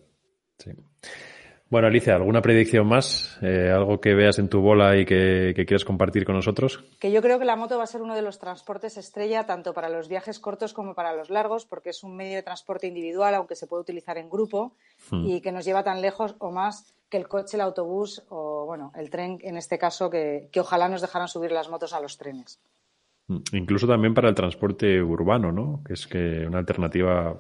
sí. 0.58 0.72
Bueno, 1.70 1.88
Alicia, 1.88 2.16
¿alguna 2.16 2.42
predicción 2.42 2.88
más? 2.88 3.38
Eh, 3.42 3.70
¿Algo 3.70 4.00
que 4.00 4.14
veas 4.14 4.40
en 4.40 4.48
tu 4.48 4.62
bola 4.62 4.98
y 4.98 5.06
que, 5.06 5.54
quieras 5.54 5.84
compartir 5.84 6.24
con 6.24 6.36
nosotros? 6.36 6.82
Que 6.98 7.12
yo 7.12 7.22
creo 7.22 7.40
que 7.40 7.46
la 7.46 7.58
moto 7.58 7.78
va 7.78 7.84
a 7.84 7.88
ser 7.88 8.02
uno 8.02 8.16
de 8.16 8.22
los 8.22 8.40
transportes 8.40 8.96
estrella 8.96 9.46
tanto 9.46 9.74
para 9.74 9.90
los 9.90 10.08
viajes 10.08 10.40
cortos 10.40 10.74
como 10.74 10.96
para 10.96 11.14
los 11.14 11.30
largos, 11.30 11.66
porque 11.66 11.90
es 11.90 12.04
un 12.04 12.16
medio 12.16 12.38
de 12.38 12.44
transporte 12.44 12.88
individual, 12.88 13.36
aunque 13.36 13.56
se 13.56 13.68
puede 13.68 13.82
utilizar 13.82 14.18
en 14.18 14.30
grupo, 14.30 14.76
hmm. 15.12 15.28
y 15.28 15.42
que 15.42 15.52
nos 15.52 15.66
lleva 15.66 15.84
tan 15.84 16.02
lejos 16.02 16.36
o 16.40 16.52
más 16.52 16.94
que 17.10 17.18
el 17.18 17.28
coche, 17.28 17.58
el 17.58 17.62
autobús 17.62 18.24
o, 18.30 18.66
bueno, 18.66 18.94
el 18.96 19.10
tren, 19.10 19.38
en 19.42 19.58
este 19.58 19.78
caso, 19.78 20.10
que, 20.10 20.48
que 20.54 20.62
ojalá 20.62 20.88
nos 20.88 21.02
dejaran 21.02 21.28
subir 21.28 21.52
las 21.52 21.70
motos 21.70 21.92
a 21.92 22.00
los 22.00 22.18
trenes. 22.18 22.62
Hmm. 23.28 23.40
Incluso 23.52 23.88
también 23.88 24.14
para 24.14 24.30
el 24.30 24.36
transporte 24.36 25.02
urbano, 25.02 25.52
¿no? 25.52 25.82
Que 25.86 25.94
es 25.94 26.08
que 26.08 26.46
una 26.48 26.60
alternativa 26.60 27.38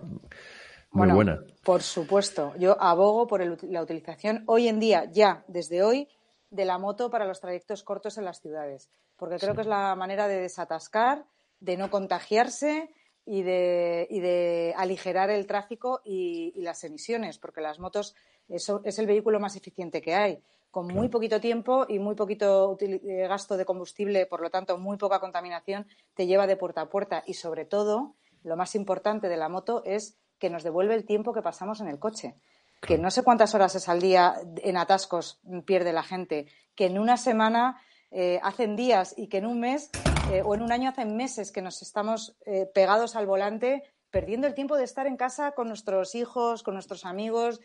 muy 0.92 1.12
buena. 1.12 1.44
Por 1.64 1.82
supuesto, 1.82 2.54
yo 2.58 2.82
abogo 2.82 3.28
por 3.28 3.42
la 3.64 3.82
utilización 3.82 4.44
hoy 4.48 4.68
en 4.68 4.80
día, 4.80 5.06
ya 5.12 5.44
desde 5.48 5.84
hoy, 5.84 6.08
de 6.50 6.66
la 6.66 6.78
moto 6.78 7.10
para 7.10 7.26
los 7.26 7.42
trayectos 7.42 7.84
cortos 7.84 8.18
en 8.18 8.26
las 8.26 8.42
ciudades, 8.42 8.90
porque 9.18 9.38
creo 9.38 9.54
que 9.54 9.62
es 9.62 9.68
la 9.68 9.96
manera 9.96 10.28
de 10.28 10.40
desatascar, 10.40 11.26
de 11.60 11.78
no 11.78 11.90
contagiarse 11.90 12.90
y 13.26 13.44
de, 13.44 14.08
y 14.10 14.20
de 14.22 14.74
aligerar 14.78 15.30
el 15.30 15.46
tráfico 15.46 16.02
y, 16.06 16.54
las 16.62 16.84
emisiones, 16.84 17.38
porque 17.38 17.62
las 17.62 17.80
motos 17.80 18.16
es 18.48 19.00
el 19.00 19.08
vehículo 19.08 19.40
más 19.40 19.56
eficiente 19.56 20.02
que 20.02 20.16
hay, 20.16 20.42
con 20.72 20.88
muy 20.88 21.10
poquito 21.10 21.40
tiempo 21.40 21.86
y 21.88 22.00
muy 22.00 22.16
poquito 22.16 22.78
eh, 22.80 23.28
gasto 23.28 23.58
de 23.58 23.66
combustible, 23.66 24.26
por 24.26 24.42
lo 24.42 24.50
tanto, 24.50 24.78
muy 24.78 24.98
poca 24.98 25.20
contaminación, 25.20 25.88
te 26.14 26.28
lleva 26.28 26.46
de 26.48 26.56
puerta 26.56 26.82
a 26.82 26.90
puerta. 26.90 27.24
Y, 27.26 27.34
sobre 27.34 27.66
todo, 27.66 28.16
lo 28.44 28.56
más 28.56 28.76
importante 28.76 29.28
de 29.28 29.38
la 29.38 29.50
moto 29.50 29.82
es 29.86 30.18
que 30.40 30.50
nos 30.50 30.64
devuelve 30.64 30.96
el 30.96 31.06
tiempo 31.06 31.34
que 31.34 31.42
pasamos 31.42 31.82
en 31.82 31.88
el 31.88 32.00
coche. 32.00 32.36
Que 32.82 32.98
no 32.98 33.10
sé 33.10 33.24
cuántas 33.24 33.56
horas 33.56 33.76
es 33.76 33.90
al 33.90 34.02
día 34.02 34.36
en 34.58 34.78
atascos 34.78 35.40
pierde 35.66 35.94
la 35.94 36.04
gente, 36.04 36.48
que 36.76 36.86
en 36.86 37.00
una 37.00 37.18
semana 37.18 37.82
eh, 38.12 38.40
hacen 38.44 38.76
días 38.76 39.14
y 39.18 39.28
que 39.28 39.38
en 39.38 39.46
un 39.46 39.60
mes 39.60 39.90
eh, 40.32 40.42
o 40.44 40.56
en 40.56 40.62
un 40.62 40.72
año 40.72 40.90
hacen 40.90 41.18
meses 41.18 41.52
que 41.52 41.62
nos 41.62 41.82
estamos 41.82 42.38
eh, 42.46 42.66
pegados 42.74 43.16
al 43.16 43.26
volante 43.26 43.84
perdiendo 44.10 44.48
el 44.48 44.54
tiempo 44.54 44.78
de 44.78 44.86
estar 44.86 45.06
en 45.06 45.18
casa 45.18 45.52
con 45.52 45.68
nuestros 45.68 46.16
hijos, 46.16 46.64
con 46.64 46.74
nuestros 46.74 47.04
amigos, 47.06 47.60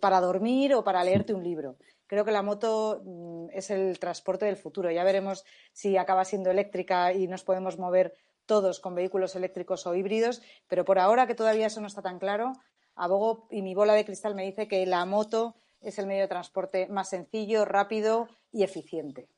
para 0.00 0.20
dormir 0.20 0.74
o 0.74 0.84
para 0.84 1.02
leerte 1.02 1.32
un 1.32 1.42
libro. 1.42 1.76
Creo 2.06 2.24
que 2.24 2.30
la 2.30 2.42
moto 2.42 3.02
mm, 3.04 3.46
es 3.52 3.70
el 3.70 3.98
transporte 3.98 4.44
del 4.44 4.56
futuro. 4.56 4.90
Ya 4.90 5.04
veremos 5.04 5.44
si 5.72 5.96
acaba 5.96 6.24
siendo 6.24 6.50
eléctrica 6.50 7.12
y 7.12 7.26
nos 7.26 7.42
podemos 7.42 7.78
mover 7.78 8.14
todos 8.46 8.80
con 8.80 8.94
vehículos 8.94 9.36
eléctricos 9.36 9.86
o 9.86 9.94
híbridos, 9.94 10.40
pero 10.68 10.84
por 10.84 10.98
ahora 10.98 11.26
que 11.26 11.34
todavía 11.34 11.66
eso 11.66 11.80
no 11.80 11.86
está 11.86 12.02
tan 12.02 12.18
claro, 12.18 12.52
abogo 12.94 13.46
y 13.50 13.62
mi 13.62 13.74
bola 13.74 13.94
de 13.94 14.04
cristal 14.04 14.34
me 14.34 14.44
dice 14.44 14.68
que 14.68 14.86
la 14.86 15.04
moto 15.04 15.54
es 15.80 15.98
el 15.98 16.06
medio 16.06 16.22
de 16.22 16.28
transporte 16.28 16.88
más 16.88 17.10
sencillo, 17.10 17.64
rápido 17.64 18.28
y 18.52 18.62
eficiente. 18.62 19.28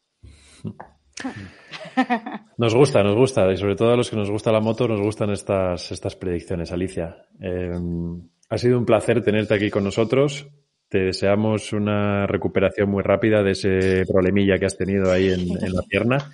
Nos 2.58 2.74
gusta, 2.74 3.02
nos 3.02 3.16
gusta, 3.16 3.50
y 3.52 3.56
sobre 3.56 3.74
todo 3.74 3.92
a 3.92 3.96
los 3.96 4.08
que 4.08 4.16
nos 4.16 4.30
gusta 4.30 4.52
la 4.52 4.60
moto, 4.60 4.86
nos 4.86 5.00
gustan 5.00 5.30
estas, 5.30 5.90
estas 5.90 6.14
predicciones, 6.14 6.70
Alicia. 6.70 7.26
Eh, 7.40 7.72
ha 8.50 8.58
sido 8.58 8.78
un 8.78 8.84
placer 8.84 9.22
tenerte 9.22 9.54
aquí 9.54 9.68
con 9.68 9.82
nosotros. 9.82 10.46
Te 10.88 10.98
deseamos 10.98 11.72
una 11.72 12.26
recuperación 12.26 12.88
muy 12.88 13.02
rápida 13.02 13.42
de 13.42 13.50
ese 13.50 14.04
problemilla 14.06 14.58
que 14.58 14.66
has 14.66 14.76
tenido 14.76 15.10
ahí 15.10 15.28
en 15.30 15.72
la 15.72 15.82
pierna. 15.82 16.30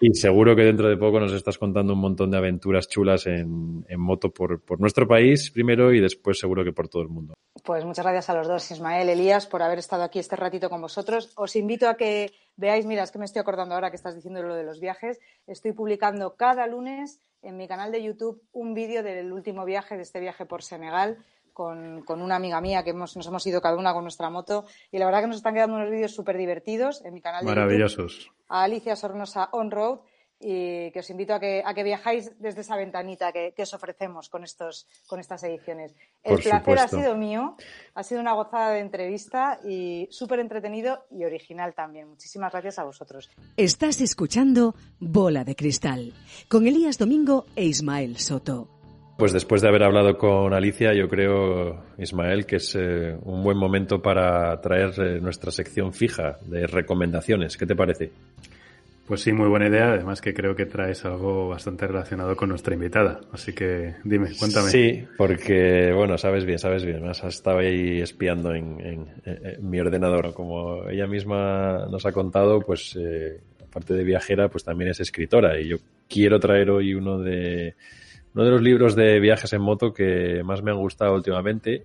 Y 0.00 0.14
seguro 0.14 0.56
que 0.56 0.62
dentro 0.62 0.88
de 0.88 0.96
poco 0.96 1.20
nos 1.20 1.32
estás 1.32 1.58
contando 1.58 1.92
un 1.92 2.00
montón 2.00 2.30
de 2.30 2.38
aventuras 2.38 2.88
chulas 2.88 3.26
en, 3.26 3.84
moto 3.98 4.32
por, 4.32 4.80
nuestro 4.80 5.06
país 5.06 5.50
primero 5.50 5.92
y 5.92 6.00
después 6.00 6.38
seguro 6.38 6.64
que 6.64 6.72
por 6.72 6.88
todo 6.88 7.02
el 7.02 7.08
mundo. 7.08 7.34
Pues 7.62 7.84
muchas 7.84 8.06
gracias 8.06 8.30
a 8.30 8.34
los 8.34 8.48
dos, 8.48 8.70
Ismael, 8.70 9.10
Elías, 9.10 9.46
por 9.46 9.62
haber 9.62 9.78
estado 9.78 10.02
aquí 10.02 10.18
este 10.18 10.36
ratito 10.36 10.70
con 10.70 10.80
vosotros. 10.80 11.32
Os 11.36 11.54
invito 11.54 11.86
a 11.86 11.96
que 11.96 12.32
veáis, 12.56 12.86
mira, 12.86 13.02
es 13.02 13.10
que 13.10 13.18
me 13.18 13.26
estoy 13.26 13.40
acordando 13.40 13.74
ahora 13.74 13.90
que 13.90 13.96
estás 13.96 14.14
diciendo 14.14 14.42
lo 14.42 14.54
de 14.54 14.64
los 14.64 14.80
viajes. 14.80 15.20
Estoy 15.46 15.72
publicando 15.72 16.34
cada 16.34 16.66
lunes 16.66 17.20
en 17.42 17.58
mi 17.58 17.68
canal 17.68 17.92
de 17.92 18.02
YouTube 18.02 18.42
un 18.52 18.72
vídeo 18.72 19.02
del 19.02 19.30
último 19.32 19.66
viaje, 19.66 19.96
de 19.96 20.02
este 20.02 20.20
viaje 20.20 20.46
por 20.46 20.62
Senegal, 20.62 21.18
con, 21.52 22.04
una 22.08 22.36
amiga 22.36 22.60
mía 22.60 22.82
que 22.82 22.90
hemos, 22.90 23.16
nos 23.16 23.26
hemos 23.26 23.46
ido 23.46 23.60
cada 23.60 23.76
una 23.76 23.92
con 23.92 24.04
nuestra 24.04 24.30
moto 24.30 24.66
y 24.90 24.98
la 24.98 25.06
verdad 25.06 25.22
que 25.22 25.28
nos 25.28 25.36
están 25.36 25.54
quedando 25.54 25.76
unos 25.76 25.90
vídeos 25.90 26.14
súper 26.14 26.36
divertidos 26.36 27.04
en 27.04 27.14
mi 27.14 27.20
canal 27.20 27.44
de 27.44 27.50
Maravillosos. 27.50 28.30
a 28.48 28.62
Alicia 28.64 28.96
Sornosa 28.96 29.48
On 29.52 29.70
Road 29.70 30.00
y 30.40 30.90
que 30.90 31.00
os 31.00 31.10
invito 31.10 31.34
a 31.34 31.40
que, 31.40 31.62
a 31.64 31.74
que 31.74 31.84
viajáis 31.84 32.32
desde 32.40 32.62
esa 32.62 32.74
ventanita 32.76 33.30
que, 33.30 33.52
os 33.58 33.74
ofrecemos 33.74 34.30
con, 34.30 34.42
estos, 34.42 34.86
con 35.06 35.20
estas 35.20 35.44
ediciones. 35.44 35.94
El 36.22 36.38
placer 36.38 36.78
ha 36.78 36.88
sido 36.88 37.14
mío, 37.14 37.56
ha 37.94 38.02
sido 38.02 38.22
una 38.22 38.32
gozada 38.32 38.70
de 38.72 38.80
entrevista 38.80 39.60
y 39.62 40.08
súper 40.10 40.40
entretenido 40.40 41.04
y 41.10 41.24
original 41.24 41.74
también. 41.74 42.08
Muchísimas 42.08 42.52
gracias 42.52 42.78
a 42.78 42.84
vosotros. 42.84 43.30
Estás 43.58 44.00
escuchando 44.00 44.74
Bola 44.98 45.44
de 45.44 45.54
Cristal 45.54 46.14
con 46.48 46.66
Elías 46.66 46.96
Domingo 46.96 47.44
e 47.54 47.66
Ismael 47.66 48.16
Soto. 48.16 48.79
Pues 49.20 49.34
después 49.34 49.60
de 49.60 49.68
haber 49.68 49.82
hablado 49.82 50.16
con 50.16 50.54
Alicia, 50.54 50.94
yo 50.94 51.06
creo, 51.06 51.84
Ismael, 51.98 52.46
que 52.46 52.56
es 52.56 52.74
eh, 52.74 53.14
un 53.22 53.42
buen 53.42 53.58
momento 53.58 54.00
para 54.00 54.58
traer 54.62 54.98
eh, 54.98 55.20
nuestra 55.20 55.50
sección 55.50 55.92
fija 55.92 56.38
de 56.46 56.66
recomendaciones. 56.66 57.58
¿Qué 57.58 57.66
te 57.66 57.76
parece? 57.76 58.10
Pues 59.06 59.20
sí, 59.20 59.30
muy 59.34 59.48
buena 59.50 59.68
idea. 59.68 59.92
Además 59.92 60.22
que 60.22 60.32
creo 60.32 60.56
que 60.56 60.64
traes 60.64 61.04
algo 61.04 61.50
bastante 61.50 61.86
relacionado 61.86 62.34
con 62.34 62.48
nuestra 62.48 62.72
invitada. 62.72 63.20
Así 63.30 63.52
que 63.52 63.96
dime, 64.04 64.30
cuéntame. 64.38 64.70
Sí, 64.70 65.04
porque, 65.18 65.92
bueno, 65.94 66.16
sabes 66.16 66.46
bien, 66.46 66.58
sabes 66.58 66.86
bien. 66.86 67.06
Has 67.06 67.22
estado 67.22 67.58
ahí 67.58 68.00
espiando 68.00 68.54
en, 68.54 69.04
mi 69.60 69.80
ordenador. 69.80 70.32
Como 70.32 70.88
ella 70.88 71.06
misma 71.06 71.86
nos 71.90 72.06
ha 72.06 72.12
contado, 72.12 72.62
pues 72.62 72.96
eh, 72.98 73.38
aparte 73.62 73.92
de 73.92 74.02
viajera, 74.02 74.48
pues 74.48 74.64
también 74.64 74.92
es 74.92 75.00
escritora. 75.00 75.60
Y 75.60 75.68
yo 75.68 75.76
quiero 76.08 76.40
traer 76.40 76.70
hoy 76.70 76.94
uno 76.94 77.18
de 77.18 77.74
uno 78.34 78.44
de 78.44 78.50
los 78.50 78.62
libros 78.62 78.94
de 78.94 79.18
viajes 79.20 79.52
en 79.52 79.62
moto 79.62 79.92
que 79.92 80.42
más 80.44 80.62
me 80.62 80.70
han 80.70 80.78
gustado 80.78 81.14
últimamente 81.14 81.84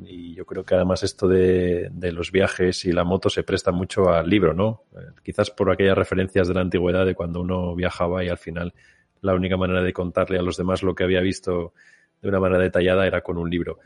y 0.00 0.34
yo 0.34 0.44
creo 0.44 0.64
que 0.64 0.74
además 0.74 1.02
esto 1.02 1.28
de, 1.28 1.90
los 2.12 2.32
viajes 2.32 2.84
y 2.84 2.92
la 2.92 3.04
moto 3.04 3.30
se 3.30 3.44
presta 3.44 3.70
mucho 3.70 4.10
al 4.10 4.28
libro, 4.28 4.52
¿no? 4.52 4.82
Eh, 4.96 5.12
quizás 5.22 5.50
por 5.50 5.70
aquellas 5.70 5.96
referencias 5.96 6.48
de 6.48 6.54
la 6.54 6.62
antigüedad 6.62 7.06
de 7.06 7.14
cuando 7.14 7.40
uno 7.40 7.74
viajaba 7.74 8.24
y 8.24 8.28
al 8.28 8.38
final 8.38 8.74
la 9.20 9.34
única 9.34 9.56
manera 9.56 9.82
de 9.82 9.92
contarle 9.92 10.38
a 10.38 10.42
los 10.42 10.56
demás 10.56 10.82
lo 10.82 10.94
que 10.94 11.04
había 11.04 11.20
visto 11.20 11.72
de 12.20 12.28
una 12.28 12.40
manera 12.40 12.62
detallada 12.62 13.06
era 13.06 13.20
con 13.22 13.38
un 13.38 13.48
libro. 13.48 13.78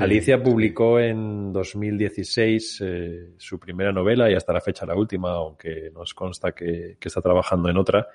Alicia 0.00 0.42
publicó 0.42 1.00
en 1.00 1.50
2016 1.50 2.80
eh, 2.84 3.30
su 3.38 3.58
primera 3.58 3.90
novela 3.90 4.30
y 4.30 4.34
hasta 4.34 4.52
la 4.52 4.60
fecha 4.60 4.84
la 4.84 4.94
última, 4.94 5.30
aunque 5.30 5.90
nos 5.94 6.12
consta 6.12 6.52
que 6.52 6.98
está 7.00 7.22
trabajando 7.22 7.70
en 7.70 7.78
otra, 7.78 8.06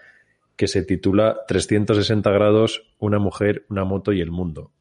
que 0.56 0.68
se 0.68 0.84
titula 0.84 1.42
360 1.48 2.30
grados, 2.32 2.94
una 3.00 3.20
mujer, 3.20 3.66
una 3.70 3.84
moto 3.84 4.14
y 4.14 4.22
el 4.22 4.32
mundo. 4.32 4.72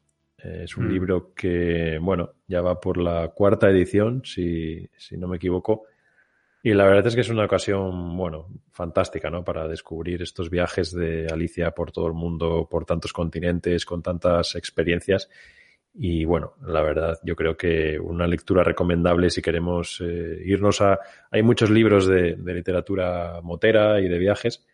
Eh, 0.43 0.61
es 0.65 0.77
un 0.77 0.87
mm. 0.87 0.91
libro 0.91 1.33
que, 1.33 1.97
bueno, 2.01 2.33
ya 2.47 2.61
va 2.61 2.79
por 2.79 2.97
la 2.97 3.29
cuarta 3.29 3.69
edición, 3.69 4.21
si, 4.25 4.87
si 4.97 5.17
no 5.17 5.27
me 5.27 5.37
equivoco. 5.37 5.85
Y 6.65 6.73
la 6.73 6.85
verdad 6.85 7.07
es 7.07 7.15
que 7.15 7.21
es 7.21 7.29
una 7.29 7.43
ocasión, 7.43 8.15
bueno, 8.15 8.47
fantástica, 8.71 9.29
¿no? 9.29 9.43
Para 9.43 9.67
descubrir 9.67 10.21
estos 10.21 10.49
viajes 10.49 10.93
de 10.93 11.27
Alicia 11.27 11.71
por 11.71 11.91
todo 11.91 12.07
el 12.07 12.13
mundo, 12.13 12.67
por 12.71 12.85
tantos 12.85 13.11
continentes, 13.11 13.85
con 13.85 14.01
tantas 14.01 14.55
experiencias. 14.55 15.29
Y 15.93 16.23
bueno, 16.23 16.53
la 16.65 16.81
verdad, 16.81 17.19
yo 17.23 17.35
creo 17.35 17.57
que 17.57 17.99
una 17.99 18.27
lectura 18.27 18.63
recomendable 18.63 19.29
si 19.29 19.41
queremos 19.41 20.01
eh, 20.01 20.41
irnos 20.45 20.79
a... 20.81 20.99
Hay 21.31 21.43
muchos 21.43 21.69
libros 21.69 22.07
de, 22.07 22.35
de 22.35 22.53
literatura 22.53 23.41
motera 23.43 23.99
y 23.99 24.07
de 24.07 24.17
viajes, 24.17 24.65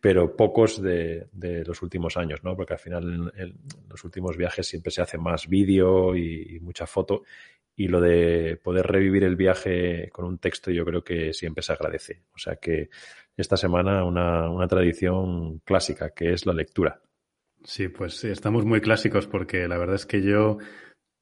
pero 0.00 0.36
pocos 0.36 0.80
de, 0.82 1.28
los 1.66 1.82
últimos 1.82 2.16
años, 2.16 2.42
¿no? 2.44 2.56
Porque 2.56 2.74
al 2.74 2.78
final 2.78 3.32
en, 3.36 3.54
los 3.88 4.04
últimos 4.04 4.36
viajes 4.36 4.66
siempre 4.66 4.90
se 4.90 5.02
hace 5.02 5.18
más 5.18 5.48
vídeo 5.48 6.16
y, 6.16 6.58
mucha 6.60 6.86
foto 6.86 7.22
y 7.74 7.88
lo 7.88 8.00
de 8.00 8.58
poder 8.62 8.86
revivir 8.86 9.24
el 9.24 9.36
viaje 9.36 10.08
con 10.10 10.24
un 10.24 10.38
texto 10.38 10.70
yo 10.70 10.84
creo 10.84 11.04
que 11.04 11.32
siempre 11.32 11.62
se 11.62 11.72
agradece. 11.72 12.22
O 12.34 12.38
sea 12.38 12.56
que 12.56 12.88
esta 13.36 13.56
semana 13.56 14.04
una, 14.04 14.48
una 14.50 14.66
tradición 14.66 15.58
clásica 15.60 16.10
que 16.10 16.32
es 16.32 16.46
la 16.46 16.54
lectura. 16.54 17.00
Sí, 17.64 17.88
pues 17.88 18.24
estamos 18.24 18.64
muy 18.64 18.80
clásicos 18.80 19.26
porque 19.26 19.68
la 19.68 19.76
verdad 19.76 19.96
es 19.96 20.06
que 20.06 20.22
yo 20.22 20.58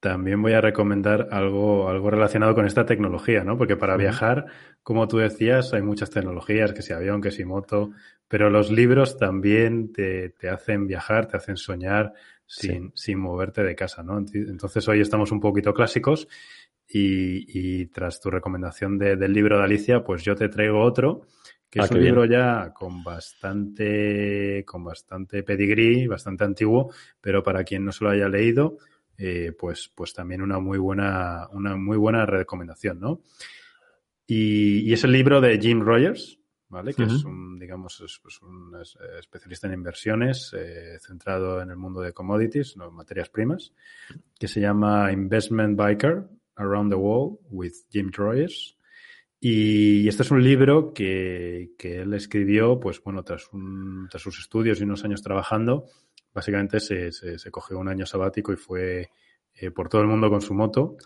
también 0.05 0.39
voy 0.39 0.53
a 0.53 0.61
recomendar 0.61 1.29
algo, 1.31 1.89
algo 1.89 2.11
relacionado 2.11 2.53
con 2.53 2.67
esta 2.67 2.85
tecnología, 2.85 3.43
¿no? 3.43 3.57
Porque 3.57 3.75
para 3.75 3.97
viajar, 3.97 4.45
como 4.83 5.07
tú 5.07 5.17
decías, 5.17 5.73
hay 5.73 5.81
muchas 5.81 6.11
tecnologías, 6.11 6.73
que 6.73 6.83
si 6.83 6.93
avión, 6.93 7.21
que 7.21 7.31
si 7.31 7.43
moto, 7.43 7.89
pero 8.27 8.51
los 8.51 8.69
libros 8.69 9.17
también 9.17 9.91
te, 9.91 10.29
te 10.29 10.49
hacen 10.49 10.85
viajar, 10.85 11.25
te 11.27 11.37
hacen 11.37 11.57
soñar 11.57 12.13
sin, 12.45 12.91
sin 12.93 13.17
moverte 13.17 13.63
de 13.63 13.75
casa, 13.75 14.03
¿no? 14.03 14.23
Entonces 14.31 14.87
hoy 14.87 15.01
estamos 15.01 15.31
un 15.31 15.39
poquito 15.39 15.73
clásicos 15.73 16.27
y, 16.87 17.79
y 17.81 17.87
tras 17.87 18.21
tu 18.21 18.29
recomendación 18.29 18.99
de, 18.99 19.15
del 19.15 19.33
libro 19.33 19.57
de 19.57 19.63
Alicia, 19.63 20.03
pues 20.03 20.23
yo 20.23 20.35
te 20.35 20.49
traigo 20.49 20.83
otro 20.83 21.25
que 21.67 21.79
es 21.79 21.91
ah, 21.91 21.95
un 21.95 22.03
libro 22.03 22.25
ya 22.25 22.71
con 22.73 23.03
bastante, 23.03 24.63
con 24.65 24.83
bastante 24.83 25.43
pedigrí, 25.43 26.05
bastante 26.07 26.43
antiguo, 26.43 26.93
pero 27.19 27.43
para 27.43 27.63
quien 27.63 27.83
no 27.83 27.91
se 27.91 28.03
lo 28.03 28.11
haya 28.11 28.29
leído, 28.29 28.77
pues, 29.57 29.91
pues 29.93 30.13
también 30.13 30.41
una 30.41 30.59
muy 30.59 30.77
buena, 30.77 31.47
una 31.51 31.75
muy 31.75 31.97
buena 31.97 32.25
recomendación, 32.25 32.99
¿no? 32.99 33.21
Y, 34.27 34.91
es 34.91 35.03
el 35.03 35.11
libro 35.11 35.39
de 35.39 35.59
Jim 35.59 35.81
Rogers, 35.81 36.39
¿vale? 36.69 36.93
Que 36.93 37.03
es 37.03 37.23
un, 37.23 37.59
digamos, 37.59 38.01
es, 38.01 38.19
pues 38.21 38.41
un 38.41 38.75
especialista 39.19 39.67
en 39.67 39.73
inversiones, 39.73 40.51
centrado 40.99 41.61
en 41.61 41.69
el 41.69 41.77
mundo 41.77 42.01
de 42.01 42.13
commodities, 42.13 42.75
no 42.75 42.91
materias 42.91 43.29
primas, 43.29 43.73
que 44.39 44.47
se 44.47 44.61
llama 44.61 45.11
Investment 45.11 45.77
Biker 45.77 46.27
Around 46.55 46.91
the 46.91 46.97
World 46.97 47.37
with 47.49 47.73
Jim 47.89 48.11
Rogers. 48.11 48.77
Y 49.39 50.07
este 50.07 50.23
es 50.23 50.31
un 50.31 50.43
libro 50.43 50.93
que, 50.93 51.73
que 51.77 52.01
él 52.01 52.13
escribió, 52.13 52.79
pues 52.79 53.03
bueno, 53.03 53.23
tras, 53.23 53.51
un, 53.53 54.07
tras 54.09 54.23
sus 54.23 54.39
estudios 54.39 54.79
y 54.79 54.83
unos 54.83 55.03
años 55.03 55.21
trabajando, 55.21 55.85
básicamente 56.35 56.81
se, 56.81 57.11
se, 57.11 57.51
cogió 57.51 57.79
un 57.79 57.87
año 57.87 58.05
sabático 58.05 58.51
y 58.51 58.57
fue 58.57 59.09
eh, 59.55 59.71
por 59.71 59.87
todo 59.89 60.01
el 60.01 60.07
mundo 60.07 60.29
con 60.29 60.41
su 60.41 60.53
moto, 60.53 60.97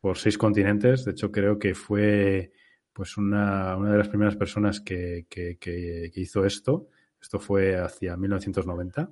por 0.00 0.16
seis 0.16 0.38
continentes. 0.38 1.04
De 1.04 1.12
hecho, 1.12 1.30
creo 1.30 1.58
que 1.58 1.74
fue 1.74 2.50
pues 2.92 3.16
una, 3.18 3.76
una 3.76 3.92
de 3.92 3.98
las 3.98 4.08
primeras 4.08 4.36
personas 4.36 4.80
que, 4.80 5.26
que, 5.28 5.58
que, 5.60 6.10
hizo 6.14 6.44
esto. 6.46 6.88
Esto 7.20 7.38
fue 7.38 7.76
hacia 7.76 8.16
1990. 8.16 9.10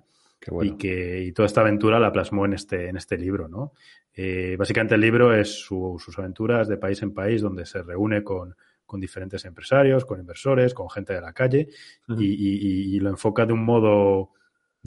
y 0.63 0.77
que 0.77 1.21
y 1.21 1.33
toda 1.33 1.47
esta 1.47 1.61
aventura 1.61 2.01
la 2.01 2.11
plasmó 2.11 2.47
en 2.47 2.55
este 2.55 2.89
en 2.89 2.97
este 2.97 3.19
libro 3.19 3.49
no 3.49 3.73
eh, 4.15 4.55
básicamente 4.57 4.95
el 4.95 5.01
libro 5.01 5.35
es 5.35 5.49
sus 5.49 6.17
aventuras 6.17 6.69
de 6.69 6.77
país 6.77 7.03
en 7.03 7.13
país 7.13 7.43
donde 7.43 7.67
se 7.67 7.83
reúne 7.83 8.23
con 8.23 8.55
con 8.89 9.01
diferentes 9.01 9.45
empresarios, 9.45 10.07
con 10.07 10.19
inversores, 10.19 10.73
con 10.73 10.89
gente 10.89 11.13
de 11.13 11.21
la 11.21 11.35
calle 11.35 11.69
y, 12.09 12.99
lo 13.01 13.11
enfoca 13.11 13.45
de 13.45 13.53
un 13.53 13.63
modo, 13.63 14.31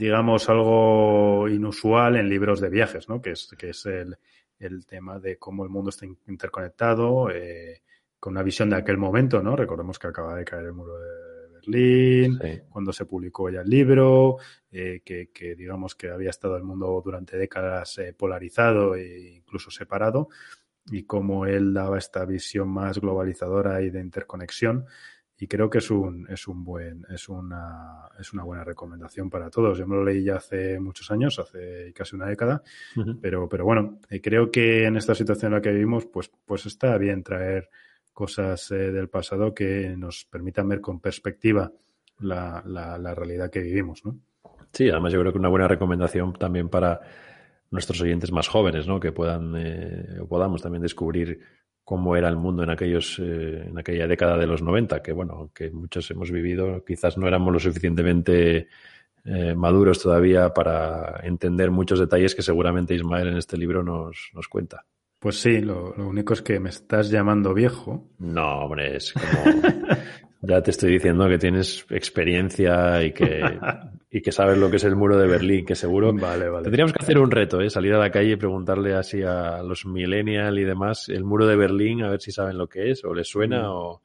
digamos, 0.02 0.50
algo 0.50 1.48
inusual 1.48 2.16
en 2.16 2.28
libros 2.28 2.60
de 2.60 2.70
viajes, 2.70 3.08
¿no? 3.08 3.22
Que 3.22 3.34
es, 3.34 3.54
que 3.56 3.70
es 3.70 3.86
el, 3.86 4.18
el 4.58 4.84
tema 4.88 5.20
de 5.20 5.38
cómo 5.38 5.64
el 5.64 5.70
mundo 5.70 5.92
está 5.92 6.08
interconectado, 6.28 7.30
eh, 7.30 7.84
con 8.20 8.34
una 8.34 8.42
visión 8.42 8.72
de 8.72 8.78
aquel 8.78 8.98
momento, 8.98 9.44
¿no? 9.44 9.56
Recordemos 9.56 10.00
que 10.00 10.08
acaba 10.08 10.36
de 10.36 10.44
caer 10.44 10.66
el 10.66 10.74
muro 10.74 10.98
de 10.98 11.50
Berlín, 11.54 12.40
cuando 12.68 12.92
se 12.92 13.06
publicó 13.06 13.52
ya 13.52 13.62
el 13.62 13.70
libro, 13.70 14.38
eh, 14.72 15.04
que, 15.06 15.30
que, 15.32 15.54
digamos 15.54 15.94
que 15.94 16.10
había 16.10 16.32
estado 16.32 16.58
el 16.58 16.64
mundo 16.64 17.00
durante 17.06 17.38
décadas 17.38 18.00
eh, 18.00 18.16
polarizado 18.18 18.96
e 18.96 19.36
incluso 19.36 19.70
separado 19.70 20.30
y 20.88 21.04
cómo 21.04 21.46
él 21.46 21.76
daba 21.76 22.00
esta 22.00 22.26
visión 22.26 22.70
más 22.70 23.00
globalizadora 23.00 23.84
y 23.84 23.92
de 23.92 24.00
interconexión. 24.00 24.88
Y 25.42 25.48
creo 25.48 25.72
que 25.72 25.80
es 25.80 25.90
un, 25.90 26.28
es 26.30 26.48
un 26.48 26.64
buen, 26.64 27.04
es 27.10 27.28
una, 27.28 28.08
es 28.20 28.32
una 28.32 28.44
buena 28.44 28.64
recomendación 28.64 29.28
para 29.28 29.50
todos. 29.50 29.76
Yo 29.76 29.88
me 29.88 29.96
lo 29.96 30.06
leí 30.06 30.24
ya 30.24 30.36
hace 30.36 30.80
muchos 30.80 31.10
años, 31.10 31.40
hace 31.40 31.92
casi 31.96 32.16
una 32.16 32.28
década, 32.28 32.62
pero, 33.20 33.50
pero 33.50 33.66
bueno, 33.66 33.98
eh, 34.12 34.22
creo 34.22 34.52
que 34.52 34.86
en 34.86 34.98
esta 34.98 35.16
situación 35.16 35.52
en 35.52 35.56
la 35.56 35.62
que 35.64 35.72
vivimos, 35.72 36.06
pues, 36.06 36.32
pues 36.46 36.68
está 36.68 36.96
bien 37.00 37.24
traer 37.24 37.72
cosas 38.14 38.70
eh, 38.70 38.92
del 38.92 39.10
pasado 39.10 39.52
que 39.52 39.96
nos 39.98 40.26
permitan 40.26 40.70
ver 40.70 40.80
con 40.80 41.00
perspectiva 41.00 41.72
la, 42.20 42.62
la, 42.64 43.00
la 43.00 43.16
realidad 43.16 43.50
que 43.50 43.62
vivimos, 43.62 44.06
¿no? 44.06 44.20
Sí, 44.72 44.92
además 44.92 45.12
yo 45.12 45.22
creo 45.22 45.32
que 45.32 45.40
una 45.40 45.50
buena 45.50 45.68
recomendación 45.68 46.34
también 46.34 46.70
para 46.70 47.02
nuestros 47.72 48.00
oyentes 48.02 48.32
más 48.32 48.48
jóvenes, 48.48 48.88
¿no? 48.88 49.00
Que 49.00 49.12
puedan 49.12 49.56
eh, 49.58 50.20
podamos 50.30 50.62
también 50.62 50.84
descubrir 50.84 51.40
cómo 51.84 52.16
era 52.16 52.30
el 52.30 52.38
mundo 52.38 52.64
en 52.64 52.70
aquellos 52.70 53.20
eh, 53.20 53.68
en 53.68 53.78
aquella 53.78 54.08
década 54.08 54.38
de 54.38 54.48
los 54.48 54.62
90, 54.62 55.02
que 55.02 55.14
bueno, 55.14 55.52
que 55.54 55.72
muchos 55.72 56.10
hemos 56.12 56.32
vivido, 56.32 56.84
quizás 56.86 57.18
no 57.18 57.28
éramos 57.28 57.54
lo 57.54 57.60
suficientemente 57.60 58.68
eh, 59.24 59.54
maduros 59.56 60.02
todavía 60.02 60.54
para 60.54 61.22
entender 61.24 61.72
muchos 61.72 62.00
detalles 62.00 62.34
que 62.34 62.42
seguramente 62.42 62.96
Ismael 62.96 63.28
en 63.28 63.38
este 63.38 63.58
libro 63.58 63.84
nos, 63.84 64.32
nos 64.34 64.48
cuenta. 64.48 64.86
Pues 65.20 65.40
sí, 65.40 65.60
lo, 65.62 65.94
lo, 65.96 66.08
único 66.08 66.34
es 66.34 66.42
que 66.42 66.60
me 66.60 66.70
estás 66.70 67.12
llamando 67.12 67.54
viejo. 67.54 68.10
No, 68.18 68.66
hombre, 68.66 68.96
es 68.96 69.14
como... 69.14 69.62
ya 70.42 70.62
te 70.62 70.72
estoy 70.72 70.94
diciendo 70.94 71.28
que 71.28 71.38
tienes 71.38 71.86
experiencia 71.90 73.04
y 73.04 73.12
que 73.12 73.42
y 74.14 74.22
que 74.22 74.32
sabes 74.32 74.58
lo 74.58 74.70
que 74.70 74.76
es 74.76 74.84
el 74.84 74.96
muro 74.96 75.18
de 75.18 75.26
Berlín, 75.26 75.66
que 75.66 75.76
seguro. 75.76 76.12
Vale, 76.14 76.50
vale. 76.50 76.64
Tendríamos 76.64 76.92
que 76.92 77.02
hacer 77.02 77.18
un 77.18 77.32
reto, 77.32 77.62
¿eh? 77.62 77.70
Salir 77.70 77.94
a 77.94 78.00
la 78.00 78.12
calle 78.12 78.32
y 78.32 78.36
preguntarle 78.36 78.94
así 78.94 79.22
a 79.24 79.64
los 79.64 79.86
millennials 79.86 80.58
y 80.58 80.64
demás 80.64 81.10
el 81.10 81.24
muro 81.24 81.48
de 81.48 81.56
Berlín, 81.56 82.04
a 82.04 82.10
ver 82.10 82.22
si 82.22 82.32
saben 82.32 82.58
lo 82.58 82.68
que 82.68 82.92
es, 82.92 83.06
o 83.06 83.14
les 83.14 83.30
suena, 83.30 83.62
mm. 83.62 83.72
o, 83.72 84.02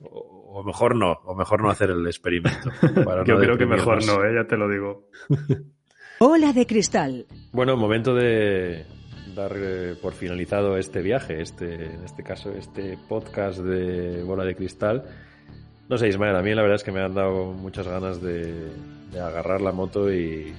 o, 0.00 0.64
mejor 0.64 0.96
no, 0.96 1.12
o 1.24 1.34
mejor 1.34 1.62
no 1.62 1.70
hacer 1.70 1.90
el 1.90 2.06
experimento. 2.06 2.70
Yo 3.26 3.36
creo 3.38 3.58
que 3.58 3.66
mejor 3.66 4.04
no, 4.06 4.24
¿eh? 4.24 4.34
ya 4.34 4.46
te 4.46 4.56
lo 4.56 4.68
digo. 4.70 5.08
Hola 6.18 6.52
de 6.52 6.66
cristal. 6.66 7.26
Bueno, 7.52 7.76
momento 7.76 8.14
de 8.14 8.86
dar 9.34 9.52
eh, 9.56 9.96
por 10.00 10.14
finalizado 10.14 10.78
este 10.78 11.02
viaje, 11.02 11.42
este, 11.42 11.94
en 11.94 12.04
este 12.04 12.22
caso, 12.22 12.52
este 12.52 12.96
podcast 13.08 13.58
de 13.58 14.22
Bola 14.22 14.44
de 14.44 14.54
Cristal. 14.54 15.04
No 15.88 15.98
sé, 15.98 16.08
Ismael, 16.08 16.36
a 16.36 16.42
mí 16.42 16.54
la 16.54 16.62
verdad 16.62 16.76
es 16.76 16.84
que 16.84 16.92
me 16.92 17.00
han 17.00 17.14
dado 17.14 17.52
muchas 17.52 17.86
ganas 17.86 18.22
de, 18.22 18.70
de 19.12 19.20
agarrar 19.20 19.60
la 19.60 19.72
moto 19.72 20.12
y, 20.12 20.54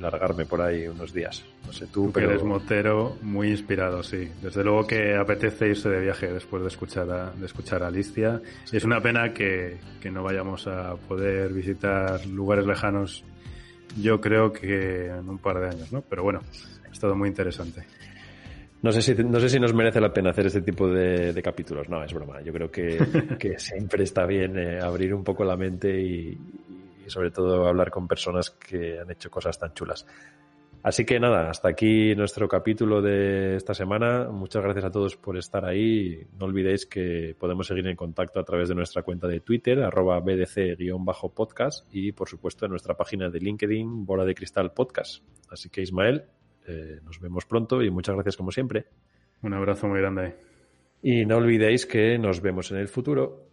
largarme 0.00 0.46
por 0.46 0.60
ahí 0.60 0.88
unos 0.88 1.12
días. 1.12 1.44
No 1.66 1.72
sé 1.72 1.86
tú, 1.86 2.10
pero... 2.12 2.30
Eres 2.30 2.42
motero 2.42 3.16
muy 3.22 3.50
inspirado, 3.50 4.02
sí. 4.02 4.28
Desde 4.42 4.64
luego 4.64 4.86
que 4.86 5.14
apetece 5.14 5.68
irse 5.68 5.88
de 5.88 6.00
viaje 6.00 6.32
después 6.32 6.62
de 6.62 6.68
escuchar 6.68 7.10
a, 7.10 7.30
de 7.30 7.46
escuchar 7.46 7.82
a 7.82 7.88
Alicia. 7.88 8.40
Es 8.72 8.84
una 8.84 9.00
pena 9.00 9.32
que, 9.32 9.78
que 10.00 10.10
no 10.10 10.22
vayamos 10.22 10.66
a 10.66 10.96
poder 10.96 11.52
visitar 11.52 12.26
lugares 12.26 12.66
lejanos, 12.66 13.24
yo 14.00 14.20
creo 14.20 14.52
que 14.52 15.06
en 15.06 15.28
un 15.28 15.38
par 15.38 15.60
de 15.60 15.68
años, 15.68 15.92
¿no? 15.92 16.02
Pero 16.02 16.22
bueno, 16.22 16.40
ha 16.88 16.92
estado 16.92 17.14
muy 17.14 17.28
interesante. 17.28 17.84
No 18.82 18.92
sé, 18.92 19.02
si, 19.02 19.14
no 19.14 19.38
sé 19.38 19.50
si 19.50 19.60
nos 19.60 19.74
merece 19.74 20.00
la 20.00 20.12
pena 20.12 20.30
hacer 20.30 20.46
este 20.46 20.62
tipo 20.62 20.88
de, 20.88 21.38
capítulos. 21.42 21.88
No, 21.88 22.02
es 22.02 22.14
broma. 22.14 22.40
Yo 22.40 22.52
creo 22.52 22.70
que, 22.70 22.98
que 23.38 23.58
siempre 23.58 24.04
está 24.04 24.24
bien 24.24 24.58
eh, 24.58 24.80
abrir 24.80 25.12
un 25.14 25.22
poco 25.22 25.44
la 25.44 25.56
mente 25.56 26.00
y, 26.00 26.38
sobre 27.06 27.30
todo 27.30 27.66
hablar 27.66 27.90
con 27.90 28.08
personas 28.08 28.50
que 28.50 28.98
han 28.98 29.10
hecho 29.10 29.30
cosas 29.30 29.58
tan 29.58 29.74
chulas. 29.74 30.06
Así 30.82 31.04
que 31.04 31.20
nada, 31.20 31.50
hasta 31.50 31.68
aquí 31.68 32.14
nuestro 32.14 32.48
capítulo 32.48 33.02
de 33.02 33.56
esta 33.56 33.74
semana. 33.74 34.30
Muchas 34.30 34.62
gracias 34.62 34.86
a 34.86 34.90
todos 34.90 35.14
por 35.14 35.36
estar 35.36 35.66
ahí. 35.66 36.26
No 36.38 36.46
olvidéis 36.46 36.86
que 36.86 37.36
podemos 37.38 37.66
seguir 37.66 37.86
en 37.86 37.96
contacto 37.96 38.40
a 38.40 38.44
través 38.44 38.70
de 38.70 38.74
nuestra 38.74 39.02
cuenta 39.02 39.28
de 39.28 39.40
Twitter, 39.40 39.82
arroba 39.82 40.18
bdc-podcast 40.20 41.84
y 41.92 42.12
por 42.12 42.30
supuesto 42.30 42.64
en 42.64 42.70
nuestra 42.70 42.96
página 42.96 43.28
de 43.28 43.40
LinkedIn, 43.40 44.06
Bola 44.06 44.24
de 44.24 44.34
Cristal 44.34 44.72
Podcast. 44.72 45.22
Así 45.50 45.68
que 45.68 45.82
Ismael, 45.82 46.24
eh, 46.66 47.00
nos 47.02 47.20
vemos 47.20 47.44
pronto 47.46 47.82
y 47.82 47.90
muchas 47.90 48.14
gracias 48.14 48.36
como 48.36 48.50
siempre. 48.50 48.86
Un 49.42 49.54
abrazo 49.54 49.88
muy 49.88 50.00
grande. 50.00 50.36
Y 51.02 51.24
no 51.24 51.36
olvidéis 51.36 51.86
que 51.86 52.18
nos 52.18 52.40
vemos 52.40 52.70
en 52.70 52.78
el 52.78 52.88
futuro. 52.88 53.49